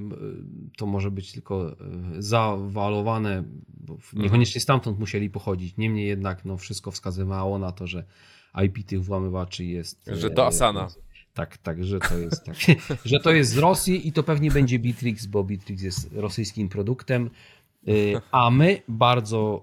to 0.76 0.86
może 0.86 1.10
być 1.10 1.32
tylko 1.32 1.70
e, 1.70 1.74
zawalowane, 2.18 3.44
bo 3.68 3.98
niekoniecznie 4.12 4.60
stamtąd 4.60 4.98
musieli 4.98 5.30
pochodzić. 5.30 5.76
Niemniej 5.76 6.08
jednak 6.08 6.44
no, 6.44 6.56
wszystko 6.56 6.90
wskazywało 6.90 7.58
na 7.58 7.72
to, 7.72 7.86
że 7.86 8.04
IP 8.64 8.86
tych 8.86 9.04
włamywaczy 9.04 9.64
jest. 9.64 10.10
Że 10.12 10.30
to 10.30 10.42
e, 10.42 10.46
Asana. 10.46 10.88
Tak, 11.34 11.58
tak, 11.58 11.84
że 11.84 12.00
to 12.00 12.18
jest 12.18 12.44
tak, 12.44 12.56
że 13.04 13.20
to 13.20 13.32
jest 13.32 13.50
z 13.50 13.58
Rosji 13.58 14.08
i 14.08 14.12
to 14.12 14.22
pewnie 14.22 14.50
będzie 14.50 14.78
Bitrix, 14.78 15.26
bo 15.26 15.44
Bitrix 15.44 15.82
jest 15.82 16.10
rosyjskim 16.12 16.68
produktem. 16.68 17.30
E, 17.88 17.90
a 18.30 18.50
my 18.50 18.82
bardzo 18.88 19.62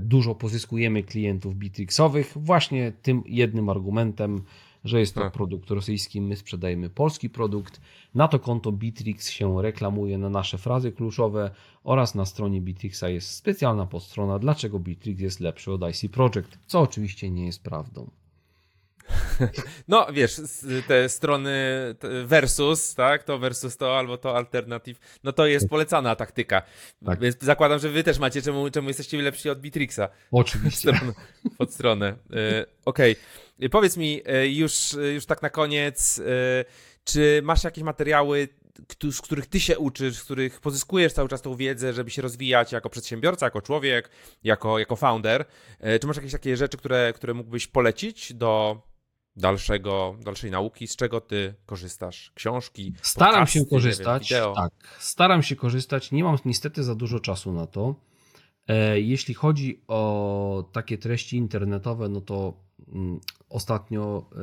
dużo 0.00 0.34
pozyskujemy 0.34 1.02
klientów 1.02 1.56
Bitrixowych 1.56 2.32
właśnie 2.36 2.92
tym 3.02 3.22
jednym 3.26 3.68
argumentem, 3.68 4.42
że 4.86 5.00
jest 5.00 5.14
to 5.14 5.24
A. 5.24 5.30
produkt 5.30 5.70
rosyjski, 5.70 6.20
my 6.20 6.36
sprzedajemy 6.36 6.90
polski 6.90 7.30
produkt. 7.30 7.80
Na 8.14 8.28
to 8.28 8.38
konto 8.38 8.72
Bitrix 8.72 9.30
się 9.30 9.62
reklamuje 9.62 10.18
na 10.18 10.30
nasze 10.30 10.58
frazy 10.58 10.92
kluczowe 10.92 11.50
oraz 11.84 12.14
na 12.14 12.26
stronie 12.26 12.60
Bitrixa 12.60 13.08
jest 13.08 13.30
specjalna 13.30 13.86
podstrona, 13.86 14.38
dlaczego 14.38 14.78
Bitrix 14.78 15.20
jest 15.20 15.40
lepszy 15.40 15.72
od 15.72 15.80
IC 15.90 16.12
Project, 16.12 16.58
co 16.66 16.80
oczywiście 16.80 17.30
nie 17.30 17.46
jest 17.46 17.62
prawdą. 17.62 18.10
No, 19.88 20.06
wiesz, 20.12 20.40
te 20.88 21.08
strony 21.08 21.54
versus, 22.24 22.94
tak, 22.94 23.22
to 23.22 23.38
versus 23.38 23.76
to, 23.76 23.98
albo 23.98 24.18
to 24.18 24.36
alternative, 24.36 24.98
no 25.24 25.32
to 25.32 25.46
jest 25.46 25.68
polecana 25.68 26.16
taktyka. 26.16 26.62
Tak. 27.06 27.20
Więc 27.20 27.36
zakładam, 27.40 27.78
że 27.78 27.88
wy 27.88 28.02
też 28.02 28.18
macie, 28.18 28.42
czemu, 28.42 28.70
czemu 28.70 28.88
jesteście 28.88 29.22
lepsi 29.22 29.50
od 29.50 29.60
Bitrixa. 29.60 30.08
Oczywiście. 30.30 30.92
Stronę, 30.94 31.12
pod 31.58 31.72
stronę. 31.74 32.16
E, 32.32 32.66
Okej. 32.84 33.16
E, 33.60 33.68
Powiedz 33.68 33.96
mi 33.96 34.22
e, 34.26 34.48
już, 34.48 34.96
już 35.14 35.26
tak 35.26 35.42
na 35.42 35.50
koniec, 35.50 36.20
czy 37.04 37.40
masz 37.44 37.64
jakieś 37.64 37.84
materiały, 37.84 38.48
z 39.10 39.20
których 39.20 39.46
ty 39.46 39.60
się 39.60 39.78
uczysz, 39.78 40.16
z 40.16 40.24
których 40.24 40.60
pozyskujesz 40.60 41.12
cały 41.12 41.28
czas 41.28 41.42
tą 41.42 41.56
wiedzę, 41.56 41.92
żeby 41.92 42.10
się 42.10 42.22
rozwijać 42.22 42.72
jako 42.72 42.90
przedsiębiorca, 42.90 43.46
jako 43.46 43.62
człowiek, 43.62 44.10
jako, 44.44 44.78
jako 44.78 44.96
founder? 44.96 45.44
Czy 46.00 46.06
masz 46.06 46.16
jakieś 46.16 46.32
takie 46.32 46.56
rzeczy, 46.56 46.76
które, 46.76 47.12
które 47.12 47.34
mógłbyś 47.34 47.66
polecić 47.66 48.34
do 48.34 48.82
dalszego, 49.36 50.16
dalszej 50.24 50.50
nauki? 50.50 50.86
Z 50.86 50.96
czego 50.96 51.20
ty 51.20 51.54
korzystasz? 51.66 52.32
Książki? 52.34 52.92
Staram 53.02 53.32
podcasty, 53.34 53.52
się 53.52 53.60
wiem, 53.60 53.68
korzystać. 53.68 54.28
wideo? 54.28 54.54
tak, 54.54 54.72
staram 54.98 55.42
się 55.42 55.56
korzystać. 55.56 56.12
Nie 56.12 56.24
mam 56.24 56.36
niestety 56.44 56.84
za 56.84 56.94
dużo 56.94 57.20
czasu 57.20 57.52
na 57.52 57.66
to. 57.66 57.94
E, 58.68 59.00
Jeśli 59.00 59.34
chodzi 59.34 59.82
o 59.88 60.68
takie 60.72 60.98
treści 60.98 61.36
internetowe, 61.36 62.08
no 62.08 62.20
to 62.20 62.54
mm, 62.92 63.20
ostatnio 63.48 64.30
e, 64.32 64.36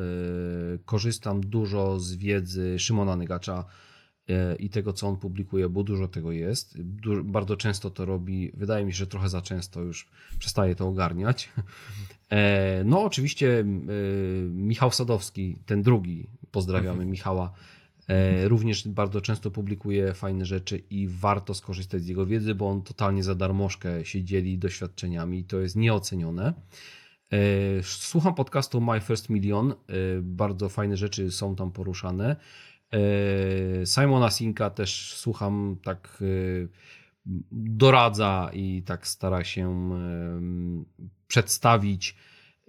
korzystam 0.85 1.41
dużo 1.41 1.99
z 1.99 2.15
wiedzy 2.15 2.79
Szymona 2.79 3.15
Nygacza 3.15 3.65
i 4.59 4.69
tego, 4.69 4.93
co 4.93 5.07
on 5.07 5.17
publikuje, 5.17 5.69
bo 5.69 5.83
dużo 5.83 6.07
tego 6.07 6.31
jest. 6.31 6.81
Du- 6.81 7.23
bardzo 7.23 7.57
często 7.57 7.89
to 7.89 8.05
robi, 8.05 8.51
wydaje 8.53 8.85
mi 8.85 8.91
się, 8.93 8.97
że 8.97 9.07
trochę 9.07 9.29
za 9.29 9.41
często 9.41 9.81
już 9.81 10.07
przestaje 10.39 10.75
to 10.75 10.87
ogarniać. 10.87 11.49
E, 12.29 12.83
No, 12.85 13.03
oczywiście 13.03 13.59
e, 13.59 13.63
Michał 14.49 14.91
Sadowski, 14.91 15.57
ten 15.65 15.81
drugi, 15.81 16.27
pozdrawiamy 16.51 17.05
Michała, 17.05 17.53
e, 18.07 18.47
również 18.47 18.87
bardzo 18.87 19.21
często 19.21 19.51
publikuje 19.51 20.13
fajne 20.13 20.45
rzeczy 20.45 20.77
i 20.89 21.07
warto 21.07 21.53
skorzystać 21.53 22.03
z 22.03 22.07
jego 22.07 22.25
wiedzy, 22.25 22.55
bo 22.55 22.69
on 22.69 22.81
totalnie 22.81 23.23
za 23.23 23.35
darmożkę 23.35 24.05
się 24.05 24.23
dzieli 24.23 24.57
doświadczeniami 24.57 25.39
i 25.39 25.43
to 25.43 25.59
jest 25.59 25.75
nieocenione. 25.75 26.53
E, 27.33 27.37
Słucham 27.83 28.35
podcastu 28.35 28.81
My 28.81 29.01
First 29.01 29.29
Million, 29.29 29.71
e, 29.71 29.75
bardzo 30.21 30.69
fajne 30.69 30.97
rzeczy 30.97 31.31
są 31.31 31.55
tam 31.55 31.71
poruszane. 31.71 32.35
E, 32.93 33.85
Simona 33.85 34.29
Sinka 34.29 34.69
też 34.69 35.13
słucham 35.17 35.77
tak 35.83 36.19
e, 36.21 36.67
doradza 37.51 38.49
i 38.53 38.83
tak 38.85 39.07
stara 39.07 39.43
się 39.43 39.93
em, 39.93 40.85
przedstawić, 41.27 42.15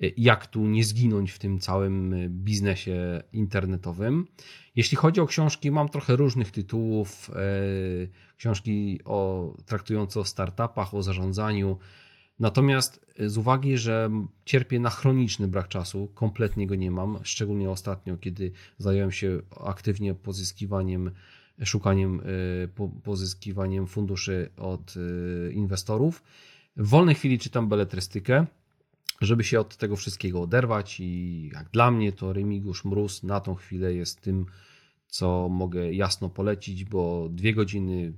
e, 0.02 0.06
jak 0.16 0.46
tu 0.46 0.66
nie 0.66 0.84
zginąć 0.84 1.30
w 1.30 1.38
tym 1.38 1.58
całym 1.58 2.14
e, 2.14 2.28
biznesie 2.28 3.22
internetowym. 3.32 4.26
Jeśli 4.76 4.96
chodzi 4.96 5.20
o 5.20 5.26
książki, 5.26 5.70
mam 5.70 5.88
trochę 5.88 6.16
różnych 6.16 6.50
tytułów. 6.50 7.30
e, 7.30 8.34
Książki 8.36 9.00
o, 9.04 9.52
traktujące 9.66 10.20
o 10.20 10.24
startupach, 10.24 10.94
o 10.94 11.02
zarządzaniu. 11.02 11.78
Natomiast 12.38 13.06
z 13.18 13.38
uwagi, 13.38 13.78
że 13.78 14.10
cierpię 14.44 14.80
na 14.80 14.90
chroniczny 14.90 15.48
brak 15.48 15.68
czasu, 15.68 16.08
kompletnie 16.14 16.66
go 16.66 16.74
nie 16.74 16.90
mam, 16.90 17.18
szczególnie 17.22 17.70
ostatnio, 17.70 18.16
kiedy 18.16 18.52
zająłem 18.78 19.12
się 19.12 19.40
aktywnie 19.64 20.14
pozyskiwaniem, 20.14 21.10
szukaniem, 21.64 22.20
e, 22.20 22.68
po- 22.68 22.88
pozyskiwaniem 22.88 23.86
funduszy 23.86 24.50
od 24.56 24.94
e, 24.96 25.52
inwestorów. 25.52 26.22
W 26.76 26.88
wolnej 26.88 27.14
chwili 27.14 27.38
czytam 27.38 27.68
beletrystykę, 27.68 28.46
żeby 29.20 29.44
się 29.44 29.60
od 29.60 29.76
tego 29.76 29.96
wszystkiego 29.96 30.42
oderwać 30.42 31.00
i 31.00 31.50
jak 31.52 31.70
dla 31.70 31.90
mnie 31.90 32.12
to 32.12 32.32
Remigiusz 32.32 32.84
Mróz 32.84 33.22
na 33.22 33.40
tą 33.40 33.54
chwilę 33.54 33.94
jest 33.94 34.20
tym, 34.20 34.46
co 35.06 35.48
mogę 35.48 35.92
jasno 35.92 36.28
polecić, 36.28 36.84
bo 36.84 37.28
dwie 37.28 37.54
godziny 37.54 38.12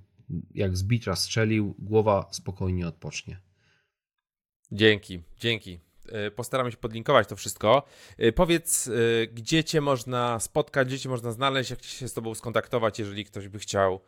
jak 0.54 0.76
z 0.76 0.82
bicza 0.82 1.16
strzelił, 1.16 1.74
głowa 1.78 2.28
spokojnie 2.30 2.88
odpocznie. 2.88 3.40
Dzięki, 4.72 5.22
dzięki. 5.40 5.78
E, 6.08 6.30
Postaramy 6.30 6.70
się 6.70 6.76
podlinkować 6.76 7.28
to 7.28 7.36
wszystko. 7.36 7.82
E, 8.18 8.32
Powiedz, 8.32 8.88
e, 8.88 9.26
gdzie 9.26 9.64
cię 9.64 9.80
można 9.80 10.40
spotkać, 10.40 10.88
gdzie 10.88 10.98
cię 10.98 11.08
można 11.08 11.32
znaleźć, 11.32 11.70
jak 11.70 11.82
się 11.82 12.08
z 12.08 12.12
tobą 12.12 12.34
skontaktować, 12.34 12.98
jeżeli 12.98 13.24
ktoś 13.24 13.48
by 13.48 13.58
chciał 13.58 14.00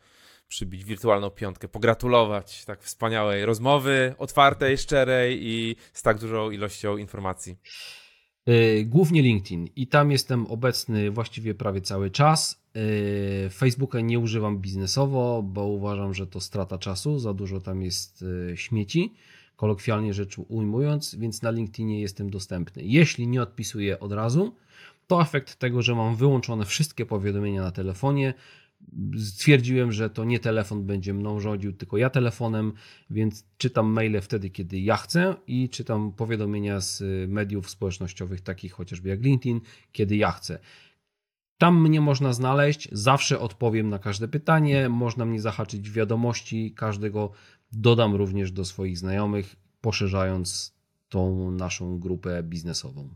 przybić 0.49 0.85
wirtualną 0.85 1.31
piątkę, 1.31 1.69
pogratulować 1.69 2.65
tak 2.65 2.83
wspaniałej 2.83 3.45
rozmowy, 3.45 4.15
otwartej, 4.19 4.79
szczerej 4.79 5.39
i 5.43 5.77
z 5.93 6.03
tak 6.03 6.19
dużą 6.19 6.51
ilością 6.51 6.97
informacji. 6.97 7.57
Głównie 8.85 9.23
LinkedIn 9.23 9.69
i 9.77 9.87
tam 9.87 10.11
jestem 10.11 10.47
obecny 10.47 11.11
właściwie 11.11 11.55
prawie 11.55 11.81
cały 11.81 12.11
czas. 12.11 12.63
Facebooka 13.53 14.01
nie 14.01 14.19
używam 14.19 14.59
biznesowo, 14.59 15.43
bo 15.43 15.65
uważam, 15.67 16.15
że 16.15 16.27
to 16.27 16.41
strata 16.41 16.79
czasu, 16.79 17.19
za 17.19 17.35
dużo 17.35 17.61
tam 17.61 17.83
jest 17.83 18.25
śmieci, 18.55 19.15
kolokwialnie 19.59 20.15
rzecz 20.15 20.39
ujmując, 20.39 21.15
więc 21.15 21.43
na 21.43 21.51
LinkedInie 21.51 22.01
jestem 22.01 22.31
dostępny. 22.31 22.83
Jeśli 22.85 23.27
nie 23.27 23.43
odpisuję 23.43 24.01
od 24.01 24.13
razu, 24.13 24.55
to 25.07 25.23
efekt 25.23 25.57
tego, 25.57 25.83
że 25.83 25.95
mam 25.95 26.17
wyłączone 26.17 26.65
wszystkie 26.65 27.07
powiadomienia 27.07 27.63
na 27.63 27.71
telefonie. 27.71 28.35
Stwierdziłem, 29.19 29.93
że 29.93 30.11
to 30.11 30.25
nie 30.25 30.39
telefon 30.39 30.87
będzie 30.87 31.15
mną 31.15 31.41
rządził, 31.41 31.73
tylko 31.73 31.97
ja 31.97 32.11
telefonem, 32.11 32.73
więc 33.11 33.45
czytam 33.57 33.87
maile 33.87 34.21
wtedy, 34.21 34.51
kiedy 34.51 34.81
ja 34.81 34.97
chcę 34.97 35.35
i 35.47 35.69
czytam 35.69 36.13
powiadomienia 36.13 36.81
z 36.81 37.01
y, 37.01 37.27
mediów 37.29 37.71
społecznościowych, 37.71 38.41
takich 38.41 38.73
chociażby 38.73 39.09
jak 39.09 39.23
LinkedIn, 39.23 39.61
kiedy 39.93 40.17
ja 40.17 40.31
chcę. 40.31 40.59
Tam 41.59 41.83
mnie 41.83 42.01
można 42.01 42.33
znaleźć, 42.33 42.89
zawsze 42.93 43.41
odpowiem 43.41 43.89
na 43.89 43.99
każde 43.99 44.29
pytanie, 44.29 44.89
można 44.89 45.25
mnie 45.25 45.41
zahaczyć 45.41 45.91
w 45.91 45.93
wiadomości 45.93 46.73
każdego, 46.77 47.31
dodam 47.73 48.15
również 48.15 48.53
do 48.53 48.65
swoich 48.65 48.99
znajomych, 48.99 49.57
poszerzając 49.81 50.75
tą 51.09 51.51
naszą 51.51 51.99
grupę 51.99 52.43
biznesową. 52.43 53.15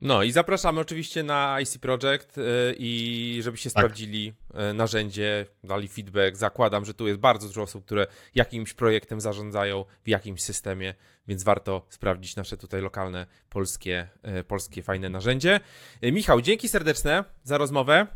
No 0.00 0.22
i 0.22 0.32
zapraszamy 0.32 0.80
oczywiście 0.80 1.22
na 1.22 1.60
IC 1.60 1.78
Project 1.78 2.38
e, 2.38 2.42
i 2.78 3.40
żebyście 3.42 3.70
Tak. 3.70 3.82
sprawdzili 3.82 4.32
e, 4.54 4.72
narzędzie, 4.72 5.46
dali 5.64 5.88
feedback. 5.88 6.36
Zakładam, 6.36 6.84
że 6.84 6.94
tu 6.94 7.06
jest 7.06 7.20
bardzo 7.20 7.46
dużo 7.46 7.62
osób, 7.62 7.84
które 7.84 8.06
jakimś 8.34 8.74
projektem 8.74 9.20
zarządzają 9.20 9.84
w 10.04 10.08
jakimś 10.08 10.42
systemie, 10.42 10.94
więc 11.28 11.42
warto 11.44 11.86
sprawdzić 11.88 12.36
nasze 12.36 12.56
tutaj 12.56 12.80
lokalne, 12.80 13.26
polskie, 13.48 14.08
e, 14.22 14.44
polskie 14.44 14.82
fajne 14.82 15.08
narzędzie. 15.08 15.60
Michał, 16.02 16.40
dzięki 16.40 16.68
serdeczne 16.68 17.24
za 17.42 17.58
rozmowę. 17.58 18.06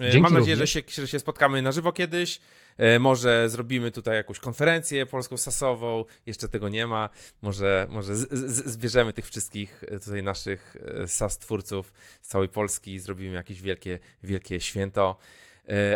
E, 0.00 0.10
Dzięki 0.10 0.20
Mam 0.20 0.34
nadzieję, 0.34 0.56
że 0.56 0.66
się, 0.66 0.82
że 0.88 1.08
się 1.08 1.18
spotkamy 1.18 1.62
na 1.62 1.72
żywo 1.72 1.92
kiedyś. 1.92 2.40
E, 2.76 2.98
Może 2.98 3.48
zrobimy 3.48 3.90
tutaj 3.90 4.16
jakąś 4.16 4.38
konferencję 4.38 5.06
polską 5.06 5.36
sasową, 5.36 6.04
jeszcze 6.26 6.48
tego 6.48 6.68
nie 6.68 6.86
ma. 6.86 7.08
Może, 7.42 7.86
może 7.90 8.16
z, 8.16 8.32
z, 8.32 8.66
zbierzemy 8.72 9.12
tych 9.12 9.26
wszystkich 9.26 9.84
e, 9.88 10.00
tutaj 10.00 10.22
naszych 10.22 10.76
SAS 11.06 11.38
twórców 11.38 11.92
z 12.22 12.28
całej 12.28 12.48
Polski 12.48 12.94
i 12.94 12.98
zrobimy 13.00 13.34
jakieś 13.34 13.62
wielkie, 13.62 13.98
wielkie 14.22 14.60
święto. 14.60 15.16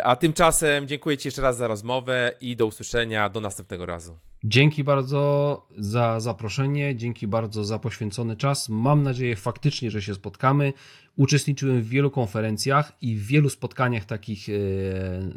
A 0.03 0.17
tymczasem 0.17 0.89
dziękuję 0.89 1.19
Ci 1.19 1.29
jeszcze 1.29 1.43
raz 1.43 1.57
za 1.57 1.69
rozmowę 1.69 2.35
i 2.41 2.57
do 2.57 2.67
usłyszenia, 2.67 3.29
do 3.29 3.41
następnego 3.41 3.87
razu. 3.87 4.19
Dzięki 4.45 4.85
bardzo 4.85 5.67
za 5.79 6.21
zaproszenie, 6.21 6.97
dzięki 6.97 7.27
bardzo 7.27 7.65
za 7.65 7.79
poświęcony 7.79 8.37
czas. 8.37 8.69
Mam 8.69 9.03
nadzieję 9.03 9.37
faktycznie, 9.37 9.91
że 9.91 10.03
się 10.03 10.15
spotkamy. 10.15 10.73
Uczestniczyłem 11.17 11.83
w 11.83 11.89
wielu 11.89 12.11
konferencjach 12.11 12.93
i 13.01 13.17
w 13.17 13.27
wielu 13.27 13.51
spotkaniach 13.51 14.05
takich 14.05 14.49
e, 14.49 14.53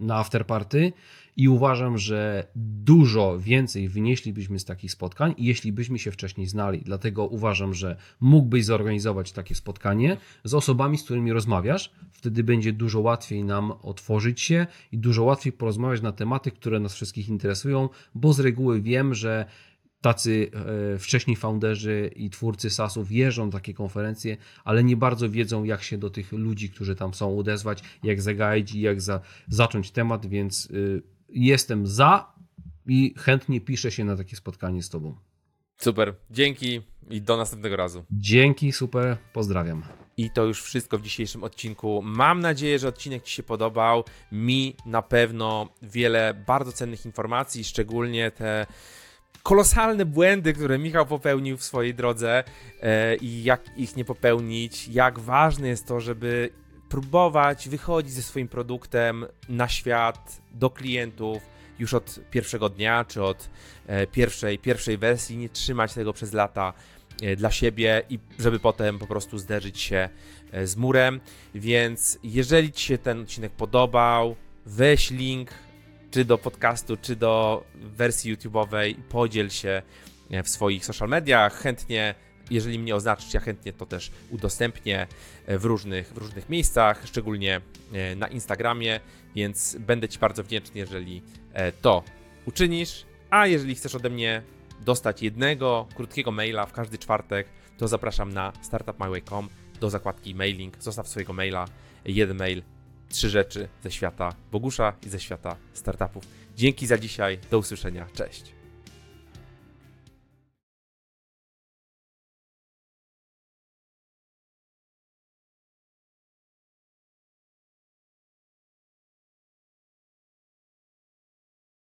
na 0.02 0.15
afterparty 0.15 0.94
i 1.38 1.49
uważam, 1.49 1.98
że 1.98 2.48
dużo 2.56 3.40
więcej 3.40 3.90
wynieślibyśmy 3.90 4.60
z 4.60 4.66
takich 4.66 4.91
spotkań, 4.91 5.36
jeśli 5.38 5.72
byśmy 5.72 5.99
się 5.99 6.12
wcześniej 6.12 6.48
znali. 6.48 6.82
Dlatego 6.82 7.28
uważam, 7.28 7.74
że 7.74 7.98
mógłbyś 8.20 8.66
zorganizować 8.66 9.32
takie 9.32 9.56
spotkanie 9.56 10.18
z 10.44 10.53
osobami, 10.53 10.98
z 10.98 11.03
którymi 11.03 11.34
rozmawiasz. 11.34 11.91
Wtedy 12.12 12.44
będzie 12.44 12.74
dużo 12.74 12.99
łatwiej 12.99 13.44
nam 13.44 13.72
otworzyć 13.82 14.41
się 14.41 14.68
i 14.91 14.98
dużo 14.98 15.24
łatwiej 15.24 15.53
porozmawiać 15.53 16.02
na 16.02 16.12
tematy, 16.12 16.52
które 16.52 16.80
nas 16.80 16.94
wszystkich 16.94 17.30
interesują, 17.30 17.90
bo 18.16 18.34
z 18.34 18.40
reguły 18.40 18.82
wiem, 18.82 19.14
że 19.14 19.45
tacy 20.02 20.52
e, 20.94 20.99
wcześniej 20.99 21.36
founderzy 21.36 22.12
i 22.16 22.30
twórcy 22.30 22.70
SaaSów 22.70 23.12
jeżdżą 23.12 23.45
na 23.45 23.52
takie 23.52 23.74
konferencje, 23.74 24.38
ale 24.64 24.84
nie 24.84 24.98
bardzo 24.98 25.30
wiedzą, 25.30 25.64
jak 25.64 25.84
się 25.84 25.98
do 25.98 26.10
tych 26.10 26.32
ludzi, 26.32 26.70
którzy 26.70 26.95
tam 26.95 27.14
są, 27.14 27.40
odezwać, 27.40 27.84
jak 28.03 28.22
zagaić 28.22 28.76
i 28.76 28.82
jak 28.82 29.02
za, 29.02 29.22
zacząć 29.48 29.91
temat, 29.91 30.26
więc 30.26 30.66
y, 30.66 31.15
jestem 31.36 31.88
za 31.88 32.34
i 32.88 33.14
chętnie 33.18 33.62
piszę 33.62 33.91
się 33.91 34.03
na 34.03 34.18
takie 34.18 34.36
spotkanie 34.36 34.84
z 34.84 34.90
Tobą. 34.90 35.16
Super, 35.78 36.16
dzięki 36.32 36.82
i 37.10 37.22
do 37.22 37.38
następnego 37.38 37.76
razu. 37.76 38.06
Dzięki, 38.12 38.72
super, 38.72 39.18
pozdrawiam. 39.34 39.84
I 40.18 40.30
to 40.30 40.45
już 40.45 40.62
wszystko 40.62 40.98
w 40.98 41.02
dzisiejszym 41.02 41.44
odcinku. 41.44 42.02
Mam 42.03 42.40
nadzieję, 42.40 42.80
że 42.80 42.88
odcinek 42.88 43.24
Ci 43.24 43.36
się 43.36 43.44
podobał. 43.44 44.03
Mi 44.32 44.76
na 44.86 45.02
pewno 45.02 45.70
wiele 45.82 46.44
bardzo 46.48 46.72
cennych 46.72 47.06
informacji, 47.06 47.64
szczególnie 47.64 48.32
te 48.32 48.66
kolosalne 49.44 50.06
błędy, 50.06 50.53
które 50.53 50.80
Michał 50.80 51.06
popełnił 51.06 51.57
w 51.57 51.64
swojej 51.64 51.95
drodze 51.95 52.44
e, 52.82 53.16
i 53.16 53.44
jak 53.44 53.62
ich 53.78 53.95
nie 53.95 54.06
popełnić, 54.06 54.88
jak 54.88 55.20
ważne 55.20 55.68
jest 55.68 55.88
to, 55.88 55.99
żeby 55.99 56.49
próbować 56.96 57.70
wychodzić 57.70 58.14
ze 58.14 58.22
swoim 58.22 58.48
produktem 58.48 59.26
na 59.50 59.68
świat, 59.68 60.42
do 60.52 60.70
klientów 60.70 61.44
już 61.80 61.94
od 61.94 62.20
pierwszego 62.32 62.70
dnia, 62.70 63.06
czy 63.06 63.24
od 63.24 63.50
e, 63.88 64.08
pierwszej, 64.08 64.60
pierwszej 64.60 64.98
wersji, 64.98 65.38
nie 65.38 65.50
trzymać 65.50 65.94
tego 65.94 66.14
przez 66.14 66.34
lata 66.34 66.74
e, 67.22 67.36
dla 67.36 67.52
siebie 67.52 68.02
i 68.10 68.20
żeby 68.40 68.60
potem 68.60 69.00
po 69.00 69.08
prostu 69.08 69.38
zderzyć 69.38 69.82
się 69.82 70.10
z 70.64 70.76
murem. 70.76 71.22
Więc 71.56 72.20
jeżeli 72.24 72.72
Ci 72.72 72.86
się 72.86 72.98
ten 72.98 73.22
odcinek 73.22 73.52
podobał, 73.52 74.36
weź 74.66 75.12
link 75.12 75.52
czy 76.12 76.26
do 76.26 76.38
podcastu, 76.38 76.98
czy 76.98 77.16
do 77.16 77.64
wersji 77.76 78.38
YouTube'owej, 78.38 78.96
podziel 79.10 79.50
się 79.50 79.82
e, 80.32 80.44
w 80.44 80.50
swoich 80.50 80.86
social 80.86 81.10
mediach. 81.10 81.54
Chętnie, 81.62 82.16
jeżeli 82.50 82.80
mnie 82.80 82.96
oznaczysz, 82.96 83.34
ja 83.34 83.40
chętnie 83.40 83.74
to 83.74 83.86
też 83.86 84.12
udostępnię 84.30 85.08
e, 85.46 85.58
w 85.58 85.66
różnych, 85.66 86.14
w 86.14 86.18
różnych 86.18 86.50
miejscach, 86.50 87.08
szczególnie 87.08 87.62
e, 87.94 88.16
na 88.16 88.28
Instagramie, 88.28 89.00
więc 89.36 89.78
będę 89.80 90.10
Ci 90.10 90.20
bardzo 90.20 90.44
wdzięczny, 90.44 90.80
jeżeli 90.80 91.22
to 91.82 92.04
uczynisz. 92.46 93.06
A 93.30 93.48
jeżeli 93.48 93.76
chcesz 93.76 93.96
ode 93.96 94.10
mnie 94.10 94.42
dostać 94.86 95.22
jednego 95.22 95.88
krótkiego 95.96 96.32
maila 96.32 96.66
w 96.66 96.72
każdy 96.72 96.98
czwartek, 96.98 97.48
to 97.78 97.88
zapraszam 97.88 98.34
na 98.34 98.54
startupmyway.com 98.62 99.50
do 99.80 99.90
zakładki 99.90 100.36
mailing. 100.36 100.84
Zostaw 100.84 101.08
swojego 101.08 101.34
maila, 101.34 101.66
jeden 102.06 102.38
mail 102.38 102.64
trzy 103.10 103.30
rzeczy 103.30 103.68
ze 103.84 103.92
świata 103.92 104.36
Bogusza 104.52 104.94
i 105.06 105.10
ze 105.10 105.20
świata 105.20 105.56
startupów. 105.74 106.24
Dzięki 106.56 106.88
za 106.88 106.98
dzisiaj, 106.98 107.40
do 107.52 107.58
usłyszenia, 107.58 108.08
cześć. 108.14 108.55